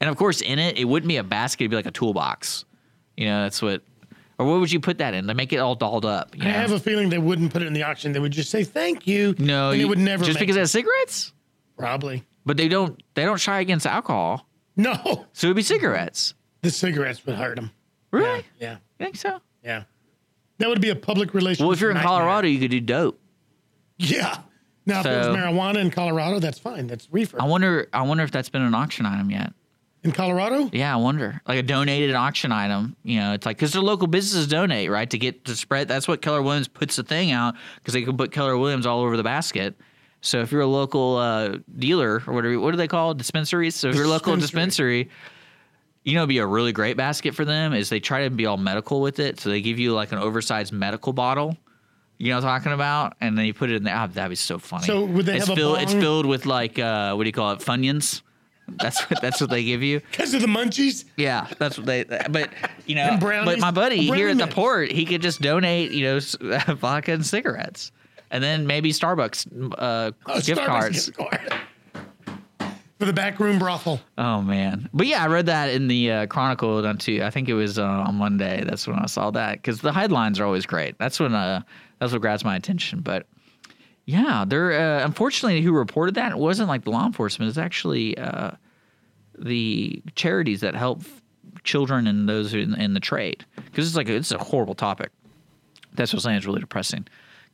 and 0.00 0.08
of 0.08 0.16
course 0.16 0.40
in 0.40 0.58
it, 0.58 0.78
it 0.78 0.86
wouldn't 0.86 1.08
be 1.08 1.18
a 1.18 1.22
basket; 1.22 1.64
it'd 1.64 1.70
be 1.70 1.76
like 1.76 1.86
a 1.86 1.90
toolbox. 1.90 2.64
You 3.16 3.26
know, 3.26 3.42
that's 3.42 3.60
what. 3.60 3.82
Or 4.38 4.46
what 4.46 4.60
would 4.60 4.70
you 4.70 4.80
put 4.80 4.98
that 4.98 5.14
in 5.14 5.26
to 5.28 5.34
make 5.34 5.52
it 5.54 5.58
all 5.58 5.74
dolled 5.74 6.04
up? 6.04 6.34
I 6.40 6.44
know? 6.44 6.50
have 6.50 6.72
a 6.72 6.80
feeling 6.80 7.08
they 7.08 7.18
wouldn't 7.18 7.52
put 7.52 7.62
it 7.62 7.66
in 7.66 7.72
the 7.72 7.82
auction. 7.82 8.12
They 8.12 8.20
would 8.20 8.32
just 8.32 8.50
say 8.50 8.64
thank 8.64 9.06
you. 9.06 9.34
no, 9.38 9.70
and 9.70 9.80
you, 9.80 9.86
it 9.86 9.88
would 9.88 9.98
never 9.98 10.24
just 10.24 10.38
because 10.38 10.56
it 10.56 10.60
has 10.60 10.70
cigarettes. 10.70 11.32
probably 11.76 12.22
But 12.44 12.56
they 12.56 12.68
don't. 12.68 13.02
They 13.14 13.24
don't 13.24 13.38
shy 13.40 13.60
against 13.60 13.86
alcohol, 13.86 14.46
no. 14.94 15.26
so 15.32 15.46
it'd 15.48 15.56
be 15.56 15.62
cigarettes. 15.62 16.34
The 16.62 16.70
cigarettes 16.70 17.24
would 17.26 17.36
hurt 17.36 17.56
them. 17.56 17.70
Really? 18.10 18.44
Yeah, 18.60 18.72
You 18.98 19.04
think 19.04 19.16
so? 19.16 19.40
yeah. 19.64 19.84
That 20.58 20.68
would 20.70 20.80
be 20.80 20.88
a 20.88 20.96
public 20.96 21.34
relations. 21.34 21.64
Well, 21.64 21.72
if 21.72 21.80
you're 21.80 21.90
in 21.90 21.96
nightmare. 21.96 22.08
Colorado, 22.18 22.48
you 22.48 22.58
could 22.58 22.70
do 22.70 22.80
dope. 22.80 23.20
yeah. 23.98 24.38
Now, 24.86 25.00
if 25.00 25.06
it 25.06 25.16
was 25.18 25.26
So- 25.26 25.34
marijuana 25.34 25.76
in 25.78 25.90
Colorado, 25.90 26.38
that's 26.38 26.58
fine. 26.60 26.86
That's 26.86 27.08
reefer. 27.10 27.42
I 27.42 27.44
wonder. 27.44 27.88
I 27.92 28.02
wonder 28.02 28.22
if 28.22 28.30
that's 28.30 28.48
been 28.48 28.62
an 28.62 28.74
auction 28.74 29.04
item 29.04 29.30
yet. 29.30 29.52
in 30.04 30.12
Colorado, 30.12 30.70
Yeah, 30.72 30.92
I 30.94 30.96
wonder. 30.96 31.42
Like 31.48 31.58
a 31.58 31.62
donated 31.64 32.14
auction 32.14 32.52
item. 32.52 32.94
You 33.02 33.18
know, 33.18 33.32
it's 33.32 33.44
like 33.44 33.56
because 33.56 33.72
their 33.72 33.82
local 33.82 34.06
businesses 34.06 34.46
donate, 34.46 34.88
right, 34.88 35.10
to 35.10 35.18
get 35.18 35.44
to 35.46 35.56
spread. 35.56 35.88
That's 35.88 36.06
what 36.06 36.22
Keller 36.22 36.40
Williams 36.40 36.68
puts 36.68 36.94
the 36.94 37.02
thing 37.02 37.32
out 37.32 37.56
because 37.76 37.92
they 37.94 38.02
can 38.02 38.16
put 38.16 38.30
Keller 38.30 38.56
Williams 38.56 38.86
all 38.86 39.00
over 39.00 39.16
the 39.16 39.24
basket. 39.24 39.74
So 40.26 40.40
if 40.40 40.50
you're 40.52 40.60
a 40.60 40.66
local 40.66 41.16
uh, 41.16 41.58
dealer 41.78 42.22
or 42.26 42.34
whatever, 42.34 42.58
what 42.60 42.72
do 42.72 42.76
they 42.76 42.88
call 42.88 43.12
it? 43.12 43.18
dispensaries? 43.18 43.74
So 43.74 43.88
if 43.88 43.94
you're 43.94 44.04
a 44.04 44.08
local 44.08 44.36
Dispensary. 44.36 45.08
you 46.04 46.14
know, 46.14 46.20
it'd 46.20 46.28
be 46.28 46.38
a 46.38 46.46
really 46.46 46.72
great 46.72 46.96
basket 46.96 47.34
for 47.34 47.44
them 47.44 47.72
is 47.72 47.88
they 47.88 48.00
try 48.00 48.24
to 48.24 48.30
be 48.30 48.46
all 48.46 48.56
medical 48.56 49.00
with 49.00 49.18
it. 49.18 49.40
So 49.40 49.50
they 49.50 49.60
give 49.60 49.78
you 49.78 49.92
like 49.92 50.12
an 50.12 50.18
oversized 50.18 50.72
medical 50.72 51.12
bottle. 51.12 51.56
You 52.18 52.30
know 52.30 52.36
what 52.36 52.44
I'm 52.44 52.58
talking 52.60 52.72
about? 52.72 53.14
And 53.20 53.36
then 53.36 53.44
you 53.44 53.52
put 53.54 53.70
it 53.70 53.76
in 53.76 53.84
there. 53.84 53.96
Oh, 53.96 54.06
that'd 54.06 54.30
be 54.30 54.36
so 54.36 54.58
funny. 54.58 54.86
So 54.86 55.04
would 55.04 55.26
they 55.26 55.36
it's 55.36 55.46
have 55.48 55.56
a 55.56 55.60
filled, 55.60 55.78
It's 55.80 55.92
filled 55.92 56.26
with 56.26 56.46
like 56.46 56.78
uh, 56.78 57.14
what 57.14 57.24
do 57.24 57.28
you 57.28 57.32
call 57.32 57.52
it? 57.52 57.60
Funyuns. 57.60 58.22
That's 58.68 59.00
what 59.08 59.20
that's 59.22 59.40
what 59.40 59.50
they 59.50 59.62
give 59.62 59.82
you. 59.82 60.00
because 60.10 60.34
of 60.34 60.40
the 60.40 60.48
munchies. 60.48 61.04
Yeah, 61.16 61.46
that's 61.58 61.76
what 61.76 61.86
they. 61.86 62.04
But 62.04 62.50
you 62.86 62.96
know, 62.96 63.02
And 63.20 63.20
but 63.20 63.58
my 63.60 63.70
buddy 63.70 64.00
here 64.06 64.28
at 64.28 64.38
the 64.38 64.46
port, 64.48 64.90
he 64.90 65.04
could 65.04 65.22
just 65.22 65.40
donate, 65.40 65.92
you 65.92 66.04
know, 66.04 66.18
vodka 66.74 67.12
and 67.12 67.24
cigarettes, 67.24 67.92
and 68.30 68.42
then 68.42 68.66
maybe 68.66 68.92
Starbucks 68.92 69.72
uh, 69.78 70.12
Oh, 70.26 70.40
gift 70.40 70.60
Starbucks 70.60 70.66
cards. 70.66 71.06
gift 71.10 71.18
card. 71.18 71.52
For 72.98 73.04
the 73.04 73.12
backroom 73.12 73.58
brothel. 73.58 74.00
Oh 74.16 74.40
man, 74.40 74.88
but 74.94 75.06
yeah, 75.06 75.22
I 75.22 75.26
read 75.26 75.46
that 75.46 75.68
in 75.68 75.86
the 75.86 76.10
uh, 76.10 76.26
Chronicle 76.28 76.86
on 76.86 76.96
too. 76.96 77.22
I 77.22 77.28
think 77.28 77.50
it 77.50 77.54
was 77.54 77.78
uh, 77.78 77.84
on 77.84 78.14
Monday. 78.14 78.64
That's 78.64 78.86
when 78.86 78.98
I 78.98 79.04
saw 79.04 79.30
that 79.32 79.56
because 79.58 79.82
the 79.82 79.92
headlines 79.92 80.40
are 80.40 80.46
always 80.46 80.64
great. 80.64 80.96
That's 80.98 81.20
when 81.20 81.34
uh, 81.34 81.60
that's 82.00 82.12
what 82.12 82.22
grabs 82.22 82.42
my 82.42 82.56
attention. 82.56 83.00
But 83.00 83.26
yeah, 84.06 84.46
they're 84.48 84.72
uh, 84.72 85.04
unfortunately 85.04 85.60
who 85.60 85.72
reported 85.72 86.14
that 86.14 86.32
it 86.32 86.38
wasn't 86.38 86.68
like 86.70 86.84
the 86.84 86.90
law 86.90 87.04
enforcement. 87.04 87.50
It's 87.50 87.58
actually 87.58 88.16
uh, 88.16 88.52
the 89.38 90.02
charities 90.14 90.60
that 90.62 90.74
help 90.74 91.02
children 91.64 92.06
and 92.06 92.26
those 92.26 92.54
in, 92.54 92.74
in 92.80 92.94
the 92.94 93.00
trade 93.00 93.44
because 93.56 93.86
it's 93.86 93.96
like 93.96 94.08
it's 94.08 94.32
a 94.32 94.38
horrible 94.38 94.74
topic. 94.74 95.10
That's 95.92 96.14
what 96.14 96.20
I'm 96.20 96.22
saying. 96.22 96.36
It's 96.38 96.46
really 96.46 96.60
depressing. 96.60 97.06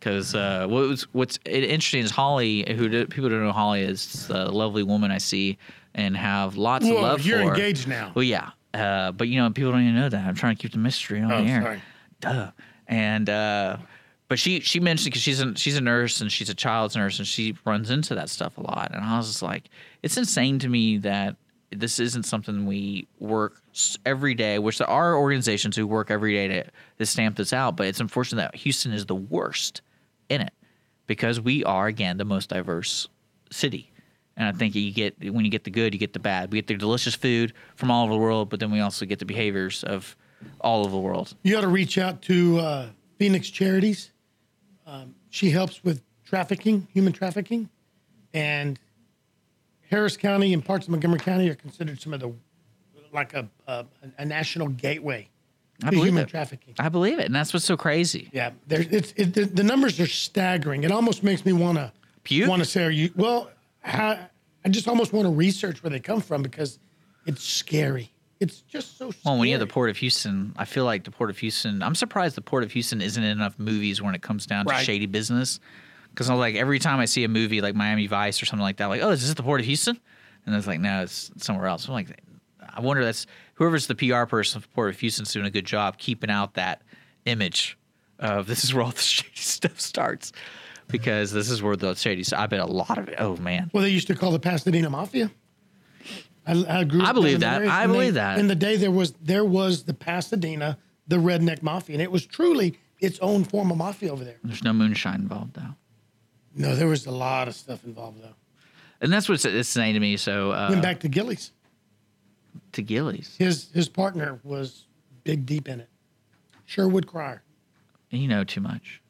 Because 0.02 0.34
uh, 0.34 0.66
what 0.68 0.88
was, 0.88 1.02
what's 1.12 1.38
interesting 1.46 2.00
is 2.02 2.10
Holly, 2.10 2.64
who 2.76 3.06
people 3.06 3.28
don't 3.28 3.44
know 3.44 3.52
Holly 3.52 3.82
is 3.82 4.28
a 4.30 4.50
lovely 4.50 4.82
woman 4.82 5.12
I 5.12 5.18
see 5.18 5.58
and 5.94 6.16
have 6.16 6.56
lots 6.56 6.84
Whoa, 6.84 6.96
of 6.96 7.02
love 7.02 7.20
for 7.20 7.28
you're 7.28 7.38
for. 7.38 7.50
engaged 7.50 7.86
now. 7.86 8.10
Well, 8.12 8.24
yeah, 8.24 8.50
uh, 8.74 9.12
but 9.12 9.28
you 9.28 9.40
know 9.40 9.48
people 9.50 9.70
don't 9.70 9.82
even 9.82 9.94
know 9.94 10.08
that. 10.08 10.26
I'm 10.26 10.34
trying 10.34 10.56
to 10.56 10.60
keep 10.60 10.72
the 10.72 10.78
mystery 10.78 11.20
on 11.20 11.30
Oh, 11.30 11.44
the 11.44 11.48
air. 11.50 11.62
sorry. 11.62 11.82
Duh. 12.20 12.50
And 12.88 13.30
uh, 13.30 13.76
but 14.26 14.40
she 14.40 14.58
she 14.58 14.80
mentioned 14.80 15.12
because 15.12 15.22
she's 15.22 15.40
a, 15.40 15.54
she's 15.56 15.76
a 15.76 15.80
nurse 15.80 16.20
and 16.20 16.32
she's 16.32 16.50
a 16.50 16.54
child's 16.54 16.96
nurse 16.96 17.18
and 17.18 17.26
she 17.28 17.54
runs 17.64 17.90
into 17.90 18.16
that 18.16 18.28
stuff 18.28 18.58
a 18.58 18.60
lot. 18.60 18.90
And 18.92 19.04
I 19.04 19.16
was 19.18 19.28
just 19.28 19.42
like, 19.42 19.68
it's 20.02 20.16
insane 20.16 20.58
to 20.58 20.68
me 20.68 20.98
that 20.98 21.36
this 21.70 22.00
isn't 22.00 22.24
something 22.24 22.66
we 22.66 23.06
work 23.20 23.62
every 24.04 24.34
day, 24.34 24.58
which 24.58 24.78
there 24.78 24.90
are 24.90 25.16
organizations 25.16 25.76
who 25.76 25.86
work 25.86 26.10
every 26.10 26.34
day 26.34 26.48
to, 26.48 26.64
to 26.98 27.06
stamp 27.06 27.36
this 27.36 27.52
out. 27.52 27.76
But 27.76 27.86
it's 27.86 28.00
unfortunate 28.00 28.50
that 28.50 28.56
Houston 28.56 28.92
is 28.92 29.06
the 29.06 29.14
worst 29.14 29.80
in 30.32 30.40
it 30.40 30.52
because 31.06 31.40
we 31.40 31.62
are 31.64 31.86
again 31.86 32.16
the 32.16 32.24
most 32.24 32.48
diverse 32.48 33.08
city. 33.50 33.90
And 34.36 34.48
I 34.48 34.52
think 34.52 34.74
you 34.74 34.90
get 34.92 35.14
when 35.32 35.44
you 35.44 35.50
get 35.50 35.64
the 35.64 35.70
good, 35.70 35.92
you 35.92 36.00
get 36.00 36.14
the 36.14 36.18
bad. 36.18 36.50
We 36.50 36.58
get 36.58 36.66
the 36.66 36.76
delicious 36.76 37.14
food 37.14 37.52
from 37.76 37.90
all 37.90 38.04
over 38.04 38.14
the 38.14 38.18
world, 38.18 38.48
but 38.48 38.60
then 38.60 38.70
we 38.70 38.80
also 38.80 39.04
get 39.04 39.18
the 39.18 39.26
behaviors 39.26 39.84
of 39.84 40.16
all 40.60 40.80
over 40.80 40.90
the 40.90 40.98
world. 40.98 41.34
You 41.42 41.58
ought 41.58 41.62
to 41.62 41.68
reach 41.68 41.98
out 41.98 42.22
to 42.22 42.58
uh, 42.58 42.86
Phoenix 43.18 43.50
Charities. 43.50 44.10
Um, 44.86 45.14
she 45.28 45.50
helps 45.50 45.84
with 45.84 46.02
trafficking, 46.24 46.88
human 46.92 47.12
trafficking, 47.12 47.68
and 48.32 48.78
Harris 49.90 50.16
County 50.16 50.54
and 50.54 50.64
parts 50.64 50.86
of 50.86 50.90
Montgomery 50.90 51.20
County 51.20 51.50
are 51.50 51.54
considered 51.54 52.00
some 52.00 52.14
of 52.14 52.20
the 52.20 52.32
like 53.12 53.34
a 53.34 53.46
a, 53.66 53.84
a 54.16 54.24
national 54.24 54.68
gateway 54.68 55.28
I 55.82 55.90
to 55.90 55.96
believe 55.96 56.08
human 56.08 56.22
it. 56.24 56.28
trafficking. 56.28 56.74
I 56.78 56.88
believe 56.88 57.18
it, 57.18 57.26
and 57.26 57.34
that's 57.34 57.52
what's 57.52 57.64
so 57.64 57.76
crazy. 57.76 58.28
Yeah, 58.32 58.50
there, 58.66 58.84
it's 58.90 59.12
it, 59.16 59.34
the, 59.34 59.44
the 59.44 59.62
numbers 59.62 59.98
are 60.00 60.06
staggering. 60.06 60.84
It 60.84 60.90
almost 60.92 61.22
makes 61.22 61.44
me 61.44 61.52
want 61.52 61.78
to 61.78 61.92
Puke? 62.24 62.48
Want 62.48 62.62
to 62.62 62.68
say, 62.68 62.84
are 62.84 62.90
you? 62.90 63.10
Well, 63.16 63.50
how, 63.80 64.18
I 64.64 64.68
just 64.68 64.88
almost 64.88 65.12
want 65.12 65.26
to 65.26 65.32
research 65.32 65.82
where 65.82 65.90
they 65.90 66.00
come 66.00 66.20
from 66.20 66.42
because 66.42 66.78
it's 67.26 67.42
scary. 67.42 68.12
It's 68.40 68.60
just 68.62 68.98
so. 68.98 69.10
Scary. 69.10 69.22
Well, 69.24 69.38
when 69.38 69.48
you 69.48 69.54
have 69.54 69.60
the 69.66 69.72
Port 69.72 69.90
of 69.90 69.96
Houston, 69.98 70.52
I 70.56 70.64
feel 70.64 70.84
like 70.84 71.04
the 71.04 71.10
Port 71.10 71.30
of 71.30 71.38
Houston. 71.38 71.82
I'm 71.82 71.94
surprised 71.94 72.36
the 72.36 72.42
Port 72.42 72.62
of 72.64 72.72
Houston 72.72 73.00
isn't 73.00 73.22
in 73.22 73.30
enough 73.30 73.58
movies 73.58 74.00
when 74.02 74.14
it 74.14 74.22
comes 74.22 74.46
down 74.46 74.66
to 74.66 74.70
Right. 74.70 74.84
shady 74.84 75.06
business. 75.06 75.60
Because 76.10 76.28
I'm 76.28 76.38
like 76.38 76.56
every 76.56 76.78
time 76.78 76.98
I 77.00 77.06
see 77.06 77.24
a 77.24 77.28
movie 77.28 77.60
like 77.62 77.74
Miami 77.74 78.06
Vice 78.06 78.42
or 78.42 78.46
something 78.46 78.62
like 78.62 78.76
that, 78.76 78.86
like, 78.86 79.00
oh, 79.02 79.10
is 79.10 79.22
this 79.22 79.32
the 79.34 79.42
Port 79.42 79.60
of 79.60 79.66
Houston? 79.66 79.98
And 80.44 80.54
it's 80.54 80.66
like, 80.66 80.80
no, 80.80 81.02
it's 81.02 81.30
somewhere 81.38 81.66
else. 81.66 81.86
I'm 81.86 81.94
like, 81.94 82.20
I 82.68 82.80
wonder 82.80 83.04
that's 83.04 83.26
whoever's 83.54 83.86
the 83.86 83.94
PR 83.94 84.24
person 84.24 84.60
for 84.60 84.68
Port 84.68 84.90
of 84.94 85.00
Houston's 85.00 85.32
doing 85.32 85.46
a 85.46 85.50
good 85.50 85.66
job 85.66 85.98
keeping 85.98 86.30
out 86.30 86.54
that 86.54 86.82
image 87.24 87.76
of 88.18 88.46
this 88.48 88.64
is 88.64 88.72
where 88.74 88.84
all 88.84 88.90
the 88.90 89.00
shady 89.00 89.30
stuff 89.34 89.80
starts. 89.80 90.32
Because 90.88 91.32
this 91.32 91.48
is 91.48 91.62
where 91.62 91.74
the 91.76 91.94
shady. 91.94 92.22
stuff. 92.22 92.40
I 92.40 92.46
bet 92.48 92.60
a 92.60 92.66
lot 92.66 92.98
of 92.98 93.08
it. 93.08 93.14
Oh 93.18 93.36
man, 93.36 93.70
Well, 93.72 93.82
they 93.82 93.88
used 93.90 94.08
to 94.08 94.14
call 94.14 94.30
the 94.32 94.38
Pasadena 94.40 94.90
Mafia. 94.90 95.30
I, 96.46 96.80
I 96.80 96.84
grew. 96.84 97.02
I 97.02 97.12
believe 97.12 97.40
that. 97.40 97.62
I 97.62 97.84
and 97.84 97.92
they- 97.92 97.96
believe 97.96 98.14
that. 98.14 98.38
In 98.38 98.48
the 98.48 98.54
day, 98.54 98.76
there 98.76 98.90
was 98.90 99.12
there 99.12 99.44
was 99.44 99.84
the 99.84 99.94
Pasadena, 99.94 100.76
the 101.06 101.16
redneck 101.16 101.62
mafia, 101.62 101.94
and 101.94 102.02
it 102.02 102.10
was 102.10 102.26
truly 102.26 102.78
its 103.00 103.18
own 103.20 103.44
form 103.44 103.70
of 103.70 103.76
mafia 103.78 104.12
over 104.12 104.24
there. 104.24 104.36
there's 104.44 104.62
no 104.64 104.72
moonshine 104.72 105.20
involved 105.20 105.54
though. 105.54 105.74
No, 106.54 106.74
there 106.74 106.88
was 106.88 107.06
a 107.06 107.10
lot 107.10 107.48
of 107.48 107.54
stuff 107.54 107.84
involved 107.84 108.22
though. 108.22 108.34
And 109.00 109.12
that's 109.12 109.28
what's 109.28 109.44
it's 109.44 109.68
saying 109.68 109.94
to 109.94 110.00
me. 110.00 110.16
So 110.16 110.50
uh, 110.52 110.66
Went 110.70 110.82
back 110.82 111.00
to 111.00 111.08
Gilley's. 111.08 111.52
To 112.72 112.82
Gilley's. 112.82 113.34
His 113.38 113.70
his 113.72 113.88
partner 113.88 114.38
was 114.44 114.86
big 115.24 115.46
deep 115.46 115.68
in 115.68 115.80
it. 115.80 115.88
Sherwood 116.64 117.06
Cryer. 117.06 117.42
You 118.10 118.28
know 118.28 118.44
too 118.44 118.60
much. 118.60 119.00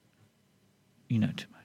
You 1.09 1.19
know 1.19 1.31
too 1.37 1.47
much. 1.53 1.61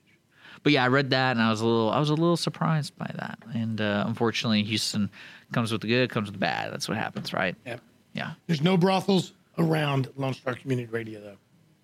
But 0.64 0.74
yeah, 0.74 0.84
I 0.84 0.88
read 0.90 1.12
that 1.12 1.32
and 1.32 1.42
I 1.42 1.50
was 1.50 1.62
a 1.62 1.66
little 1.66 1.90
I 1.92 2.00
was 2.00 2.10
a 2.10 2.14
little 2.16 2.38
surprised 2.38 2.98
by 2.98 3.10
that. 3.16 3.40
And 3.54 3.80
uh, 3.82 4.04
unfortunately, 4.08 4.64
Houston 4.64 5.10
comes 5.54 5.72
with 5.72 5.82
the 5.82 5.88
good, 5.88 6.10
comes 6.10 6.28
with 6.28 6.34
the 6.34 6.40
bad. 6.40 6.74
That's 6.74 6.88
what 6.88 6.98
happens, 6.98 7.34
right? 7.34 7.56
Yeah. 7.66 7.78
Yeah. 8.14 8.32
There's 8.48 8.62
no 8.62 8.76
brothels 8.78 9.34
around 9.58 10.10
Lone 10.18 10.34
Star 10.34 10.54
Community 10.56 10.90
Radio 10.92 11.20
though, 11.22 11.38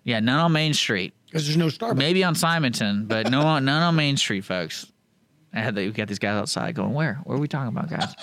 Yeah, 0.04 0.20
none 0.20 0.38
on 0.38 0.52
Main 0.52 0.74
Street. 0.74 1.12
because 1.26 1.44
there's 1.46 1.56
no 1.56 1.66
Starbucks. 1.66 1.96
Maybe 1.96 2.22
on 2.22 2.34
Simonton, 2.34 3.06
but 3.06 3.30
no, 3.30 3.40
none 3.58 3.68
on 3.68 3.96
Main 3.96 4.16
Street, 4.16 4.44
folks. 4.44 4.86
I 5.52 5.60
had 5.60 5.76
we 5.76 5.90
got 5.90 6.08
these 6.08 6.18
guys 6.18 6.34
outside 6.34 6.74
going, 6.74 6.92
where? 6.94 7.20
What 7.24 7.36
are 7.36 7.38
we 7.38 7.46
talking 7.48 7.68
about, 7.68 7.88
guys? 7.88 8.14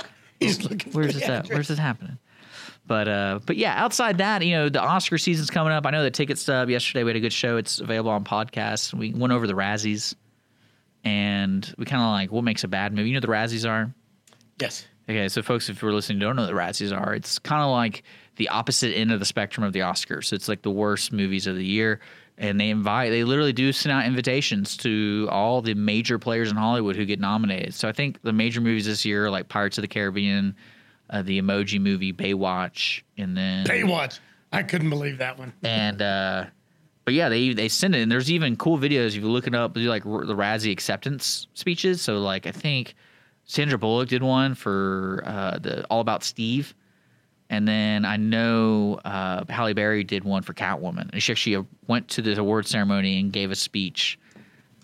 He's 0.42 0.64
looking. 0.70 0.92
Where's 0.92 1.14
this 1.14 1.24
at? 1.24 1.48
Where's 1.50 1.68
this 1.68 1.80
happening? 1.80 2.18
But 2.88 3.08
uh, 3.08 3.40
but 3.46 3.58
yeah, 3.58 3.74
outside 3.82 4.18
that, 4.18 4.44
you 4.44 4.54
know, 4.54 4.70
the 4.70 4.82
Oscar 4.82 5.18
season's 5.18 5.50
coming 5.50 5.72
up. 5.72 5.86
I 5.86 5.92
know 5.92 6.04
the 6.04 6.12
ticket 6.12 6.38
stub 6.38 6.70
yesterday. 6.70 7.04
We 7.04 7.12
had 7.12 7.16
a 7.16 7.22
good 7.22 7.34
show. 7.34 7.58
It's 7.58 7.80
available 7.80 8.12
on 8.12 8.24
podcasts. 8.24 8.94
We 8.94 9.14
went 9.14 9.32
over 9.32 9.48
the 9.48 9.54
Razzies, 9.54 10.16
and 11.04 11.74
we 11.78 11.86
kind 11.86 12.02
of 12.02 12.10
like 12.10 12.32
what 12.32 12.44
makes 12.44 12.64
a 12.64 12.68
bad 12.68 12.94
movie. 12.94 13.10
You 13.10 13.14
know 13.14 13.26
what 13.26 13.50
the 13.50 13.56
Razzies 13.56 13.70
are? 13.70 13.94
Yes. 14.60 14.86
Okay, 15.10 15.30
so 15.30 15.42
folks, 15.42 15.70
if 15.70 15.82
you're 15.82 15.94
listening, 15.94 16.20
don't 16.20 16.36
know 16.36 16.44
what 16.44 16.48
the 16.48 16.54
Razzies 16.54 16.96
are. 16.96 17.14
It's 17.14 17.40
kind 17.40 17.62
of 17.62 17.70
like 17.72 18.04
the 18.36 18.50
opposite 18.50 18.96
end 18.96 19.12
of 19.12 19.20
the 19.20 19.26
spectrum 19.26 19.64
of 19.64 19.74
the 19.74 19.80
Oscars. 19.80 20.26
So 20.26 20.36
it's 20.36 20.48
like 20.48 20.62
the 20.62 20.72
worst 20.72 21.12
movies 21.12 21.48
of 21.48 21.56
the 21.56 21.66
year, 21.66 22.00
and 22.42 22.60
they 22.60 22.70
invite, 22.72 23.12
they 23.12 23.24
literally 23.24 23.54
do 23.54 23.72
send 23.72 23.94
out 23.94 24.04
invitations 24.06 24.76
to 24.78 25.30
all 25.32 25.62
the 25.62 25.76
major 25.76 26.18
players 26.20 26.50
in 26.52 26.58
Hollywood 26.58 26.96
who 26.98 27.06
get 27.06 27.20
nominated. 27.20 27.74
So 27.76 27.88
I 27.88 27.92
think 27.94 28.22
the 28.24 28.34
major 28.34 28.60
movies 28.62 28.86
this 28.88 29.06
year, 29.06 29.28
are 29.28 29.30
like 29.30 29.48
Pirates 29.48 29.78
of 29.78 29.84
the 29.84 29.88
Caribbean, 29.88 30.56
uh, 31.12 31.22
the 31.22 31.40
Emoji 31.40 31.80
Movie, 31.80 32.12
Baywatch, 32.12 33.04
and 33.18 33.38
then 33.38 33.66
Baywatch. 33.66 34.20
I 34.52 34.64
couldn't 34.64 34.90
believe 34.90 35.20
that 35.20 35.38
one. 35.38 35.54
and 35.64 36.02
uh 36.02 36.46
but 37.06 37.14
yeah 37.14 37.30
they 37.30 37.54
they 37.54 37.68
send 37.70 37.96
it 37.96 38.02
and 38.02 38.12
there's 38.12 38.30
even 38.32 38.56
cool 38.58 38.78
videos 38.78 39.08
if 39.10 39.16
you 39.16 39.28
look 39.30 39.48
it 39.48 39.56
up 39.56 39.74
they 39.74 39.82
do 39.82 39.90
like 39.90 40.06
r- 40.06 40.26
the 40.26 40.36
Razzie 40.36 40.72
acceptance 40.72 41.48
speeches 41.54 42.02
so 42.02 42.20
like 42.20 42.46
I 42.48 42.52
think 42.52 42.96
Sandra 43.46 43.78
Bullock 43.78 44.10
did 44.10 44.24
one 44.24 44.56
for 44.56 45.24
uh 45.26 45.58
the 45.60 45.86
All 45.86 46.00
About 46.02 46.24
Steve 46.24 46.74
and 47.52 47.68
then 47.68 48.04
I 48.06 48.18
know 48.18 49.00
uh 49.06 49.46
Halle 49.48 49.74
Berry 49.74 50.04
did 50.04 50.24
one 50.24 50.42
for 50.42 50.54
Catwoman 50.56 51.12
and 51.14 51.22
she 51.22 51.32
actually 51.32 51.58
uh, 51.58 51.64
went 51.86 52.08
to 52.10 52.24
the 52.24 52.40
award 52.40 52.66
ceremony 52.66 53.20
and 53.20 53.32
gave 53.32 53.52
a 53.52 53.56
speech 53.56 54.18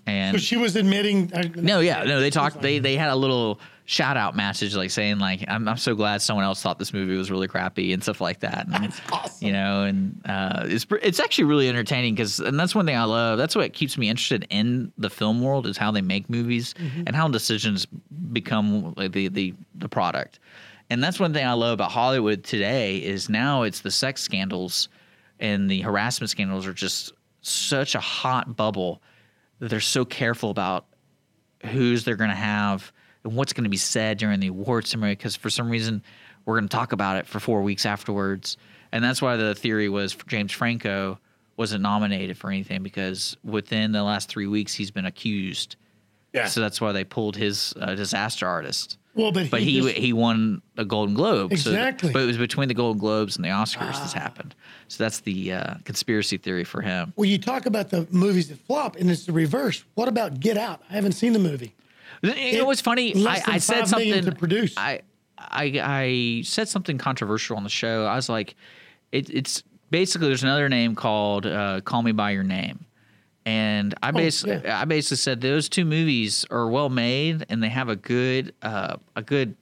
and 0.07 0.35
So 0.35 0.39
she 0.39 0.55
was 0.55 0.75
admitting. 0.75 1.33
uh, 1.33 1.43
no, 1.55 1.79
yeah, 1.81 2.03
no. 2.03 2.21
They 2.21 2.29
talked. 2.29 2.61
They 2.61 2.79
they 2.79 2.95
had 2.95 3.09
a 3.09 3.15
little 3.15 3.59
shout 3.83 4.15
out 4.15 4.37
message, 4.37 4.73
like 4.73 4.89
saying 4.89 5.19
like, 5.19 5.43
"I'm 5.49 5.67
I'm 5.67 5.75
so 5.77 5.95
glad 5.95 6.21
someone 6.21 6.45
else 6.45 6.61
thought 6.61 6.79
this 6.79 6.93
movie 6.93 7.17
was 7.17 7.29
really 7.29 7.49
crappy 7.49 7.91
and 7.91 8.01
stuff 8.01 8.21
like 8.21 8.39
that." 8.39 8.67
And, 8.67 8.85
That's 8.85 9.01
awesome. 9.11 9.45
You 9.45 9.51
know, 9.51 9.83
and 9.83 10.21
uh, 10.25 10.63
it's 10.65 10.85
it's 11.01 11.19
actually 11.19 11.43
really 11.43 11.67
entertaining 11.67 12.15
because, 12.15 12.39
and 12.39 12.57
that's 12.57 12.73
one 12.73 12.85
thing 12.85 12.95
I 12.95 13.03
love. 13.03 13.37
That's 13.37 13.53
what 13.53 13.73
keeps 13.73 13.97
me 13.97 14.07
interested 14.07 14.47
in 14.49 14.93
the 14.97 15.09
film 15.09 15.41
world 15.41 15.67
is 15.67 15.75
how 15.75 15.91
they 15.91 16.01
make 16.01 16.29
movies 16.29 16.73
and 17.05 17.13
how 17.13 17.27
decisions 17.27 17.85
become 18.31 18.93
like 18.95 19.11
the 19.11 19.27
the 19.27 19.53
the 19.75 19.89
product. 19.89 20.39
And 20.89 21.03
that's 21.03 21.19
one 21.19 21.33
thing 21.33 21.45
I 21.45 21.53
love 21.53 21.73
about 21.73 21.91
Hollywood 21.91 22.43
today 22.43 22.97
is 22.97 23.29
now 23.29 23.63
it's 23.63 23.81
the 23.81 23.91
sex 23.91 24.21
scandals 24.21 24.87
and 25.39 25.69
the 25.69 25.81
harassment 25.81 26.29
scandals 26.29 26.65
are 26.65 26.73
just 26.73 27.13
such 27.41 27.95
a 27.95 27.99
hot 27.99 28.55
bubble 28.55 29.01
that 29.59 29.69
they're 29.69 29.79
so 29.79 30.05
careful 30.05 30.49
about 30.49 30.85
who's 31.65 32.03
they're 32.03 32.15
going 32.15 32.29
to 32.29 32.35
have 32.35 32.91
and 33.23 33.35
what's 33.35 33.53
going 33.53 33.65
to 33.65 33.69
be 33.69 33.77
said 33.77 34.17
during 34.17 34.39
the 34.39 34.47
award 34.47 34.87
ceremony 34.87 35.13
because 35.13 35.35
for 35.35 35.49
some 35.49 35.69
reason 35.69 36.01
we're 36.45 36.55
going 36.55 36.67
to 36.67 36.75
talk 36.75 36.93
about 36.93 37.17
it 37.17 37.27
for 37.27 37.39
four 37.39 37.61
weeks 37.61 37.85
afterwards. 37.85 38.57
And 38.91 39.03
that's 39.03 39.21
why 39.21 39.35
the 39.35 39.53
theory 39.55 39.89
was 39.89 40.15
james 40.27 40.51
franco 40.51 41.19
wasn't 41.57 41.81
nominated 41.81 42.37
for 42.37 42.49
anything 42.49 42.83
because 42.83 43.35
within 43.43 43.91
the 43.91 44.03
last 44.03 44.29
three 44.29 44.47
weeks 44.47 44.73
he's 44.73 44.91
been 44.91 45.05
accused. 45.05 45.75
Yeah. 46.33 46.45
so 46.45 46.61
that's 46.61 46.79
why 46.79 46.91
they 46.91 47.03
pulled 47.03 47.35
his 47.35 47.73
uh, 47.79 47.95
disaster 47.95 48.45
artist 48.45 48.99
Well, 49.17 49.31
but 49.31 49.49
but 49.49 49.61
he 49.61 49.71
he 49.71 49.81
just- 49.81 49.95
he 49.95 50.13
won 50.13 50.61
a 50.77 50.85
Golden 50.85 51.15
Globe. 51.15 51.51
Exactly. 51.51 52.09
Ah. 52.09 52.13
but 52.13 52.21
it 52.21 52.25
was 52.27 52.37
between 52.37 52.67
the 52.67 52.73
Golden 52.73 52.99
Globes 52.99 53.35
and 53.35 53.43
the 53.43 53.49
Oscars 53.49 54.01
this 54.01 54.13
happened. 54.13 54.55
So 54.87 55.03
that's 55.03 55.19
the 55.21 55.51
uh, 55.53 55.73
conspiracy 55.83 56.37
theory 56.37 56.63
for 56.63 56.81
him. 56.81 57.11
Well, 57.15 57.25
you 57.25 57.37
talk 57.39 57.65
about 57.65 57.89
the 57.89 58.07
movies 58.11 58.47
that 58.49 58.59
flop, 58.59 58.95
and 58.95 59.09
it's 59.11 59.25
the 59.25 59.33
reverse. 59.33 59.83
What 59.95 60.07
about 60.07 60.39
Get 60.39 60.57
Out? 60.57 60.81
I 60.89 60.93
haven't 60.93 61.13
seen 61.13 61.33
the 61.33 61.39
movie. 61.39 61.73
You 62.21 62.59
know 62.59 62.65
what's 62.65 62.81
funny? 62.81 63.13
less 63.13 63.41
I, 63.41 63.45
than 63.45 63.53
I 63.53 63.57
said 63.57 63.79
five 63.87 63.91
million 63.91 64.15
something 64.15 64.31
to 64.33 64.39
produce. 64.39 64.73
I, 64.77 65.01
I 65.37 65.79
I 65.83 66.41
said 66.45 66.69
something 66.69 66.97
controversial 66.97 67.57
on 67.57 67.63
the 67.63 67.69
show. 67.69 68.05
I 68.05 68.15
was 68.15 68.29
like, 68.29 68.55
it, 69.11 69.29
it's 69.29 69.63
basically 69.91 70.27
there's 70.27 70.43
another 70.43 70.69
name 70.69 70.95
called 70.95 71.45
uh, 71.45 71.81
Call 71.81 72.01
Me 72.01 72.11
by 72.11 72.31
Your 72.31 72.43
Name, 72.43 72.85
and 73.47 73.95
I 74.03 74.11
basically 74.11 74.55
Oh, 74.57 74.61
yeah. 74.65 74.81
I 74.81 74.85
basically 74.85 75.17
said 75.17 75.39
those 75.41 75.69
two 75.69 75.85
movies 75.85 76.45
are 76.51 76.67
well 76.69 76.89
made 76.89 77.45
and 77.49 77.63
they 77.63 77.69
have 77.69 77.87
a 77.89 77.95
good 77.95 78.53
uh, 78.61 78.97
a 79.15 79.21
good 79.21 79.55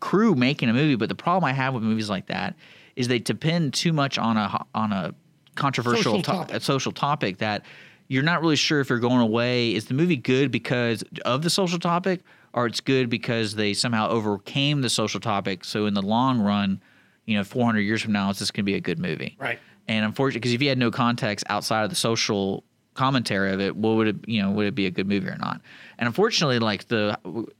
crew 0.00 0.34
making 0.36 0.68
a 0.68 0.72
movie. 0.72 0.94
But 0.94 1.08
the 1.08 1.14
problem 1.16 1.44
I 1.44 1.52
have 1.52 1.74
with 1.74 1.82
movies 1.82 2.08
like 2.08 2.26
that 2.26 2.54
is 2.94 3.08
they 3.08 3.18
depend 3.18 3.74
too 3.74 3.92
much 3.92 4.16
on 4.16 4.36
a 4.36 4.64
on 4.74 4.92
a 4.92 5.12
controversial 5.56 6.02
Social 6.02 6.22
to- 6.22 6.30
topic. 6.30 6.56
a 6.56 6.60
social 6.60 6.92
topic 6.92 7.38
that 7.38 7.64
you're 8.08 8.22
not 8.22 8.40
really 8.42 8.56
sure 8.56 8.78
if 8.80 8.88
you're 8.88 9.00
going 9.00 9.20
away. 9.20 9.74
Is 9.74 9.86
the 9.86 9.94
movie 9.94 10.16
good 10.16 10.52
because 10.52 11.02
of 11.24 11.42
the 11.42 11.50
social 11.50 11.80
topic, 11.80 12.20
or 12.52 12.66
it's 12.66 12.80
good 12.80 13.10
because 13.10 13.56
they 13.56 13.74
somehow 13.74 14.08
overcame 14.08 14.82
the 14.82 14.88
social 14.90 15.18
topic? 15.18 15.64
So 15.64 15.86
in 15.86 15.94
the 15.94 16.02
long 16.02 16.38
run, 16.40 16.80
you 17.24 17.36
know, 17.36 17.42
400 17.42 17.80
years 17.80 18.02
from 18.02 18.12
now, 18.12 18.30
it's 18.30 18.38
just 18.38 18.54
going 18.54 18.64
to 18.64 18.70
be 18.70 18.76
a 18.76 18.80
good 18.80 19.00
movie. 19.00 19.36
Right. 19.40 19.58
And 19.88 20.04
unfortunately, 20.04 20.38
because 20.40 20.52
if 20.52 20.62
you 20.62 20.68
had 20.68 20.78
no 20.78 20.92
context 20.92 21.44
outside 21.48 21.82
of 21.82 21.90
the 21.90 21.96
social 21.96 22.62
commentary 22.96 23.52
of 23.52 23.60
it, 23.60 23.76
what 23.76 23.96
would 23.96 24.08
it, 24.08 24.16
you 24.26 24.42
know, 24.42 24.50
would 24.50 24.66
it 24.66 24.74
be 24.74 24.86
a 24.86 24.90
good 24.90 25.06
movie 25.06 25.28
or 25.28 25.36
not? 25.36 25.60
And 25.98 26.06
unfortunately, 26.06 26.58
like 26.58 26.88
the 26.88 27.18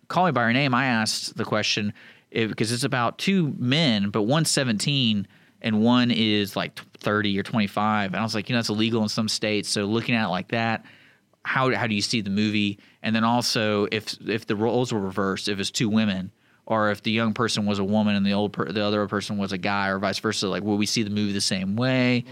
Call 0.09 0.27
Me 0.27 0.33
by 0.33 0.43
Your 0.43 0.53
Name, 0.53 0.75
I 0.75 0.87
asked 0.87 1.37
the 1.37 1.45
question 1.45 1.93
because 2.31 2.73
it's 2.73 2.85
about 2.85 3.19
two 3.19 3.55
men, 3.59 4.11
but 4.11 4.23
one's 4.23 4.51
17 4.51 5.27
and 5.63 5.83
one 5.83 6.11
is 6.11 6.57
like 6.57 6.79
30 6.99 7.39
or 7.39 7.43
25. 7.43 8.13
And 8.13 8.17
I 8.21 8.23
was 8.23 8.35
like, 8.35 8.49
you 8.49 8.55
know, 8.55 8.61
it's 8.61 8.69
illegal 8.69 9.03
in 9.03 9.09
some 9.09 9.29
states. 9.29 9.69
So 9.69 9.85
looking 9.85 10.15
at 10.15 10.27
it 10.27 10.29
like 10.29 10.49
that, 10.49 10.85
how 11.45 11.73
how 11.75 11.87
do 11.87 11.95
you 11.95 12.03
see 12.03 12.21
the 12.21 12.31
movie? 12.31 12.79
And 13.03 13.15
then 13.15 13.25
also, 13.25 13.87
if 13.93 14.17
if 14.29 14.47
the 14.47 14.57
roles 14.57 14.93
were 14.93 15.01
reversed, 15.01 15.49
if 15.49 15.61
it's 15.61 15.71
two 15.71 15.89
women, 15.89 16.33
or 16.67 16.91
if 16.91 17.03
the 17.03 17.13
young 17.13 17.33
person 17.33 17.65
was 17.67 17.79
a 17.79 17.85
woman 17.85 18.17
and 18.17 18.27
the 18.27 18.33
old 18.33 18.53
per, 18.53 18.71
the 18.71 18.85
other 18.85 19.07
person 19.07 19.39
was 19.39 19.53
a 19.53 19.59
guy, 19.59 19.89
or 19.89 19.99
vice 19.99 20.19
versa, 20.19 20.49
like 20.49 20.65
will 20.65 20.77
we 20.77 20.87
see 20.87 21.05
the 21.05 21.11
movie 21.11 21.33
the 21.33 21.41
same 21.41 21.77
way? 21.77 22.25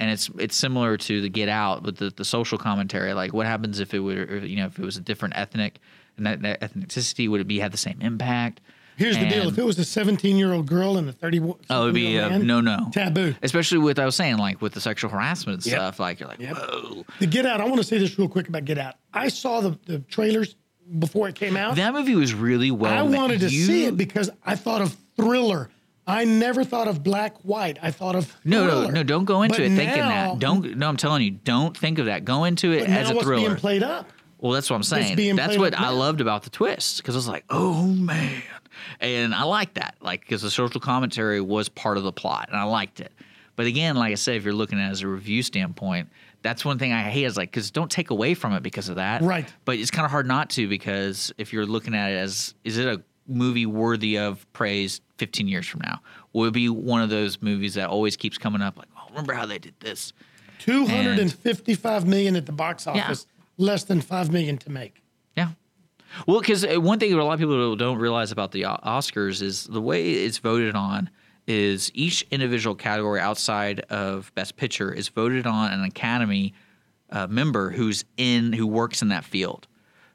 And 0.00 0.10
it's 0.10 0.30
it's 0.38 0.56
similar 0.56 0.96
to 0.96 1.20
the 1.20 1.28
Get 1.28 1.48
Out, 1.50 1.82
but 1.82 1.96
the, 1.98 2.10
the 2.10 2.24
social 2.24 2.56
commentary, 2.58 3.12
like 3.12 3.32
what 3.34 3.46
happens 3.46 3.78
if 3.80 3.92
it 3.94 3.98
would, 4.00 4.48
you 4.48 4.56
know, 4.56 4.66
if 4.66 4.78
it 4.78 4.84
was 4.84 4.96
a 4.96 5.00
different 5.02 5.36
ethnic 5.36 5.78
and 6.16 6.24
that, 6.26 6.40
that 6.42 6.60
ethnicity, 6.62 7.28
would 7.28 7.40
it 7.42 7.46
be 7.46 7.58
have 7.60 7.70
the 7.70 7.76
same 7.78 7.98
impact? 8.00 8.62
Here's 8.96 9.16
the 9.18 9.28
deal: 9.28 9.48
if 9.48 9.56
it 9.58 9.64
was 9.64 9.78
a 9.78 9.84
17 9.84 10.36
year 10.36 10.52
old 10.52 10.66
girl 10.66 10.96
and 10.98 11.08
a 11.08 11.12
30, 11.12 11.54
Oh, 11.70 11.82
it'd 11.84 11.94
be 11.94 12.18
uh, 12.18 12.30
a 12.30 12.38
no 12.38 12.60
no. 12.60 12.88
taboo. 12.92 13.34
Especially 13.42 13.78
with 13.78 13.98
I 13.98 14.04
was 14.06 14.14
saying, 14.16 14.38
like 14.38 14.60
with 14.62 14.72
the 14.74 14.80
sexual 14.80 15.10
harassment 15.10 15.64
Yep. 15.66 15.74
stuff, 15.76 16.00
like 16.00 16.18
you're 16.20 16.28
like, 16.30 16.40
Yep. 16.40 16.56
whoa. 16.56 17.04
The 17.18 17.26
Get 17.26 17.44
Out. 17.46 17.60
I 17.60 17.64
want 17.64 17.76
to 17.78 17.84
say 17.84 17.98
this 17.98 18.18
real 18.18 18.28
quick 18.28 18.48
about 18.48 18.64
Get 18.64 18.78
Out. 18.78 18.94
I 19.14 19.28
saw 19.28 19.60
the, 19.60 19.78
the 19.86 19.98
trailers 20.00 20.56
before 20.98 21.28
it 21.28 21.34
came 21.34 21.56
out. 21.56 21.76
That 21.76 21.92
movie 21.94 22.14
was 22.14 22.34
really 22.34 22.70
well. 22.70 22.92
I 22.92 23.02
wanted 23.02 23.40
to 23.40 23.48
you- 23.48 23.64
see 23.66 23.84
it 23.86 23.96
because 23.98 24.30
I 24.44 24.56
thought 24.56 24.80
of 24.82 24.96
thriller. 25.16 25.68
I 26.10 26.24
never 26.24 26.64
thought 26.64 26.88
of 26.88 27.02
black 27.02 27.36
white. 27.38 27.78
I 27.82 27.90
thought 27.90 28.14
of 28.16 28.34
No, 28.44 28.64
no, 28.64 28.70
thriller. 28.70 28.92
no! 28.92 29.02
Don't 29.02 29.24
go 29.24 29.42
into 29.42 29.56
But 29.58 29.62
it 29.64 29.76
thinking 29.76 29.98
now- 29.98 30.32
that. 30.32 30.38
Don't. 30.38 30.76
No, 30.76 30.88
I'm 30.88 30.96
telling 30.96 31.22
you, 31.22 31.30
don't 31.30 31.76
think 31.76 31.98
of 31.98 32.06
that. 32.06 32.24
Go 32.24 32.44
into 32.44 32.72
it 32.72 32.88
as 32.88 33.10
a 33.10 33.14
thriller. 33.20 33.46
being 33.48 33.56
played 33.56 33.82
up? 33.82 34.08
Well, 34.38 34.52
that's 34.52 34.70
what 34.70 34.76
I'm 34.76 34.82
saying. 34.82 35.36
That's 35.36 35.58
what 35.58 35.78
I 35.78 35.90
loved 35.90 36.20
about 36.20 36.44
the 36.44 36.50
twist 36.50 36.98
because 36.98 37.14
I 37.14 37.18
was 37.18 37.28
like, 37.28 37.44
oh 37.50 37.86
man, 37.86 38.42
and 39.00 39.34
I 39.34 39.42
liked 39.42 39.74
that, 39.74 39.96
like 40.00 40.20
because 40.20 40.42
the 40.42 40.50
social 40.50 40.80
commentary 40.80 41.40
was 41.40 41.68
part 41.68 41.96
of 41.98 42.04
the 42.04 42.12
plot, 42.12 42.48
and 42.50 42.58
I 42.58 42.64
liked 42.64 43.00
it. 43.00 43.12
But 43.56 43.66
again, 43.66 43.96
like 43.96 44.12
I 44.12 44.14
said, 44.14 44.36
if 44.36 44.44
you're 44.44 44.54
looking 44.54 44.80
at 44.80 44.88
it 44.88 44.92
as 44.92 45.02
a 45.02 45.08
review 45.08 45.42
standpoint, 45.42 46.08
that's 46.40 46.64
one 46.64 46.78
thing 46.78 46.92
I 46.94 47.02
hate 47.02 47.24
is 47.24 47.36
like 47.36 47.50
because 47.50 47.70
don't 47.70 47.90
take 47.90 48.08
away 48.08 48.32
from 48.32 48.54
it 48.54 48.62
because 48.62 48.88
of 48.88 48.96
that. 48.96 49.20
Right. 49.20 49.46
But 49.66 49.76
it's 49.76 49.90
kind 49.90 50.06
of 50.06 50.10
hard 50.10 50.26
not 50.26 50.48
to 50.50 50.66
because 50.66 51.30
if 51.36 51.52
you're 51.52 51.66
looking 51.66 51.94
at 51.94 52.10
it 52.12 52.16
as 52.16 52.54
is 52.64 52.78
it 52.78 52.86
a 52.86 53.02
movie 53.30 53.66
worthy 53.66 54.18
of 54.18 54.46
praise 54.52 55.00
15 55.18 55.48
years 55.48 55.66
from 55.66 55.80
now? 55.82 56.00
Will 56.32 56.46
it 56.46 56.52
be 56.52 56.68
one 56.68 57.00
of 57.02 57.10
those 57.10 57.40
movies 57.40 57.74
that 57.74 57.88
always 57.88 58.16
keeps 58.16 58.36
coming 58.38 58.60
up 58.62 58.76
like, 58.78 58.88
oh, 58.96 59.06
remember 59.10 59.32
how 59.32 59.46
they 59.46 59.58
did 59.58 59.74
this? 59.80 60.12
255 60.58 62.06
million 62.06 62.36
at 62.36 62.46
the 62.46 62.52
box 62.52 62.86
Yeah. 62.86 62.92
office, 62.92 63.26
less 63.56 63.84
than 63.84 64.00
5 64.00 64.30
million 64.32 64.58
to 64.58 64.70
make. 64.70 65.02
Yeah. 65.36 65.50
Well, 66.26 66.40
because 66.40 66.66
one 66.66 66.98
thing 66.98 67.10
that 67.10 67.18
a 67.20 67.24
lot 67.24 67.34
of 67.34 67.40
people 67.40 67.76
don't 67.76 67.98
realize 67.98 68.32
about 68.32 68.52
the 68.52 68.62
Oscars 68.62 69.42
is 69.42 69.64
the 69.64 69.80
way 69.80 70.12
it's 70.12 70.38
voted 70.38 70.74
on 70.74 71.10
is 71.46 71.90
each 71.94 72.22
individual 72.30 72.74
category 72.76 73.20
outside 73.20 73.80
of 73.90 74.32
Best 74.34 74.56
Picture 74.56 74.92
is 74.92 75.08
voted 75.08 75.46
on 75.46 75.72
an 75.72 75.82
Academy 75.84 76.52
uh, 77.10 77.26
member 77.26 77.70
who's 77.70 78.04
in 78.16 78.52
who 78.52 78.66
works 78.66 79.02
in 79.02 79.08
that 79.08 79.24
field. 79.24 79.66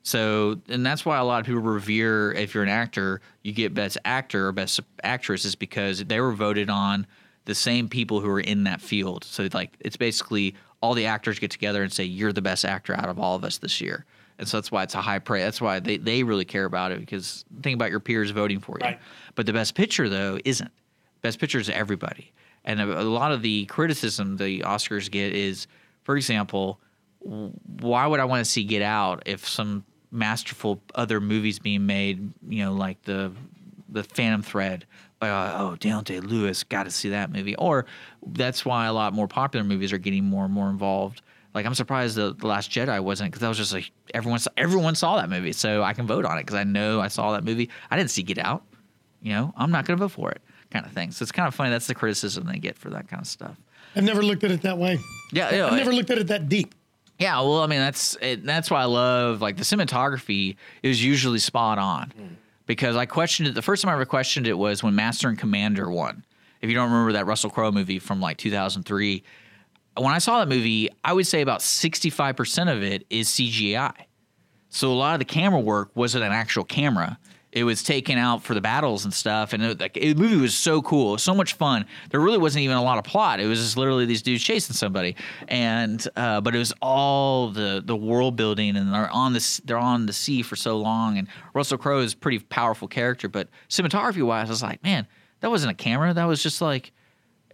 So, 0.06 0.62
and 0.70 0.86
that's 0.86 1.04
why 1.04 1.18
a 1.18 1.24
lot 1.24 1.40
of 1.40 1.48
people 1.48 1.62
revere 1.62 2.32
if 2.34 2.54
you're 2.54 2.62
an 2.62 2.70
actor, 2.70 3.22
you 3.42 3.52
get 3.52 3.74
Best 3.74 3.98
Actor 4.06 4.50
or 4.50 4.52
Best 4.52 4.80
Actress 5.04 5.46
is 5.46 5.56
because 5.56 6.06
they 6.06 6.20
were 6.20 6.32
voted 6.32 6.70
on 6.70 7.08
the 7.46 7.56
same 7.56 7.90
people 7.90 8.22
who 8.22 8.30
are 8.30 8.40
in 8.40 8.66
that 8.66 8.82
field. 8.82 9.24
So 9.24 9.48
like 9.52 9.72
it's 9.80 9.98
basically 9.98 10.54
all 10.80 10.94
the 10.94 11.08
actors 11.08 11.40
get 11.40 11.50
together 11.50 11.82
and 11.82 11.92
say 11.92 12.04
you're 12.04 12.32
the 12.32 12.44
best 12.44 12.66
actor 12.66 12.96
out 12.96 13.10
of 13.10 13.18
all 13.18 13.36
of 13.36 13.44
us 13.44 13.58
this 13.58 13.82
year. 13.82 14.06
And 14.38 14.48
so 14.48 14.58
that's 14.58 14.72
why 14.72 14.84
it's 14.84 14.94
a 14.94 15.02
high 15.02 15.18
praise. 15.18 15.44
That's 15.44 15.60
why 15.60 15.80
they, 15.80 15.98
they 15.98 16.22
really 16.22 16.46
care 16.46 16.66
about 16.66 16.92
it 16.92 17.00
because 17.00 17.44
think 17.64 17.74
about 17.74 17.90
your 17.90 18.00
peers 18.00 18.30
voting 18.30 18.60
for 18.60 18.78
you. 18.80 18.86
Right. 18.86 19.00
But 19.34 19.48
the 19.48 19.54
best 19.54 19.74
picture 19.74 20.08
though 20.08 20.38
isn't. 20.46 20.72
Best 21.24 21.40
picture 21.40 21.58
is 21.58 21.68
everybody. 21.68 22.32
And 22.64 22.80
a, 22.80 23.02
a 23.02 23.02
lot 23.02 23.32
of 23.32 23.42
the 23.42 23.66
criticism 23.66 24.38
the 24.38 24.60
Oscars 24.60 25.10
get 25.10 25.34
is, 25.34 25.66
for 26.04 26.16
example, 26.16 26.80
why 27.22 28.06
would 28.06 28.20
I 28.20 28.26
want 28.26 28.46
to 28.46 28.52
see 28.52 28.64
Get 28.64 28.84
Out 28.84 29.24
if 29.26 29.48
some 29.48 29.84
masterful 30.12 30.82
other 30.94 31.20
movies 31.20 31.60
being 31.60 31.86
made, 31.86 32.32
you 32.48 32.64
know, 32.64 32.74
like 32.74 33.02
the 33.04 33.32
the 33.90 34.04
Phantom 34.04 34.42
Thread. 34.42 34.86
Uh, 35.22 35.54
oh, 35.58 35.76
Daniel 35.78 36.02
Day 36.02 36.20
Lewis, 36.20 36.64
got 36.64 36.84
to 36.84 36.92
see 36.92 37.10
that 37.10 37.32
movie. 37.32 37.56
Or 37.56 37.86
that's 38.28 38.66
why 38.66 38.86
a 38.86 38.94
lot 38.94 39.14
more 39.14 39.28
popular 39.28 39.64
movies 39.64 39.94
are 39.94 39.98
getting 39.98 40.26
more 40.26 40.46
and 40.46 40.54
more 40.54 40.70
involved. 40.70 41.22
Like 41.54 41.66
I'm 41.66 41.74
surprised 41.74 42.18
the, 42.18 42.34
the 42.34 42.48
Last 42.48 42.70
Jedi 42.70 43.00
wasn't 43.00 43.32
because 43.32 43.42
that 43.42 43.48
was 43.48 43.58
just 43.58 43.74
like 43.74 43.90
everyone 44.14 44.40
saw, 44.40 44.52
everyone 44.58 44.94
saw 44.94 45.16
that 45.16 45.30
movie, 45.30 45.54
so 45.54 45.82
I 45.84 45.94
can 45.94 46.06
vote 46.06 46.26
on 46.26 46.38
it 46.38 46.42
because 46.42 46.56
I 46.56 46.66
know 46.66 47.00
I 47.00 47.08
saw 47.08 47.32
that 47.32 47.46
movie. 47.46 47.70
I 47.90 47.96
didn't 47.96 48.12
see 48.12 48.24
Get 48.24 48.38
Out, 48.38 48.64
you 49.22 49.32
know. 49.32 49.54
I'm 49.56 49.72
not 49.72 49.86
going 49.86 49.98
to 49.98 50.04
vote 50.04 50.12
for 50.12 50.32
it, 50.32 50.42
kind 50.70 50.86
of 50.86 50.92
thing. 50.92 51.12
So 51.12 51.24
it's 51.24 51.32
kind 51.32 51.48
of 51.48 51.56
funny. 51.56 51.70
That's 51.70 51.88
the 51.88 51.96
criticism 51.96 52.46
they 52.46 52.60
get 52.60 52.78
for 52.78 52.90
that 52.90 53.08
kind 53.08 53.22
of 53.22 53.28
stuff. 53.28 53.58
I've 53.96 54.04
never 54.04 54.22
looked 54.22 54.44
at 54.44 54.52
it 54.52 54.64
that 54.64 54.78
way. 54.78 55.00
Yeah, 55.32 55.56
yeah. 55.56 55.68
I've 55.68 55.74
never 55.74 55.94
looked 55.94 56.10
at 56.10 56.18
it 56.18 56.28
that 56.28 56.50
deep. 56.50 56.76
Yeah, 57.20 57.40
well, 57.42 57.62
I 57.62 57.68
mean 57.68 57.80
that's 57.80 58.18
it, 58.22 58.44
that's 58.44 58.70
why 58.70 58.82
I 58.82 58.86
love 58.86 59.42
like 59.42 59.58
the 59.58 59.64
cinematography 59.64 60.58
is 60.84 61.04
usually 61.04 61.40
spot 61.40 61.78
on 61.78 62.10
hmm. 62.12 62.34
because 62.66 62.96
I 62.96 63.06
questioned 63.06 63.48
it. 63.48 63.56
The 63.56 63.62
first 63.62 63.82
time 63.82 63.90
I 63.90 63.94
ever 63.94 64.06
questioned 64.06 64.48
it 64.48 64.58
was 64.58 64.84
when 64.84 64.96
Master 64.96 65.30
and 65.30 65.38
Commander 65.38 65.90
won. 65.90 66.26
If 66.62 66.70
you 66.70 66.76
don't 66.76 66.92
remember 66.92 67.14
that 67.14 67.26
Russell 67.26 67.50
Crowe 67.50 67.72
movie 67.72 68.00
from 68.00 68.20
like 68.20 68.38
2003, 68.38 69.24
when 69.98 70.14
I 70.14 70.18
saw 70.18 70.40
that 70.40 70.50
movie, 70.50 70.90
I 71.04 71.14
would 71.14 71.28
say 71.28 71.42
about 71.42 71.62
65% 71.62 72.76
of 72.76 72.84
it 72.84 73.06
is 73.10 73.30
CGI. 73.30 73.94
So 74.70 74.92
a 74.92 74.94
lot 74.94 75.14
of 75.14 75.20
the 75.20 75.26
camera 75.26 75.60
work 75.60 75.92
wasn't 75.96 76.26
an 76.26 76.34
actual 76.34 76.66
camera. 76.66 77.18
It 77.56 77.64
was 77.64 77.82
taken 77.82 78.18
out 78.18 78.44
for 78.44 78.54
the 78.54 78.60
battles 78.60 79.06
and 79.06 79.14
stuff, 79.14 79.54
and 79.54 79.64
it, 79.64 79.80
like, 79.80 79.94
the 79.94 80.14
movie 80.14 80.36
was 80.36 80.54
so 80.54 80.82
cool, 80.82 81.18
so 81.18 81.34
much 81.34 81.54
fun. 81.54 81.86
There 82.10 82.20
really 82.20 82.38
wasn't 82.38 82.64
even 82.64 82.76
a 82.76 82.84
lot 82.84 82.98
of 82.98 83.06
plot. 83.06 83.40
It 83.40 83.48
was 83.48 83.60
just 83.60 83.78
literally 83.78 84.06
these 84.06 84.22
dudes 84.22 84.44
chasing 84.44 84.76
somebody, 84.76 85.16
and 85.48 86.06
uh, 86.18 86.42
but 86.42 86.54
it 86.54 86.60
was 86.60 86.74
all 86.82 87.50
the 87.50 87.82
the 87.84 87.96
world 87.96 88.36
building, 88.36 88.76
and 88.76 88.94
they're 88.94 89.10
on 89.10 89.32
this 89.32 89.62
they're 89.64 89.78
on 89.78 90.06
the 90.06 90.14
sea 90.14 90.42
for 90.42 90.58
so 90.58 90.78
long. 90.78 91.18
And 91.18 91.30
Russell 91.54 91.78
Crowe 91.78 92.02
is 92.02 92.14
a 92.14 92.18
pretty 92.18 92.40
powerful 92.40 92.90
character, 92.90 93.30
but 93.30 93.48
cinematography 93.70 94.22
wise, 94.22 94.50
I 94.50 94.52
was 94.52 94.62
like, 94.62 94.84
man, 94.84 95.08
that 95.40 95.50
wasn't 95.50 95.72
a 95.72 95.76
camera. 95.76 96.14
That 96.14 96.26
was 96.26 96.44
just 96.44 96.62
like 96.62 96.92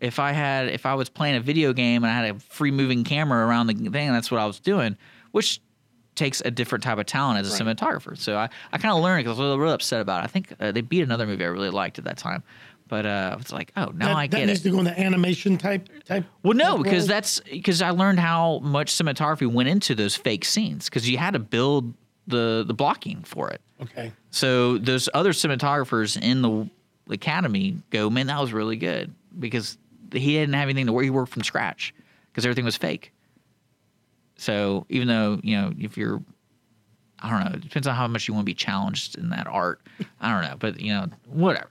if 0.02 0.18
I 0.18 0.32
had 0.32 0.68
if 0.70 0.86
I 0.88 0.96
was 0.96 1.10
playing 1.10 1.36
a 1.36 1.42
video 1.42 1.74
game 1.74 2.04
and 2.04 2.12
I 2.12 2.16
had 2.26 2.36
a 2.36 2.40
free 2.40 2.72
moving 2.72 3.04
camera 3.04 3.46
around 3.46 3.68
the 3.68 3.76
thing, 3.76 4.12
that's 4.12 4.32
what 4.32 4.42
I 4.42 4.46
was 4.48 4.60
doing, 4.60 4.98
which 5.32 5.62
takes 6.16 6.42
a 6.44 6.52
different 6.52 6.84
type 6.84 6.98
of 6.98 7.06
talent 7.06 7.40
as 7.40 7.54
a 7.54 7.64
cinematographer. 7.64 8.18
So 8.18 8.38
I, 8.38 8.50
I 8.74 8.78
kind 8.78 8.94
of 8.96 9.02
learned 9.02 9.24
because 9.26 9.40
I 9.40 9.44
was 9.44 9.58
really 9.58 9.74
upset 9.74 10.02
about 10.02 10.22
it. 10.22 10.26
I 10.26 10.28
think 10.28 10.54
uh, 10.60 10.72
they 10.72 10.82
beat 10.82 11.02
another 11.02 11.26
movie 11.26 11.44
I 11.44 11.48
really 11.48 11.70
liked 11.70 11.98
at 12.00 12.04
that 12.06 12.18
time, 12.18 12.44
but 12.88 13.06
uh, 13.06 13.30
I 13.34 13.36
was 13.38 13.52
like, 13.52 13.72
oh, 13.78 13.86
now 13.96 14.08
that, 14.08 14.16
I 14.16 14.28
that 14.28 14.38
get 14.38 14.46
needs 14.48 14.60
it. 14.60 14.64
to 14.64 14.72
go 14.72 14.80
in 14.80 14.86
the 14.86 15.00
animation 15.00 15.58
type 15.58 15.88
type. 16.06 16.26
Well, 16.44 16.54
no, 16.58 16.76
type 16.76 16.84
because 16.84 17.08
that's 17.08 17.40
because 17.40 17.82
I 17.82 17.92
learned 17.92 18.20
how 18.20 18.60
much 18.60 18.92
cinematography 18.94 19.52
went 19.52 19.70
into 19.70 19.96
those 19.96 20.16
fake 20.16 20.44
scenes 20.46 20.86
because 20.86 21.10
you 21.10 21.18
had 21.18 21.34
to 21.34 21.40
build 21.40 21.94
the 22.28 22.64
the 22.68 22.74
blocking 22.74 23.24
for 23.24 23.50
it. 23.50 23.62
okay. 23.82 24.12
So 24.30 24.78
those 24.78 25.08
other 25.14 25.32
cinematographers 25.32 26.22
in 26.22 26.42
the 26.42 26.70
academy 27.10 27.78
go, 27.90 28.10
man, 28.10 28.28
that 28.28 28.40
was 28.40 28.54
really 28.54 28.76
good 28.78 29.14
because 29.40 29.78
he 30.12 30.34
didn't 30.34 30.54
have 30.56 30.68
anything 30.68 30.88
to 30.88 30.94
work. 30.94 31.04
He 31.04 31.10
worked 31.10 31.32
from 31.32 31.44
scratch 31.44 31.94
because 32.32 32.46
everything 32.46 32.66
was 32.66 32.76
fake. 32.78 33.14
So 34.42 34.86
even 34.90 35.08
though 35.08 35.40
you 35.44 35.56
know 35.56 35.72
if 35.78 35.96
you're, 35.98 36.20
I 37.20 37.30
don't 37.30 37.46
know, 37.46 37.52
it 37.58 37.62
depends 37.62 37.88
on 37.88 37.96
how 37.96 38.08
much 38.08 38.28
you 38.28 38.34
want 38.34 38.44
to 38.44 38.50
be 38.50 38.56
challenged 38.56 39.20
in 39.20 39.30
that 39.30 39.46
art. 39.46 39.82
I 40.20 40.32
don't 40.32 40.42
know, 40.50 40.56
but 40.58 40.80
you 40.80 40.94
know, 40.94 41.06
whatever. 41.28 41.70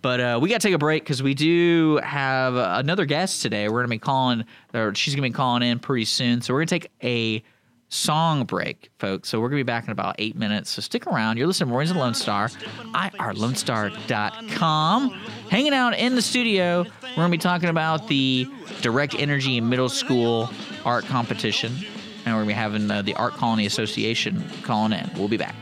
But 0.00 0.20
uh, 0.20 0.38
we 0.40 0.48
got 0.48 0.60
to 0.60 0.68
take 0.68 0.74
a 0.74 0.78
break 0.78 1.02
because 1.02 1.24
we 1.24 1.34
do 1.34 1.98
have 2.04 2.54
another 2.54 3.04
guest 3.04 3.42
today. 3.42 3.68
We're 3.68 3.80
gonna 3.80 3.88
be 3.88 3.98
calling, 3.98 4.44
or 4.72 4.94
she's 4.94 5.16
gonna 5.16 5.26
be 5.26 5.32
calling 5.32 5.64
in 5.64 5.80
pretty 5.80 6.04
soon. 6.04 6.40
So 6.40 6.54
we're 6.54 6.60
gonna 6.60 6.78
take 6.78 6.92
a 7.02 7.42
song 7.88 8.44
break, 8.44 8.90
folks. 8.98 9.28
So 9.28 9.40
we're 9.40 9.48
to 9.48 9.56
be 9.56 9.64
back 9.64 9.82
in 9.84 9.90
about 9.90 10.14
eight 10.18 10.36
minutes. 10.36 10.70
So 10.70 10.82
stick 10.82 11.08
around. 11.08 11.38
You're 11.38 11.48
listening 11.48 11.66
to 11.68 11.72
Mornings 11.72 11.90
of 11.90 11.96
Lone 11.96 12.14
Star, 12.14 12.48
IRLoneStar.com. 12.48 15.10
Hanging 15.50 15.74
out 15.74 15.98
in 15.98 16.14
the 16.14 16.22
studio, 16.22 16.86
we're 17.16 17.24
to 17.24 17.30
be 17.30 17.38
talking 17.38 17.70
about 17.70 18.06
the 18.08 18.46
Direct 18.82 19.14
Energy 19.14 19.60
Middle 19.60 19.88
School 19.88 20.50
Art 20.84 21.04
Competition. 21.06 21.74
And 22.24 22.34
we're 22.34 22.44
going 22.44 22.48
to 22.48 22.48
be 22.48 22.52
having 22.54 22.90
uh, 22.90 23.02
the 23.02 23.14
Art 23.14 23.34
Colony 23.34 23.66
Association 23.66 24.42
calling 24.62 24.92
in. 24.92 25.10
We'll 25.16 25.28
be 25.28 25.36
back. 25.36 25.54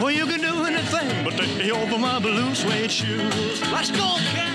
Well, 0.00 0.10
you 0.10 0.26
can 0.26 0.40
do 0.40 0.64
anything 0.64 1.24
but 1.24 1.34
take 1.34 1.72
over 1.72 1.98
my 1.98 2.18
blue 2.18 2.54
suede 2.54 2.90
shoes. 2.90 3.62
Let's 3.70 3.90
go, 3.90 4.16
cat. 4.18 4.54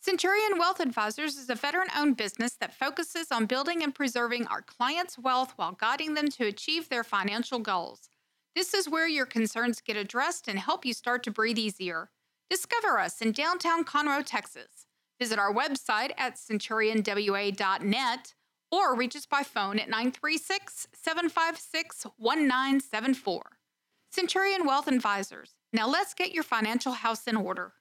Centurion 0.00 0.58
Wealth 0.58 0.80
Advisors 0.80 1.36
is 1.36 1.50
a 1.50 1.54
veteran 1.54 1.88
owned 1.96 2.16
business 2.16 2.54
that 2.56 2.74
focuses 2.74 3.32
on 3.32 3.46
building 3.46 3.82
and 3.82 3.94
preserving 3.94 4.46
our 4.46 4.62
clients' 4.62 5.18
wealth 5.18 5.54
while 5.56 5.72
guiding 5.72 6.14
them 6.14 6.28
to 6.28 6.46
achieve 6.46 6.88
their 6.88 7.02
financial 7.02 7.58
goals. 7.58 8.10
This 8.54 8.74
is 8.74 8.88
where 8.88 9.08
your 9.08 9.26
concerns 9.26 9.80
get 9.80 9.96
addressed 9.96 10.46
and 10.46 10.58
help 10.58 10.84
you 10.84 10.92
start 10.92 11.22
to 11.24 11.30
breathe 11.32 11.58
easier. 11.58 12.10
Discover 12.48 13.00
us 13.00 13.20
in 13.20 13.32
downtown 13.32 13.84
Conroe, 13.84 14.24
Texas. 14.24 14.86
Visit 15.18 15.38
our 15.38 15.52
website 15.52 16.12
at 16.16 16.36
centurionwa.net 16.36 18.34
or 18.74 18.96
reach 18.96 19.14
us 19.14 19.26
by 19.26 19.42
phone 19.42 19.78
at 19.78 19.88
936 19.88 20.88
756 20.92 22.06
1974. 22.18 23.42
Centurion 24.10 24.66
Wealth 24.66 24.88
Advisors. 24.88 25.54
Now 25.72 25.88
let's 25.88 26.14
get 26.14 26.32
your 26.32 26.42
financial 26.42 26.92
house 26.92 27.26
in 27.26 27.36
order. 27.36 27.72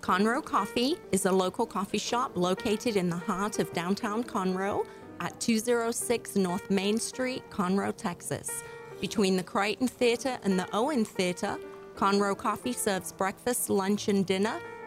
Conroe 0.00 0.42
Coffee 0.42 0.96
is 1.12 1.26
a 1.26 1.32
local 1.32 1.66
coffee 1.66 1.98
shop 1.98 2.32
located 2.34 2.96
in 2.96 3.10
the 3.10 3.16
heart 3.16 3.58
of 3.58 3.70
downtown 3.74 4.24
Conroe 4.24 4.86
at 5.20 5.38
206 5.40 6.36
North 6.36 6.70
Main 6.70 6.98
Street, 6.98 7.42
Conroe, 7.50 7.94
Texas. 7.94 8.62
Between 9.00 9.36
the 9.36 9.42
Crighton 9.42 9.88
Theater 9.88 10.38
and 10.42 10.58
the 10.58 10.66
Owen 10.74 11.04
Theater, 11.04 11.58
Conroe 11.96 12.36
Coffee 12.36 12.72
serves 12.72 13.12
breakfast, 13.12 13.68
lunch, 13.68 14.08
and 14.08 14.24
dinner, 14.24 14.58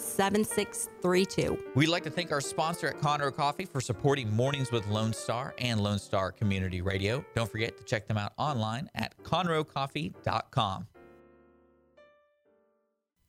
7632. 0.00 1.58
We'd 1.74 1.88
like 1.88 2.04
to 2.04 2.10
thank 2.10 2.32
our 2.32 2.40
sponsor 2.40 2.88
at 2.88 2.98
Conroe 3.00 3.34
Coffee 3.34 3.64
for 3.64 3.80
supporting 3.80 4.34
Mornings 4.34 4.72
with 4.72 4.86
Lone 4.88 5.12
Star 5.12 5.54
and 5.58 5.80
Lone 5.80 5.98
Star 5.98 6.32
Community 6.32 6.80
Radio. 6.80 7.24
Don't 7.34 7.50
forget 7.50 7.76
to 7.78 7.84
check 7.84 8.08
them 8.08 8.16
out 8.16 8.32
online 8.38 8.90
at 8.94 9.14
conroecoffee.com. 9.22 10.86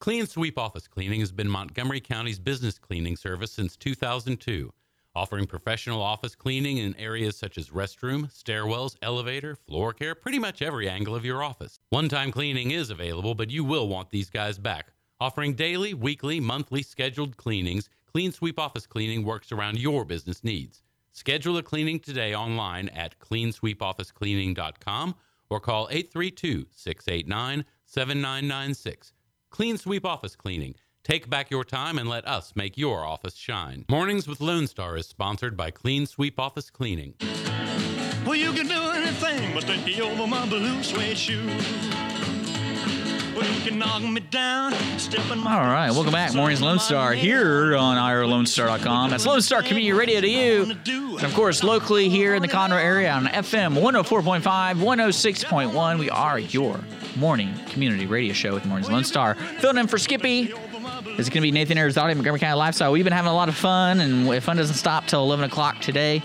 Clean 0.02 0.26
Sweep 0.26 0.58
Office 0.58 0.88
Cleaning 0.88 1.20
has 1.20 1.32
been 1.32 1.48
Montgomery 1.48 2.00
County's 2.00 2.40
business 2.40 2.80
cleaning 2.80 3.16
service 3.16 3.52
since 3.52 3.76
2002, 3.78 4.74
offering 5.14 5.46
professional 5.46 6.02
office 6.02 6.34
cleaning 6.34 6.78
in 6.80 6.96
areas 6.98 7.38
such 7.38 7.56
as 7.60 7.70
restroom, 7.70 8.34
stairwells, 8.34 8.96
elevator, 9.04 9.56
floor 9.56 9.94
care, 9.94 10.16
pretty 10.16 10.40
much 10.40 10.64
every 10.64 10.90
angle 10.90 11.14
of 11.14 11.24
your 11.24 11.44
office. 11.44 11.80
One 11.90 12.10
time 12.10 12.32
cleaning 12.32 12.72
is 12.72 12.90
available, 12.90 13.36
but 13.36 13.52
you 13.52 13.64
will 13.64 13.88
want 13.88 14.10
these 14.10 14.32
guys 14.32 14.58
back. 14.58 14.88
Offering 15.22 15.54
daily, 15.54 15.94
weekly, 15.94 16.40
monthly 16.40 16.82
scheduled 16.82 17.38
cleanings, 17.38 17.90
Clean 18.12 18.32
Sweep 18.32 18.58
Office 18.58 18.88
Cleaning 18.88 19.24
works 19.24 19.52
around 19.52 19.78
your 19.78 20.04
business 20.04 20.44
needs. 20.44 20.82
Schedule 21.12 21.58
a 21.58 21.64
cleaning 21.64 22.00
today 22.00 22.34
online 22.34 22.90
at 22.90 23.20
cleansweepofficecleaning.com 23.20 25.14
or 25.52 25.60
call 25.60 25.88
832 25.92 26.66
689 26.72 27.66
7996. 27.86 29.14
Clean 29.52 29.78
Sweep 29.78 30.08
Office 30.08 30.36
Cleaning. 30.36 30.74
Take 31.04 31.30
back 31.30 31.52
your 31.52 31.66
time 31.66 32.00
and 32.00 32.10
let 32.10 32.28
us 32.28 32.54
make 32.56 32.76
your 32.76 33.06
office 33.06 33.36
shine. 33.36 33.86
Mornings 33.90 34.28
with 34.28 34.42
Lone 34.42 34.66
Star 34.66 34.98
is 34.98 35.06
sponsored 35.06 35.56
by 35.56 35.70
Clean 35.70 36.08
Sweep 36.08 36.40
Office 36.40 36.72
Cleaning. 36.72 37.14
Well, 38.26 38.34
you 38.34 38.52
can 38.54 38.68
do 38.68 38.74
anything 38.74 39.54
but 39.54 39.68
take 39.68 40.00
over 40.00 40.26
my 40.26 40.48
blue 40.48 40.82
suede 40.82 41.16
shoes. 41.16 42.11
All 45.48 45.60
right, 45.60 45.90
welcome 45.92 46.12
back. 46.14 46.34
Morning's 46.34 46.62
Lone 46.62 46.80
Star 46.80 47.14
here 47.14 47.76
on 47.76 47.98
IRLoneStar.com. 47.98 49.10
That's 49.10 49.26
Lone 49.26 49.42
Star 49.42 49.62
Community 49.62 49.92
Radio 49.94 50.22
to 50.22 50.28
you. 50.30 50.66
And 51.16 51.24
of 51.24 51.34
course, 51.34 51.64
locally 51.64 52.10
here 52.10 52.36
in 52.36 52.42
the 52.42 52.48
Conroe 52.48 52.82
area 52.82 53.12
on 53.12 53.26
FM 53.26 53.76
104.5, 53.80 54.42
106.1, 54.76 56.00
we 56.00 56.10
are 56.10 56.40
your 56.40 56.80
morning 57.18 57.54
community 57.70 58.06
radio 58.06 58.34
show 58.34 58.54
with 58.54 58.66
Morning's 58.66 58.90
Lone 58.92 59.04
Star. 59.04 59.36
Filling 59.36 59.78
in 59.78 59.88
for 59.88 59.98
Skippy. 59.98 60.54
It's 61.18 61.30
going 61.30 61.42
to 61.42 61.42
be 61.42 61.52
Nathan 61.52 61.78
Arizali, 61.78 62.14
Montgomery 62.16 62.40
County 62.40 62.58
Lifestyle. 62.58 62.92
We've 62.92 63.04
been 63.04 63.12
having 63.14 63.32
a 63.32 63.36
lot 63.36 63.50
of 63.50 63.56
fun, 63.56 64.00
and 64.00 64.44
fun 64.44 64.58
doesn't 64.58 64.76
stop 64.76 65.08
till 65.08 65.22
11 65.24 65.46
o'clock 65.46 65.80
today. 65.82 66.22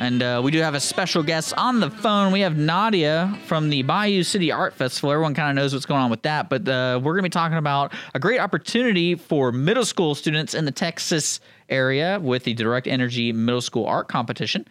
And 0.00 0.22
uh, 0.22 0.40
we 0.42 0.50
do 0.50 0.58
have 0.60 0.74
a 0.74 0.80
special 0.80 1.22
guest 1.22 1.54
on 1.56 1.78
the 1.78 1.90
phone. 1.90 2.32
We 2.32 2.40
have 2.40 2.56
Nadia 2.56 3.38
from 3.46 3.70
the 3.70 3.82
Bayou 3.82 4.24
City 4.24 4.50
Art 4.50 4.74
Festival. 4.74 5.12
Everyone 5.12 5.34
kind 5.34 5.50
of 5.50 5.62
knows 5.62 5.72
what's 5.72 5.86
going 5.86 6.00
on 6.00 6.10
with 6.10 6.22
that, 6.22 6.48
but 6.48 6.68
uh, 6.68 6.98
we're 7.02 7.12
going 7.12 7.22
to 7.22 7.28
be 7.28 7.28
talking 7.28 7.58
about 7.58 7.92
a 8.14 8.18
great 8.18 8.40
opportunity 8.40 9.14
for 9.14 9.52
middle 9.52 9.84
school 9.84 10.14
students 10.14 10.54
in 10.54 10.64
the 10.64 10.72
Texas 10.72 11.38
area 11.68 12.18
with 12.20 12.42
the 12.44 12.54
Direct 12.54 12.88
Energy 12.88 13.32
Middle 13.32 13.60
School 13.60 13.86
Art 13.86 14.08
Competition. 14.08 14.66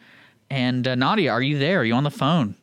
And 0.50 0.86
uh, 0.86 0.96
Nadia, 0.96 1.32
are 1.32 1.42
you 1.42 1.58
there? 1.58 1.80
Are 1.80 1.86
you 1.86 1.94
on 1.94 2.04
the 2.04 2.12
phone? 2.12 2.56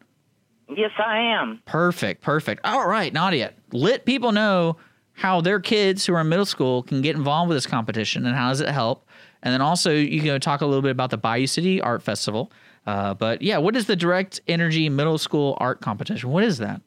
Yes, 0.68 0.90
I 0.98 1.18
am. 1.18 1.62
Perfect, 1.64 2.20
perfect. 2.20 2.60
All 2.64 2.86
right, 2.86 3.12
Nadia, 3.12 3.55
let 3.72 4.05
people 4.05 4.32
know 4.32 4.76
how 5.14 5.40
their 5.40 5.59
kids 5.59 6.05
who 6.05 6.14
are 6.14 6.20
in 6.20 6.28
middle 6.28 6.44
school 6.44 6.82
can 6.82 7.01
get 7.01 7.16
involved 7.16 7.48
with 7.48 7.56
this 7.56 7.66
competition 7.66 8.26
and 8.26 8.36
how 8.36 8.51
does 8.51 8.60
it 8.60 8.68
help. 8.68 9.07
And 9.43 9.52
then 9.52 9.60
also 9.60 9.93
you 9.93 10.20
can 10.20 10.40
talk 10.40 10.60
a 10.60 10.66
little 10.66 10.82
bit 10.82 10.90
about 10.90 11.10
the 11.10 11.19
Bayou 11.19 11.47
City 11.47 11.81
Art 11.81 12.02
Festival. 12.02 12.51
Uh, 12.86 13.15
but 13.15 13.43
yeah, 13.43 13.59
what 13.59 13.77
is 13.77 13.86
the 13.86 13.97
Direct 13.97 14.40
Energy 14.48 14.89
Middle 14.89 15.19
School 15.19 15.56
Art 15.60 15.81
Competition? 15.81 16.31
What 16.31 16.44
is 16.44 16.59
that? 16.59 16.81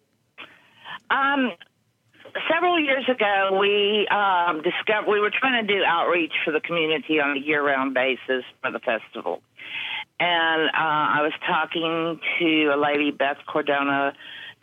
Um, 1.11 1.51
several 2.49 2.79
years 2.79 3.03
ago, 3.09 3.57
we 3.59 4.07
um, 4.07 4.61
discovered 4.61 5.11
we 5.11 5.19
were 5.19 5.31
trying 5.31 5.65
to 5.65 5.73
do 5.73 5.83
outreach 5.85 6.33
for 6.45 6.51
the 6.51 6.61
community 6.61 7.19
on 7.19 7.37
a 7.37 7.39
year-round 7.39 7.93
basis 7.93 8.43
for 8.61 8.71
the 8.71 8.79
festival, 8.79 9.41
and 10.19 10.69
uh, 10.69 10.71
I 10.73 11.21
was 11.21 11.33
talking 11.45 12.19
to 12.39 12.71
a 12.73 12.77
lady, 12.77 13.11
Beth 13.11 13.37
Cordona, 13.47 14.13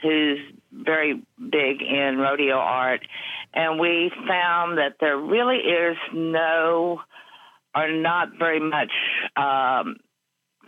who's 0.02 0.38
very 0.72 1.22
big 1.38 1.82
in 1.82 2.18
rodeo 2.18 2.56
art, 2.56 3.00
and 3.52 3.78
we 3.78 4.10
found 4.26 4.78
that 4.78 4.96
there 5.00 5.18
really 5.18 5.58
is 5.58 5.96
no 6.14 7.00
or 7.78 7.92
not 7.92 8.30
very 8.38 8.60
much 8.60 8.92
um, 9.36 9.96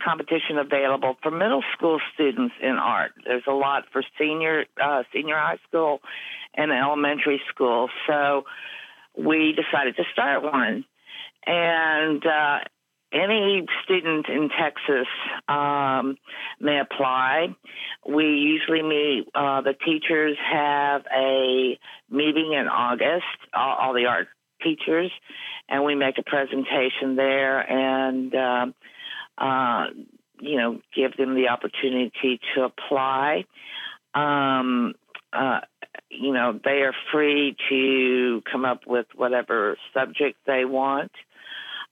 competition 0.03 0.57
available 0.57 1.15
for 1.21 1.31
middle 1.31 1.63
school 1.75 1.99
students 2.13 2.55
in 2.61 2.71
art. 2.71 3.11
There's 3.25 3.43
a 3.47 3.53
lot 3.53 3.83
for 3.91 4.03
senior 4.19 4.65
uh, 4.81 5.03
senior 5.13 5.35
high 5.35 5.59
school 5.67 5.99
and 6.53 6.71
elementary 6.71 7.41
school. 7.53 7.89
So 8.07 8.43
we 9.17 9.53
decided 9.53 9.95
to 9.97 10.03
start 10.13 10.43
one, 10.43 10.85
and 11.45 12.25
uh, 12.25 12.59
any 13.13 13.65
student 13.83 14.27
in 14.29 14.49
Texas 14.49 15.07
um, 15.47 16.17
may 16.59 16.79
apply. 16.79 17.47
We 18.07 18.25
usually 18.25 18.81
meet, 18.81 19.27
uh, 19.35 19.61
the 19.61 19.73
teachers 19.73 20.37
have 20.51 21.03
a 21.13 21.77
meeting 22.09 22.53
in 22.53 22.67
August, 22.67 23.25
all, 23.53 23.75
all, 23.81 23.93
the 23.93 24.05
art 24.05 24.27
teachers, 24.63 25.11
and 25.69 25.83
we 25.83 25.95
make 25.95 26.17
a 26.17 26.23
presentation 26.23 27.15
there 27.15 27.59
and, 27.59 28.35
uh, 28.35 28.65
uh, 29.37 29.85
you 30.39 30.57
know, 30.57 30.79
give 30.95 31.15
them 31.17 31.35
the 31.35 31.49
opportunity 31.49 32.39
to 32.55 32.63
apply. 32.63 33.45
Um, 34.13 34.95
uh, 35.33 35.61
you 36.09 36.33
know, 36.33 36.59
they 36.63 36.81
are 36.81 36.93
free 37.11 37.55
to 37.69 38.41
come 38.51 38.65
up 38.65 38.81
with 38.85 39.05
whatever 39.15 39.77
subject 39.93 40.37
they 40.45 40.65
want. 40.65 41.11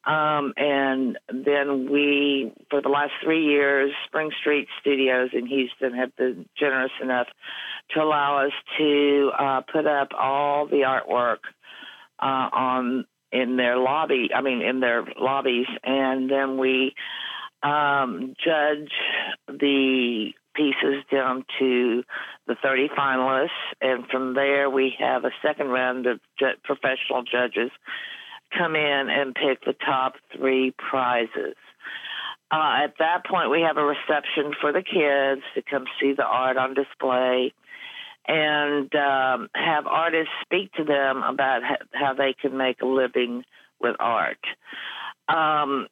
Um, 0.05 0.53
and 0.55 1.17
then 1.27 1.91
we, 1.91 2.53
for 2.69 2.81
the 2.81 2.89
last 2.89 3.11
three 3.23 3.45
years, 3.45 3.91
Spring 4.07 4.31
Street 4.39 4.67
Studios 4.79 5.29
in 5.33 5.45
Houston 5.45 5.93
have 5.93 6.15
been 6.15 6.47
generous 6.57 6.91
enough 7.01 7.27
to 7.91 8.01
allow 8.01 8.45
us 8.45 8.53
to 8.77 9.31
uh, 9.37 9.61
put 9.71 9.85
up 9.85 10.09
all 10.17 10.67
the 10.67 10.83
artwork 10.87 11.39
uh, 12.21 12.49
on 12.51 13.05
in 13.31 13.57
their 13.57 13.77
lobby. 13.77 14.29
I 14.35 14.41
mean, 14.41 14.61
in 14.61 14.79
their 14.79 15.05
lobbies, 15.19 15.67
and 15.83 16.29
then 16.29 16.57
we 16.57 16.95
um, 17.63 18.33
judge 18.43 18.91
the 19.47 20.31
pieces 20.55 21.03
down 21.11 21.45
to 21.59 22.03
the 22.47 22.55
30 22.61 22.89
finalists, 22.97 23.49
and 23.81 24.05
from 24.07 24.33
there 24.33 24.69
we 24.69 24.93
have 24.99 25.25
a 25.25 25.31
second 25.41 25.67
round 25.67 26.07
of 26.07 26.19
ju- 26.37 26.57
professional 26.63 27.23
judges 27.23 27.71
come 28.57 28.75
in 28.75 29.09
and 29.09 29.35
pick 29.35 29.63
the 29.63 29.73
top 29.85 30.13
three 30.35 30.73
prizes. 30.77 31.55
Uh, 32.51 32.83
at 32.83 32.95
that 32.97 33.25
point, 33.25 33.51
we 33.51 33.61
have 33.61 33.77
a 33.77 33.83
reception 33.83 34.53
for 34.59 34.71
the 34.71 34.81
kids 34.81 35.43
to 35.53 35.61
come 35.61 35.85
see 36.01 36.13
the 36.13 36.23
art 36.23 36.57
on 36.57 36.73
display 36.73 37.53
and 38.29 38.95
um, 38.95 39.49
have 39.55 39.87
artists 39.87 40.31
speak 40.43 40.71
to 40.73 40.83
them 40.83 41.23
about 41.23 41.63
how 41.93 42.13
they 42.13 42.35
can 42.39 42.55
make 42.55 42.79
a 42.81 42.85
living 42.85 43.43
with 43.81 43.95
art. 43.99 44.37
Um, 45.27 45.87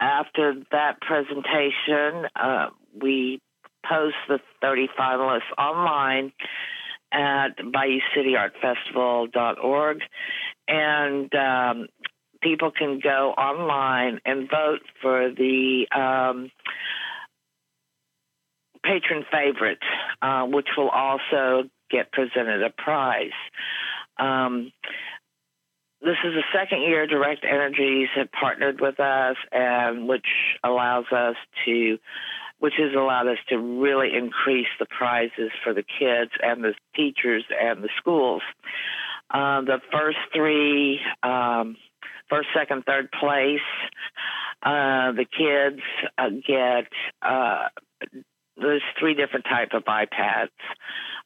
after 0.00 0.54
that 0.72 1.02
presentation, 1.02 2.26
uh, 2.34 2.70
we 2.98 3.42
post 3.86 4.16
the 4.26 4.40
30 4.62 4.88
finalists 4.98 5.52
online 5.58 6.32
at 7.12 7.58
BayouCityArtFestival.org, 7.58 9.98
and 10.68 11.34
um, 11.34 11.88
people 12.40 12.70
can 12.70 13.00
go 13.02 13.34
online 13.36 14.20
and 14.24 14.48
vote 14.48 14.80
for 15.02 15.28
the 15.30 15.86
um, 15.94 16.50
patron 18.82 19.26
favorite, 19.30 19.82
uh, 20.22 20.46
which 20.46 20.68
will 20.76 20.88
also 20.88 21.68
get 21.92 22.10
presented 22.10 22.62
a 22.62 22.70
prize. 22.70 23.30
Um, 24.18 24.72
this 26.02 26.16
is 26.24 26.34
the 26.34 26.42
second 26.52 26.82
year 26.82 27.06
Direct 27.06 27.44
Energies 27.44 28.08
have 28.16 28.32
partnered 28.32 28.80
with 28.80 28.98
us, 28.98 29.36
and 29.52 30.08
which 30.08 30.26
allows 30.64 31.04
us 31.12 31.36
to, 31.64 31.98
which 32.58 32.74
has 32.78 32.92
allowed 32.96 33.28
us 33.28 33.38
to 33.50 33.58
really 33.58 34.08
increase 34.12 34.66
the 34.80 34.86
prizes 34.86 35.52
for 35.62 35.72
the 35.72 35.84
kids 35.84 36.32
and 36.42 36.64
the 36.64 36.74
teachers 36.96 37.44
and 37.60 37.84
the 37.84 37.88
schools. 37.98 38.42
Uh, 39.30 39.60
the 39.60 39.80
first 39.92 40.18
three, 40.34 41.00
um, 41.22 41.76
first, 42.28 42.48
second, 42.52 42.84
third 42.84 43.08
place, 43.12 43.60
uh, 44.64 45.12
the 45.12 45.24
kids 45.24 45.80
uh, 46.18 46.30
get. 46.46 46.88
There's 48.56 48.82
three 48.98 49.14
different 49.14 49.46
type 49.46 49.70
of 49.72 49.84
iPads: 49.84 50.50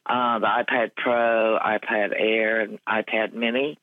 uh, 0.05 0.39
the 0.39 0.47
iPad 0.47 0.91
Pro, 0.95 1.59
iPad 1.59 2.13
Air, 2.17 2.61
and 2.61 2.79
iPad 2.87 3.33
Mini 3.33 3.77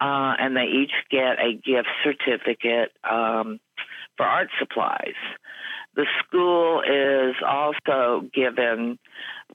uh, 0.00 0.34
and 0.38 0.56
they 0.56 0.64
each 0.64 0.92
get 1.10 1.38
a 1.38 1.52
gift 1.52 1.88
certificate 2.02 2.92
um, 3.08 3.60
for 4.16 4.24
art 4.24 4.48
supplies. 4.58 5.14
The 5.94 6.06
school 6.24 6.80
is 6.80 7.36
also 7.46 8.22
given 8.32 8.98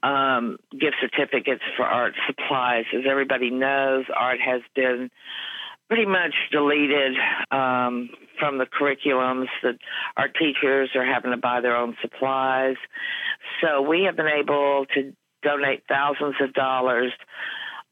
um, 0.02 0.58
gift 0.70 0.96
certificates 1.00 1.62
for 1.76 1.84
art 1.84 2.14
supplies. 2.26 2.84
As 2.94 3.04
everybody 3.08 3.50
knows, 3.50 4.04
art 4.14 4.38
has 4.40 4.60
been 4.74 5.10
pretty 5.88 6.06
much 6.06 6.34
deleted 6.50 7.14
um, 7.50 8.10
from 8.38 8.58
the 8.58 8.66
curriculums 8.66 9.46
that 9.62 9.78
our 10.16 10.28
teachers 10.28 10.90
are 10.94 11.04
having 11.04 11.30
to 11.30 11.36
buy 11.36 11.60
their 11.60 11.76
own 11.76 11.96
supplies. 12.00 12.76
So 13.60 13.82
we 13.82 14.04
have 14.04 14.16
been 14.16 14.26
able 14.26 14.86
to 14.94 15.12
donate 15.42 15.84
thousands 15.88 16.34
of 16.40 16.52
dollars 16.52 17.12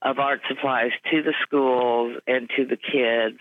of 0.02 0.18
art 0.18 0.40
supplies 0.48 0.90
to 1.10 1.22
the 1.22 1.34
schools 1.42 2.18
and 2.26 2.50
to 2.56 2.66
the 2.66 2.76
kids. 2.76 3.40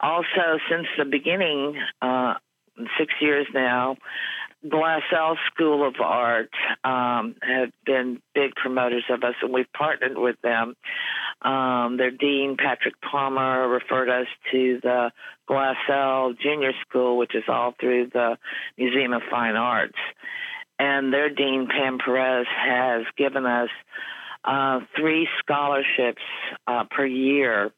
Also, 0.00 0.58
since 0.70 0.86
the 0.96 1.04
beginning, 1.04 1.76
uh, 2.02 2.34
six 2.98 3.12
years 3.20 3.46
now, 3.54 3.96
Glassell 4.66 5.36
School 5.52 5.86
of 5.86 5.94
Art 6.00 6.50
um, 6.82 7.36
have 7.42 7.70
been 7.86 8.20
big 8.34 8.54
promoters 8.56 9.04
of 9.08 9.22
us, 9.22 9.34
and 9.40 9.52
we've 9.52 9.72
partnered 9.72 10.18
with 10.18 10.36
them. 10.42 10.74
Um, 11.42 11.96
their 11.96 12.10
dean, 12.10 12.56
Patrick 12.58 12.94
Palmer, 13.00 13.68
referred 13.68 14.08
us 14.08 14.26
to 14.50 14.80
the 14.82 15.12
Glassell 15.48 16.36
Junior 16.38 16.72
School, 16.88 17.18
which 17.18 17.34
is 17.34 17.44
all 17.48 17.74
through 17.78 18.10
the 18.12 18.36
Museum 18.76 19.12
of 19.12 19.22
Fine 19.30 19.54
Arts. 19.54 19.98
And 20.80 21.12
their 21.12 21.30
dean, 21.30 21.68
Pam 21.68 21.98
Perez, 21.98 22.46
has 22.48 23.04
given 23.16 23.46
us 23.46 23.70
uh, 24.44 24.80
three 24.96 25.28
scholarships 25.40 26.22
uh, 26.66 26.84
per 26.90 27.06
year 27.06 27.70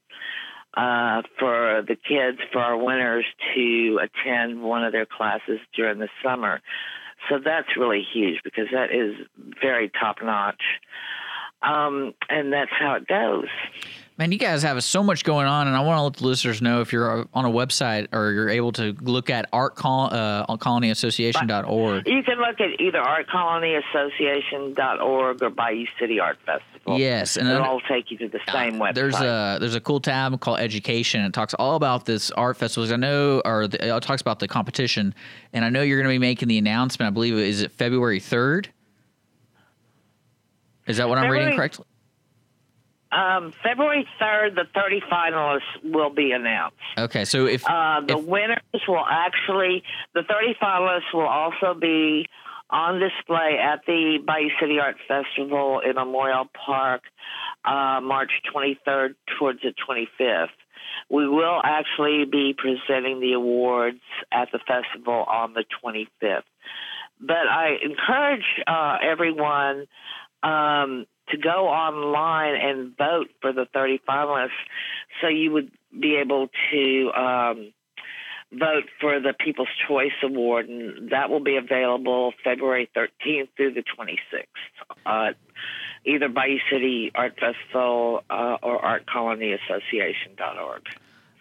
uh, 0.76 1.22
for 1.38 1.82
the 1.86 1.97
kids, 1.97 2.38
for 2.52 2.60
our 2.60 2.76
winners 2.76 3.24
to 3.55 4.01
attend 4.02 4.62
one 4.62 4.84
of 4.84 4.92
their 4.92 5.06
classes 5.06 5.59
during 5.74 5.98
the 5.98 6.09
summer. 6.22 6.60
So 7.28 7.38
that's 7.44 7.76
really 7.76 8.02
huge 8.02 8.40
because 8.44 8.68
that 8.72 8.90
is 8.92 9.14
very 9.60 9.90
top 9.90 10.16
notch. 10.22 10.62
Um, 11.62 12.15
and 12.28 12.53
that's 12.53 12.73
how 12.78 12.95
it 12.95 13.07
goes. 13.07 13.49
Man, 14.20 14.31
you 14.32 14.39
guys 14.39 14.62
have 14.65 14.85
so 14.85 15.03
much 15.03 15.24
going 15.24 15.47
on, 15.47 15.66
and 15.66 15.74
I 15.74 15.81
want 15.81 15.97
to 15.97 16.03
let 16.03 16.16
the 16.16 16.27
listeners 16.27 16.61
know 16.61 16.82
if 16.82 16.93
you're 16.93 17.27
on 17.32 17.47
a 17.47 17.51
website 17.51 18.09
or 18.12 18.32
you're 18.32 18.51
able 18.51 18.70
to 18.73 18.95
look 19.01 19.31
at 19.31 19.49
art 19.51 19.77
col- 19.77 20.12
uh, 20.12 20.45
colonyassociation.org. 20.47 22.07
You 22.07 22.23
can 22.23 22.37
look 22.37 22.61
at 22.61 22.78
either 22.78 23.01
artcolonyassociation.org 23.01 25.43
or 25.43 25.49
Bayou 25.49 25.87
City 25.99 26.20
Art 26.20 26.37
Festival. 26.45 26.99
Yes, 26.99 27.39
and 27.39 27.49
it'll 27.49 27.62
all 27.62 27.81
take 27.81 28.11
you 28.11 28.19
to 28.19 28.28
the 28.28 28.41
same 28.53 28.74
website. 28.74 28.95
There's 28.95 29.19
a 29.19 29.57
there's 29.59 29.74
a 29.74 29.81
cool 29.81 30.01
tab 30.01 30.39
called 30.39 30.61
Education. 30.61 31.24
It 31.24 31.32
talks 31.32 31.55
all 31.55 31.77
about 31.77 32.05
this 32.05 32.31
art 32.32 32.59
festival. 32.59 32.93
I 32.93 32.97
know, 32.97 33.41
or 33.47 33.69
the, 33.69 33.97
it 33.97 34.03
talks 34.03 34.20
about 34.20 34.39
the 34.39 34.49
competition, 34.49 35.15
and 35.55 35.65
I 35.65 35.70
know 35.70 35.81
you're 35.81 35.97
going 35.97 36.12
to 36.12 36.15
be 36.15 36.19
making 36.19 36.49
the 36.49 36.59
announcement. 36.59 37.07
I 37.07 37.11
believe 37.11 37.39
is 37.39 37.62
it 37.62 37.73
February 37.73 38.20
third. 38.20 38.69
Is 40.91 40.97
that 40.99 41.09
what 41.09 41.19
I'm 41.19 41.31
reading 41.31 41.57
correctly? 41.57 41.87
Um, 43.12 43.53
February 43.62 44.07
3rd, 44.21 44.55
the 44.55 44.67
30 44.75 45.01
finalists 45.11 45.61
will 45.83 46.11
be 46.11 46.31
announced. 46.33 46.77
Okay, 46.97 47.25
so 47.25 47.47
if 47.47 47.69
Uh, 47.69 48.01
the 48.01 48.17
winners 48.19 48.59
will 48.87 49.05
actually, 49.05 49.83
the 50.15 50.23
30 50.23 50.55
finalists 50.62 51.12
will 51.12 51.27
also 51.27 51.75
be 51.75 52.29
on 52.71 53.01
display 53.01 53.59
at 53.59 53.85
the 53.87 54.19
Bayou 54.25 54.51
City 54.61 54.79
Art 54.79 54.97
Festival 55.09 55.81
in 55.81 55.97
Memorial 55.97 56.49
Park 56.55 57.03
uh, 57.65 58.01
March 58.01 58.31
23rd 58.55 59.15
towards 59.39 59.61
the 59.62 59.75
25th. 59.89 60.49
We 61.09 61.29
will 61.29 61.61
actually 61.65 62.25
be 62.27 62.55
presenting 62.57 63.19
the 63.21 63.33
awards 63.33 64.01
at 64.31 64.53
the 64.53 64.61
festival 64.61 65.25
on 65.29 65.53
the 65.55 65.65
25th. 65.83 66.43
But 67.21 67.49
I 67.51 67.77
encourage 67.83 68.45
uh, 68.67 68.99
everyone 69.03 69.87
um, 70.43 71.07
to 71.29 71.37
go 71.37 71.69
online 71.69 72.57
and 72.57 72.97
vote 72.97 73.29
for 73.41 73.53
the 73.53 73.67
30 73.73 74.01
finalists 74.09 74.49
so 75.21 75.29
you 75.29 75.53
would 75.53 75.71
be 75.99 76.17
able 76.17 76.49
to 76.73 77.11
um, 77.12 77.73
vote 78.53 78.85
for 79.01 79.21
the 79.21 79.33
People's 79.39 79.69
Choice 79.89 80.12
Award, 80.23 80.69
and 80.69 81.11
that 81.11 81.31
will 81.31 81.43
be 81.43 81.57
available 81.57 82.33
February 82.43 82.91
13th 82.97 83.49
through 83.57 83.75
the 83.75 83.83
26th. 83.83 84.47
Uh, 85.07 85.33
either 86.05 86.29
Bayou 86.29 86.59
City 86.71 87.12
Art 87.15 87.39
Festival 87.39 88.25
uh, 88.29 88.57
or 88.62 88.81
ArtColonyAssociation.org. 88.81 90.83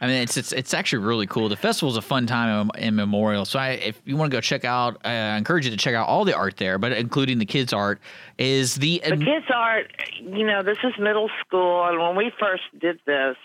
I 0.02 0.08
mean, 0.08 0.22
it's 0.22 0.38
it's 0.38 0.54
it's 0.54 0.74
actually 0.74 1.04
really 1.04 1.28
cool. 1.28 1.50
The 1.50 1.58
festival's 1.58 1.98
a 1.98 2.02
fun 2.02 2.26
time 2.26 2.70
in, 2.76 2.84
in 2.84 2.96
Memorial. 2.96 3.44
So 3.44 3.60
I, 3.60 3.72
if 3.72 4.02
you 4.06 4.16
want 4.16 4.32
to 4.32 4.38
go 4.38 4.40
check 4.40 4.64
out, 4.64 4.96
uh, 5.04 5.10
I 5.10 5.38
encourage 5.38 5.66
you 5.66 5.72
to 5.72 5.78
check 5.78 5.94
out 5.94 6.08
all 6.08 6.24
the 6.24 6.36
art 6.36 6.56
there, 6.58 6.78
but 6.78 6.94
including 6.94 7.38
the 7.40 7.46
kids' 7.46 7.74
art. 7.74 8.00
Is 8.38 8.76
the 8.76 9.02
The 9.04 9.18
kids 9.18 9.46
art, 9.54 9.92
you 10.22 10.46
know, 10.46 10.64
this 10.64 10.78
is 10.84 10.94
middle 10.98 11.30
school, 11.46 11.86
and 11.86 12.00
when 12.00 12.16
we 12.16 12.32
first 12.40 12.64
did 12.80 13.00
this, 13.06 13.36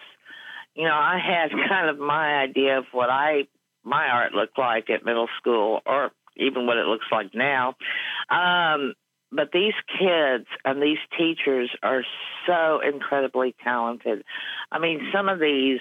you 0.77 0.85
know, 0.85 0.95
I 0.95 1.19
had 1.19 1.51
kind 1.69 1.91
of 1.91 1.99
my 1.99 2.43
idea 2.43 2.79
of 2.79 2.85
what 2.93 3.11
I 3.11 3.49
my 3.83 4.07
art 4.07 4.33
looked 4.33 4.59
like 4.59 4.89
at 4.91 5.05
middle 5.05 5.29
school, 5.39 5.81
or 5.85 6.13
even 6.37 6.67
what 6.67 6.77
it 6.77 6.87
looks 6.87 7.07
like 7.11 7.35
now. 7.35 7.75
Um, 8.31 8.95
but 9.33 9.51
these 9.53 9.75
kids 9.99 10.47
and 10.65 10.81
these 10.81 10.99
teachers 11.19 11.71
are 11.83 12.05
so 12.47 12.81
incredibly 12.81 13.55
talented. 13.65 14.23
I 14.71 14.79
mean, 14.79 15.11
some 15.13 15.29
of 15.29 15.41
these 15.41 15.81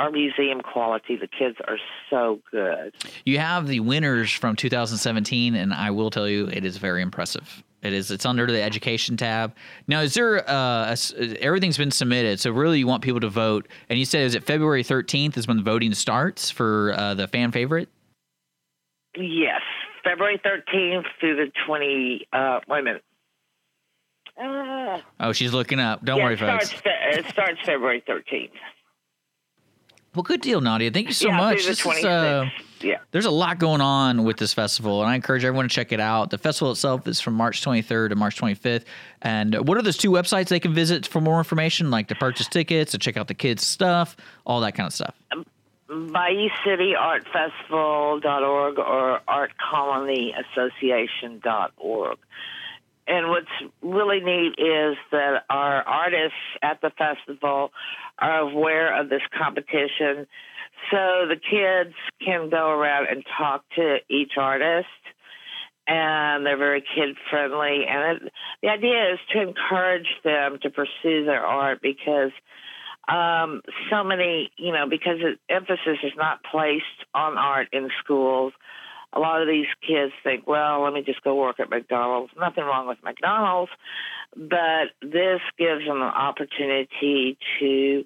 are 0.00 0.10
museum 0.10 0.60
quality. 0.62 1.16
The 1.16 1.26
kids 1.28 1.56
are 1.68 1.76
so 2.08 2.40
good. 2.50 2.94
You 3.24 3.38
have 3.38 3.66
the 3.66 3.80
winners 3.80 4.32
from 4.32 4.56
2017, 4.56 5.54
and 5.54 5.74
I 5.74 5.90
will 5.90 6.10
tell 6.10 6.28
you, 6.28 6.46
it 6.46 6.64
is 6.64 6.78
very 6.78 7.02
impressive. 7.02 7.62
It 7.82 7.92
is. 7.92 8.10
It's 8.10 8.26
under 8.26 8.46
the 8.46 8.62
education 8.62 9.16
tab. 9.16 9.54
Now, 9.86 10.00
is 10.00 10.14
there? 10.14 10.48
Uh, 10.48 10.94
a 11.18 11.42
everything's 11.42 11.78
been 11.78 11.90
submitted, 11.90 12.38
so 12.40 12.50
really, 12.50 12.78
you 12.78 12.86
want 12.86 13.02
people 13.02 13.20
to 13.20 13.28
vote. 13.30 13.68
And 13.88 13.98
you 13.98 14.04
said, 14.04 14.22
is 14.22 14.34
it 14.34 14.44
February 14.44 14.84
13th 14.84 15.36
is 15.36 15.46
when 15.48 15.56
the 15.58 15.62
voting 15.62 15.94
starts 15.94 16.50
for 16.50 16.92
uh, 16.96 17.14
the 17.14 17.26
fan 17.26 17.52
favorite? 17.52 17.88
Yes, 19.16 19.62
February 20.04 20.40
13th 20.44 21.04
through 21.20 21.36
the 21.36 21.52
20. 21.66 22.26
Uh, 22.32 22.60
wait 22.68 22.80
a 22.80 22.82
minute. 22.82 23.04
Uh, 24.40 25.00
Oh, 25.18 25.32
she's 25.32 25.52
looking 25.52 25.80
up. 25.80 26.04
Don't 26.04 26.18
yeah, 26.18 26.24
worry, 26.24 26.34
it 26.34 26.38
starts, 26.38 26.70
folks. 26.70 26.82
fe- 26.82 27.18
it 27.18 27.26
starts 27.28 27.60
February 27.64 28.02
13th. 28.08 28.50
Well, 30.14 30.22
good 30.24 30.40
deal, 30.40 30.60
Nadia. 30.60 30.90
Thank 30.90 31.06
you 31.08 31.14
so 31.14 31.28
yeah, 31.28 31.36
much. 31.36 31.66
This 31.66 31.86
is, 31.86 32.04
uh, 32.04 32.46
yeah. 32.80 32.96
There's 33.12 33.26
a 33.26 33.30
lot 33.30 33.60
going 33.60 33.80
on 33.80 34.24
with 34.24 34.38
this 34.38 34.52
festival, 34.52 35.02
and 35.02 35.10
I 35.10 35.14
encourage 35.14 35.44
everyone 35.44 35.68
to 35.68 35.74
check 35.74 35.92
it 35.92 36.00
out. 36.00 36.30
The 36.30 36.38
festival 36.38 36.72
itself 36.72 37.06
is 37.06 37.20
from 37.20 37.34
March 37.34 37.64
23rd 37.64 38.08
to 38.08 38.16
March 38.16 38.40
25th. 38.40 38.82
And 39.22 39.68
what 39.68 39.78
are 39.78 39.82
those 39.82 39.96
two 39.96 40.10
websites 40.10 40.48
they 40.48 40.58
can 40.58 40.74
visit 40.74 41.06
for 41.06 41.20
more 41.20 41.38
information, 41.38 41.92
like 41.92 42.08
to 42.08 42.16
purchase 42.16 42.48
tickets, 42.48 42.90
to 42.92 42.98
check 42.98 43.16
out 43.16 43.28
the 43.28 43.34
kids' 43.34 43.64
stuff, 43.64 44.16
all 44.44 44.60
that 44.62 44.74
kind 44.74 44.88
of 44.88 44.92
stuff? 44.92 45.14
Bayou 45.88 46.48
City 46.64 46.96
Art 46.96 47.24
Festival.org 47.32 48.78
or 48.78 49.20
ArtColonyAssociation.org. 49.28 52.18
And 53.10 53.28
what's 53.28 53.72
really 53.82 54.20
neat 54.20 54.54
is 54.56 54.96
that 55.10 55.42
our 55.50 55.82
artists 55.82 56.38
at 56.62 56.80
the 56.80 56.90
festival 56.90 57.72
are 58.20 58.38
aware 58.38 58.98
of 59.00 59.08
this 59.08 59.22
competition. 59.36 60.28
So 60.92 61.26
the 61.26 61.34
kids 61.34 61.94
can 62.24 62.50
go 62.50 62.70
around 62.70 63.08
and 63.10 63.24
talk 63.36 63.64
to 63.74 63.96
each 64.08 64.32
artist, 64.38 64.86
and 65.88 66.46
they're 66.46 66.56
very 66.56 66.82
kid 66.82 67.16
friendly. 67.28 67.84
And 67.88 68.22
it, 68.22 68.32
the 68.62 68.68
idea 68.68 69.14
is 69.14 69.18
to 69.32 69.42
encourage 69.42 70.08
them 70.22 70.58
to 70.62 70.70
pursue 70.70 71.24
their 71.24 71.44
art 71.44 71.80
because 71.82 72.30
um, 73.08 73.60
so 73.90 74.04
many, 74.04 74.52
you 74.56 74.72
know, 74.72 74.88
because 74.88 75.18
emphasis 75.48 75.98
is 76.04 76.12
not 76.16 76.44
placed 76.44 76.84
on 77.12 77.36
art 77.36 77.66
in 77.72 77.88
schools. 78.02 78.52
A 79.12 79.18
lot 79.18 79.42
of 79.42 79.48
these 79.48 79.66
kids 79.86 80.12
think, 80.22 80.46
well, 80.46 80.82
let 80.82 80.92
me 80.92 81.02
just 81.02 81.22
go 81.22 81.34
work 81.34 81.58
at 81.58 81.70
McDonald's. 81.70 82.32
Nothing 82.38 82.64
wrong 82.64 82.86
with 82.86 82.98
McDonald's, 83.02 83.72
but 84.36 84.92
this 85.02 85.40
gives 85.58 85.84
them 85.84 85.96
an 85.96 86.02
opportunity 86.02 87.36
to 87.58 88.04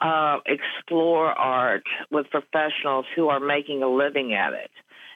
uh, 0.00 0.38
explore 0.46 1.32
art 1.32 1.84
with 2.10 2.30
professionals 2.30 3.06
who 3.14 3.28
are 3.28 3.40
making 3.40 3.82
a 3.82 3.88
living 3.88 4.34
at 4.34 4.52
it, 4.52 4.70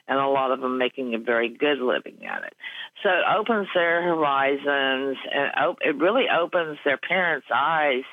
and 0.07 0.19
a 0.19 0.27
lot 0.27 0.51
of 0.51 0.59
them 0.59 0.77
making 0.77 1.13
a 1.13 1.19
very 1.19 1.49
good 1.49 1.79
living 1.79 2.25
at 2.25 2.43
it. 2.43 2.53
So 3.03 3.09
it 3.09 3.23
opens 3.37 3.67
their 3.73 4.03
horizons, 4.03 5.17
and 5.33 5.51
op- 5.55 5.81
it 5.81 5.95
really 5.97 6.25
opens 6.29 6.77
their 6.83 6.97
parents' 6.97 7.47
eyes 7.53 8.03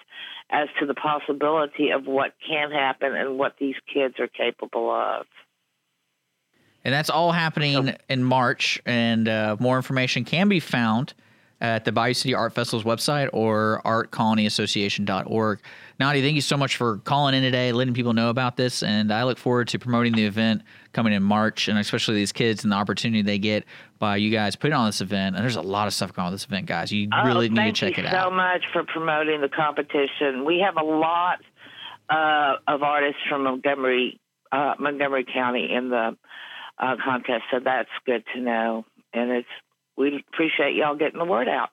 as 0.51 0.69
to 0.81 0.87
the 0.87 0.95
possibility 0.95 1.91
of 1.91 2.07
what 2.07 2.33
can 2.47 2.71
happen 2.71 3.15
and 3.15 3.39
what 3.39 3.55
these 3.59 3.75
kids 3.93 4.15
are 4.19 4.29
capable 4.29 4.91
of. 4.91 5.27
And 6.85 6.95
that's 6.95 7.11
all 7.11 7.33
happening 7.33 7.95
in 8.09 8.25
March. 8.25 8.81
And 8.87 9.29
uh, 9.29 9.57
more 9.59 9.77
information 9.77 10.25
can 10.25 10.49
be 10.49 10.61
found 10.61 11.15
at 11.61 11.85
the 11.85 11.93
Bayou 11.93 12.15
City 12.15 12.35
Art 12.35 12.53
Festival's 12.53 12.85
website 12.85 13.31
or 13.33 13.83
artcolonyassociation.org. 13.85 15.61
Nadia, 15.99 16.23
thank 16.23 16.37
you 16.37 16.41
so 16.41 16.57
much 16.57 16.77
for 16.77 16.99
calling 16.99 17.35
in 17.35 17.43
today, 17.43 17.73
letting 17.73 17.95
people 17.95 18.13
know 18.13 18.31
about 18.31 18.57
this. 18.57 18.85
And 18.85 19.13
I 19.13 19.25
look 19.25 19.39
forward 19.39 19.67
to 19.69 19.79
promoting 19.81 20.13
the 20.13 20.25
event 20.25 20.63
coming 20.93 21.13
in 21.13 21.23
March, 21.25 21.67
and 21.67 21.77
especially 21.77 22.15
these 22.15 22.31
kids 22.31 22.63
and 22.63 22.73
the 22.73 22.77
opportunity 22.77 23.23
they 23.23 23.39
get 23.39 23.65
by 23.99 24.17
you 24.17 24.31
guys 24.31 24.55
putting 24.55 24.77
on 24.77 24.87
this 24.87 25.01
event. 25.01 25.35
And 25.35 25.43
there's 25.43 25.57
a 25.57 25.63
lot 25.63 25.89
of 25.89 25.95
stuff 25.95 26.13
going 26.13 26.27
on 26.27 26.33
with 26.33 26.41
this 26.41 26.47
event, 26.47 26.67
guys. 26.67 26.93
You 26.93 27.09
really 27.25 27.47
oh, 27.47 27.53
need 27.53 27.75
to 27.75 27.81
check 27.91 27.99
it 27.99 28.03
so 28.03 28.07
out. 28.07 28.13
Thank 28.13 28.15
you 28.15 28.31
so 28.31 28.37
much 28.37 28.63
for 28.73 28.85
promoting 28.85 29.41
the 29.41 29.49
competition. 29.49 30.45
We 30.45 30.61
have 30.65 30.77
a 30.77 30.87
lot 30.87 31.41
uh, 32.09 32.55
of 32.69 32.85
artists 32.85 33.21
from 33.29 33.43
Montgomery, 33.43 34.21
uh, 34.53 34.75
Montgomery 34.79 35.25
County 35.25 35.73
in 35.75 35.91
the 35.91 36.17
uh, 36.79 36.97
contest, 37.05 37.45
so 37.51 37.61
that's 37.63 37.91
good 38.07 38.25
to 38.35 38.41
know. 38.41 38.85
And 39.13 39.31
it's 39.31 39.49
we 39.97 40.25
appreciate 40.33 40.75
y'all 40.75 40.97
getting 40.97 41.19
the 41.19 41.25
word 41.25 41.49
out. 41.49 41.71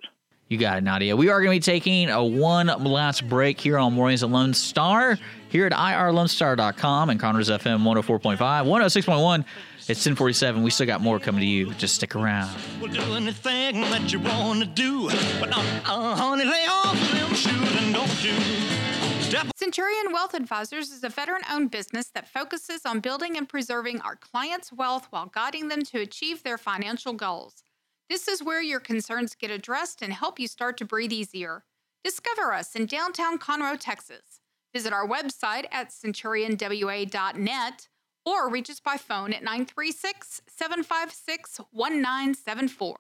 You 0.48 0.60
got 0.60 0.78
it, 0.78 0.84
Nadia. 0.84 1.16
We 1.16 1.30
are 1.30 1.42
going 1.42 1.60
to 1.60 1.68
be 1.68 1.74
taking 1.74 2.10
a 2.10 2.24
one 2.24 2.68
last 2.68 3.28
break 3.28 3.60
here 3.60 3.80
on 3.80 3.94
Mornings 3.94 4.22
at 4.22 4.30
Lone 4.30 4.54
Star 4.54 5.18
here 5.50 5.66
at 5.66 5.72
irlonestar.com 5.72 7.10
and 7.10 7.20
Conroe's 7.20 7.50
FM 7.50 7.82
104.5, 7.82 8.38
106.1. 8.38 9.46
It's 9.88 10.06
1047. 10.06 10.62
We 10.62 10.70
still 10.70 10.86
got 10.86 11.02
more 11.02 11.20
coming 11.20 11.42
to 11.42 11.48
you. 11.48 11.74
Just 11.76 11.96
stick 11.96 12.16
around. 12.16 12.56
Well, 12.80 12.92
do 12.92 13.02
anything 13.16 13.82
that 13.82 14.14
you 14.14 14.20
want 14.20 14.60
to 14.60 14.66
do. 14.68 15.10
But, 15.40 15.56
uh, 15.56 15.62
uh, 15.86 16.16
honey, 16.16 16.46
lay 16.46 16.66
off 16.70 17.12
them 17.12 17.34
shoes 17.34 17.76
and 17.82 17.94
don't 17.94 18.24
you 18.24 18.85
step 19.26 19.48
Centurion 19.56 20.14
Wealth 20.14 20.36
Advisors 20.36 20.92
is 20.92 21.04
a 21.04 21.10
veteran 21.10 21.42
owned 21.52 21.72
business 21.72 22.10
that 22.10 22.28
focuses 22.28 22.86
on 22.86 23.00
building 23.00 23.38
and 23.38 23.50
preserving 23.50 24.00
our 24.02 24.16
clients' 24.16 24.72
wealth 24.72 25.08
while 25.10 25.26
guiding 25.26 25.68
them 25.68 25.82
to 25.82 26.00
achieve 26.00 26.44
their 26.44 26.60
financial 26.60 27.12
goals. 27.12 27.64
This 28.08 28.28
is 28.28 28.44
where 28.44 28.62
your 28.62 28.80
concerns 28.80 29.34
get 29.34 29.50
addressed 29.50 30.04
and 30.04 30.14
help 30.14 30.40
you 30.40 30.48
start 30.48 30.78
to 30.78 30.86
breathe 30.86 31.12
easier. 31.12 31.64
Discover 32.04 32.54
us 32.54 32.76
in 32.76 32.86
downtown 32.86 33.40
Conroe, 33.40 33.80
Texas. 33.80 34.42
Visit 34.74 34.94
our 34.94 35.08
website 35.08 35.66
at 35.72 35.90
centurionwa.net 35.90 37.88
or 38.28 38.50
reach 38.50 38.70
us 38.70 38.80
by 38.80 38.98
phone 38.98 39.34
at 39.34 39.44
936 39.44 40.44
756 40.48 41.62
1974. 41.72 42.96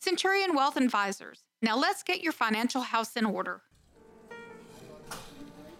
Centurion 0.00 0.54
Wealth 0.54 0.78
Advisors, 0.78 1.42
Now 1.60 1.76
let's 1.76 2.02
get 2.02 2.22
your 2.22 2.32
financial 2.32 2.80
house 2.80 3.14
in 3.14 3.26
order. 3.26 3.60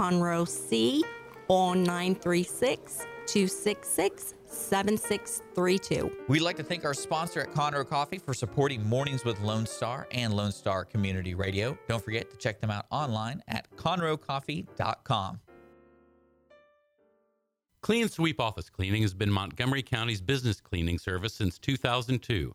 Conroe 0.00 0.48
C 0.48 1.04
on 1.48 1.82
936 1.82 3.06
266 3.26 4.34
7632. 4.46 6.10
We'd 6.26 6.40
like 6.40 6.56
to 6.56 6.62
thank 6.62 6.86
our 6.86 6.94
sponsor 6.94 7.40
at 7.40 7.52
Conroe 7.52 7.86
Coffee 7.86 8.16
for 8.16 8.32
supporting 8.32 8.82
Mornings 8.88 9.26
with 9.26 9.38
Lone 9.40 9.66
Star 9.66 10.08
and 10.10 10.32
Lone 10.32 10.52
Star 10.52 10.86
Community 10.86 11.34
Radio. 11.34 11.76
Don't 11.86 12.02
forget 12.02 12.30
to 12.30 12.38
check 12.38 12.62
them 12.62 12.70
out 12.70 12.86
online 12.90 13.42
at 13.46 13.70
conroecoffee.com. 13.76 15.40
Clean 17.82 18.08
Sweep 18.08 18.40
Office 18.40 18.70
Cleaning 18.70 19.02
has 19.02 19.12
been 19.12 19.30
Montgomery 19.30 19.82
County's 19.82 20.22
business 20.22 20.62
cleaning 20.62 20.98
service 20.98 21.34
since 21.34 21.58
2002, 21.58 22.54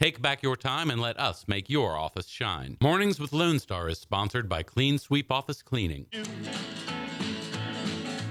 Take 0.00 0.22
back 0.22 0.42
your 0.42 0.56
time 0.56 0.90
and 0.90 0.98
let 0.98 1.20
us 1.20 1.44
make 1.46 1.68
your 1.68 1.94
office 1.94 2.26
shine. 2.26 2.78
Mornings 2.80 3.20
with 3.20 3.34
Lone 3.34 3.58
Star 3.58 3.86
is 3.86 3.98
sponsored 3.98 4.48
by 4.48 4.62
Clean 4.62 4.96
Sweep 4.96 5.30
Office 5.30 5.60
Cleaning. 5.60 6.06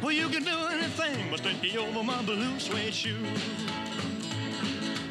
Well, 0.01 0.11
you 0.11 0.29
can 0.29 0.43
do 0.43 0.57
anything 0.71 1.29
but 1.29 1.43
take 1.43 1.77
over 1.77 2.01
my 2.01 2.23
blue 2.23 2.57
suede 2.59 2.91
shoe. 2.91 3.23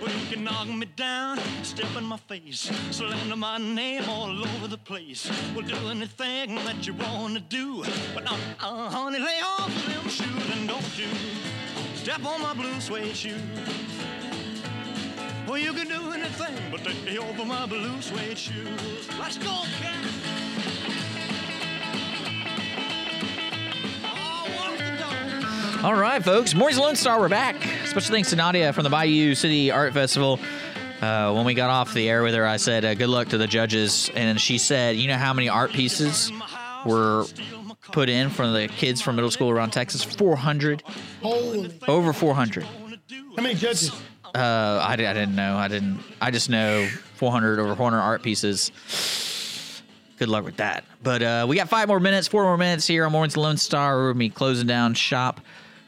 Well, 0.03 0.11
you 0.11 0.27
can 0.33 0.43
knock 0.43 0.67
me 0.67 0.87
down, 0.97 1.39
step 1.63 1.95
in 1.97 2.03
my 2.03 2.17
face, 2.17 2.69
slander 2.91 3.37
my 3.37 3.59
name 3.59 4.03
all 4.09 4.29
over 4.29 4.67
the 4.67 4.79
place. 4.79 5.31
Well, 5.55 5.65
do 5.65 5.77
anything 5.89 6.57
that 6.57 6.85
you 6.85 6.95
want 6.95 7.35
to 7.35 7.41
do. 7.41 7.85
But, 8.17 8.29
uh, 8.29 8.37
uh, 8.61 8.91
honey, 8.91 9.21
lay 9.21 9.39
off 9.45 9.87
them 9.87 10.09
shoes 10.09 10.59
and 10.59 10.67
don't 10.67 10.99
you 10.99 11.07
step 11.95 12.25
on 12.25 12.43
my 12.43 12.53
blue 12.53 12.81
suede 12.81 13.15
shoe. 13.15 13.37
Well, 15.49 15.57
you 15.57 15.73
can 15.73 15.89
do 15.89 16.13
anything 16.13 16.55
but 16.71 16.85
take 16.85 17.19
over 17.19 17.43
my 17.47 17.65
blue 17.65 18.03
suede 18.03 18.37
shoes. 18.37 19.09
Let's 19.19 19.39
go, 19.39 19.63
cat. 19.81 20.05
All 25.83 25.95
right, 25.95 26.23
folks. 26.23 26.55
Morning's 26.55 26.79
Lone 26.79 26.97
Star, 26.97 27.19
we're 27.19 27.31
back. 27.31 27.57
Special 27.87 28.13
thanks 28.13 28.29
to 28.29 28.37
Nadia 28.37 28.75
from 28.75 28.85
the 28.85 28.91
Bayou 28.91 29.35
City 29.35 29.71
Art 29.71 29.95
Festival. 29.95 30.39
Uh, 31.01 31.33
when 31.33 31.47
we 31.47 31.55
got 31.55 31.71
off 31.71 31.95
the 31.95 32.11
air 32.11 32.23
with 32.23 32.35
her, 32.35 32.45
I 32.45 32.59
said, 32.59 32.85
uh, 32.85 32.93
good 32.93 33.09
luck 33.09 33.29
to 33.29 33.39
the 33.39 33.47
judges. 33.47 34.11
And 34.15 34.39
she 34.39 34.59
said, 34.59 34.97
you 34.97 35.09
know 35.09 35.17
how 35.17 35.33
many 35.33 35.49
art 35.49 35.73
pieces 35.73 36.31
were 36.85 37.25
put 37.93 38.11
in 38.11 38.29
from 38.29 38.53
the 38.53 38.69
kids 38.69 39.01
from 39.01 39.17
middle 39.17 39.31
school 39.31 39.49
around 39.49 39.71
Texas? 39.71 40.05
400. 40.05 40.83
Holy. 41.23 41.73
Over 41.89 42.13
400. 42.13 42.65
How 42.65 43.43
many 43.43 43.55
judges? 43.55 43.93
Uh, 44.39 44.81
I, 44.87 44.93
I 44.93 44.97
didn't 44.97 45.35
know. 45.35 45.57
I 45.57 45.69
didn't. 45.69 46.01
I 46.21 46.31
just 46.31 46.49
know 46.49 46.89
400 47.17 47.59
over 47.59 47.75
400 47.75 47.99
art 47.99 48.23
pieces. 48.23 48.71
Good 50.19 50.29
luck 50.29 50.45
with 50.45 50.57
that. 50.57 50.85
But 51.03 51.23
uh, 51.23 51.47
we 51.49 51.57
got 51.57 51.69
five 51.69 51.89
more 51.89 52.01
minutes, 52.01 52.29
four 52.29 52.43
more 52.45 52.57
minutes 52.57 52.87
here 52.87 53.05
on 53.05 53.13
Morning's 53.13 53.37
Lone 53.37 53.57
Star. 53.57 53.97
We're 53.97 54.11
gonna 54.11 54.19
be 54.19 54.31
closing 54.31 54.67
down 54.67 54.95
shop, 54.95 55.41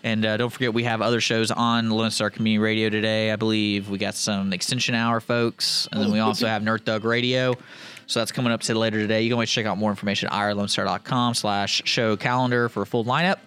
and 0.05 0.24
uh, 0.24 0.36
don't 0.36 0.51
forget 0.51 0.72
we 0.72 0.85
have 0.85 1.02
other 1.02 1.20
shows 1.20 1.51
on 1.51 1.90
Lone 1.90 2.10
Star 2.10 2.31
Community 2.31 2.59
Radio 2.62 2.90
today. 2.90 3.32
I 3.32 3.36
believe 3.36 3.89
we 3.90 3.98
got 3.98 4.14
some 4.14 4.52
Extension 4.52 4.94
Hour 4.94 5.20
folks, 5.20 5.89
and 5.90 6.01
then 6.01 6.12
we 6.12 6.20
also 6.20 6.47
have 6.47 6.62
Nerd 6.62 6.85
Thug 6.85 7.05
Radio. 7.05 7.55
So 8.06 8.20
that's 8.20 8.32
coming 8.32 8.52
up 8.52 8.60
to 8.62 8.77
later 8.77 8.98
today. 8.98 9.22
You 9.22 9.28
can 9.28 9.35
always 9.35 9.51
check 9.51 9.66
out 9.66 9.78
more 9.78 9.90
information 9.90 10.28
at 10.28 10.35
irlonestar.com 10.35 11.35
slash 11.35 11.82
show 11.85 12.16
calendar 12.16 12.68
for 12.68 12.82
a 12.82 12.86
full 12.86 13.05
lineup. 13.05 13.39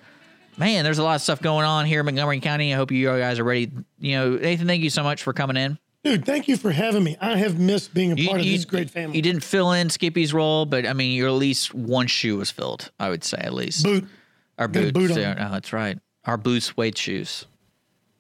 Man, 0.58 0.84
there's 0.84 1.00
a 1.00 1.04
lot 1.04 1.16
of 1.16 1.22
stuff 1.22 1.42
going 1.42 1.66
on 1.66 1.86
here 1.86 2.00
in 2.00 2.06
Montgomery 2.06 2.40
County. 2.40 2.74
I 2.74 2.78
hope 2.78 2.92
you 2.92 3.08
guys 3.08 3.40
are 3.40 3.44
ready. 3.44 3.72
You 4.00 4.16
know, 4.18 4.30
Nathan, 4.36 4.68
thank 4.68 4.84
you 4.84 4.90
so 4.90 5.04
much 5.04 5.24
for 5.24 5.34
coming 5.34 5.58
in. 5.58 5.80
Dude, 6.04 6.26
thank 6.26 6.48
you 6.48 6.58
for 6.58 6.72
having 6.72 7.04
me. 7.04 7.16
I 7.22 7.38
have 7.38 7.58
missed 7.60 7.94
being 7.94 8.12
a 8.12 8.16
You- 8.16 8.28
part 8.28 8.40
of 8.42 8.46
you- 8.46 8.58
this 8.58 8.66
great 8.66 8.90
family. 8.90 9.16
You 9.16 9.22
didn't 9.22 9.44
fill 9.44 9.72
in 9.72 9.90
Skippy's 9.90 10.34
role, 10.34 10.66
but 10.66 10.86
I 10.86 10.94
mean, 10.94 11.14
you're 11.16 11.30
at 11.30 11.34
least 11.34 11.74
one 11.74 12.08
shoe 12.08 12.38
was 12.38 12.52
filled. 12.52 12.92
I 13.00 13.10
would 13.10 13.24
say 13.24 13.38
at 13.40 13.54
least. 13.54 13.84
Boot. 13.84 14.06
Our 14.60 14.68
boots. 14.68 14.92
boot 14.92 15.12
on. 15.12 15.18
yeah, 15.18 15.34
no, 15.34 15.52
that's 15.52 15.74
right. 15.74 15.98
Our 16.26 16.38
blue 16.38 16.60
suede 16.60 16.98
shoes. 16.98 17.46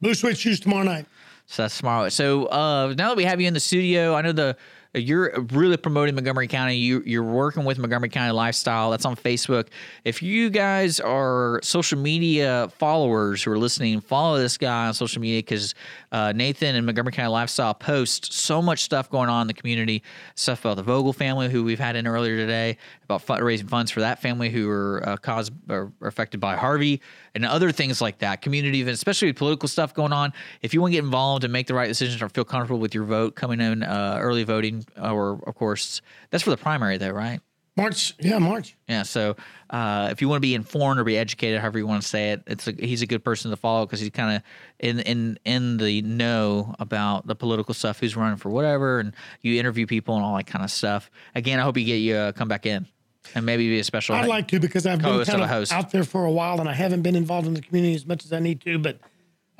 Blue 0.01 0.14
suede 0.15 0.38
shoes 0.38 0.60
tomorrow 0.60 0.84
night. 0.84 1.05
So 1.45 1.64
that's 1.64 1.77
tomorrow. 1.77 2.10
So 2.10 2.45
uh, 2.45 2.95
now 2.97 3.10
that 3.10 3.18
we 3.18 3.26
have 3.26 3.39
you 3.41 3.47
in 3.47 3.53
the 3.53 3.60
studio, 3.60 4.15
I 4.15 4.22
know 4.22 4.31
the 4.31 4.55
you're 4.93 5.31
really 5.51 5.77
promoting 5.77 6.13
Montgomery 6.15 6.47
County. 6.47 6.75
You, 6.75 7.01
you're 7.05 7.23
working 7.23 7.65
with 7.65 7.79
Montgomery 7.79 8.09
County 8.09 8.31
Lifestyle. 8.31 8.91
That's 8.91 9.05
on 9.05 9.15
Facebook. 9.15 9.67
If 10.03 10.21
you 10.21 10.49
guys 10.49 10.99
are 10.99 11.59
social 11.63 11.97
media 11.97 12.71
followers 12.77 13.41
who 13.41 13.51
are 13.51 13.57
listening, 13.57 14.01
follow 14.01 14.37
this 14.37 14.57
guy 14.57 14.87
on 14.87 14.93
social 14.93 15.21
media 15.21 15.39
because 15.39 15.73
uh, 16.14 16.31
Nathan 16.31 16.76
and 16.76 16.85
Montgomery 16.85 17.11
County 17.11 17.30
Lifestyle 17.30 17.73
post 17.73 18.31
so 18.31 18.61
much 18.61 18.84
stuff 18.84 19.10
going 19.10 19.30
on 19.30 19.41
in 19.41 19.48
the 19.48 19.53
community. 19.53 20.03
Stuff 20.35 20.64
about 20.64 20.76
the 20.76 20.84
Vogel 20.84 21.11
family, 21.11 21.49
who 21.49 21.64
we've 21.64 21.80
had 21.80 21.95
in 21.95 22.06
earlier 22.07 22.38
today, 22.38 22.77
about 23.03 23.23
fu- 23.23 23.44
raising 23.44 23.68
funds 23.68 23.90
for 23.91 24.02
that 24.02 24.22
family 24.22 24.49
who 24.49 24.68
were 24.68 25.02
uh, 25.06 25.18
caused 25.18 25.52
or 25.69 25.91
affected 26.02 26.40
by 26.40 26.56
Harvey, 26.56 27.02
and 27.34 27.44
other 27.45 27.72
things 27.72 27.99
like 27.99 28.19
that. 28.19 28.41
Community 28.41 28.80
events, 28.80 28.99
especially 28.99 29.30
with 29.30 29.38
political 29.38 29.68
stuff 29.68 29.94
going 29.94 30.14
on. 30.14 30.31
If 30.61 30.73
you 30.73 30.81
want 30.81 30.91
to 30.91 30.98
get 30.98 31.03
involved 31.03 31.44
and 31.44 31.52
make 31.52 31.68
the 31.68 31.73
right 31.73 31.88
decisions 31.88 32.22
or 32.22 32.30
feel 32.30 32.45
comfortable 32.45 32.80
with 32.80 32.94
your 32.94 33.06
vote, 33.06 33.35
coming 33.35 33.60
in 33.60 33.81
uh, 33.84 34.18
early 34.22 34.44
voting, 34.44 34.85
or 35.02 35.41
of 35.48 35.56
course, 35.56 36.02
that's 36.30 36.44
for 36.44 36.52
the 36.52 36.57
primary, 36.57 36.98
though, 36.98 37.10
right? 37.10 37.41
March. 37.75 38.13
Yeah, 38.19 38.37
March. 38.37 38.75
Yeah. 38.87 39.03
So 39.03 39.35
uh, 39.69 40.09
if 40.11 40.21
you 40.21 40.29
want 40.29 40.37
to 40.37 40.47
be 40.47 40.53
informed 40.53 40.99
or 40.99 41.03
be 41.03 41.17
educated, 41.17 41.59
however 41.59 41.79
you 41.79 41.87
want 41.87 42.03
to 42.03 42.07
say 42.07 42.31
it, 42.31 42.43
it's 42.45 42.67
a, 42.67 42.71
he's 42.71 43.01
a 43.01 43.07
good 43.07 43.23
person 43.23 43.49
to 43.49 43.57
follow 43.57 43.85
because 43.85 43.99
he's 43.99 44.11
kind 44.11 44.35
of 44.35 44.43
in 44.79 44.99
in 44.99 45.39
in 45.43 45.77
the 45.77 46.01
know 46.03 46.75
about 46.77 47.25
the 47.25 47.35
political 47.35 47.73
stuff, 47.73 47.99
who's 47.99 48.15
running 48.15 48.37
for 48.37 48.49
whatever, 48.49 48.99
and 48.99 49.15
you 49.41 49.59
interview 49.59 49.87
people 49.87 50.15
and 50.15 50.23
all 50.23 50.35
that 50.37 50.45
kind 50.45 50.63
of 50.63 50.69
stuff. 50.69 51.09
Again, 51.33 51.59
I 51.59 51.63
hope 51.63 51.77
you 51.77 51.85
get 51.85 51.95
you 51.95 52.15
uh, 52.15 52.31
come 52.31 52.47
back 52.47 52.67
in 52.67 52.85
and 53.33 53.45
maybe 53.45 53.67
be 53.67 53.79
a 53.79 53.83
special. 53.83 54.15
I'd 54.15 54.27
like 54.27 54.47
to 54.49 54.59
because 54.59 54.85
I've 54.85 55.01
been 55.01 55.25
kind 55.25 55.41
of 55.41 55.71
out 55.71 55.91
there 55.91 56.03
for 56.03 56.25
a 56.25 56.31
while 56.31 56.59
and 56.59 56.69
I 56.69 56.73
haven't 56.73 57.01
been 57.01 57.15
involved 57.15 57.47
in 57.47 57.53
the 57.53 57.61
community 57.61 57.95
as 57.95 58.05
much 58.05 58.23
as 58.25 58.33
I 58.33 58.39
need 58.39 58.61
to, 58.61 58.77
but 58.77 58.99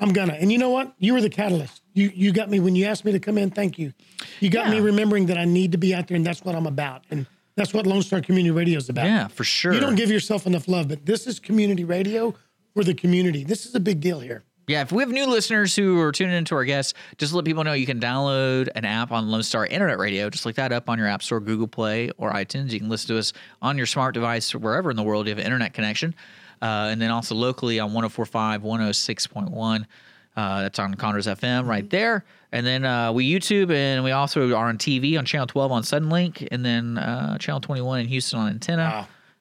I'm 0.00 0.12
gonna. 0.12 0.34
And 0.34 0.52
you 0.52 0.58
know 0.58 0.70
what? 0.70 0.94
You 0.98 1.14
were 1.14 1.20
the 1.20 1.30
catalyst. 1.30 1.82
You 1.94 2.12
you 2.14 2.32
got 2.32 2.50
me 2.50 2.60
when 2.60 2.76
you 2.76 2.84
asked 2.86 3.04
me 3.04 3.12
to 3.12 3.20
come 3.20 3.38
in. 3.38 3.50
Thank 3.50 3.78
you. 3.78 3.92
You 4.40 4.50
got 4.50 4.68
me 4.70 4.80
remembering 4.80 5.26
that 5.26 5.38
I 5.38 5.44
need 5.44 5.72
to 5.72 5.78
be 5.78 5.94
out 5.94 6.08
there, 6.08 6.16
and 6.16 6.26
that's 6.26 6.44
what 6.44 6.54
I'm 6.54 6.66
about. 6.66 7.04
And 7.10 7.26
that's 7.56 7.72
what 7.72 7.86
Lone 7.86 8.02
Star 8.02 8.20
Community 8.20 8.50
Radio 8.50 8.78
is 8.78 8.88
about. 8.88 9.06
Yeah, 9.06 9.28
for 9.28 9.44
sure. 9.44 9.72
You 9.72 9.80
don't 9.80 9.94
give 9.94 10.10
yourself 10.10 10.46
enough 10.46 10.68
love, 10.68 10.88
but 10.88 11.06
this 11.06 11.26
is 11.26 11.38
community 11.38 11.84
radio 11.84 12.34
for 12.74 12.84
the 12.84 12.94
community. 12.94 13.44
This 13.44 13.66
is 13.66 13.74
a 13.74 13.80
big 13.80 14.00
deal 14.00 14.20
here. 14.20 14.44
Yeah, 14.66 14.80
if 14.80 14.92
we 14.92 15.02
have 15.02 15.10
new 15.10 15.26
listeners 15.26 15.76
who 15.76 16.00
are 16.00 16.10
tuning 16.10 16.34
into 16.34 16.54
our 16.54 16.64
guests, 16.64 16.94
just 17.18 17.34
let 17.34 17.44
people 17.44 17.64
know 17.64 17.74
you 17.74 17.84
can 17.84 18.00
download 18.00 18.68
an 18.74 18.86
app 18.86 19.12
on 19.12 19.28
Lone 19.28 19.42
Star 19.42 19.66
Internet 19.66 19.98
Radio. 19.98 20.30
Just 20.30 20.46
look 20.46 20.56
that 20.56 20.72
up 20.72 20.88
on 20.88 20.98
your 20.98 21.06
App 21.06 21.22
Store, 21.22 21.38
Google 21.38 21.68
Play, 21.68 22.10
or 22.16 22.32
iTunes. 22.32 22.70
You 22.70 22.80
can 22.80 22.88
listen 22.88 23.08
to 23.08 23.18
us 23.18 23.34
on 23.60 23.76
your 23.76 23.84
smart 23.84 24.14
device 24.14 24.54
wherever 24.54 24.90
in 24.90 24.96
the 24.96 25.02
world 25.02 25.26
you 25.26 25.30
have 25.30 25.38
an 25.38 25.44
internet 25.44 25.74
connection. 25.74 26.14
Uh, 26.62 26.88
and 26.90 27.00
then 27.00 27.10
also 27.10 27.34
locally 27.34 27.78
on 27.78 27.92
1045, 27.92 28.62
106.1. 28.62 29.84
Uh, 30.36 30.62
that's 30.62 30.78
on 30.78 30.94
Conroe's 30.94 31.26
FM 31.26 31.66
right 31.66 31.88
there. 31.90 32.24
And 32.50 32.66
then 32.66 32.84
uh, 32.84 33.12
we 33.12 33.30
YouTube 33.30 33.72
and 33.72 34.02
we 34.04 34.10
also 34.10 34.50
are 34.54 34.68
on 34.68 34.78
TV 34.78 35.18
on 35.18 35.24
Channel 35.24 35.46
12 35.46 35.72
on 35.72 35.82
Suddenlink 35.82 36.48
and 36.50 36.64
then 36.64 36.98
uh, 36.98 37.38
Channel 37.38 37.60
21 37.60 38.00
in 38.00 38.06
Houston 38.08 38.38
on 38.38 38.48
Antenna. 38.48 38.82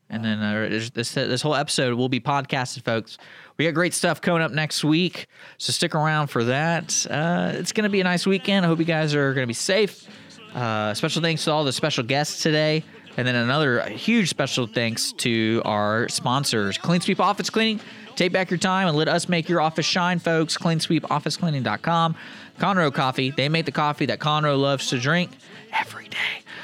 And 0.09 0.23
then 0.23 0.39
uh, 0.39 0.69
this 0.93 1.13
this 1.13 1.41
whole 1.41 1.55
episode 1.55 1.95
will 1.95 2.09
be 2.09 2.19
podcasted, 2.19 2.83
folks. 2.83 3.17
We 3.57 3.65
got 3.65 3.73
great 3.73 3.93
stuff 3.95 4.21
coming 4.21 4.43
up 4.43 4.51
next 4.51 4.83
week, 4.83 5.27
so 5.57 5.71
stick 5.71 5.95
around 5.95 6.27
for 6.27 6.43
that. 6.43 7.07
Uh, 7.09 7.53
it's 7.55 7.71
going 7.71 7.85
to 7.85 7.89
be 7.89 8.01
a 8.01 8.03
nice 8.03 8.27
weekend. 8.27 8.65
I 8.65 8.69
hope 8.69 8.77
you 8.77 8.85
guys 8.85 9.15
are 9.15 9.33
going 9.33 9.43
to 9.43 9.47
be 9.47 9.53
safe. 9.53 10.07
Uh, 10.53 10.93
special 10.93 11.21
thanks 11.21 11.43
to 11.45 11.51
all 11.51 11.63
the 11.63 11.73
special 11.73 12.03
guests 12.03 12.43
today. 12.43 12.83
And 13.17 13.27
then 13.27 13.35
another 13.35 13.81
huge 13.89 14.29
special 14.29 14.65
thanks 14.67 15.13
to 15.13 15.61
our 15.65 16.09
sponsors, 16.09 16.77
Clean 16.77 16.99
Sweep 17.01 17.19
Office 17.19 17.49
Cleaning. 17.49 17.79
Take 18.15 18.31
back 18.31 18.51
your 18.51 18.59
time 18.59 18.87
and 18.87 18.95
let 18.97 19.07
us 19.07 19.27
make 19.27 19.49
your 19.49 19.61
office 19.61 19.85
shine, 19.85 20.19
folks. 20.19 20.57
CleanSweepOfficeCleaning.com. 20.57 22.15
Conroe 22.59 22.93
Coffee. 22.93 23.31
They 23.31 23.49
make 23.49 23.65
the 23.65 23.71
coffee 23.71 24.05
that 24.05 24.19
Conroe 24.19 24.59
loves 24.59 24.89
to 24.89 24.99
drink 24.99 25.31
every 25.71 26.07
day. 26.07 26.17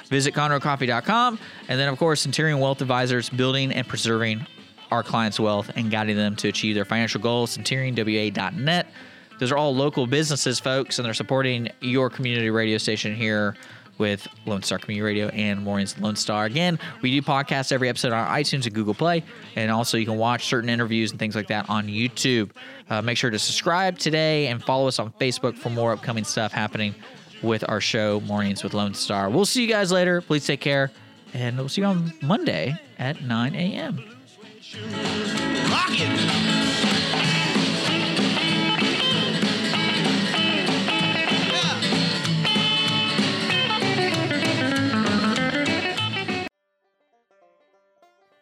Visit 0.07 0.33
ConroeCoffee.com. 0.33 1.39
And 1.67 1.79
then, 1.79 1.87
of 1.87 1.97
course, 1.97 2.21
Centurion 2.21 2.59
Wealth 2.59 2.81
Advisors, 2.81 3.29
building 3.29 3.71
and 3.71 3.87
preserving 3.87 4.45
our 4.91 5.03
clients' 5.03 5.39
wealth 5.39 5.71
and 5.75 5.91
guiding 5.91 6.15
them 6.15 6.35
to 6.37 6.47
achieve 6.47 6.75
their 6.75 6.85
financial 6.85 7.21
goals. 7.21 7.57
CenturionWA.net. 7.57 8.87
Those 9.39 9.51
are 9.51 9.57
all 9.57 9.73
local 9.73 10.05
businesses, 10.05 10.59
folks, 10.59 10.99
and 10.99 11.05
they're 11.05 11.13
supporting 11.13 11.69
your 11.79 12.09
community 12.09 12.49
radio 12.49 12.77
station 12.77 13.15
here 13.15 13.55
with 13.99 14.27
Lone 14.45 14.63
Star 14.63 14.79
Community 14.79 15.03
Radio 15.03 15.27
and 15.27 15.63
Mornings 15.63 15.93
with 15.93 16.03
Lone 16.03 16.15
Star. 16.15 16.45
Again, 16.45 16.79
we 17.01 17.11
do 17.11 17.21
podcasts 17.21 17.71
every 17.71 17.89
episode 17.89 18.13
on 18.13 18.27
iTunes 18.27 18.65
and 18.65 18.73
Google 18.73 18.95
Play, 18.95 19.23
and 19.55 19.69
also 19.69 19.97
you 19.97 20.05
can 20.05 20.17
watch 20.17 20.47
certain 20.47 20.69
interviews 20.69 21.11
and 21.11 21.19
things 21.19 21.35
like 21.35 21.47
that 21.49 21.69
on 21.69 21.87
YouTube. 21.87 22.49
Uh, 22.89 23.01
make 23.03 23.17
sure 23.17 23.29
to 23.29 23.37
subscribe 23.37 23.99
today 23.99 24.47
and 24.47 24.63
follow 24.63 24.87
us 24.87 24.97
on 24.97 25.11
Facebook 25.19 25.55
for 25.55 25.69
more 25.69 25.91
upcoming 25.91 26.23
stuff 26.23 26.51
happening 26.51 26.95
with 27.43 27.63
our 27.69 27.79
show, 27.79 28.19
Mornings 28.21 28.63
with 28.63 28.73
Lone 28.73 28.93
Star. 28.93 29.29
We'll 29.29 29.45
see 29.45 29.61
you 29.61 29.67
guys 29.67 29.91
later. 29.91 30.21
Please 30.21 30.45
take 30.45 30.61
care, 30.61 30.91
and 31.33 31.57
we'll 31.57 31.69
see 31.69 31.81
you 31.81 31.87
on 31.87 32.13
Monday 32.21 32.75
at 32.97 33.21
9 33.21 33.55
a.m. 33.55 34.03